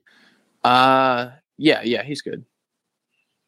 Uh, 0.62 1.30
yeah, 1.56 1.82
yeah, 1.82 2.02
he's 2.02 2.22
good. 2.22 2.44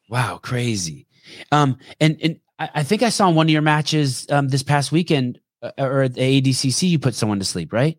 Wow, 0.09 0.39
crazy. 0.41 1.07
Um, 1.51 1.77
and 1.99 2.17
and 2.21 2.39
I, 2.59 2.69
I 2.75 2.83
think 2.83 3.03
I 3.03 3.09
saw 3.09 3.29
in 3.29 3.35
one 3.35 3.47
of 3.47 3.51
your 3.51 3.61
matches 3.61 4.27
um 4.29 4.49
this 4.49 4.63
past 4.63 4.91
weekend 4.91 5.39
uh, 5.61 5.71
or 5.77 6.03
at 6.03 6.15
the 6.15 6.41
ADCC 6.41 6.89
you 6.89 6.99
put 6.99 7.15
someone 7.15 7.39
to 7.39 7.45
sleep, 7.45 7.71
right? 7.71 7.97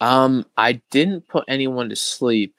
Um, 0.00 0.44
I 0.56 0.80
didn't 0.90 1.26
put 1.26 1.44
anyone 1.48 1.88
to 1.88 1.96
sleep. 1.96 2.54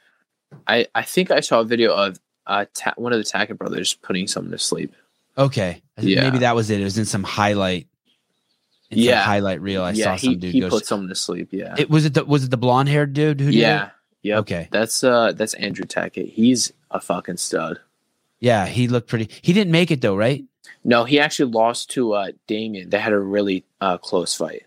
I 0.68 0.88
I 0.96 1.04
think 1.04 1.32
I 1.32 1.40
saw 1.40 1.62
a 1.62 1.66
video 1.66 1.94
of 1.94 2.20
uh 2.48 2.66
ta- 2.74 2.96
one 2.98 3.14
of 3.14 3.20
the 3.20 3.26
Tackett 3.26 3.58
brothers 3.58 3.94
putting 3.94 4.28
someone 4.28 4.52
to 4.52 4.58
sleep. 4.58 4.96
Okay, 5.40 5.82
Yeah. 6.00 6.24
maybe 6.24 6.40
that 6.40 6.56
was 6.56 6.70
it. 6.70 6.82
It 6.82 6.84
was 6.84 6.98
in 6.98 7.06
some 7.06 7.24
highlight. 7.24 7.88
In 8.92 8.98
some 8.98 9.04
Yeah. 9.06 9.22
highlight 9.24 9.62
reel. 9.62 9.84
I 9.84 9.92
yeah, 9.92 10.04
saw 10.06 10.18
he, 10.18 10.28
some 10.28 10.40
dude 10.40 10.54
he 10.54 10.60
go. 10.62 10.70
put 10.70 10.86
someone 10.86 11.10
to 11.10 11.16
sleep. 11.16 11.50
Yeah, 11.52 11.76
it 11.78 11.90
was 11.90 12.06
it. 12.06 12.14
The, 12.14 12.26
was 12.26 12.44
it 12.44 12.52
the 12.52 12.58
blonde 12.58 12.90
haired 12.90 13.14
dude 13.14 13.40
who? 13.40 13.48
Did 13.52 13.56
yeah, 13.56 13.90
yep. 14.22 14.40
Okay. 14.40 14.68
That's 14.72 15.04
uh 15.04 15.32
that's 15.34 15.54
Andrew 15.56 15.86
Tackett. 15.86 16.32
He's 16.34 16.74
a 16.92 17.00
fucking 17.00 17.38
stud. 17.38 17.80
Yeah, 18.40 18.66
he 18.68 18.88
looked 18.88 19.08
pretty. 19.10 19.30
He 19.42 19.54
didn't 19.54 19.72
make 19.72 19.92
it 19.92 20.02
though, 20.02 20.16
right? 20.16 20.44
No, 20.84 21.04
he 21.04 21.20
actually 21.20 21.52
lost 21.52 21.90
to 21.92 22.14
uh 22.14 22.32
Damien. 22.48 22.90
They 22.90 23.00
had 23.00 23.14
a 23.14 23.20
really 23.20 23.64
uh 23.80 23.98
close 23.98 24.36
fight. 24.36 24.64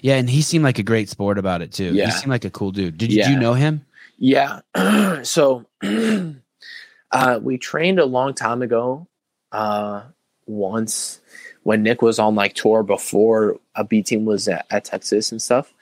Yeah, 0.00 0.14
and 0.16 0.30
he 0.30 0.42
seemed 0.42 0.64
like 0.64 0.78
a 0.78 0.82
great 0.84 1.08
sport 1.08 1.38
about 1.38 1.60
it 1.62 1.72
too. 1.72 1.92
Yeah. 1.94 2.06
He 2.06 2.12
seemed 2.12 2.30
like 2.30 2.44
a 2.44 2.50
cool 2.50 2.70
dude. 2.70 2.98
Did, 2.98 3.12
Yeah. 3.12 3.30
you 3.30 3.38
know 3.38 3.54
him? 3.54 3.84
Yeah. 4.18 4.60
so 5.24 5.66
uh 5.82 7.40
we 7.42 7.58
trained 7.58 7.98
a 7.98 8.04
long 8.04 8.34
time 8.34 8.62
ago. 8.62 9.06
Uh 9.52 10.02
once 10.46 11.20
when 11.62 11.82
Nick 11.82 12.02
was 12.02 12.18
on 12.18 12.34
like 12.34 12.54
tour 12.54 12.82
before 12.82 13.58
a 13.76 13.84
B 13.84 14.02
team 14.02 14.24
was 14.24 14.48
at, 14.48 14.66
at 14.70 14.84
Texas 14.84 15.30
and 15.30 15.40
stuff. 15.40 15.72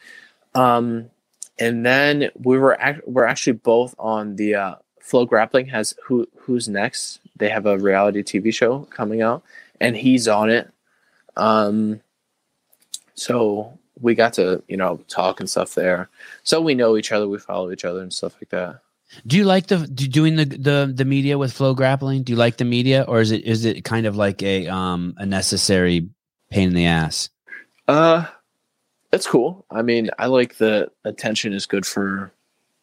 Um 0.55 1.11
and 1.59 1.85
then 1.85 2.31
we 2.43 2.59
were 2.59 2.81
act- 2.81 3.07
we're 3.07 3.27
actually 3.27 3.55
both 3.55 3.95
on 3.99 4.37
the 4.37 4.55
uh 4.55 4.75
FloGrappling 5.03 5.71
has 5.71 5.95
who 6.05 6.27
who's 6.37 6.69
next. 6.69 7.21
They 7.37 7.49
have 7.49 7.67
a 7.67 7.79
reality 7.79 8.23
TV 8.23 8.53
show 8.53 8.81
coming 8.91 9.23
out 9.23 9.43
and 9.81 9.97
he's 9.97 10.29
on 10.29 10.51
it. 10.51 10.71
Um 11.37 12.01
so 13.15 13.79
we 14.01 14.15
got 14.15 14.33
to, 14.35 14.63
you 14.67 14.77
know, 14.77 14.99
talk 15.09 15.41
and 15.41 15.51
stuff 15.51 15.75
there. 15.75 16.09
So 16.43 16.61
we 16.61 16.75
know 16.75 16.97
each 16.97 17.13
other, 17.13 17.29
we 17.29 17.39
follow 17.39 17.71
each 17.71 17.85
other 17.85 18.01
and 18.01 18.13
stuff 18.13 18.35
like 18.41 18.49
that. 18.51 18.81
Do 19.27 19.37
you 19.37 19.45
like 19.45 19.67
the 19.67 19.87
do, 19.87 20.07
doing 20.07 20.37
the, 20.37 20.45
the 20.45 20.93
the 20.95 21.05
media 21.05 21.37
with 21.37 21.53
FloGrappling? 21.53 22.25
Do 22.25 22.33
you 22.33 22.37
like 22.39 22.57
the 22.57 22.65
media, 22.65 23.05
or 23.09 23.21
is 23.21 23.33
it 23.33 23.45
is 23.45 23.65
it 23.65 23.85
kind 23.85 24.07
of 24.07 24.17
like 24.17 24.43
a 24.43 24.69
um 24.69 25.15
a 25.17 25.27
necessary 25.27 26.09
pain 26.51 26.69
in 26.69 26.75
the 26.75 26.87
ass? 26.87 27.29
Uh 27.89 28.27
it's 29.13 29.27
cool. 29.27 29.65
I 29.71 29.83
mean, 29.83 30.11
I 30.19 30.27
like 30.27 30.57
the 30.59 30.91
attention 31.05 31.53
is 31.53 31.67
good 31.67 31.85
for 31.85 32.33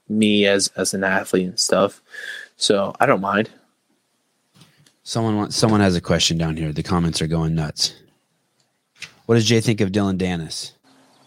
me 0.09 0.45
as 0.45 0.67
as 0.75 0.93
an 0.93 1.03
athlete 1.03 1.47
and 1.47 1.59
stuff. 1.59 2.01
So 2.57 2.93
I 2.99 3.05
don't 3.05 3.21
mind. 3.21 3.49
Someone 5.03 5.37
wants 5.37 5.55
someone 5.55 5.79
has 5.79 5.95
a 5.95 6.01
question 6.01 6.37
down 6.37 6.57
here. 6.57 6.73
The 6.73 6.83
comments 6.83 7.21
are 7.21 7.27
going 7.27 7.55
nuts. 7.55 7.93
What 9.25 9.35
does 9.35 9.45
Jay 9.45 9.61
think 9.61 9.81
of 9.81 9.91
Dillon 9.91 10.17
Danis? 10.17 10.71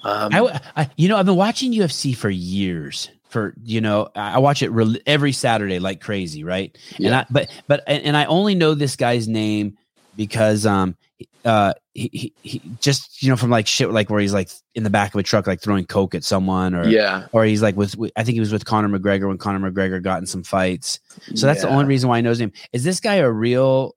Um, 0.02 0.30
I, 0.32 0.60
I 0.76 0.90
you 0.96 1.08
know 1.08 1.16
I've 1.16 1.26
been 1.26 1.36
watching 1.36 1.72
UFC 1.72 2.14
for 2.14 2.30
years. 2.30 3.10
For 3.30 3.54
you 3.64 3.80
know, 3.80 4.08
I 4.14 4.38
watch 4.38 4.62
it 4.62 4.70
re- 4.70 5.00
every 5.06 5.32
Saturday 5.32 5.78
like 5.78 6.00
crazy, 6.00 6.44
right? 6.44 6.76
yeah. 6.98 7.06
And 7.06 7.14
I 7.14 7.26
but 7.30 7.50
but 7.68 7.82
and 7.86 8.16
I 8.16 8.24
only 8.24 8.54
know 8.54 8.74
this 8.74 8.96
guy's 8.96 9.28
name 9.28 9.78
because 10.16 10.66
um 10.66 10.96
uh 11.44 11.72
he, 11.94 12.10
he, 12.12 12.32
he 12.42 12.62
just 12.80 13.22
you 13.22 13.28
know 13.28 13.36
from 13.36 13.50
like 13.50 13.66
shit 13.66 13.90
like 13.90 14.10
where 14.10 14.20
he's 14.20 14.32
like 14.32 14.50
in 14.74 14.82
the 14.82 14.90
back 14.90 15.14
of 15.14 15.20
a 15.20 15.22
truck 15.22 15.46
like 15.46 15.60
throwing 15.60 15.86
coke 15.86 16.14
at 16.14 16.24
someone 16.24 16.74
or 16.74 16.88
yeah. 16.88 17.26
or 17.32 17.44
he's 17.44 17.62
like 17.62 17.76
with 17.76 17.96
with- 17.96 18.12
I 18.16 18.24
think 18.24 18.34
he 18.34 18.40
was 18.40 18.52
with 18.52 18.64
Conor 18.64 18.88
McGregor 18.98 19.28
when 19.28 19.38
Conor 19.38 19.70
McGregor 19.70 20.02
got 20.02 20.18
in 20.18 20.26
some 20.26 20.42
fights. 20.42 20.98
So 21.34 21.46
that's 21.46 21.62
the 21.62 21.68
only 21.68 21.84
reason 21.84 22.08
why 22.08 22.18
I 22.18 22.20
know 22.20 22.30
his 22.30 22.40
name. 22.40 22.52
Is 22.72 22.82
this 22.82 22.98
guy 22.98 23.16
a 23.16 23.30
real 23.30 23.94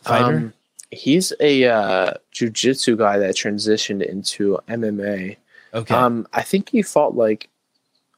fighter? 0.00 0.36
Um, 0.36 0.52
he's 0.90 1.32
a 1.40 1.66
uh 1.66 2.14
jujitsu 2.34 2.96
guy 2.96 3.18
that 3.18 3.34
transitioned 3.34 4.02
into 4.02 4.58
MMA. 4.68 5.36
okay. 5.74 5.94
Um 5.94 6.26
I 6.32 6.42
think 6.42 6.70
he 6.70 6.80
fought 6.82 7.14
like 7.14 7.49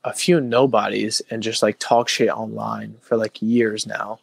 a 0.05 0.13
few 0.13 0.41
nobodies 0.41 1.23
and 1.31 1.43
just 1.43 1.63
like 1.63 1.77
talk 1.79 2.09
shit 2.09 2.29
online 2.31 2.97
for 3.01 3.17
like 3.17 3.41
years 3.41 3.87
now. 3.87 4.19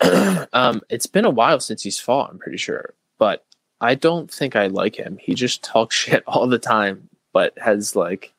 um 0.52 0.82
it's 0.90 1.06
been 1.06 1.24
a 1.24 1.30
while 1.30 1.60
since 1.60 1.82
he's 1.82 1.98
fought, 1.98 2.30
I'm 2.30 2.38
pretty 2.38 2.58
sure. 2.58 2.94
But 3.18 3.44
I 3.80 3.94
don't 3.94 4.30
think 4.30 4.56
I 4.56 4.66
like 4.66 4.96
him. 4.96 5.18
He 5.20 5.34
just 5.34 5.62
talks 5.62 5.94
shit 6.02 6.22
all 6.26 6.46
the 6.46 6.58
time, 6.58 7.08
but 7.32 7.56
has 7.58 7.94
like 7.96 8.32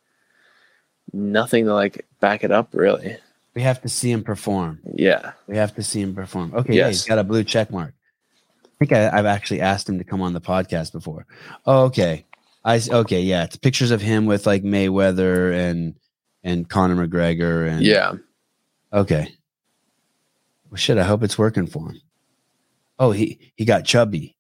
nothing 1.14 1.66
to 1.66 1.74
like 1.74 2.06
back 2.20 2.44
it 2.44 2.52
up 2.52 2.70
really. 2.74 3.18
we 3.56 3.62
have 3.62 3.82
to 3.82 3.90
see 3.90 4.12
him 4.12 4.24
perform. 4.24 4.80
Yeah. 4.94 5.32
We 5.48 5.58
have 5.58 5.74
to 5.76 5.84
see 5.84 6.02
him 6.02 6.14
perform. 6.14 6.54
Okay, 6.54 6.74
yeah, 6.76 6.88
he's 6.88 6.98
Yes. 7.02 7.06
got 7.08 7.18
a 7.20 7.24
blue 7.24 7.44
check 7.44 7.72
mark. 7.72 7.94
I 8.66 8.70
think 8.86 8.92
I, 8.94 9.10
I've 9.18 9.26
actually 9.26 9.62
asked 9.62 9.90
him 9.90 9.98
to 9.98 10.04
come 10.04 10.22
on 10.22 10.34
the 10.34 10.42
podcast 10.42 10.92
before. 10.92 11.26
Oh, 11.66 11.86
okay. 11.86 12.26
I 12.64 12.80
okay, 12.92 13.22
yeah. 13.22 13.46
It's 13.46 13.56
pictures 13.56 13.90
of 13.92 14.02
him 14.02 14.26
with 14.28 14.46
like 14.46 14.62
Mayweather 14.64 15.54
and 15.56 15.96
and 16.44 16.70
Conor 16.70 17.08
McGregor 17.08 17.68
and 17.70 17.82
Yeah. 17.82 18.14
Okay. 18.94 19.34
Well, 20.70 20.78
shit. 20.78 20.98
I 20.98 21.04
hope 21.04 21.24
it's 21.24 21.38
working 21.38 21.68
for 21.68 21.90
him. 21.92 22.02
Oh, 23.00 23.12
he 23.12 23.52
he 23.56 23.66
got 23.66 23.86
chubby 23.86 24.36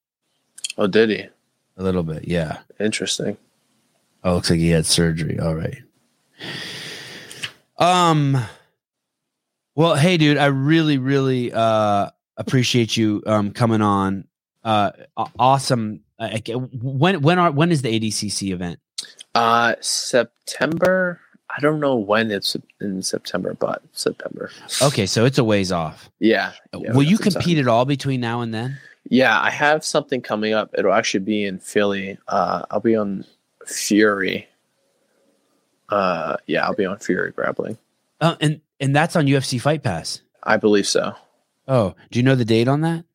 Oh, 0.77 0.87
did 0.87 1.09
he? 1.09 1.25
a 1.77 1.83
little 1.83 2.03
bit. 2.03 2.27
Yeah. 2.27 2.59
Interesting. 2.79 3.37
Oh, 4.23 4.35
looks 4.35 4.49
like 4.49 4.59
he 4.59 4.69
had 4.69 4.85
surgery. 4.85 5.39
All 5.39 5.55
right. 5.55 5.77
Um. 7.77 8.37
Well, 9.75 9.95
hey, 9.95 10.17
dude, 10.17 10.37
I 10.37 10.47
really, 10.47 10.97
really 10.97 11.51
uh 11.53 12.09
appreciate 12.35 12.97
you 12.97 13.21
um 13.27 13.51
coming 13.51 13.81
on. 13.81 14.27
Uh, 14.63 14.91
awesome. 15.39 16.01
When 16.81 17.21
when 17.21 17.39
are 17.39 17.51
when 17.51 17.71
is 17.71 17.83
the 17.83 17.99
ADCC 17.99 18.51
event? 18.51 18.79
Uh 19.35 19.75
September. 19.81 21.21
I 21.55 21.59
don't 21.61 21.79
know 21.79 21.95
when 21.95 22.29
it's 22.29 22.55
in 22.81 23.01
September, 23.01 23.55
but 23.57 23.81
September. 23.93 24.51
Okay, 24.81 25.05
so 25.05 25.25
it's 25.25 25.37
a 25.37 25.43
ways 25.43 25.71
off. 25.71 26.09
Yeah. 26.19 26.51
yeah, 26.77 26.93
Will 26.93 27.03
you 27.03 27.17
compete 27.17 27.57
at 27.57 27.67
all 27.67 27.85
between 27.85 28.19
now 28.19 28.41
and 28.41 28.53
then? 28.53 28.77
Yeah, 29.09 29.39
I 29.39 29.49
have 29.49 29.85
something 29.85 30.21
coming 30.21 30.53
up. 30.53 30.75
It'll 30.77 30.93
actually 30.93 31.21
be 31.21 31.45
in 31.45 31.59
Philly. 31.59 32.17
Uh, 32.27 32.63
I'll 32.69 32.81
be 32.81 32.95
on 32.95 33.25
Fury. 33.65 34.47
Uh, 35.89 36.37
yeah, 36.47 36.65
I'll 36.65 36.75
be 36.75 36.85
on 36.85 36.97
Fury 36.99 37.31
grappling. 37.31 37.77
Uh, 38.19 38.35
and 38.41 38.61
and 38.79 38.95
that's 38.95 39.15
on 39.15 39.25
UFC 39.25 39.59
Fight 39.61 39.83
Pass. 39.83 40.21
I 40.43 40.57
believe 40.57 40.87
so. 40.87 41.13
Oh, 41.67 41.95
do 42.11 42.19
you 42.19 42.23
know 42.23 42.35
the 42.35 42.45
date 42.45 42.67
on 42.67 42.81
that? 42.81 43.05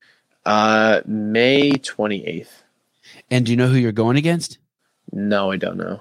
Uh, 0.47 1.03
May 1.07 1.73
twenty 1.73 2.25
eighth. 2.27 2.63
And 3.31 3.45
do 3.45 3.53
you 3.53 3.57
know 3.57 3.69
who 3.69 3.77
you're 3.77 3.93
going 3.93 4.17
against? 4.17 4.59
No, 5.13 5.51
I 5.51 5.57
don't 5.57 5.77
know. 5.77 6.01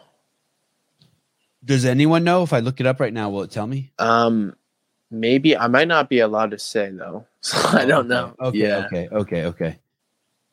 Does 1.64 1.86
anyone 1.86 2.24
know? 2.24 2.44
If 2.44 2.54
I 2.54 2.60
look 2.60 2.80
it 2.80 2.88
up 2.88 3.00
right 3.00 3.14
now, 3.14 3.30
will 3.30 3.44
it 3.44 3.52
tell 3.52 3.68
me? 3.68 3.92
Um, 4.00 4.56
maybe 5.10 5.56
I 5.56 5.68
might 5.68 5.88
not 5.88 6.10
be 6.10 6.20
allowed 6.20 6.52
to 6.52 6.60
say 6.60 6.90
though. 6.90 7.26
So 7.44 7.58
I 7.76 7.86
don't 7.86 8.08
know. 8.08 8.36
Okay, 8.40 8.58
yeah. 8.60 8.86
okay, 8.86 9.10
okay, 9.12 9.46
okay. 9.46 9.80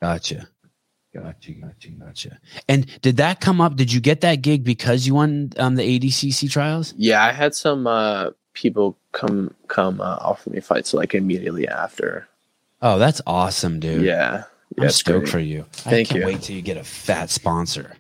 Gotcha. 0.00 0.48
Gotcha, 1.12 1.52
gotcha, 1.52 1.88
gotcha. 1.90 2.38
And 2.66 2.86
did 3.02 3.18
that 3.18 3.40
come 3.40 3.60
up? 3.60 3.76
Did 3.76 3.92
you 3.92 4.00
get 4.00 4.22
that 4.22 4.36
gig 4.36 4.64
because 4.64 5.06
you 5.06 5.14
won 5.14 5.52
um, 5.58 5.74
the 5.74 5.82
ADCC 5.82 6.50
trials? 6.50 6.94
Yeah, 6.96 7.22
I 7.22 7.32
had 7.32 7.54
some 7.54 7.86
uh 7.86 8.30
people 8.54 8.96
come 9.12 9.54
come 9.68 10.00
uh, 10.00 10.16
offer 10.20 10.48
me 10.48 10.60
fights 10.60 10.94
like 10.94 11.14
immediately 11.14 11.68
after. 11.68 12.26
Oh, 12.80 12.98
that's 12.98 13.20
awesome, 13.26 13.80
dude. 13.80 14.02
Yeah. 14.02 14.44
I'm 14.78 14.84
it's 14.84 14.96
stoked 14.96 15.24
great. 15.24 15.32
for 15.32 15.38
you. 15.40 15.60
I 15.86 15.90
Thank 15.90 16.08
can't 16.08 16.20
you. 16.20 16.26
wait 16.26 16.42
till 16.42 16.56
you 16.56 16.62
get 16.62 16.76
a 16.76 16.84
fat 16.84 17.30
sponsor. 17.30 17.96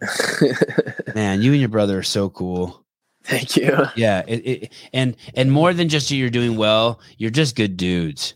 Man, 1.14 1.42
you 1.42 1.52
and 1.52 1.60
your 1.60 1.68
brother 1.68 1.98
are 1.98 2.02
so 2.04 2.28
cool. 2.28 2.84
Thank 3.28 3.56
you. 3.56 3.86
Yeah, 3.94 4.22
it, 4.26 4.36
it, 4.46 4.72
and 4.92 5.14
and 5.34 5.52
more 5.52 5.74
than 5.74 5.88
just 5.88 6.10
you're 6.10 6.30
doing 6.30 6.56
well, 6.56 7.00
you're 7.18 7.30
just 7.30 7.56
good 7.56 7.76
dudes. 7.76 8.34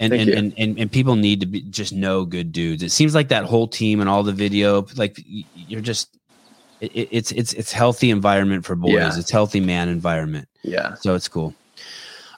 And 0.00 0.12
and, 0.12 0.30
and, 0.30 0.54
and 0.56 0.78
and 0.78 0.92
people 0.92 1.16
need 1.16 1.40
to 1.40 1.46
be 1.46 1.62
just 1.62 1.92
know 1.92 2.24
good 2.24 2.52
dudes. 2.52 2.84
It 2.84 2.90
seems 2.92 3.14
like 3.16 3.28
that 3.28 3.44
whole 3.44 3.66
team 3.66 4.00
and 4.00 4.08
all 4.08 4.22
the 4.22 4.32
video, 4.32 4.86
like 4.96 5.18
you're 5.54 5.80
just 5.80 6.16
it, 6.80 6.92
it- 6.94 7.08
it's 7.10 7.32
it's 7.32 7.52
it's 7.54 7.72
healthy 7.72 8.10
environment 8.10 8.64
for 8.64 8.76
boys. 8.76 8.92
Yeah. 8.92 9.18
It's 9.18 9.30
healthy 9.30 9.58
man 9.60 9.88
environment. 9.88 10.48
Yeah. 10.62 10.94
So 10.94 11.16
it's 11.16 11.26
cool. 11.26 11.52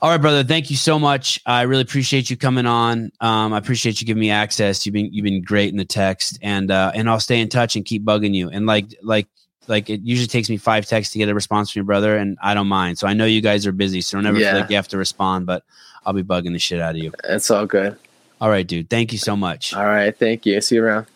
All 0.02 0.08
right, 0.08 0.16
brother. 0.20 0.42
Thank 0.42 0.70
you 0.70 0.76
so 0.76 0.98
much. 0.98 1.38
I 1.44 1.60
really 1.62 1.82
appreciate 1.82 2.30
you 2.30 2.36
coming 2.38 2.64
on. 2.64 3.12
Um, 3.20 3.52
I 3.52 3.58
appreciate 3.58 4.00
you 4.00 4.06
giving 4.06 4.22
me 4.22 4.30
access. 4.30 4.86
You've 4.86 4.94
been 4.94 5.12
you've 5.12 5.24
been 5.24 5.42
great 5.42 5.70
in 5.70 5.76
the 5.76 5.84
text, 5.84 6.38
and 6.40 6.70
uh, 6.70 6.92
and 6.94 7.10
I'll 7.10 7.20
stay 7.20 7.38
in 7.40 7.50
touch 7.50 7.76
and 7.76 7.84
keep 7.84 8.02
bugging 8.02 8.34
you. 8.34 8.48
And 8.48 8.64
like 8.64 8.86
like 9.02 9.26
like 9.70 9.88
it 9.88 10.00
usually 10.02 10.26
takes 10.26 10.50
me 10.50 10.58
five 10.58 10.84
texts 10.84 11.12
to 11.14 11.18
get 11.18 11.28
a 11.30 11.34
response 11.34 11.70
from 11.70 11.80
your 11.80 11.86
brother, 11.86 12.16
and 12.16 12.36
I 12.42 12.52
don't 12.52 12.66
mind. 12.66 12.98
So 12.98 13.06
I 13.06 13.14
know 13.14 13.24
you 13.24 13.40
guys 13.40 13.66
are 13.66 13.72
busy, 13.72 14.00
so 14.02 14.18
don't 14.18 14.26
ever 14.26 14.38
Yeah. 14.38 14.50
feel 14.52 14.60
like 14.60 14.70
you 14.70 14.76
have 14.76 14.88
to 14.88 14.98
respond. 14.98 15.46
But 15.46 15.62
I'll 16.04 16.12
be 16.12 16.22
bugging 16.22 16.52
the 16.52 16.58
shit 16.58 16.80
out 16.80 16.96
of 16.96 17.02
you. 17.02 17.12
It's 17.24 17.50
all 17.50 17.64
good. 17.66 17.96
All 18.40 18.50
right, 18.50 18.66
dude. 18.66 18.90
Thank 18.90 19.12
you 19.12 19.18
so 19.18 19.36
much. 19.36 19.72
All 19.74 19.84
right. 19.86 20.16
Thank 20.16 20.44
you. 20.44 20.60
See 20.60 20.74
you 20.74 20.84
around. 20.84 21.06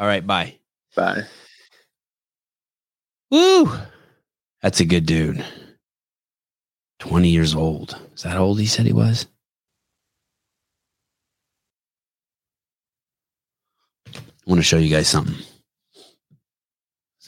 All 0.00 0.06
right, 0.06 0.26
bye. 0.26 0.54
Bye. 0.96 1.24
Woo! 3.30 3.70
That's 4.62 4.80
a 4.80 4.84
good 4.84 5.04
dude. 5.06 5.44
20 7.00 7.28
years 7.28 7.54
old. 7.54 7.96
Is 8.14 8.22
that 8.22 8.30
how 8.32 8.42
old 8.44 8.58
he 8.58 8.66
said 8.66 8.86
he 8.86 8.92
was? 8.92 9.26
I 14.14 14.20
want 14.46 14.58
to 14.60 14.62
show 14.64 14.78
you 14.78 14.88
guys 14.88 15.08
something. 15.08 15.34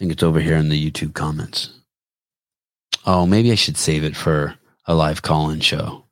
Think 0.01 0.13
it's 0.13 0.23
over 0.23 0.41
here 0.41 0.57
in 0.57 0.71
the 0.71 0.91
YouTube 0.91 1.13
comments. 1.13 1.69
Oh, 3.05 3.27
maybe 3.27 3.53
I 3.53 3.55
should 3.55 3.77
save 3.77 4.03
it 4.03 4.17
for 4.17 4.55
a 4.87 4.95
live 4.95 5.21
call 5.21 5.51
in 5.51 5.61
show. 5.61 6.07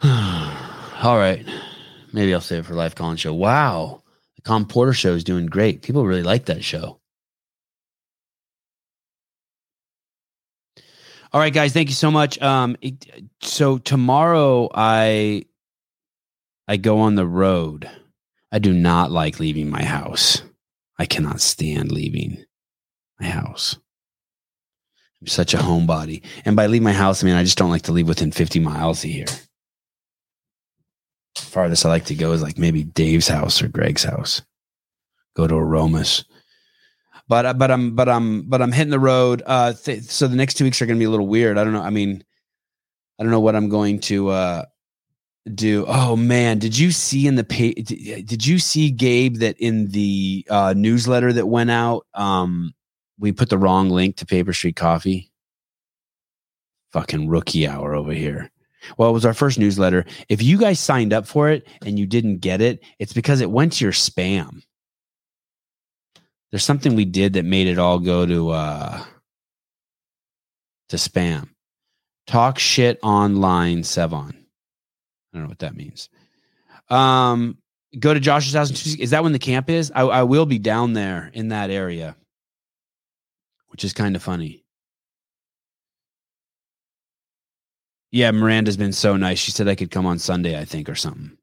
All 0.04 1.18
right. 1.18 1.44
Maybe 2.12 2.32
I'll 2.32 2.40
save 2.40 2.60
it 2.60 2.66
for 2.66 2.74
a 2.74 2.76
live 2.76 2.94
call 2.94 3.10
in 3.10 3.16
show. 3.16 3.34
Wow. 3.34 4.04
The 4.36 4.42
Con 4.42 4.64
Porter 4.64 4.92
show 4.92 5.14
is 5.14 5.24
doing 5.24 5.46
great. 5.46 5.82
People 5.82 6.06
really 6.06 6.22
like 6.22 6.44
that 6.44 6.62
show. 6.62 7.00
All 11.32 11.40
right, 11.40 11.52
guys. 11.52 11.72
Thank 11.72 11.88
you 11.88 11.94
so 11.94 12.10
much. 12.10 12.40
Um, 12.42 12.76
so 13.40 13.78
tomorrow 13.78 14.68
I 14.74 15.46
I 16.68 16.76
go 16.76 17.00
on 17.00 17.14
the 17.14 17.26
road. 17.26 17.88
I 18.52 18.58
do 18.58 18.74
not 18.74 19.10
like 19.10 19.40
leaving 19.40 19.70
my 19.70 19.82
house. 19.82 20.42
I 20.98 21.06
cannot 21.06 21.40
stand 21.40 21.90
leaving 21.90 22.44
my 23.18 23.28
house. 23.28 23.78
I'm 25.22 25.26
such 25.26 25.54
a 25.54 25.58
homebody. 25.58 26.22
And 26.44 26.54
by 26.54 26.66
leave 26.66 26.82
my 26.82 26.92
house, 26.92 27.22
I 27.22 27.26
mean 27.26 27.36
I 27.36 27.44
just 27.44 27.56
don't 27.56 27.70
like 27.70 27.82
to 27.82 27.92
leave 27.92 28.08
within 28.08 28.30
50 28.30 28.60
miles 28.60 29.02
of 29.02 29.10
here. 29.10 29.26
Farthest 31.38 31.86
I 31.86 31.88
like 31.88 32.04
to 32.06 32.14
go 32.14 32.32
is 32.32 32.42
like 32.42 32.58
maybe 32.58 32.84
Dave's 32.84 33.28
house 33.28 33.62
or 33.62 33.68
Greg's 33.68 34.04
house. 34.04 34.42
Go 35.34 35.46
to 35.46 35.54
Aromas. 35.54 36.24
But 37.28 37.46
uh, 37.46 37.54
but 37.54 37.70
I'm 37.70 37.94
but 37.94 38.08
I'm 38.08 38.42
but 38.42 38.60
I'm 38.60 38.72
hitting 38.72 38.90
the 38.90 38.98
road. 38.98 39.42
Uh, 39.46 39.72
th- 39.72 40.02
so 40.02 40.26
the 40.26 40.36
next 40.36 40.54
two 40.54 40.64
weeks 40.64 40.82
are 40.82 40.86
going 40.86 40.98
to 40.98 41.02
be 41.02 41.06
a 41.06 41.10
little 41.10 41.26
weird. 41.26 41.58
I 41.58 41.64
don't 41.64 41.72
know. 41.72 41.82
I 41.82 41.90
mean, 41.90 42.24
I 43.18 43.22
don't 43.22 43.30
know 43.30 43.40
what 43.40 43.56
I'm 43.56 43.68
going 43.68 44.00
to 44.00 44.30
uh, 44.30 44.64
do. 45.54 45.84
Oh 45.86 46.16
man, 46.16 46.58
did 46.58 46.76
you 46.76 46.90
see 46.90 47.26
in 47.26 47.36
the 47.36 47.44
page? 47.44 47.86
Did 47.86 48.46
you 48.46 48.58
see 48.58 48.90
Gabe 48.90 49.36
that 49.36 49.56
in 49.58 49.88
the 49.88 50.46
uh, 50.50 50.74
newsletter 50.76 51.32
that 51.32 51.46
went 51.46 51.70
out? 51.70 52.06
Um, 52.14 52.74
we 53.18 53.32
put 53.32 53.50
the 53.50 53.58
wrong 53.58 53.88
link 53.88 54.16
to 54.16 54.26
Paper 54.26 54.52
Street 54.52 54.76
Coffee. 54.76 55.30
Fucking 56.92 57.28
rookie 57.28 57.66
hour 57.66 57.94
over 57.94 58.12
here. 58.12 58.50
Well, 58.98 59.08
it 59.08 59.14
was 59.14 59.24
our 59.24 59.34
first 59.34 59.58
newsletter. 59.58 60.04
If 60.28 60.42
you 60.42 60.58
guys 60.58 60.80
signed 60.80 61.12
up 61.12 61.26
for 61.26 61.48
it 61.48 61.66
and 61.86 61.98
you 61.98 62.06
didn't 62.06 62.38
get 62.38 62.60
it, 62.60 62.84
it's 62.98 63.12
because 63.12 63.40
it 63.40 63.50
went 63.50 63.74
to 63.74 63.84
your 63.84 63.92
spam. 63.92 64.62
There's 66.52 66.64
something 66.64 66.94
we 66.94 67.06
did 67.06 67.32
that 67.32 67.46
made 67.46 67.66
it 67.66 67.78
all 67.78 67.98
go 67.98 68.24
to 68.24 68.50
uh 68.50 69.04
to 70.90 70.96
spam. 70.96 71.48
Talk 72.26 72.58
shit 72.58 72.98
online, 73.02 73.78
Sevan. 73.78 74.34
I 74.34 75.32
don't 75.32 75.42
know 75.42 75.48
what 75.48 75.60
that 75.60 75.74
means. 75.74 76.10
Um, 76.90 77.56
go 77.98 78.12
to 78.12 78.20
Josh's 78.20 78.52
house. 78.52 78.70
Is 78.96 79.10
that 79.10 79.22
when 79.22 79.32
the 79.32 79.38
camp 79.38 79.70
is? 79.70 79.90
I, 79.94 80.02
I 80.02 80.22
will 80.24 80.44
be 80.44 80.58
down 80.58 80.92
there 80.92 81.30
in 81.32 81.48
that 81.48 81.70
area, 81.70 82.16
which 83.68 83.82
is 83.82 83.94
kind 83.94 84.14
of 84.14 84.22
funny. 84.22 84.62
Yeah, 88.10 88.30
Miranda's 88.30 88.76
been 88.76 88.92
so 88.92 89.16
nice. 89.16 89.38
She 89.38 89.52
said 89.52 89.68
I 89.68 89.74
could 89.74 89.90
come 89.90 90.04
on 90.04 90.18
Sunday, 90.18 90.58
I 90.58 90.66
think, 90.66 90.90
or 90.90 90.94
something. 90.94 91.38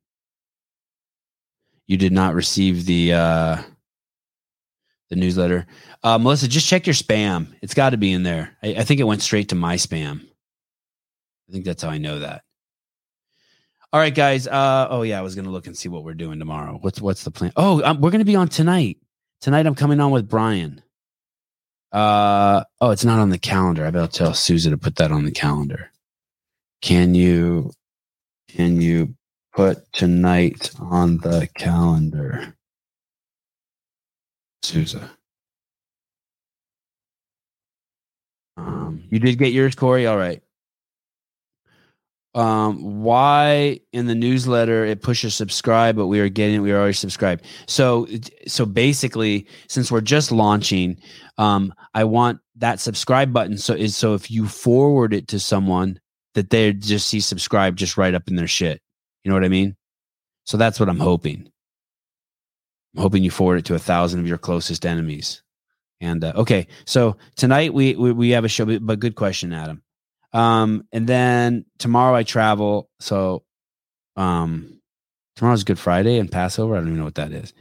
You 1.88 1.98
did 1.98 2.14
not 2.14 2.36
receive 2.36 2.86
the 2.86 3.14
uh 3.14 3.64
the 5.10 5.16
newsletter. 5.16 5.66
Uh, 6.04 6.18
Melissa, 6.18 6.48
just 6.48 6.68
check 6.68 6.86
your 6.88 6.94
spam. 6.94 7.48
It's 7.62 7.74
got 7.74 7.92
to 7.92 7.98
be 7.98 8.12
in 8.12 8.24
there. 8.24 8.56
I, 8.64 8.76
I 8.76 8.84
think 8.84 9.00
it 9.00 9.06
went 9.06 9.22
straight 9.22 9.50
to 9.50 9.56
my 9.56 9.76
spam. 9.76 10.22
I 10.22 11.52
think 11.52 11.66
that's 11.66 11.84
how 11.84 11.90
I 11.90 11.98
know 11.98 12.20
that. 12.20 12.44
All 13.92 14.00
right, 14.00 14.14
guys. 14.14 14.48
Uh, 14.48 14.88
oh 14.92 15.02
yeah, 15.02 15.18
I 15.18 15.24
was 15.24 15.34
gonna 15.36 15.50
look 15.50 15.66
and 15.66 15.76
see 15.76 15.90
what 15.90 16.04
we're 16.04 16.14
doing 16.14 16.38
tomorrow. 16.38 16.78
What's 16.80 17.02
what's 17.02 17.24
the 17.24 17.32
plan? 17.32 17.52
Oh, 17.56 17.82
um, 17.84 18.02
we're 18.02 18.12
gonna 18.12 18.24
be 18.24 18.36
on 18.36 18.48
tonight. 18.48 18.98
Tonight, 19.42 19.66
I'm 19.66 19.74
coming 19.74 20.00
on 20.00 20.12
with 20.12 20.30
Brian. 20.30 20.84
Uh, 21.92 22.64
oh, 22.82 22.92
it's 22.92 23.06
not 23.06 23.20
on 23.20 23.30
the 23.30 23.40
calendar. 23.40 23.86
I 23.86 23.92
better 23.92 24.12
tell 24.12 24.34
Souza 24.36 24.70
to 24.70 24.78
put 24.78 24.98
that 24.98 25.12
on 25.12 25.26
the 25.26 25.32
calendar. 25.32 25.92
Can 26.82 27.16
you, 27.16 27.72
can 28.48 28.80
you 28.80 29.16
put 29.54 29.92
tonight 29.92 30.72
on 30.80 31.18
the 31.18 31.50
calendar, 31.56 32.54
Souza? 34.64 35.12
Um, 38.58 39.04
you 39.10 39.20
did 39.20 39.38
get 39.38 39.54
yours, 39.54 39.76
Corey. 39.76 40.06
All 40.06 40.18
right 40.18 40.42
um, 42.36 43.02
why 43.02 43.80
in 43.92 44.06
the 44.06 44.16
newsletter 44.16 44.86
it 44.86 45.02
pushes 45.02 45.36
subscribe, 45.36 45.96
but 45.96 46.08
we 46.08 46.20
are 46.20 46.30
getting 46.30 46.62
we 46.62 46.72
are 46.72 46.78
already 46.78 46.94
subscribed. 46.94 47.44
So 47.68 48.08
so 48.48 48.66
basically, 48.66 49.48
since 49.68 49.92
we're 49.92 50.02
just 50.02 50.32
launching, 50.32 50.98
um, 51.38 51.74
I 51.94 52.04
want 52.04 52.40
that 52.58 52.80
subscribe 52.80 53.34
button. 53.34 53.58
So 53.58 53.74
is 53.74 53.98
so 53.98 54.14
if 54.14 54.30
you 54.30 54.48
forward 54.48 55.14
it 55.14 55.28
to 55.30 55.40
someone 55.40 56.00
that 56.36 56.52
they 56.52 56.72
just 56.74 57.08
see 57.08 57.20
subscribe 57.20 57.76
just 57.76 57.98
right 57.98 58.14
up 58.14 58.28
in 58.28 58.36
their 58.36 58.48
shit. 58.48 58.82
You 59.24 59.30
know 59.30 59.36
what 59.36 59.46
I 59.46 59.50
mean? 59.50 59.76
So 60.46 60.58
that's 60.58 60.80
what 60.80 60.90
I'm 60.90 61.00
hoping. 61.00 61.52
I'm 62.96 63.02
hoping 63.02 63.24
you 63.24 63.32
forward 63.32 63.58
it 63.58 63.66
to 63.66 63.76
a 63.76 63.80
thousand 63.80 64.20
of 64.20 64.28
your 64.28 64.38
closest 64.38 64.86
enemies. 64.86 65.44
And 66.02 66.24
uh, 66.24 66.34
okay, 66.36 66.68
so 66.86 67.18
tonight 67.36 67.74
we, 67.74 67.96
we 67.96 68.12
we 68.12 68.30
have 68.32 68.46
a 68.46 68.50
show, 68.50 68.80
but 68.80 69.00
good 69.00 69.16
question, 69.16 69.54
Adam. 69.54 69.84
Um, 70.32 70.88
and 70.92 71.08
then 71.08 71.66
tomorrow 71.78 72.16
I 72.16 72.24
travel. 72.24 72.90
So, 73.00 73.44
um, 74.16 74.80
tomorrow's 75.36 75.64
Good 75.64 75.80
Friday 75.80 76.20
and 76.20 76.32
Passover. 76.32 76.76
I 76.76 76.80
don't 76.80 76.88
even 76.88 77.00
know 77.00 77.06
what 77.06 77.16
that 77.16 77.32
is. 77.32 77.54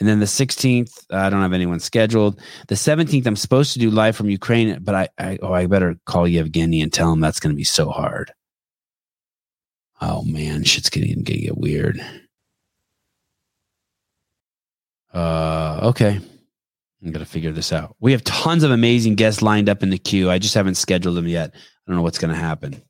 And 0.00 0.08
then 0.08 0.18
the 0.18 0.26
16th, 0.26 1.06
I 1.10 1.30
don't 1.30 1.42
have 1.42 1.52
anyone 1.52 1.78
scheduled. 1.78 2.40
The 2.68 2.74
17th, 2.74 3.26
I'm 3.26 3.36
supposed 3.36 3.74
to 3.74 3.78
do 3.78 3.90
live 3.90 4.16
from 4.16 4.28
Ukraine, 4.28 4.78
but 4.82 4.94
I, 4.94 5.08
I 5.18 5.38
oh, 5.40 5.52
I 5.52 5.66
better 5.66 5.96
call 6.04 6.26
Yevgeny 6.26 6.82
and 6.82 6.92
tell 6.92 7.12
him 7.12 7.20
that's 7.20 7.40
going 7.40 7.54
to 7.54 7.56
be 7.56 7.64
so 7.64 7.90
hard. 7.90 8.32
Oh 10.00 10.24
man, 10.24 10.64
shit's 10.64 10.90
getting 10.90 11.24
to 11.24 11.32
get 11.32 11.56
weird. 11.56 12.04
Uh, 15.14 15.78
okay. 15.84 16.20
I'm 17.02 17.12
gonna 17.12 17.24
figure 17.24 17.52
this 17.52 17.72
out. 17.72 17.96
We 18.00 18.12
have 18.12 18.24
tons 18.24 18.62
of 18.62 18.70
amazing 18.70 19.14
guests 19.14 19.42
lined 19.42 19.68
up 19.68 19.82
in 19.82 19.90
the 19.90 19.98
queue. 19.98 20.30
I 20.30 20.38
just 20.38 20.54
haven't 20.54 20.76
scheduled 20.76 21.16
them 21.16 21.28
yet. 21.28 21.54
I 21.54 21.58
don't 21.86 21.96
know 21.96 22.02
what's 22.02 22.18
gonna 22.18 22.34
happen. 22.34 22.82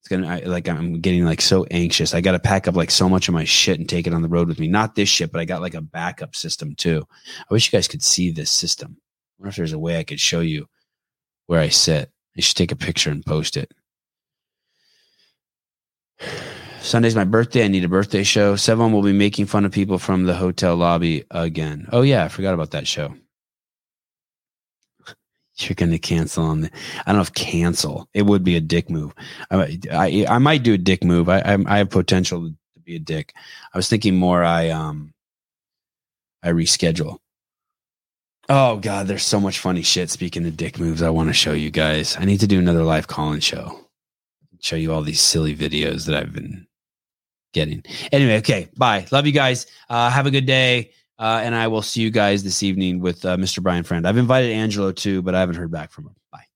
It's 0.00 0.08
gonna 0.08 0.40
like 0.46 0.68
I'm 0.68 1.00
getting 1.00 1.24
like 1.24 1.40
so 1.40 1.64
anxious. 1.70 2.14
I 2.14 2.20
got 2.20 2.32
to 2.32 2.40
pack 2.40 2.66
up 2.66 2.74
like 2.74 2.90
so 2.90 3.08
much 3.08 3.28
of 3.28 3.34
my 3.34 3.44
shit 3.44 3.78
and 3.78 3.88
take 3.88 4.06
it 4.06 4.14
on 4.14 4.22
the 4.22 4.28
road 4.28 4.48
with 4.48 4.58
me. 4.58 4.66
Not 4.66 4.94
this 4.94 5.08
shit, 5.08 5.30
but 5.30 5.40
I 5.40 5.44
got 5.44 5.60
like 5.60 5.74
a 5.74 5.80
backup 5.80 6.34
system 6.34 6.74
too. 6.74 7.06
I 7.38 7.54
wish 7.54 7.70
you 7.70 7.76
guys 7.76 7.86
could 7.86 8.02
see 8.02 8.30
this 8.30 8.50
system. 8.50 8.96
I 8.98 9.42
wonder 9.42 9.50
if 9.50 9.56
there's 9.56 9.72
a 9.72 9.78
way 9.78 9.98
I 9.98 10.04
could 10.04 10.18
show 10.20 10.40
you 10.40 10.66
where 11.46 11.60
I 11.60 11.68
sit. 11.68 12.10
I 12.36 12.40
should 12.40 12.56
take 12.56 12.72
a 12.72 12.76
picture 12.76 13.10
and 13.10 13.24
post 13.24 13.56
it. 13.56 13.72
Sunday's 16.82 17.14
my 17.14 17.24
birthday. 17.24 17.64
I 17.64 17.68
need 17.68 17.84
a 17.84 17.88
birthday 17.88 18.22
show. 18.22 18.54
Sevan 18.54 18.92
will 18.92 19.02
be 19.02 19.12
making 19.12 19.46
fun 19.46 19.64
of 19.64 19.72
people 19.72 19.98
from 19.98 20.24
the 20.24 20.34
hotel 20.34 20.76
lobby 20.76 21.24
again. 21.30 21.88
Oh 21.92 22.02
yeah, 22.02 22.24
I 22.24 22.28
forgot 22.28 22.54
about 22.54 22.72
that 22.72 22.86
show 22.86 23.14
you're 25.58 25.74
going 25.74 25.90
to 25.90 25.98
cancel 25.98 26.44
on 26.44 26.62
the, 26.62 26.70
I 27.06 27.12
don't 27.12 27.16
know 27.16 27.22
if 27.22 27.34
cancel. 27.34 28.08
It 28.14 28.22
would 28.22 28.44
be 28.44 28.56
a 28.56 28.60
dick 28.60 28.90
move. 28.90 29.12
I, 29.50 29.78
I, 29.90 30.26
I 30.28 30.38
might 30.38 30.62
do 30.62 30.74
a 30.74 30.78
dick 30.78 31.04
move. 31.04 31.28
I, 31.28 31.38
I, 31.40 31.58
I 31.66 31.78
have 31.78 31.90
potential 31.90 32.48
to 32.48 32.80
be 32.80 32.96
a 32.96 33.00
dick. 33.00 33.32
I 33.72 33.78
was 33.78 33.88
thinking 33.88 34.16
more. 34.16 34.42
I 34.42 34.70
um, 34.70 35.12
I 36.42 36.50
reschedule. 36.50 37.18
Oh 38.48 38.76
God, 38.78 39.06
there's 39.06 39.22
so 39.22 39.40
much 39.40 39.60
funny 39.60 39.82
shit. 39.82 40.10
Speaking 40.10 40.46
of 40.46 40.56
dick 40.56 40.78
moves, 40.80 41.02
I 41.02 41.10
want 41.10 41.28
to 41.28 41.34
show 41.34 41.52
you 41.52 41.70
guys. 41.70 42.16
I 42.18 42.24
need 42.24 42.40
to 42.40 42.46
do 42.46 42.58
another 42.58 42.82
live 42.82 43.06
call-in 43.06 43.40
show. 43.40 43.78
Show 44.60 44.76
you 44.76 44.92
all 44.92 45.02
these 45.02 45.20
silly 45.20 45.56
videos 45.56 46.06
that 46.06 46.16
I've 46.16 46.32
been 46.32 46.66
getting. 47.52 47.84
Anyway, 48.10 48.38
okay, 48.38 48.68
bye. 48.76 49.06
Love 49.10 49.26
you 49.26 49.32
guys. 49.32 49.66
Uh, 49.88 50.10
have 50.10 50.26
a 50.26 50.30
good 50.30 50.46
day. 50.46 50.92
Uh, 51.18 51.40
and 51.44 51.54
I 51.54 51.68
will 51.68 51.82
see 51.82 52.00
you 52.00 52.10
guys 52.10 52.42
this 52.42 52.62
evening 52.64 52.98
with 52.98 53.24
uh, 53.24 53.36
Mr. 53.36 53.62
Brian 53.62 53.84
Friend. 53.84 54.08
I've 54.08 54.16
invited 54.16 54.50
Angelo 54.50 54.90
too, 54.90 55.22
but 55.22 55.34
I 55.36 55.40
haven't 55.40 55.54
heard 55.54 55.70
back 55.70 55.92
from 55.92 56.06
him. 56.06 56.16
Bye. 56.32 56.46